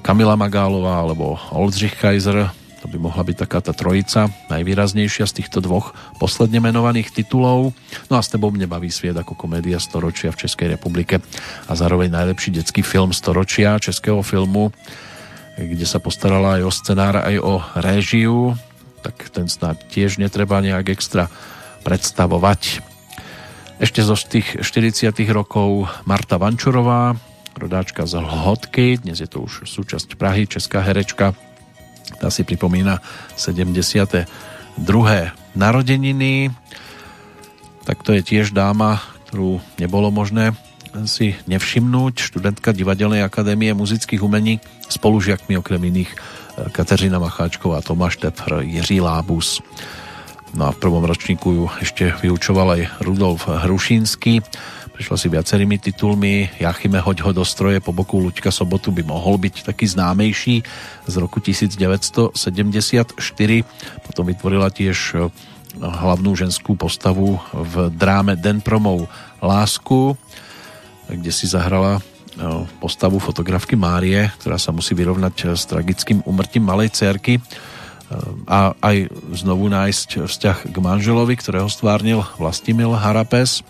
Kamila 0.00 0.32
Magálová 0.32 1.04
alebo 1.04 1.36
Oldřich 1.52 2.00
Kaiser, 2.00 2.48
to 2.84 2.92
by 2.92 3.00
mohla 3.00 3.24
byť 3.24 3.48
taká 3.48 3.64
tá 3.64 3.72
trojica, 3.72 4.28
najvýraznejšia 4.52 5.24
z 5.24 5.40
týchto 5.40 5.64
dvoch 5.64 5.96
posledne 6.20 6.60
menovaných 6.60 7.16
titulov. 7.16 7.72
No 8.12 8.20
a 8.20 8.22
s 8.22 8.28
tebou 8.28 8.52
mne 8.52 8.68
baví 8.68 8.92
sviet 8.92 9.16
ako 9.16 9.32
komédia 9.32 9.80
storočia 9.80 10.28
v 10.28 10.44
Českej 10.44 10.76
republike 10.76 11.24
a 11.64 11.72
zároveň 11.72 12.12
najlepší 12.12 12.60
detský 12.60 12.84
film 12.84 13.16
storočia 13.16 13.80
českého 13.80 14.20
filmu, 14.20 14.68
kde 15.56 15.88
sa 15.88 15.96
postarala 15.96 16.60
aj 16.60 16.62
o 16.68 16.72
scenár, 16.76 17.24
aj 17.24 17.40
o 17.40 17.64
réžiu, 17.80 18.52
tak 19.00 19.32
ten 19.32 19.48
snad 19.48 19.80
tiež 19.88 20.20
netreba 20.20 20.60
nejak 20.60 20.92
extra 20.92 21.32
predstavovať. 21.88 22.84
Ešte 23.80 24.04
zo 24.04 24.12
tých 24.12 24.60
40 24.60 25.08
rokov 25.32 25.88
Marta 26.04 26.36
Vančurová, 26.36 27.16
rodáčka 27.56 28.04
z 28.04 28.20
Lhotky, 28.20 29.00
dnes 29.00 29.24
je 29.24 29.28
to 29.30 29.40
už 29.40 29.64
súčasť 29.64 30.20
Prahy, 30.20 30.44
česká 30.44 30.84
herečka, 30.84 31.32
tá 32.20 32.28
si 32.28 32.44
pripomína 32.44 33.00
72. 33.36 34.26
narodeniny. 35.54 36.52
Tak 37.84 38.00
to 38.00 38.16
je 38.16 38.22
tiež 38.24 38.56
dáma, 38.56 39.00
ktorú 39.28 39.60
nebolo 39.76 40.08
možné 40.08 40.56
si 41.04 41.34
nevšimnúť. 41.50 42.22
Študentka 42.22 42.70
Divadelnej 42.70 43.26
akadémie 43.26 43.74
muzických 43.74 44.22
umení 44.22 44.62
spolužiakmi 44.86 45.58
okrem 45.58 45.82
iných 45.82 46.10
e, 46.14 46.16
Kateřina 46.70 47.18
Macháčková, 47.18 47.82
Tomáš 47.82 48.22
Tepr, 48.22 48.62
Jiří 48.62 49.02
Lábus. 49.02 49.58
No 50.54 50.70
a 50.70 50.70
v 50.70 50.78
prvom 50.78 51.02
ročníku 51.02 51.48
ju 51.50 51.64
ešte 51.82 52.14
vyučoval 52.22 52.78
aj 52.78 52.82
Rudolf 53.02 53.50
Hrušínsky 53.50 54.38
Prišla 54.94 55.18
si 55.18 55.26
viacerými 55.26 55.74
titulmi. 55.82 56.54
Jachime 56.62 57.02
hoď 57.02 57.26
ho 57.26 57.30
do 57.34 57.42
stroje 57.42 57.82
po 57.82 57.90
boku 57.90 58.22
Luďka 58.22 58.54
Sobotu 58.54 58.94
by 58.94 59.02
mohol 59.02 59.42
byť 59.42 59.66
taký 59.66 59.90
známejší 59.90 60.62
z 61.10 61.14
roku 61.18 61.42
1974. 61.42 62.38
Potom 64.06 64.24
vytvorila 64.30 64.70
tiež 64.70 65.18
e, 65.18 65.34
hlavnú 65.82 66.38
ženskú 66.38 66.78
postavu 66.78 67.42
v 67.50 67.90
dráme 67.90 68.38
Den 68.38 68.62
promov 68.62 69.10
Lásku, 69.42 70.14
kde 71.10 71.30
si 71.34 71.50
zahrala 71.50 71.98
e, 71.98 72.02
postavu 72.78 73.18
fotografky 73.18 73.74
Márie, 73.74 74.30
ktorá 74.38 74.62
sa 74.62 74.70
musí 74.70 74.94
vyrovnať 74.94 75.58
s 75.58 75.66
tragickým 75.66 76.22
umrtím 76.22 76.70
malej 76.70 76.94
cerky 76.94 77.42
a 78.46 78.76
aj 78.78 79.10
znovu 79.32 79.66
nájsť 79.66 80.28
vzťah 80.28 80.58
k 80.70 80.76
manželovi, 80.76 81.34
ktorého 81.34 81.66
stvárnil 81.66 82.22
Vlastimil 82.38 82.94
Harapes. 82.94 83.64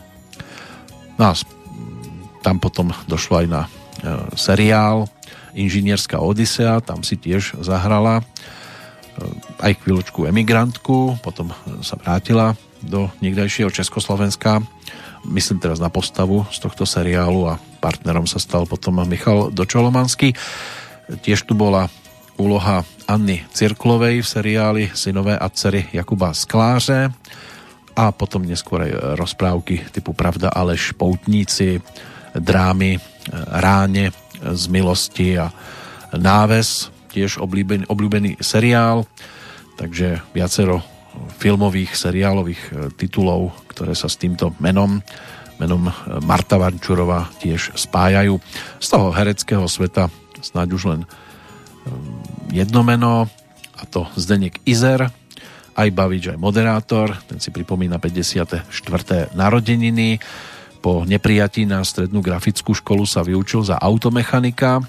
No 1.18 1.30
a 1.30 1.32
tam 2.42 2.60
potom 2.60 2.90
došlo 3.08 3.40
aj 3.40 3.46
na 3.48 3.62
e, 3.64 3.68
seriál 4.34 5.08
Inžinierská 5.54 6.18
Odisea, 6.18 6.82
tam 6.82 7.06
si 7.06 7.14
tiež 7.16 7.62
zahrala 7.62 8.20
e, 8.20 8.24
aj 9.62 9.72
chvíľočku 9.80 10.26
emigrantku, 10.26 11.16
potom 11.22 11.54
sa 11.80 11.96
vrátila 11.96 12.58
do 12.84 13.08
niekdajšieho 13.24 13.72
Československa, 13.72 14.60
myslím 15.24 15.62
teraz 15.62 15.80
na 15.80 15.88
postavu 15.88 16.44
z 16.52 16.58
tohto 16.60 16.84
seriálu 16.84 17.48
a 17.48 17.56
partnerom 17.80 18.28
sa 18.28 18.36
stal 18.36 18.68
potom 18.68 19.00
Michal 19.08 19.48
Dočolomanský. 19.48 20.36
Tiež 21.24 21.48
tu 21.48 21.56
bola 21.56 21.88
úloha 22.36 22.84
Anny 23.08 23.44
Cirklovej 23.52 24.20
v 24.20 24.28
seriáli 24.28 24.84
Synové 24.92 25.36
a 25.38 25.48
dcery 25.48 25.88
Jakuba 25.92 26.34
Skláře 26.34 27.12
a 27.94 28.10
potom 28.10 28.42
neskôr 28.42 28.84
aj 28.84 29.18
rozprávky 29.18 29.90
typu 29.94 30.12
Pravda 30.12 30.50
Aleš, 30.50 30.94
Poutníci, 30.98 31.78
drámy, 32.34 32.98
Ráne 33.32 34.10
z 34.42 34.64
milosti 34.68 35.38
a 35.38 35.54
Náves, 36.14 36.90
tiež 37.14 37.38
obľúbený, 37.38 37.86
obľúbený 37.86 38.42
seriál, 38.42 39.06
takže 39.78 40.22
viacero 40.34 40.82
filmových, 41.38 41.94
seriálových 41.94 42.62
e, 42.62 42.70
titulov, 42.98 43.54
ktoré 43.70 43.94
sa 43.94 44.10
s 44.10 44.18
týmto 44.18 44.54
menom, 44.58 44.98
menom 45.62 45.86
Marta 46.26 46.58
Vančurová 46.58 47.30
tiež 47.38 47.74
spájajú. 47.78 48.42
Z 48.82 48.86
toho 48.90 49.14
hereckého 49.14 49.66
sveta 49.70 50.10
snáď 50.42 50.68
už 50.74 50.82
len 50.90 51.00
e, 51.02 51.08
jedno 52.50 52.82
meno, 52.82 53.30
a 53.74 53.82
to 53.86 54.06
Zdenek 54.18 54.58
Izer, 54.66 55.10
aj 55.74 55.88
bavič, 55.90 56.34
aj 56.34 56.38
moderátor, 56.38 57.18
ten 57.26 57.42
si 57.42 57.50
pripomína 57.50 57.98
54. 57.98 58.70
narodeniny. 59.34 60.22
Po 60.78 61.02
neprijatí 61.02 61.64
na 61.66 61.82
strednú 61.82 62.20
grafickú 62.20 62.76
školu 62.76 63.08
sa 63.08 63.24
vyučil 63.24 63.64
za 63.64 63.80
automechanika 63.80 64.84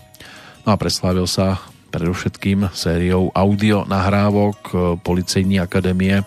no 0.66 0.70
a 0.74 0.78
preslávil 0.82 1.30
sa 1.30 1.62
predovšetkým 1.94 2.74
sériou 2.76 3.32
audio 3.32 3.88
nahrávok 3.88 4.58
e, 4.68 4.74
Policejní 5.00 5.64
akadémie 5.64 6.20
e, 6.20 6.24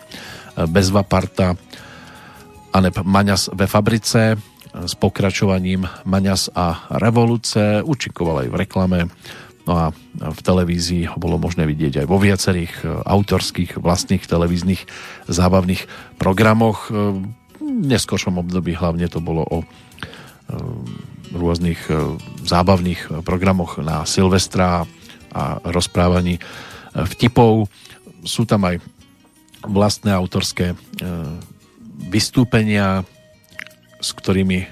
Bezva 0.64 1.04
Parta 1.04 1.52
Anep 2.72 3.04
Maňas 3.04 3.52
ve 3.52 3.68
fabrice 3.68 4.32
e, 4.32 4.36
s 4.88 4.96
pokračovaním 4.96 5.84
Maňas 6.08 6.48
a 6.56 6.88
revoluce, 6.96 7.84
učinkoval 7.84 8.46
aj 8.46 8.48
v 8.48 8.56
reklame, 8.56 8.98
no 9.68 9.72
a 9.76 9.86
v 10.16 10.40
televízii 10.40 11.12
ho 11.12 11.20
bolo 11.20 11.36
možné 11.36 11.68
vidieť 11.68 12.02
aj 12.02 12.06
vo 12.08 12.16
viacerých 12.16 13.04
autorských 13.04 13.76
vlastných 13.76 14.24
televíznych 14.24 14.88
zábavných 15.28 15.84
programoch. 16.16 16.88
V 16.88 17.28
neskôršom 17.60 18.40
období 18.40 18.72
hlavne 18.72 19.12
to 19.12 19.20
bolo 19.20 19.44
o 19.44 19.58
rôznych 21.36 21.84
zábavných 22.48 23.20
programoch 23.20 23.76
na 23.84 24.08
Silvestra 24.08 24.88
a 25.32 25.60
rozprávaní 25.64 26.38
e, 26.38 26.42
vtipov. 27.14 27.68
Sú 28.24 28.48
tam 28.48 28.66
aj 28.68 28.80
vlastné 29.64 30.14
autorské 30.14 30.72
e, 30.72 30.76
vystúpenia, 32.08 33.04
s 34.00 34.10
ktorými 34.14 34.58
e, 34.64 34.68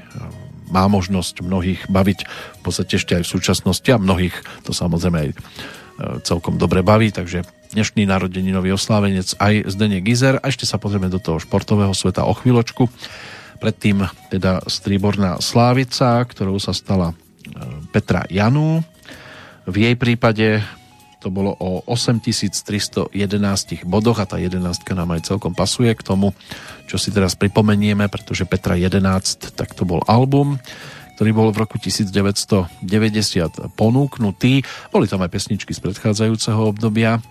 má 0.71 0.91
možnosť 0.91 1.43
mnohých 1.43 1.87
baviť 1.87 2.19
v 2.27 2.61
podstate 2.63 2.99
ešte 2.99 3.13
aj 3.19 3.23
v 3.25 3.33
súčasnosti 3.39 3.89
a 3.91 4.03
mnohých 4.03 4.35
to 4.67 4.75
samozrejme 4.75 5.19
aj 5.19 5.31
celkom 6.29 6.61
dobre 6.61 6.85
baví, 6.85 7.09
takže 7.09 7.41
dnešný 7.73 8.05
narodeninový 8.05 8.77
oslávenec 8.77 9.33
aj 9.41 9.73
Zdenek 9.73 10.05
Gizer 10.05 10.37
a 10.37 10.49
ešte 10.53 10.69
sa 10.69 10.77
pozrieme 10.77 11.09
do 11.09 11.17
toho 11.17 11.41
športového 11.41 11.97
sveta 11.97 12.29
o 12.29 12.37
chvíľočku. 12.37 12.85
Predtým 13.57 14.05
teda 14.29 14.61
Stríborná 14.69 15.41
Slávica, 15.41 16.21
ktorou 16.21 16.61
sa 16.61 16.77
stala 16.77 17.17
Petra 17.97 18.29
Janu, 18.29 18.85
v 19.65 19.77
jej 19.83 19.97
prípade 19.97 20.61
to 21.21 21.33
bolo 21.33 21.57
o 21.57 21.81
8311 21.89 23.11
bodoch 23.89 24.19
a 24.21 24.29
tá 24.29 24.37
11 24.37 24.61
nám 24.93 25.11
aj 25.17 25.33
celkom 25.33 25.57
pasuje 25.57 25.97
k 25.97 26.05
tomu, 26.05 26.37
čo 26.85 27.01
si 27.01 27.09
teraz 27.11 27.35
pripomenieme, 27.35 28.07
pretože 28.13 28.45
Petra 28.45 28.77
11, 28.77 29.57
tak 29.57 29.73
to 29.73 29.89
bol 29.89 30.05
album, 30.05 30.61
ktorý 31.17 31.31
bol 31.33 31.49
v 31.51 31.65
roku 31.65 31.81
1990 31.81 32.85
ponúknutý. 33.75 34.61
Boli 34.93 35.09
tam 35.09 35.25
aj 35.25 35.33
pesničky 35.33 35.73
z 35.73 35.81
predchádzajúceho 35.81 36.61
obdobia, 36.61 37.25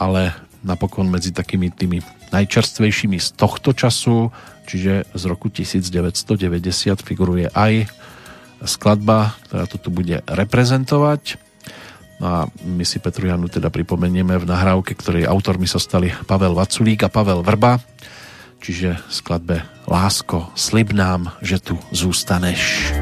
ale 0.00 0.32
napokon 0.64 1.12
medzi 1.12 1.36
takými 1.36 1.68
tými 1.68 2.00
najčerstvejšími 2.32 3.20
z 3.20 3.28
tohto 3.36 3.76
času, 3.76 4.32
čiže 4.64 5.04
z 5.12 5.22
roku 5.28 5.52
1990 5.52 7.04
figuruje 7.04 7.52
aj 7.52 7.92
skladba, 8.64 9.36
ktorá 9.50 9.68
to 9.68 9.76
tu 9.76 9.92
bude 9.92 10.24
reprezentovať 10.24 11.51
a 12.22 12.46
my 12.62 12.86
si 12.86 13.02
Petru 13.02 13.26
Janu 13.26 13.50
teda 13.50 13.66
pripomenieme 13.66 14.38
v 14.38 14.46
nahrávke, 14.46 14.94
ktorej 14.94 15.26
autormi 15.26 15.66
sa 15.66 15.82
stali 15.82 16.14
Pavel 16.24 16.54
Vaculík 16.54 17.02
a 17.02 17.10
Pavel 17.10 17.42
Vrba, 17.42 17.82
čiže 18.62 19.02
skladbe 19.10 19.66
Lásko, 19.90 20.54
slib 20.54 20.94
nám, 20.94 21.34
že 21.42 21.58
tu 21.58 21.74
zústaneš. 21.90 23.01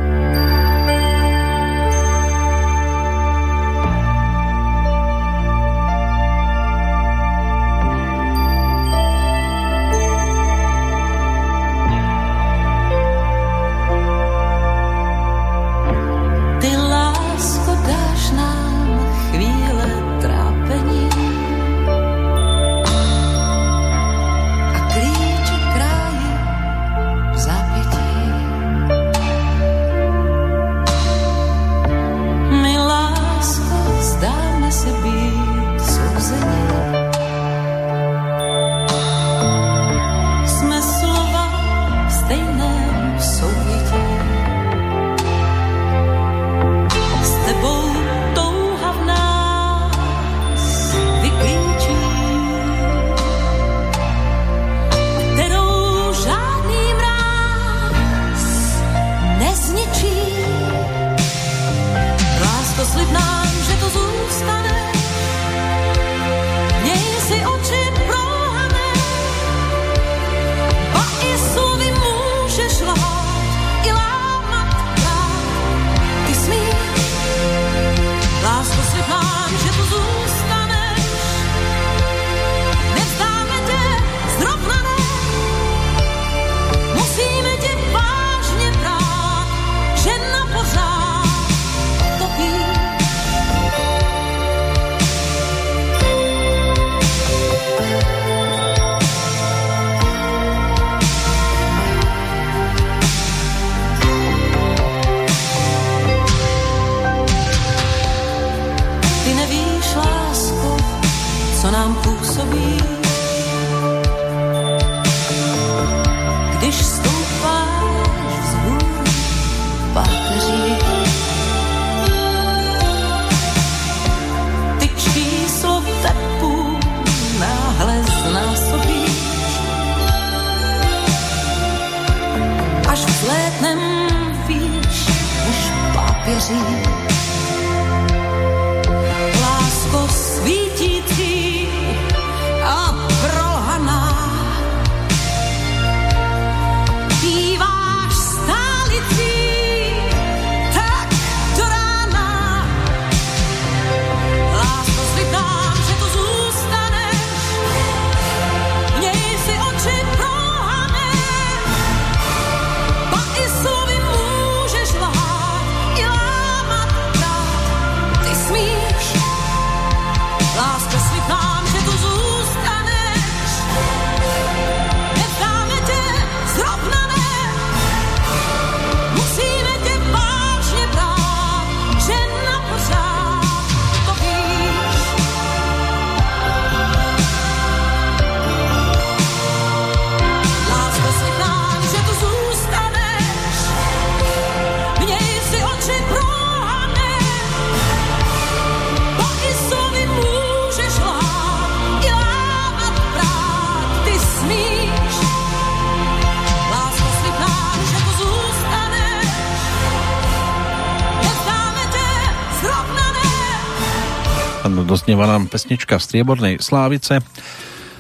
Doznieva 215.21 215.37
nám 215.37 215.53
pesnička 215.53 216.01
Striebornej 216.01 216.65
Slávice 216.65 217.21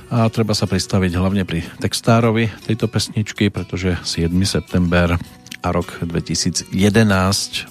a 0.08 0.32
treba 0.32 0.56
sa 0.56 0.64
pristaviť 0.64 1.20
hlavne 1.20 1.44
pri 1.44 1.60
textárovi 1.76 2.48
tejto 2.64 2.88
pesničky, 2.88 3.52
pretože 3.52 3.92
7. 4.08 4.32
september 4.48 5.20
a 5.60 5.68
rok 5.68 6.00
2011 6.00 6.72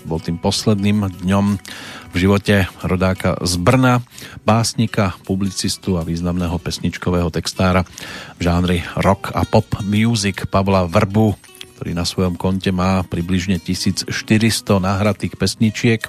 bol 0.05 0.21
tým 0.21 0.37
posledným 0.37 1.25
dňom 1.25 1.57
v 2.13 2.15
živote 2.15 2.69
rodáka 2.85 3.41
z 3.41 3.57
Brna, 3.57 4.05
básnika, 4.45 5.17
publicistu 5.25 5.97
a 5.97 6.05
významného 6.05 6.61
pesničkového 6.61 7.33
textára 7.33 7.81
v 8.37 8.41
žánri 8.45 8.85
rock 9.01 9.33
a 9.33 9.49
pop 9.49 9.65
music 9.81 10.45
Pavla 10.45 10.85
Vrbu, 10.85 11.38
ktorý 11.89 11.97
na 11.97 12.05
svojom 12.05 12.37
konte 12.37 12.69
má 12.69 13.01
približne 13.01 13.57
1400 13.57 14.13
nahratých 14.77 15.33
pesničiek, 15.41 16.05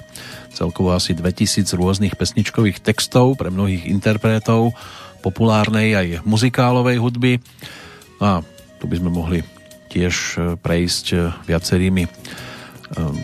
celkovo 0.53 0.93
asi 0.93 1.17
2000 1.17 1.73
rôznych 1.73 2.13
pesničkových 2.13 2.85
textov 2.85 3.33
pre 3.41 3.49
mnohých 3.49 3.89
interpretov 3.89 4.77
populárnej 5.25 5.97
aj 5.97 6.07
muzikálovej 6.21 7.01
hudby. 7.01 7.41
No 8.21 8.25
a 8.29 8.35
tu 8.77 8.85
by 8.85 9.01
sme 9.01 9.09
mohli 9.09 9.41
tiež 9.89 10.13
e, 10.13 10.37
prejsť 10.61 11.05
e, 11.17 11.17
viacerými 11.49 12.05
um, 12.05 13.17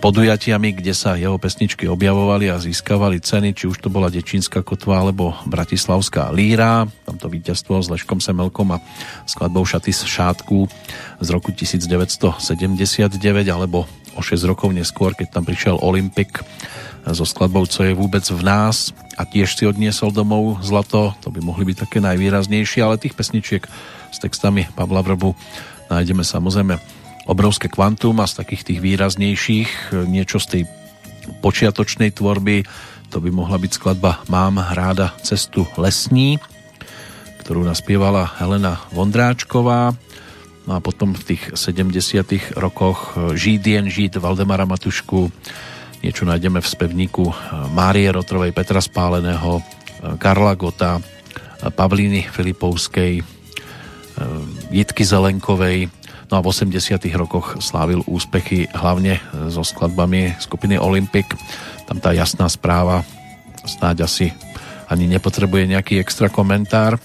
podujatiami, 0.00 0.72
kde 0.80 0.96
sa 0.96 1.20
jeho 1.20 1.36
pesničky 1.36 1.84
objavovali 1.84 2.48
a 2.48 2.56
získavali 2.56 3.20
ceny, 3.20 3.52
či 3.52 3.68
už 3.68 3.84
to 3.84 3.92
bola 3.92 4.08
Dečínska 4.08 4.64
kotva 4.64 5.04
alebo 5.04 5.36
Bratislavská 5.44 6.32
líra, 6.32 6.88
tamto 7.04 7.28
víťazstvo 7.28 7.84
s 7.84 7.92
Leškom 7.92 8.16
Semelkom 8.16 8.72
a 8.72 8.80
skladbou 9.28 9.60
Šaty 9.68 9.92
z 9.92 10.08
šátku 10.08 10.64
z 11.20 11.28
roku 11.28 11.52
1979 11.52 12.32
alebo 13.52 13.84
o 14.16 14.20
6 14.24 14.40
rokov 14.48 14.72
neskôr, 14.72 15.12
keď 15.12 15.36
tam 15.36 15.44
prišiel 15.44 15.76
Olympik 15.76 16.40
so 17.04 17.28
skladbou 17.28 17.68
Co 17.68 17.84
je 17.84 17.92
vôbec 17.92 18.24
v 18.24 18.40
nás? 18.40 18.96
A 19.20 19.28
tiež 19.28 19.52
si 19.52 19.68
odniesol 19.68 20.16
domov 20.16 20.64
zlato, 20.64 21.12
to 21.20 21.28
by 21.28 21.44
mohli 21.44 21.68
byť 21.68 21.76
také 21.84 22.00
najvýraznejšie, 22.00 22.80
ale 22.80 22.96
tých 22.96 23.12
pesničiek 23.12 23.68
s 24.08 24.16
textami 24.16 24.64
Pavla 24.72 25.04
Vrbu 25.04 25.36
nájdeme 25.92 26.24
samozrejme 26.24 26.99
obrovské 27.28 27.68
kvantum 27.68 28.20
a 28.20 28.28
z 28.28 28.40
takých 28.44 28.62
tých 28.72 28.80
výraznejších 28.80 29.70
e, 29.92 30.08
niečo 30.08 30.40
z 30.40 30.46
tej 30.46 30.62
počiatočnej 31.44 32.14
tvorby 32.16 32.64
to 33.10 33.18
by 33.18 33.30
mohla 33.34 33.58
byť 33.58 33.72
skladba 33.74 34.22
Mám 34.30 34.62
ráda 34.72 35.12
cestu 35.20 35.66
lesní 35.76 36.38
ktorú 37.40 37.66
naspievala 37.66 38.30
Helena 38.38 38.78
Vondráčková. 38.94 39.96
No 40.68 40.72
a 40.76 40.78
potom 40.78 41.16
v 41.18 41.34
tých 41.34 41.58
70 41.58 42.54
rokoch 42.60 43.18
e, 43.18 43.34
Žít 43.34 43.66
jen 43.66 43.86
žít 43.90 44.14
Valdemara 44.20 44.68
Matušku 44.68 45.32
niečo 46.00 46.24
nájdeme 46.24 46.62
v 46.62 46.68
spevníku 46.68 47.24
e, 47.26 47.34
Márie 47.74 48.06
Rotrovej, 48.12 48.54
Petra 48.54 48.78
Spáleného 48.78 49.60
Karla 50.16 50.56
Gota 50.56 50.96
Pavlíny 51.60 52.24
Filipovskej 52.32 53.20
Jitky 54.72 55.04
Zelenkovej 55.04 55.92
No 56.30 56.38
a 56.38 56.44
v 56.46 56.50
80 56.54 57.02
rokoch 57.18 57.58
slávil 57.58 58.06
úspechy 58.06 58.70
hlavne 58.70 59.18
so 59.50 59.66
skladbami 59.66 60.38
skupiny 60.38 60.78
Olympic. 60.78 61.26
Tam 61.90 61.98
tá 61.98 62.14
jasná 62.14 62.46
správa 62.46 63.02
snáď 63.66 64.06
asi 64.06 64.26
ani 64.90 65.06
nepotrebuje 65.10 65.70
nejaký 65.70 65.98
extra 65.98 66.30
komentár. 66.30 66.98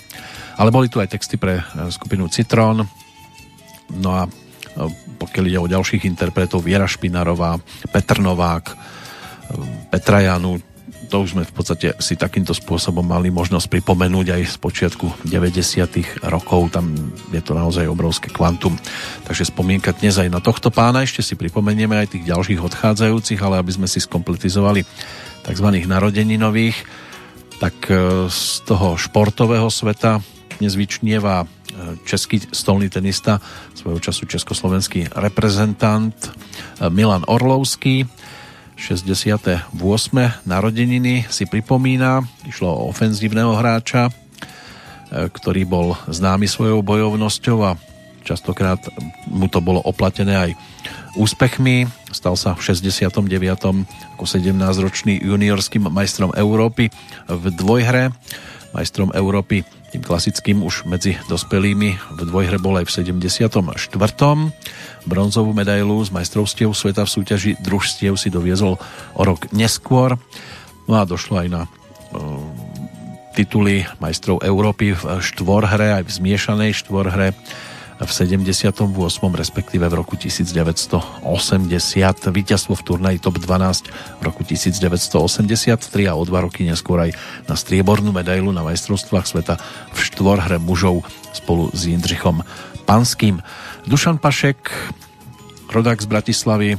Ale 0.56 0.72
boli 0.72 0.88
tu 0.88 1.02
aj 1.02 1.12
texty 1.12 1.36
pre 1.36 1.60
eh, 1.60 1.64
skupinu 1.90 2.30
Citron. 2.30 2.86
No 3.98 4.10
a 4.14 4.26
eh, 4.26 4.90
pokiaľ 5.18 5.44
ide 5.50 5.60
o 5.60 5.72
ďalších 5.72 6.06
interpretov, 6.06 6.66
Viera 6.66 6.86
Špinarová, 6.86 7.58
Petr 7.90 8.22
Novák, 8.22 8.66
Petra 9.94 10.26
Janu, 10.26 10.58
to 11.06 11.22
už 11.22 11.38
sme 11.38 11.44
v 11.46 11.54
podstate 11.54 11.88
si 12.02 12.18
takýmto 12.18 12.52
spôsobom 12.52 13.06
mali 13.06 13.30
možnosť 13.30 13.70
pripomenúť 13.70 14.36
aj 14.36 14.42
z 14.52 14.58
počiatku 14.58 15.06
90. 15.24 16.26
rokov, 16.28 16.74
tam 16.74 16.92
je 17.30 17.42
to 17.42 17.54
naozaj 17.54 17.86
obrovské 17.86 18.34
kvantum. 18.34 18.76
Takže 19.24 19.54
spomienka 19.54 19.94
dnes 19.94 20.18
aj 20.18 20.30
na 20.34 20.42
tohto 20.42 20.74
pána, 20.74 21.06
ešte 21.06 21.22
si 21.22 21.38
pripomenieme 21.38 21.96
aj 21.96 22.18
tých 22.18 22.28
ďalších 22.28 22.60
odchádzajúcich, 22.60 23.40
ale 23.40 23.62
aby 23.62 23.72
sme 23.72 23.88
si 23.88 24.02
skompletizovali 24.02 24.84
tzv. 25.46 25.68
narodeninových, 25.86 26.78
tak 27.62 27.76
e, 27.88 28.28
z 28.28 28.66
toho 28.66 28.98
športového 29.00 29.70
sveta 29.70 30.20
dnes 30.58 30.74
vyčnieva 30.76 31.44
e, 31.44 31.46
český 32.08 32.42
stolný 32.52 32.90
tenista, 32.90 33.40
svojho 33.76 34.00
času 34.00 34.26
československý 34.26 35.14
reprezentant 35.14 36.16
e, 36.16 36.30
Milan 36.90 37.28
Orlovský, 37.28 38.08
68. 38.76 39.72
narodeniny 40.44 41.26
si 41.32 41.48
pripomína. 41.48 42.22
Išlo 42.46 42.70
o 42.70 42.88
ofenzívneho 42.92 43.56
hráča, 43.56 44.12
e, 44.12 44.12
ktorý 45.32 45.64
bol 45.64 45.96
známy 46.12 46.46
svojou 46.46 46.84
bojovnosťou 46.84 47.58
a 47.64 47.80
častokrát 48.28 48.80
mu 49.32 49.48
to 49.48 49.64
bolo 49.64 49.80
oplatené 49.82 50.36
aj 50.36 50.52
úspechmi. 51.16 51.88
Stal 52.12 52.36
sa 52.36 52.54
v 52.54 52.62
69. 52.76 53.24
ako 54.16 54.24
17-ročný 54.24 55.24
juniorským 55.24 55.88
majstrom 55.88 56.36
Európy 56.36 56.92
v 57.32 57.44
dvojhre. 57.56 58.12
Majstrom 58.76 59.16
Európy 59.16 59.64
tým 59.96 60.04
klasickým 60.04 60.60
už 60.60 60.84
medzi 60.92 61.16
dospelými 61.32 61.96
v 61.96 62.22
dvojhre 62.28 62.60
bol 62.60 62.76
aj 62.76 62.92
v 62.92 63.16
74 63.16 63.48
bronzovú 65.06 65.54
medailu 65.54 66.02
z 66.04 66.12
majstrovstiev 66.12 66.74
sveta 66.74 67.06
v 67.06 67.14
súťaži 67.14 67.52
družstiev 67.62 68.18
si 68.18 68.34
doviezol 68.34 68.82
o 69.14 69.22
rok 69.22 69.50
neskôr. 69.54 70.18
No 70.86 71.02
a 71.02 71.08
došlo 71.08 71.42
aj 71.42 71.48
na 71.50 71.62
uh, 71.66 72.42
tituly 73.34 73.86
majstrov 73.98 74.42
Európy 74.42 74.94
v 74.94 75.04
štvorhre, 75.22 76.02
aj 76.02 76.04
v 76.08 76.12
zmiešanej 76.12 76.72
štvorhre 76.86 77.38
v 77.96 78.12
78. 78.12 78.76
respektíve 79.32 79.88
v 79.88 79.96
roku 79.96 80.20
1980 80.20 81.24
víťazstvo 82.28 82.74
v 82.76 82.84
turnaji 82.84 83.18
top 83.24 83.40
12 83.40 84.20
v 84.20 84.22
roku 84.22 84.44
1983 84.44 86.12
a 86.12 86.14
o 86.20 86.24
dva 86.28 86.44
roky 86.44 86.68
neskôr 86.68 87.08
aj 87.08 87.16
na 87.48 87.56
striebornú 87.56 88.12
medailu 88.12 88.52
na 88.52 88.68
majstrovstvách 88.68 89.24
sveta 89.24 89.56
v 89.96 89.98
štvorhre 90.12 90.60
mužov 90.60 91.08
spolu 91.32 91.72
s 91.72 91.88
Jindřichom 91.88 92.44
Panským. 92.84 93.40
Dušan 93.86 94.18
Pašek, 94.18 94.58
rodák 95.70 96.02
z 96.02 96.10
Bratislavy, 96.10 96.70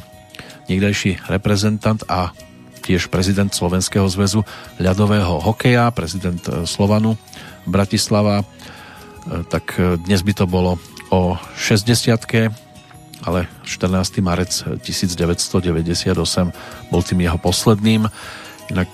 niekdajší 0.67 1.31
reprezentant 1.31 2.03
a 2.11 2.35
tiež 2.83 3.15
prezident 3.15 3.47
Slovenského 3.55 4.11
zväzu 4.11 4.43
ľadového 4.83 5.39
hokeja, 5.39 5.95
prezident 5.95 6.43
e, 6.51 6.67
Slovanu 6.67 7.15
Bratislava, 7.63 8.43
e, 8.43 8.47
tak 9.47 9.79
e, 9.79 10.03
dnes 10.03 10.27
by 10.27 10.35
to 10.35 10.51
bolo 10.51 10.83
o 11.15 11.39
60 11.55 12.19
ale 13.23 13.47
14. 13.63 14.19
marec 14.19 14.67
1998 14.83 16.11
bol 16.91 17.03
tým 17.07 17.21
jeho 17.23 17.39
posledným. 17.39 18.11
Inak 18.71 18.91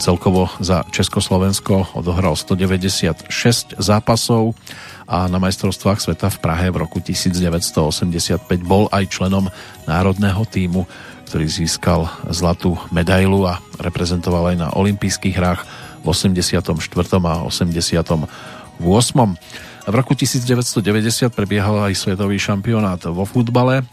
celkovo 0.00 0.48
za 0.64 0.82
Československo 0.88 1.92
odohral 1.92 2.32
196 2.32 3.28
zápasov 3.76 4.56
a 5.04 5.28
na 5.28 5.36
majstrovstvách 5.36 6.00
sveta 6.00 6.32
v 6.32 6.38
Prahe 6.40 6.66
v 6.72 6.80
roku 6.80 7.04
1985 7.04 8.40
bol 8.64 8.88
aj 8.88 9.12
členom 9.12 9.52
národného 9.84 10.40
týmu, 10.48 10.88
ktorý 11.28 11.46
získal 11.46 12.08
zlatú 12.32 12.80
medailu 12.88 13.44
a 13.44 13.60
reprezentoval 13.76 14.50
aj 14.50 14.56
na 14.56 14.68
olympijských 14.72 15.36
hrách 15.36 15.62
v 16.00 16.06
84. 16.08 16.64
a 17.20 17.34
88. 17.44 18.40
V 19.80 19.94
roku 19.94 20.12
1990 20.16 21.28
prebiehal 21.28 21.92
aj 21.92 21.94
svetový 21.94 22.40
šampionát 22.40 23.04
vo 23.04 23.28
futbale 23.28 23.84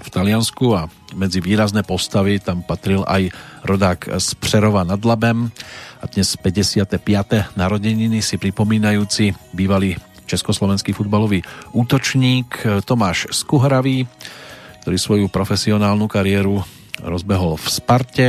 v 0.00 0.08
Taliansku 0.08 0.76
a 0.76 0.88
medzi 1.16 1.40
výrazné 1.40 1.80
postavy 1.86 2.40
tam 2.42 2.60
patril 2.60 3.04
aj 3.08 3.32
rodák 3.64 4.20
z 4.20 4.28
Přerova 4.36 4.84
nad 4.84 5.00
Labem 5.00 5.48
a 6.00 6.04
dnes 6.10 6.36
55. 6.36 6.96
narodeniny 7.56 8.20
si 8.20 8.36
pripomínajúci 8.36 9.32
bývalý 9.56 9.96
československý 10.26 10.92
futbalový 10.92 11.40
útočník 11.72 12.82
Tomáš 12.84 13.30
Skuhravý, 13.30 14.04
ktorý 14.82 14.96
svoju 14.98 15.26
profesionálnu 15.30 16.10
kariéru 16.10 16.60
rozbehol 17.00 17.56
v 17.56 17.66
Sparte 17.70 18.28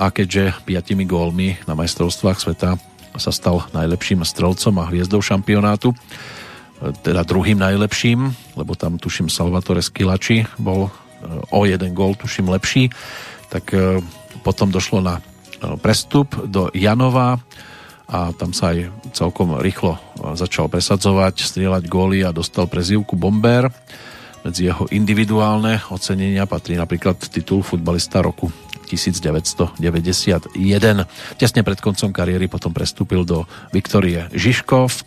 a 0.00 0.08
keďže 0.08 0.56
piatimi 0.64 1.04
gólmi 1.04 1.60
na 1.68 1.76
majstrovstvách 1.76 2.38
sveta 2.40 2.80
sa 3.18 3.32
stal 3.34 3.66
najlepším 3.76 4.22
strelcom 4.22 4.80
a 4.80 4.88
hviezdou 4.88 5.20
šampionátu, 5.20 5.92
teda 6.80 7.22
druhým 7.28 7.60
najlepším, 7.60 8.32
lebo 8.56 8.72
tam 8.72 8.96
tuším 8.96 9.28
Salvatore 9.28 9.84
Skilači 9.84 10.48
bol 10.56 10.88
e, 10.88 10.90
o 11.52 11.68
jeden 11.68 11.92
gól 11.92 12.16
tuším 12.16 12.48
lepší, 12.48 12.88
tak 13.52 13.76
e, 13.76 14.00
potom 14.40 14.72
došlo 14.72 15.04
na 15.04 15.20
e, 15.20 15.22
prestup 15.76 16.32
do 16.48 16.72
Janova, 16.72 17.36
a 18.10 18.34
tam 18.34 18.50
sa 18.50 18.74
aj 18.74 18.90
celkom 19.14 19.62
rýchlo 19.62 19.94
začal 20.34 20.66
presadzovať, 20.66 21.46
strieľať 21.46 21.86
góly 21.86 22.26
a 22.26 22.34
dostal 22.34 22.66
prezývku 22.66 23.14
Bomber. 23.14 23.70
Medzi 24.42 24.66
jeho 24.66 24.90
individuálne 24.90 25.78
ocenenia 25.94 26.42
patrí 26.42 26.74
napríklad 26.74 27.22
titul 27.30 27.62
futbalista 27.62 28.18
roku 28.18 28.50
1991. 28.90 30.58
Tesne 31.38 31.62
pred 31.62 31.78
koncom 31.78 32.10
kariéry 32.10 32.50
potom 32.50 32.74
prestúpil 32.74 33.22
do 33.22 33.46
Viktorie 33.70 34.26
Žižkov, 34.34 35.06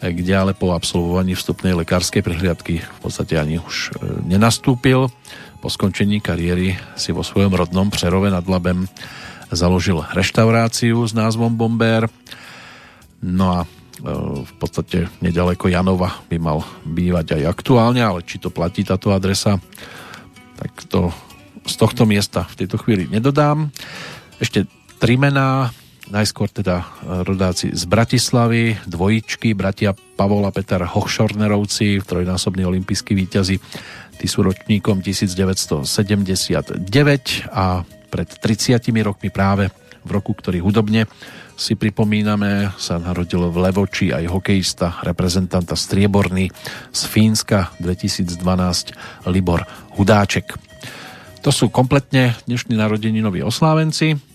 kde 0.00 0.32
ale 0.32 0.52
po 0.56 0.72
absolvovaní 0.72 1.36
vstupnej 1.36 1.76
lekárskej 1.76 2.24
prehliadky 2.24 2.80
v 2.80 2.98
podstate 3.04 3.36
ani 3.36 3.60
už 3.60 3.92
e, 3.92 4.24
nenastúpil. 4.24 5.12
Po 5.60 5.68
skončení 5.68 6.24
kariéry 6.24 6.80
si 6.96 7.12
vo 7.12 7.20
svojom 7.20 7.52
rodnom 7.52 7.92
Přerove 7.92 8.32
nad 8.32 8.48
Labem 8.48 8.88
založil 9.52 10.00
reštauráciu 10.16 11.04
s 11.04 11.12
názvom 11.12 11.52
Bomber. 11.52 12.08
No 13.20 13.44
a 13.52 13.58
e, 13.60 13.66
v 14.40 14.52
podstate 14.56 15.12
nedaleko 15.20 15.68
Janova 15.68 16.24
by 16.32 16.36
mal 16.40 16.64
bývať 16.88 17.36
aj 17.36 17.60
aktuálne, 17.60 18.00
ale 18.00 18.24
či 18.24 18.40
to 18.40 18.48
platí 18.48 18.88
táto 18.88 19.12
adresa, 19.12 19.60
tak 20.56 20.72
to 20.88 21.12
z 21.68 21.74
tohto 21.76 22.08
miesta 22.08 22.48
v 22.48 22.64
tejto 22.64 22.80
chvíli 22.80 23.04
nedodám. 23.04 23.68
Ešte 24.40 24.64
tri 24.96 25.20
mená, 25.20 25.68
najskôr 26.10 26.50
teda 26.50 26.84
rodáci 27.22 27.70
z 27.70 27.86
Bratislavy, 27.86 28.76
dvojičky, 28.84 29.54
bratia 29.54 29.94
Pavola 29.94 30.50
Peter 30.50 30.82
Hochschornerovci, 30.82 32.02
trojnásobní 32.02 32.66
olimpijskí 32.66 33.14
víťazi, 33.14 33.56
tí 34.18 34.26
sú 34.26 34.42
ročníkom 34.44 35.00
1979 35.00 36.84
a 37.54 37.86
pred 38.10 38.28
30 38.28 38.82
rokmi 39.06 39.30
práve 39.30 39.70
v 40.02 40.10
roku, 40.10 40.34
ktorý 40.34 40.60
hudobne 40.60 41.06
si 41.60 41.76
pripomíname, 41.76 42.72
sa 42.80 42.96
narodil 42.96 43.52
v 43.52 43.56
Levoči 43.68 44.16
aj 44.16 44.32
hokejista, 44.32 45.04
reprezentanta 45.04 45.76
Strieborný 45.76 46.48
z 46.88 47.00
Fínska 47.04 47.76
2012 47.78 49.28
Libor 49.28 49.68
Hudáček. 49.92 50.56
To 51.44 51.52
sú 51.52 51.68
kompletne 51.68 52.32
dnešní 52.48 52.80
narodeninoví 52.80 53.44
oslávenci 53.44 54.29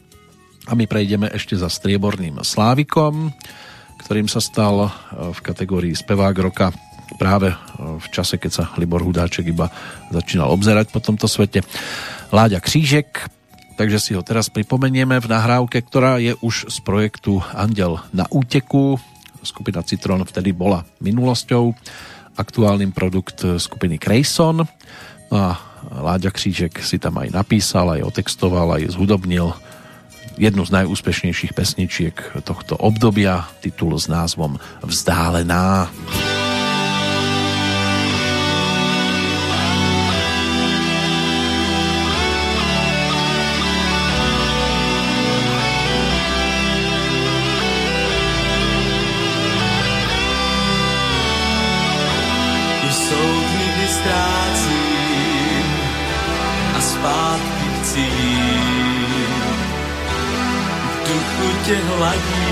a 0.66 0.74
my 0.74 0.86
prejdeme 0.90 1.30
ešte 1.30 1.54
za 1.54 1.70
Strieborným 1.70 2.42
Slávikom, 2.42 3.30
ktorým 4.02 4.26
sa 4.26 4.42
stal 4.42 4.86
e, 4.86 4.90
v 5.34 5.40
kategórii 5.46 5.94
spevák 5.94 6.36
roka 6.42 6.74
práve 7.22 7.54
e, 7.54 7.58
v 8.02 8.08
čase, 8.10 8.42
keď 8.42 8.52
sa 8.52 8.64
Libor 8.82 9.06
Hudáček 9.06 9.46
iba 9.46 9.70
začínal 10.10 10.50
obzerať 10.50 10.90
po 10.90 11.02
tomto 11.02 11.30
svete. 11.30 11.62
Láďa 12.34 12.58
Křížek, 12.62 13.30
takže 13.78 14.02
si 14.02 14.12
ho 14.18 14.26
teraz 14.26 14.50
pripomenieme 14.50 15.22
v 15.22 15.30
nahrávke, 15.30 15.86
ktorá 15.86 16.18
je 16.18 16.34
už 16.42 16.74
z 16.74 16.78
projektu 16.82 17.46
Andel 17.54 18.02
na 18.10 18.26
úteku. 18.34 18.98
Skupina 19.46 19.86
Citron 19.86 20.26
vtedy 20.26 20.50
bola 20.50 20.82
minulosťou, 20.98 21.78
aktuálnym 22.42 22.90
produkt 22.90 23.46
skupiny 23.46 24.02
Crayson. 24.02 24.66
No 25.30 25.38
a 25.38 25.62
Láďa 25.86 26.34
Křížek 26.34 26.82
si 26.82 26.98
tam 26.98 27.22
aj 27.22 27.30
napísal, 27.30 27.94
aj 27.94 28.10
otextoval, 28.10 28.82
aj 28.82 28.98
zhudobnil 28.98 29.54
jednu 30.38 30.64
z 30.68 30.72
najúspešnejších 30.84 31.56
pesničiek 31.56 32.16
tohto 32.44 32.76
obdobia, 32.78 33.48
titul 33.64 33.96
s 33.96 34.12
názvom 34.12 34.60
Vzdálená. 34.84 35.90
Vzdálená. 35.90 36.35
Tě 61.66 61.76
hladí. 61.76 62.46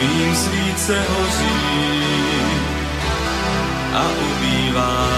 vím 0.00 0.36
svíce 0.36 1.02
hoří 1.08 2.04
a 3.94 4.02
ubývá. 4.30 5.08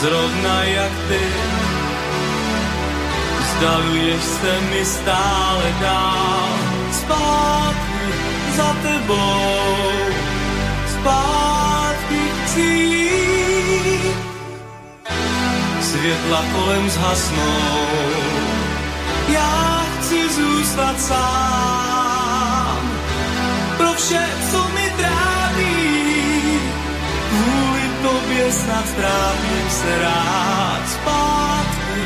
Zrovna 0.00 0.62
jak 0.62 0.92
ty, 1.08 1.20
vzdaluješ 3.40 4.22
se 4.22 4.60
mi 4.60 4.84
stále 4.84 5.74
dál, 5.80 6.48
zpátky 6.92 8.12
za 8.56 8.76
tebou, 8.82 9.76
zpátky 10.92 11.41
světla 16.02 16.44
kolem 16.52 16.90
zhasnou. 16.90 17.86
Já 19.28 19.86
chci 19.98 20.34
zůstat 20.34 21.00
sám 21.00 22.90
pro 23.76 23.92
vše, 23.92 24.26
co 24.50 24.68
mi 24.74 24.92
trápí. 24.96 26.60
Kvůli 27.30 27.90
tobě 28.02 28.52
snad 28.52 28.88
strávím 28.88 29.70
se 29.70 29.98
rád 30.02 30.82
zpátky 30.88 32.02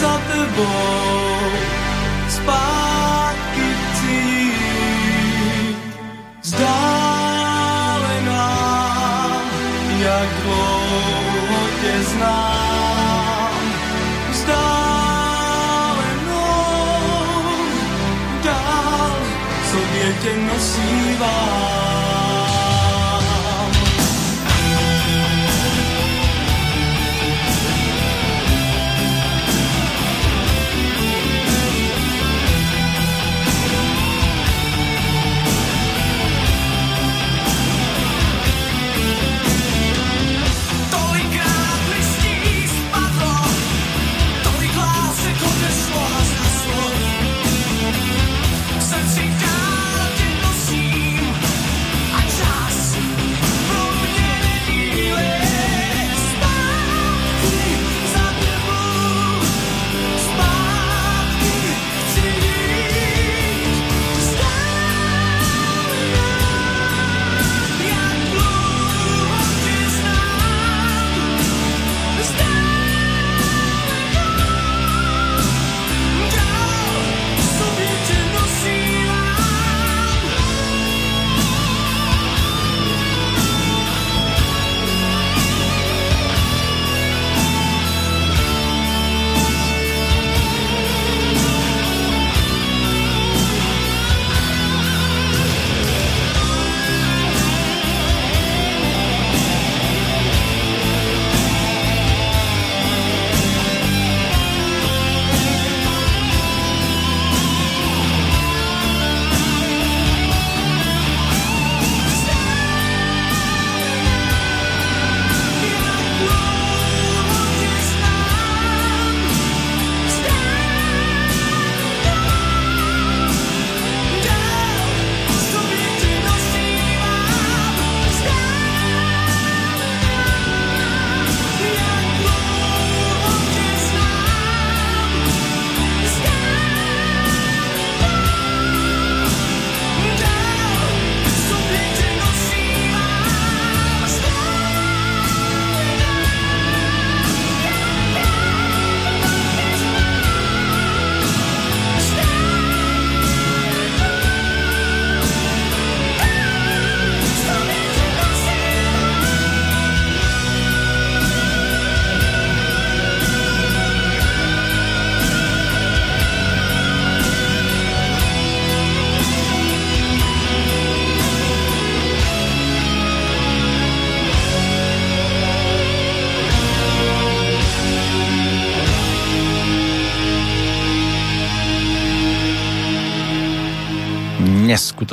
za 0.00 0.20
tebou. 0.32 1.40
Zpátky 2.28 3.74
chci 3.82 4.52
vzdálená, 6.42 6.76
jak 9.98 10.28
dlouho 10.44 11.68
tě 11.80 12.02
znám. 12.02 12.69
Tě 20.22 20.36
nosívá. 20.36 21.99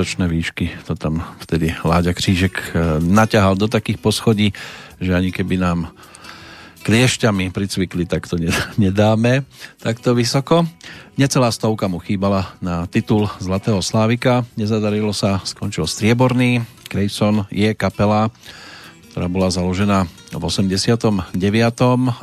Neskutočné 0.07 0.31
výšky. 0.31 0.65
To 0.87 0.95
tam 0.95 1.19
vtedy 1.43 1.75
Láďa 1.83 2.15
Křížek 2.15 2.55
e, 2.55 3.03
naťahal 3.03 3.59
do 3.59 3.67
takých 3.67 3.99
poschodí, 3.99 4.55
že 5.03 5.11
ani 5.11 5.35
keby 5.35 5.59
nám 5.59 5.91
kliešťami 6.87 7.51
pricvikli, 7.51 8.07
tak 8.07 8.23
to 8.23 8.39
nedáme 8.79 9.43
takto 9.83 10.15
vysoko. 10.15 10.63
Necelá 11.19 11.51
stovka 11.51 11.91
mu 11.91 11.99
chýbala 11.99 12.55
na 12.63 12.87
titul 12.87 13.27
Zlatého 13.43 13.83
Slávika. 13.83 14.47
Nezadarilo 14.55 15.11
sa, 15.11 15.43
skončil 15.43 15.83
strieborný. 15.83 16.63
Creyson 16.87 17.43
je 17.51 17.75
kapela, 17.75 18.31
ktorá 19.11 19.27
bola 19.27 19.51
založená 19.51 20.07
v 20.31 20.39
89. 20.39 21.35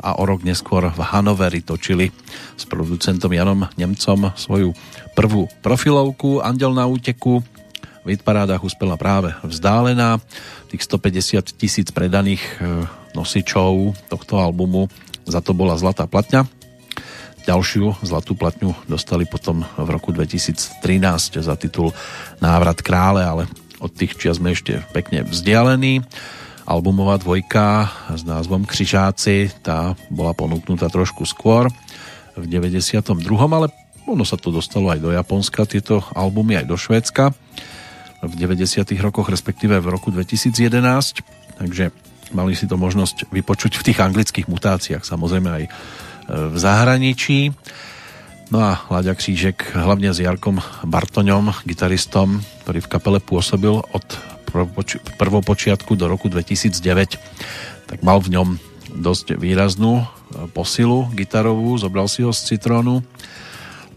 a 0.01 0.09
o 0.17 0.23
rok 0.25 0.41
neskôr 0.41 0.89
v 0.89 1.01
Hanoveri 1.05 1.61
točili 1.61 2.09
s 2.57 2.65
producentom 2.65 3.29
Janom 3.29 3.69
Nemcom 3.77 4.33
svoju 4.33 4.73
prvú 5.13 5.45
profilovku 5.61 6.41
Andel 6.41 6.73
na 6.73 6.89
úteku. 6.89 7.45
V 8.05 8.13
hitparádach 8.13 8.61
uspela 8.61 9.01
práve 9.01 9.33
vzdálená. 9.41 10.21
Tých 10.69 10.85
150 10.85 11.57
tisíc 11.57 11.89
predaných 11.89 12.37
e, 12.61 12.85
nosičov 13.17 13.97
tohto 14.13 14.37
albumu 14.37 14.93
za 15.25 15.41
to 15.41 15.57
bola 15.57 15.73
Zlatá 15.73 16.05
platňa. 16.05 16.45
Ďalšiu 17.49 18.05
zlatú 18.05 18.37
platňu 18.37 18.77
dostali 18.85 19.25
potom 19.25 19.65
v 19.77 19.89
roku 19.89 20.13
2013 20.13 21.41
za 21.41 21.53
titul 21.57 21.93
Návrat 22.41 22.81
krále, 22.85 23.25
ale 23.25 23.49
od 23.81 23.89
tých 23.89 24.17
čias 24.17 24.37
sme 24.37 24.53
ešte 24.53 24.85
pekne 24.93 25.25
vzdialení. 25.25 26.05
Albumová 26.65 27.21
dvojka 27.21 27.89
s 28.17 28.21
názvom 28.25 28.65
Křižáci, 28.65 29.61
tá 29.61 29.93
bola 30.09 30.33
ponúknutá 30.33 30.89
trošku 30.89 31.25
skôr 31.25 31.69
v 32.33 32.45
92. 32.49 33.13
ale 33.29 33.69
ono 34.05 34.25
sa 34.25 34.37
to 34.37 34.49
dostalo 34.49 34.93
aj 34.93 35.01
do 35.01 35.13
Japonska, 35.13 35.69
tieto 35.69 36.01
albumy 36.13 36.61
aj 36.61 36.65
do 36.65 36.77
Švédska 36.77 37.33
v 38.25 38.33
90. 38.33 38.85
rokoch, 39.01 39.29
respektíve 39.29 39.77
v 39.79 39.87
roku 39.87 40.09
2011, 40.09 41.25
takže 41.61 41.93
mali 42.33 42.57
si 42.57 42.65
to 42.65 42.75
možnosť 42.75 43.29
vypočuť 43.29 43.77
v 43.79 43.85
tých 43.91 43.99
anglických 44.01 44.47
mutáciách, 44.49 45.03
samozrejme 45.05 45.49
aj 45.49 45.63
v 46.29 46.57
zahraničí. 46.57 47.53
No 48.53 48.61
a 48.61 48.77
Láďa 48.93 49.17
Křížek 49.17 49.73
hlavne 49.73 50.13
s 50.13 50.21
Jarkom 50.21 50.61
Bartoňom, 50.85 51.53
gitaristom, 51.65 52.45
ktorý 52.65 52.85
v 52.85 52.91
kapele 52.91 53.19
pôsobil 53.21 53.73
od 53.73 54.05
prvopočiatku 55.17 55.97
do 55.97 56.05
roku 56.05 56.29
2009, 56.29 57.89
tak 57.89 57.99
mal 58.05 58.21
v 58.21 58.37
ňom 58.37 58.47
dosť 58.95 59.35
výraznú 59.35 60.01
e, 60.01 60.05
posilu 60.53 61.09
gitarovú, 61.11 61.75
zobral 61.75 62.07
si 62.07 62.23
ho 62.23 62.31
z 62.31 62.55
Citrónu 62.55 63.03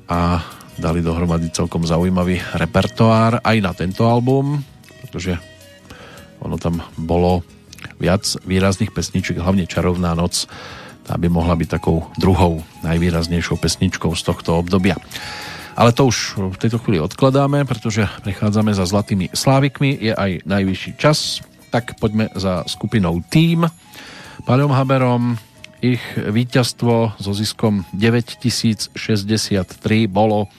a 0.09 0.43
dali 0.79 1.03
dohromady 1.03 1.51
celkom 1.51 1.83
zaujímavý 1.83 2.39
repertoár 2.55 3.43
aj 3.43 3.57
na 3.59 3.75
tento 3.75 4.07
album, 4.07 4.63
pretože 5.03 5.35
ono 6.39 6.55
tam 6.55 6.79
bolo 6.95 7.43
viac 7.99 8.23
výrazných 8.47 8.95
pesničiek, 8.95 9.43
hlavne 9.43 9.67
Čarovná 9.67 10.15
noc, 10.15 10.47
tá 11.03 11.19
by 11.19 11.27
mohla 11.27 11.59
byť 11.59 11.69
takou 11.79 12.07
druhou 12.15 12.63
najvýraznejšou 12.87 13.59
pesničkou 13.59 14.15
z 14.15 14.23
tohto 14.23 14.61
obdobia. 14.61 14.95
Ale 15.79 15.95
to 15.95 16.11
už 16.11 16.39
v 16.55 16.59
tejto 16.59 16.83
chvíli 16.83 16.99
odkladáme, 16.99 17.63
pretože 17.67 18.07
prechádzame 18.27 18.75
za 18.75 18.83
Zlatými 18.83 19.31
Slávikmi, 19.31 19.95
je 19.99 20.13
aj 20.15 20.43
najvyšší 20.47 20.93
čas, 20.99 21.43
tak 21.71 21.99
poďme 22.03 22.31
za 22.35 22.67
skupinou 22.67 23.23
Team. 23.31 23.67
Paľom 24.43 24.75
Haberom 24.75 25.39
ich 25.79 26.03
víťazstvo 26.19 27.15
so 27.23 27.31
ziskom 27.31 27.87
9063 27.95 28.91
bolo 30.11 30.51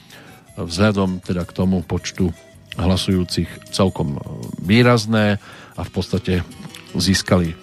vzhľadom 0.66 1.24
teda 1.24 1.46
k 1.48 1.56
tomu 1.56 1.82
počtu 1.84 2.32
hlasujúcich 2.78 3.70
celkom 3.74 4.20
výrazné 4.62 5.42
a 5.74 5.82
v 5.82 5.90
podstate 5.90 6.46
získali 6.94 7.56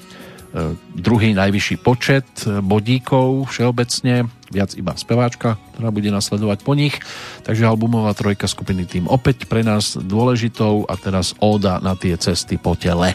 E, 0.48 0.74
druhý 0.96 1.36
najvyšší 1.36 1.76
počet 1.84 2.26
e, 2.48 2.64
bodíkov 2.64 3.52
všeobecne, 3.52 4.32
viac 4.48 4.72
iba 4.80 4.96
speváčka, 4.96 5.60
ktorá 5.76 5.92
bude 5.92 6.08
nasledovať 6.08 6.64
po 6.64 6.72
nich. 6.72 6.96
Takže 7.44 7.68
albumová 7.68 8.16
trojka 8.16 8.48
skupiny 8.48 8.88
tým 8.88 9.12
opäť 9.12 9.46
pre 9.52 9.62
nás 9.62 10.00
dôležitou 10.00 10.88
a 10.88 10.96
teraz 10.96 11.36
óda 11.44 11.84
na 11.84 12.00
tie 12.00 12.16
cesty 12.16 12.56
po 12.56 12.80
tele. 12.80 13.12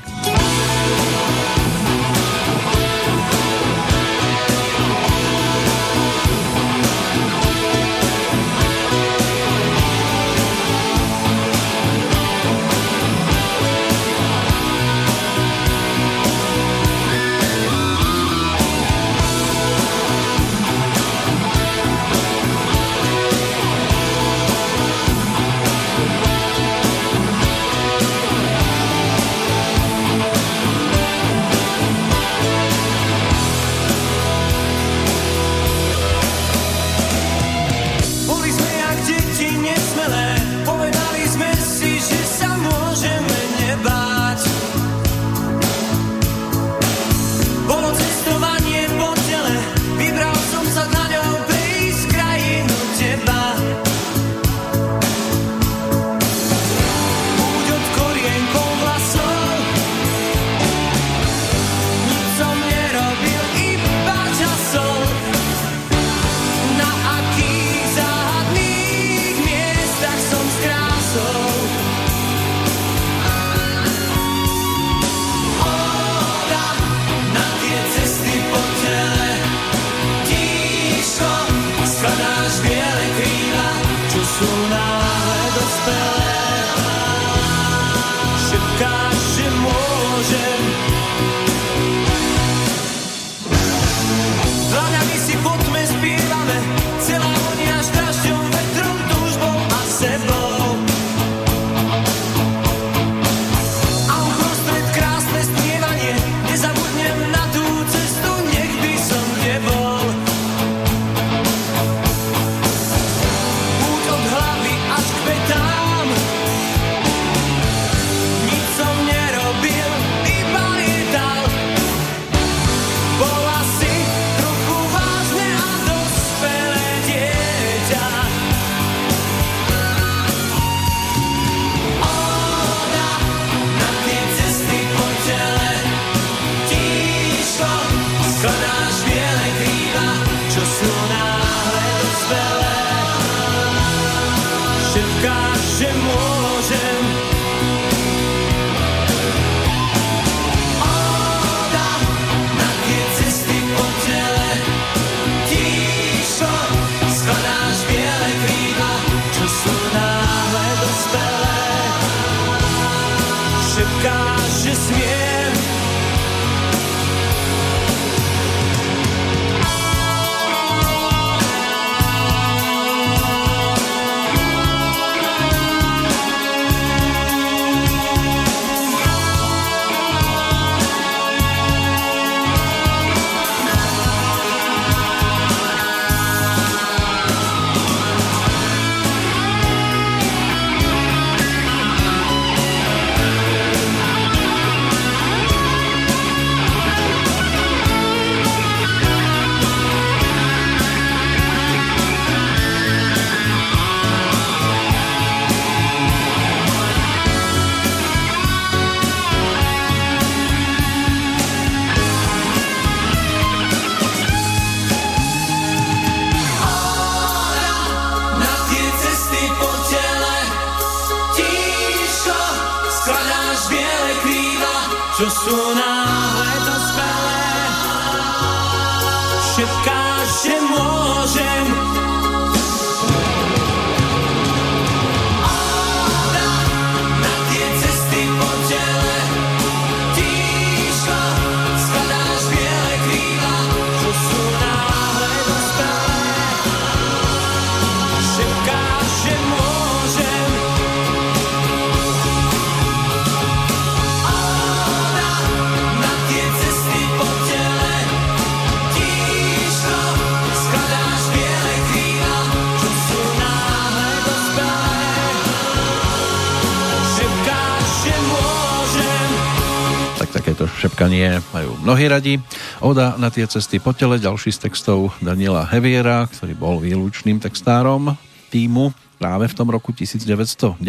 Šepkanie 271.12 271.44
majú 271.52 271.76
mnohí 271.84 272.08
radi. 272.08 272.34
Oda 272.80 273.20
na 273.20 273.28
tie 273.28 273.44
cesty 273.44 273.76
po 273.76 273.92
tele, 273.92 274.16
ďalší 274.16 274.48
z 274.48 274.64
textov 274.68 275.12
Daniela 275.20 275.68
Heviera, 275.68 276.24
ktorý 276.24 276.56
bol 276.56 276.80
výlučným 276.80 277.36
textárom 277.36 278.16
týmu 278.48 278.96
práve 279.20 279.44
v 279.44 279.54
tom 279.54 279.68
roku 279.68 279.92
1990. 279.92 280.80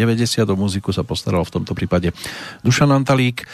O 0.48 0.56
muziku 0.56 0.96
sa 0.96 1.04
postaral 1.04 1.44
v 1.44 1.60
tomto 1.60 1.76
prípade 1.76 2.08
Dušan 2.64 2.88
Antalík. 2.96 3.44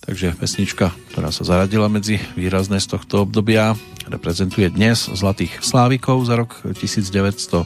Takže 0.00 0.36
pesnička, 0.36 0.92
ktorá 1.12 1.32
sa 1.32 1.44
zaradila 1.44 1.88
medzi 1.88 2.20
výrazné 2.36 2.80
z 2.80 2.96
tohto 2.96 3.24
obdobia, 3.24 3.76
reprezentuje 4.08 4.68
dnes 4.68 5.08
Zlatých 5.08 5.60
Slávikov 5.64 6.24
za 6.28 6.36
rok 6.36 6.56
1990. 6.68 7.64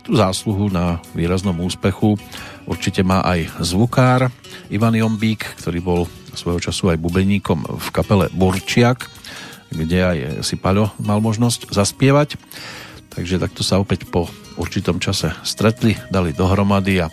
Tu 0.00 0.12
zásluhu 0.16 0.72
na 0.72 1.00
výraznom 1.12 1.60
úspechu 1.60 2.16
určite 2.64 3.04
má 3.04 3.20
aj 3.20 3.52
zvukár 3.60 4.32
Ivan 4.72 4.96
Jombík, 4.96 5.44
ktorý 5.60 5.80
bol 5.80 6.00
svojho 6.34 6.60
času 6.60 6.92
aj 6.92 7.02
bubeníkom 7.02 7.64
v 7.66 7.88
kapele 7.92 8.28
Burčiak, 8.32 9.08
kde 9.72 9.98
aj 10.04 10.18
si 10.44 10.60
Paľo 10.60 10.92
mal 11.00 11.18
možnosť 11.24 11.72
zaspievať. 11.72 12.36
Takže 13.12 13.40
takto 13.40 13.60
sa 13.64 13.80
opäť 13.80 14.08
po 14.08 14.28
určitom 14.56 15.00
čase 15.00 15.32
stretli, 15.44 15.96
dali 16.08 16.32
dohromady 16.32 17.04
a 17.04 17.12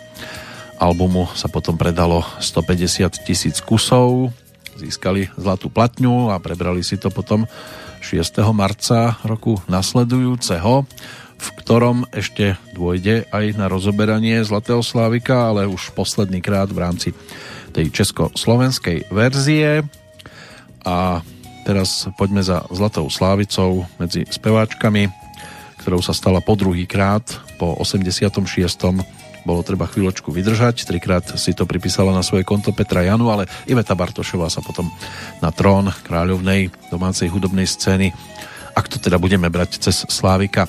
albumu 0.80 1.28
sa 1.36 1.48
potom 1.52 1.76
predalo 1.76 2.24
150 2.40 3.20
tisíc 3.24 3.60
kusov, 3.60 4.32
získali 4.80 5.28
zlatú 5.36 5.68
platňu 5.68 6.32
a 6.32 6.40
prebrali 6.40 6.80
si 6.80 6.96
to 6.96 7.12
potom 7.12 7.44
6. 8.00 8.40
marca 8.56 9.20
roku 9.28 9.60
nasledujúceho, 9.68 10.88
v 11.40 11.48
ktorom 11.60 12.08
ešte 12.16 12.56
dôjde 12.72 13.28
aj 13.28 13.60
na 13.60 13.68
rozoberanie 13.68 14.40
Zlatého 14.40 14.80
Slávika, 14.80 15.52
ale 15.52 15.68
už 15.68 15.92
posledný 15.92 16.40
krát 16.40 16.72
v 16.72 16.80
rámci 16.80 17.08
tej 17.70 17.94
československej 17.94 19.08
verzie. 19.14 19.86
A 20.84 21.22
teraz 21.64 22.10
poďme 22.18 22.42
za 22.42 22.66
Zlatou 22.68 23.06
Slávicou 23.08 23.86
medzi 23.96 24.26
speváčkami, 24.26 25.08
ktorou 25.80 26.02
sa 26.04 26.12
stala 26.12 26.44
po 26.44 26.58
druhý 26.58 26.84
krát 26.84 27.24
po 27.60 27.76
86 27.76 28.40
bolo 29.40 29.64
treba 29.64 29.88
chvíľočku 29.88 30.28
vydržať, 30.28 30.84
trikrát 30.84 31.24
si 31.40 31.56
to 31.56 31.64
pripísala 31.64 32.12
na 32.12 32.20
svoje 32.20 32.44
konto 32.44 32.76
Petra 32.76 33.00
Janu, 33.00 33.32
ale 33.32 33.48
Iveta 33.64 33.96
Bartošová 33.96 34.52
sa 34.52 34.60
potom 34.60 34.92
na 35.40 35.48
trón 35.48 35.88
kráľovnej 36.04 36.68
domácej 36.92 37.32
hudobnej 37.32 37.64
scény, 37.64 38.12
ak 38.76 38.86
to 38.88 38.96
teda 39.00 39.16
budeme 39.16 39.48
brať 39.48 39.80
cez 39.80 40.04
Slávika, 40.12 40.68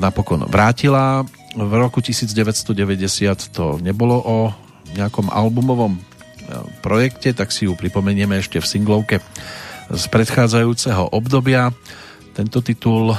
napokon 0.00 0.48
vrátila. 0.48 1.24
V 1.52 1.72
roku 1.76 2.00
1990 2.00 3.52
to 3.52 3.76
nebolo 3.80 4.16
o 4.24 4.36
nejakom 4.96 5.28
albumovom 5.28 6.00
projekte, 6.84 7.32
tak 7.32 7.52
si 7.52 7.66
ju 7.66 7.76
pripomenieme 7.76 8.38
ešte 8.38 8.60
v 8.60 8.66
singlovke 8.66 9.16
z 9.92 10.04
predchádzajúceho 10.08 11.12
obdobia. 11.12 11.72
Tento 12.32 12.64
titul 12.64 13.12
e, 13.12 13.18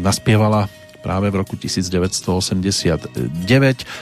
naspievala 0.00 0.68
práve 1.00 1.32
v 1.32 1.40
roku 1.40 1.56
1989. 1.56 3.32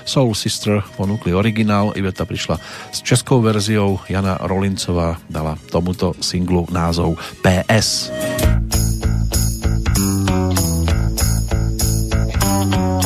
Soul 0.02 0.34
Sister 0.34 0.82
ponúkli 0.98 1.30
originál, 1.30 1.94
Iveta 1.94 2.26
prišla 2.26 2.58
s 2.90 2.98
českou 3.06 3.38
verziou, 3.38 4.02
Jana 4.10 4.34
Rolincová 4.42 5.22
dala 5.30 5.54
tomuto 5.70 6.18
singlu 6.18 6.66
názov 6.74 7.14
PS. 7.42 8.10
Jako 12.58 12.97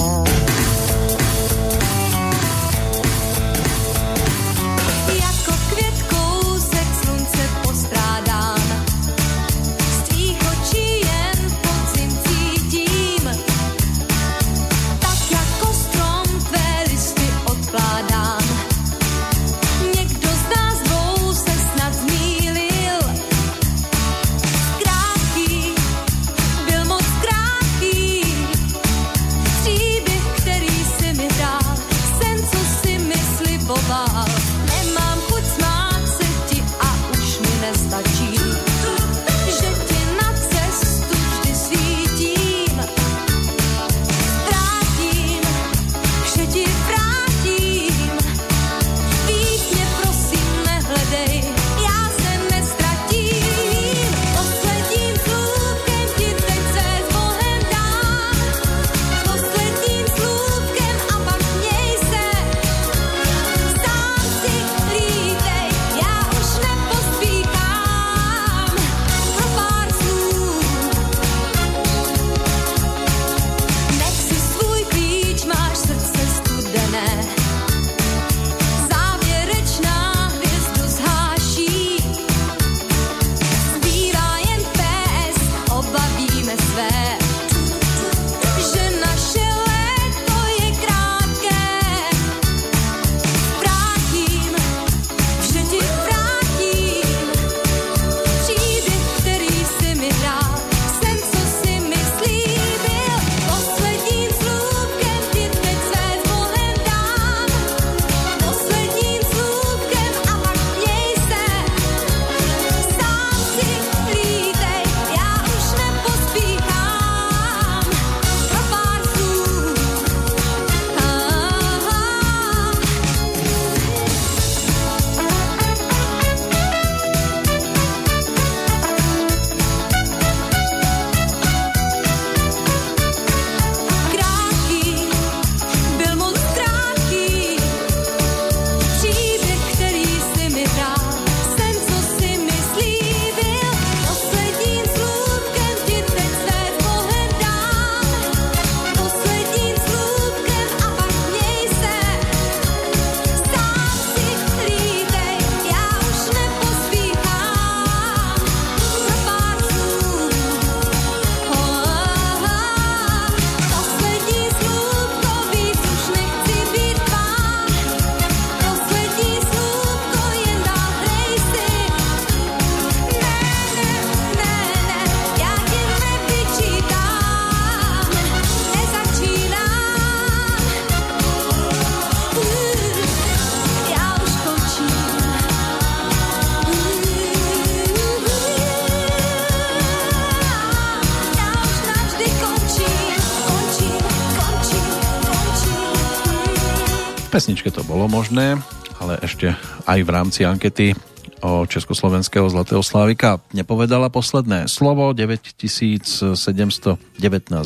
pesničke 197.32 197.72
to 197.72 197.80
bolo 197.88 198.12
možné, 198.12 198.60
ale 199.00 199.16
ešte 199.24 199.56
aj 199.88 199.98
v 200.04 200.10
rámci 200.12 200.44
ankety 200.44 200.92
o 201.40 201.64
Československého 201.64 202.44
Zlatého 202.52 202.84
Slávika 202.84 203.40
nepovedala 203.56 204.12
posledné 204.12 204.68
slovo, 204.68 205.16
9719 205.16 206.28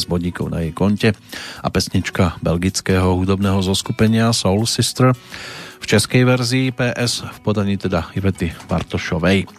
bodíkov 0.07 0.47
na 0.55 0.63
jej 0.63 0.71
konte 0.71 1.19
a 1.61 1.69
pesnička 1.69 2.39
belgického 2.47 3.19
hudobného 3.19 3.59
zoskupenia 3.59 4.31
Soul 4.31 4.71
Sister 4.71 5.11
v 5.83 5.85
českej 5.85 6.23
verzii 6.23 6.71
PS 6.71 7.27
v 7.27 7.39
podaní 7.43 7.75
teda 7.75 8.15
Ivety 8.15 8.55
Bartošovej. 8.71 9.51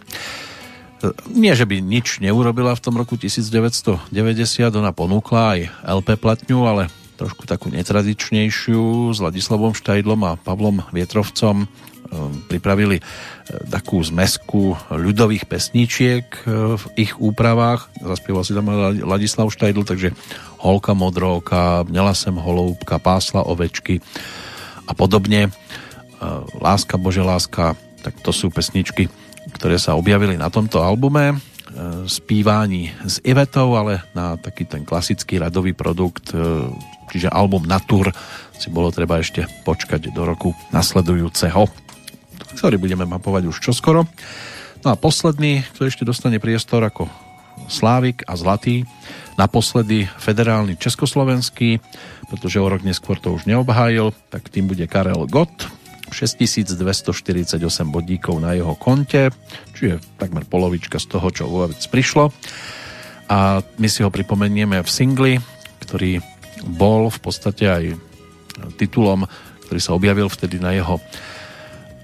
Nie, 1.30 1.52
že 1.52 1.68
by 1.68 1.84
nič 1.84 2.24
neurobila 2.24 2.74
v 2.74 2.82
tom 2.82 2.96
roku 2.96 3.14
1990, 3.14 4.08
ona 4.72 4.90
ponúkla 4.90 5.54
aj 5.54 5.60
LP 5.84 6.18
platňu, 6.18 6.64
ale 6.64 6.90
trošku 7.18 7.50
takú 7.50 7.74
netradičnejšiu 7.74 9.10
s 9.10 9.18
Ladislavom 9.18 9.74
Štajdlom 9.74 10.20
a 10.22 10.38
Pavlom 10.38 10.86
Vietrovcom 10.94 11.66
ehm, 11.66 12.46
pripravili 12.46 13.02
e, 13.02 13.02
takú 13.66 13.98
zmesku 13.98 14.78
ľudových 14.94 15.50
pesničiek 15.50 16.24
e, 16.24 16.40
v 16.78 16.84
ich 16.94 17.18
úpravách. 17.18 17.90
Zaspieval 17.98 18.46
si 18.46 18.54
tam 18.54 18.70
Ladislav 19.02 19.50
Štajdl, 19.50 19.82
takže 19.82 20.14
Holka 20.62 20.94
modrovka, 20.94 21.82
Mnela 21.90 22.14
sem 22.14 22.38
holoubka, 22.38 23.02
Pásla 23.02 23.42
ovečky 23.42 23.98
a 24.86 24.94
podobne. 24.94 25.52
Láska 26.58 26.98
Bože 26.98 27.22
láska, 27.22 27.78
tak 28.02 28.18
to 28.24 28.34
sú 28.34 28.50
pesničky, 28.50 29.06
ktoré 29.54 29.78
sa 29.78 29.94
objavili 29.94 30.34
na 30.34 30.50
tomto 30.50 30.82
albume 30.82 31.38
spívání 32.06 32.90
s 33.06 33.20
Ivetou, 33.22 33.76
ale 33.76 34.02
na 34.16 34.34
taký 34.34 34.64
ten 34.64 34.82
klasický 34.82 35.38
radový 35.38 35.76
produkt 35.76 36.34
čiže 37.08 37.32
album 37.32 37.64
Natur 37.64 38.12
si 38.58 38.68
bolo 38.68 38.92
treba 38.92 39.18
ešte 39.22 39.46
počkať 39.62 40.12
do 40.12 40.22
roku 40.26 40.52
nasledujúceho, 40.74 41.66
ktorý 42.58 42.76
budeme 42.76 43.06
mapovať 43.06 43.48
už 43.48 43.62
čoskoro. 43.62 44.04
No 44.82 44.94
a 44.94 44.96
posledný, 44.98 45.66
kto 45.74 45.90
ešte 45.90 46.06
dostane 46.06 46.38
priestor 46.38 46.82
ako 46.86 47.10
Slávik 47.66 48.22
a 48.30 48.38
Zlatý, 48.38 48.86
naposledy 49.34 50.06
federálny 50.18 50.78
československý, 50.78 51.82
pretože 52.30 52.58
o 52.58 52.66
rok 52.66 52.82
neskôr 52.82 53.18
to 53.18 53.34
už 53.34 53.46
neobhájil, 53.46 54.14
tak 54.30 54.50
tým 54.50 54.70
bude 54.70 54.86
Karel 54.86 55.26
Gott, 55.26 55.66
6248 56.10 57.60
bodíkov 57.92 58.40
na 58.40 58.56
jeho 58.56 58.74
konte, 58.74 59.30
čiže 59.76 60.00
takmer 60.16 60.48
polovička 60.48 60.96
z 60.96 61.06
toho, 61.06 61.28
čo 61.28 61.44
vôbec 61.46 61.78
prišlo. 61.90 62.32
A 63.28 63.60
my 63.76 63.88
si 63.92 64.00
ho 64.00 64.08
pripomenieme 64.08 64.80
v 64.80 64.88
singli, 64.88 65.34
ktorý 65.84 66.18
bol 66.64 67.12
v 67.12 67.18
podstate 67.22 67.64
aj 67.68 67.84
titulom, 68.80 69.26
ktorý 69.68 69.80
sa 69.82 69.94
objavil 69.94 70.26
vtedy 70.32 70.58
na 70.58 70.74
jeho 70.74 70.98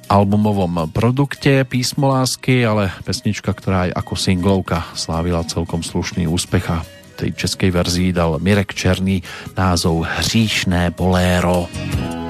albumovom 0.07 0.93
produkte 0.93 1.65
Písmo 1.65 2.13
lásky, 2.13 2.63
ale 2.63 2.93
pesnička, 3.03 3.51
ktorá 3.57 3.89
aj 3.89 4.05
ako 4.05 4.15
singlovka 4.15 4.85
slávila 4.93 5.49
celkom 5.49 5.81
slušný 5.81 6.29
úspech 6.29 6.65
a 6.71 6.85
tej 7.15 7.31
českej 7.35 7.71
verzii 7.71 8.11
dal 8.11 8.37
Mirek 8.43 8.75
Černý 8.75 9.23
názov 9.55 10.03
Hříšné 10.05 10.93
boléro. 10.93 11.71
Hříšné 11.71 11.73
boléro 11.73 12.24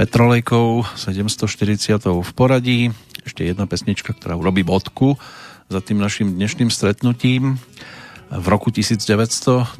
Petrolejkou 0.00 0.96
740 0.96 2.00
v 2.24 2.30
poradí. 2.32 2.88
Ešte 3.28 3.44
jedna 3.44 3.68
pesnička, 3.68 4.16
ktorá 4.16 4.32
urobí 4.32 4.64
bodku 4.64 5.20
za 5.68 5.84
tým 5.84 6.00
našim 6.00 6.40
dnešným 6.40 6.72
stretnutím 6.72 7.60
v 8.32 8.46
roku 8.48 8.72
1990, 8.72 9.76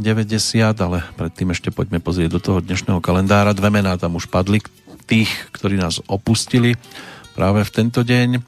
ale 0.76 1.08
predtým 1.16 1.56
ešte 1.56 1.72
poďme 1.72 2.04
pozrieť 2.04 2.36
do 2.36 2.40
toho 2.44 2.60
dnešného 2.60 3.00
kalendára. 3.00 3.56
Dve 3.56 3.72
mená 3.72 3.96
tam 3.96 4.20
už 4.20 4.28
padli 4.28 4.60
tých, 5.08 5.32
ktorí 5.56 5.80
nás 5.80 6.04
opustili 6.04 6.76
práve 7.32 7.64
v 7.64 7.72
tento 7.72 8.04
deň. 8.04 8.44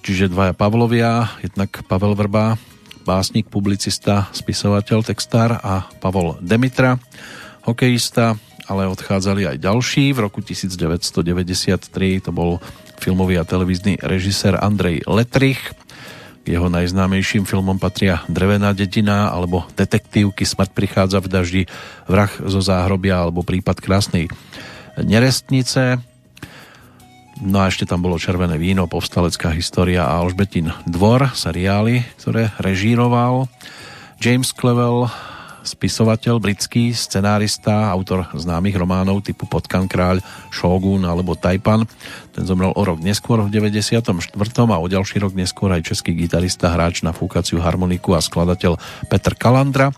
Čiže 0.00 0.32
dvaja 0.32 0.56
Pavlovia, 0.56 1.36
jednak 1.44 1.84
Pavel 1.84 2.16
Vrba, 2.16 2.56
básnik, 3.04 3.52
publicista, 3.52 4.32
spisovateľ, 4.32 5.04
textár 5.04 5.60
a 5.60 5.84
Pavol 6.00 6.40
Demitra, 6.40 6.96
hokejista, 7.68 8.40
ale 8.70 8.86
odchádzali 8.86 9.50
aj 9.50 9.56
ďalší. 9.58 10.14
V 10.14 10.30
roku 10.30 10.38
1993 10.46 11.90
to 12.22 12.30
bol 12.30 12.62
filmový 13.02 13.34
a 13.34 13.42
televízny 13.42 13.98
režisér 13.98 14.54
Andrej 14.62 15.02
Letrich. 15.10 15.58
Jeho 16.46 16.70
najznámejším 16.70 17.44
filmom 17.44 17.82
patria 17.82 18.22
Drevená 18.30 18.70
dedina 18.72 19.34
alebo 19.34 19.66
Detektívky 19.74 20.46
Smrt 20.46 20.70
prichádza 20.70 21.18
v 21.18 21.28
daždi, 21.28 21.62
Vrah 22.06 22.30
zo 22.30 22.62
záhrobia 22.62 23.26
alebo 23.26 23.42
Prípad 23.42 23.82
krásnej 23.82 24.30
nerestnice. 24.96 25.98
No 27.40 27.64
a 27.64 27.72
ešte 27.72 27.88
tam 27.88 28.04
bolo 28.04 28.20
Červené 28.20 28.60
víno, 28.60 28.88
Povstalecká 28.88 29.52
história 29.56 30.04
a 30.04 30.20
Alžbetin 30.20 30.72
dvor, 30.84 31.32
seriály, 31.32 32.04
ktoré 32.20 32.52
režíroval. 32.60 33.48
James 34.20 34.52
Clevel 34.52 35.08
spisovateľ, 35.62 36.40
britský 36.40 36.92
scenárista, 36.96 37.92
autor 37.92 38.28
známych 38.32 38.76
románov 38.76 39.24
typu 39.24 39.44
Potkan 39.44 39.86
kráľ, 39.86 40.24
Shogun 40.48 41.04
alebo 41.04 41.36
Taipan. 41.36 41.84
Ten 42.32 42.44
zomrel 42.48 42.72
o 42.72 42.82
rok 42.82 43.00
neskôr 43.00 43.40
v 43.44 43.52
94. 43.52 44.10
a 44.70 44.76
o 44.80 44.86
ďalší 44.86 45.20
rok 45.20 45.36
neskôr 45.36 45.72
aj 45.72 45.92
český 45.92 46.16
gitarista, 46.16 46.72
hráč 46.72 47.04
na 47.04 47.12
fúkaciu 47.12 47.60
harmoniku 47.60 48.16
a 48.16 48.20
skladateľ 48.24 48.80
Petr 49.08 49.36
Kalandra. 49.36 49.92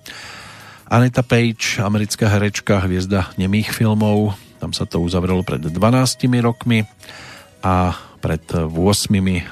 Aneta 0.93 1.25
Page, 1.25 1.81
americká 1.81 2.29
herečka, 2.29 2.85
hviezda 2.85 3.33
nemých 3.41 3.73
filmov, 3.73 4.37
tam 4.61 4.77
sa 4.77 4.85
to 4.85 5.01
uzavrelo 5.01 5.41
pred 5.41 5.59
12 5.59 5.75
rokmi 6.45 6.85
a 7.65 7.97
pred 8.23 8.43
8 8.47 8.79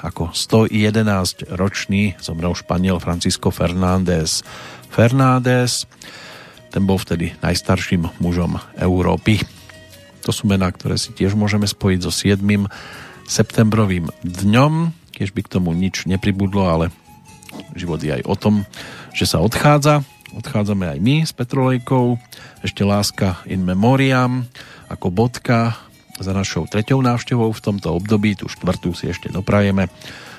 ako 0.06 0.30
111 0.30 1.50
ročný 1.58 2.14
zomrel 2.22 2.54
Španiel 2.54 3.02
Francisco 3.02 3.50
Fernández 3.50 4.46
Fernández. 4.90 5.86
Ten 6.70 6.82
bol 6.84 6.98
vtedy 6.98 7.34
najstarším 7.40 8.10
mužom 8.18 8.58
Európy. 8.78 9.42
To 10.26 10.30
sú 10.34 10.44
mená, 10.50 10.68
ktoré 10.68 11.00
si 11.00 11.14
tiež 11.16 11.32
môžeme 11.38 11.64
spojiť 11.64 11.98
so 12.04 12.12
7. 12.12 12.42
septembrovým 13.24 14.10
dňom, 14.26 14.72
keď 15.14 15.28
by 15.32 15.40
k 15.46 15.52
tomu 15.56 15.70
nič 15.72 16.04
nepribudlo, 16.04 16.68
ale 16.68 16.92
život 17.74 18.02
je 18.02 18.20
aj 18.20 18.22
o 18.26 18.34
tom, 18.36 18.54
že 19.16 19.26
sa 19.26 19.40
odchádza. 19.40 20.04
Odchádzame 20.30 20.86
aj 20.94 20.98
my 21.02 21.16
s 21.26 21.32
Petrolejkou. 21.34 22.14
Ešte 22.62 22.86
láska 22.86 23.42
in 23.50 23.66
memoriam 23.66 24.46
ako 24.86 25.10
bodka 25.10 25.74
za 26.20 26.36
našou 26.36 26.68
treťou 26.68 27.00
návštevou 27.00 27.50
v 27.50 27.64
tomto 27.64 27.96
období. 27.96 28.36
Tu 28.38 28.46
štvrtú 28.46 28.94
si 28.94 29.10
ešte 29.10 29.32
doprajeme 29.32 29.88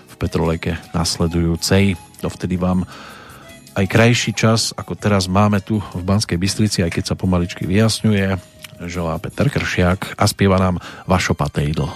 v 0.07 0.13
Petrolejke 0.15 0.77
nasledujúcej. 0.95 1.97
Dovtedy 2.21 2.55
vám 2.55 2.85
aj 3.75 3.85
krajší 3.87 4.31
čas, 4.35 4.75
ako 4.75 4.99
teraz 4.99 5.31
máme 5.31 5.63
tu 5.63 5.79
v 5.95 6.03
Banskej 6.03 6.35
Bystrici, 6.35 6.83
aj 6.83 6.91
keď 6.91 7.03
sa 7.13 7.15
pomaličky 7.15 7.63
vyjasňuje, 7.63 8.35
želá 8.87 9.15
Peter 9.21 9.47
Kršiak 9.47 10.17
a 10.17 10.23
spieva 10.27 10.59
nám 10.59 10.81
Vašo 11.07 11.37
Patejdl. 11.37 11.87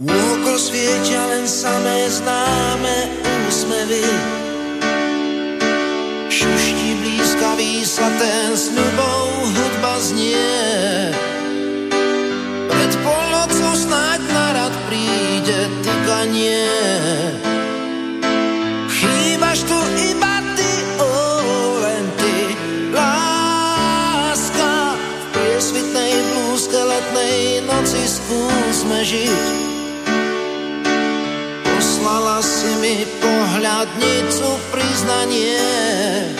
Oko 0.00 0.54
svietia 0.56 1.22
len 1.28 1.44
samé 1.44 2.08
známe 2.08 2.96
úsmevy 3.46 4.39
blízkavý 8.00 8.00
slaté 8.00 8.56
sľubou 8.56 9.28
hudba 9.44 9.94
znie. 10.00 10.56
Pred 12.68 12.92
polnocou 13.04 13.72
snáď 13.76 14.20
na 14.32 14.46
rad 14.56 14.74
príde 14.88 15.68
tykanie 15.84 16.64
Chýbaš 18.88 19.68
tu 19.68 19.78
iba 20.12 20.34
ty, 20.56 20.72
ó, 20.96 21.12
len 21.84 22.04
ty. 22.16 22.36
Láska 22.96 24.96
v 24.96 25.24
priesvitnej 25.36 26.14
blúzke 26.32 26.80
letnej 26.80 27.60
noci 27.68 28.00
skúsme 28.08 29.04
žiť. 29.04 29.44
Poslala 31.64 32.40
si 32.40 32.70
mi 32.80 32.96
pohľadnicu 33.20 34.48
priznanie 34.72 36.39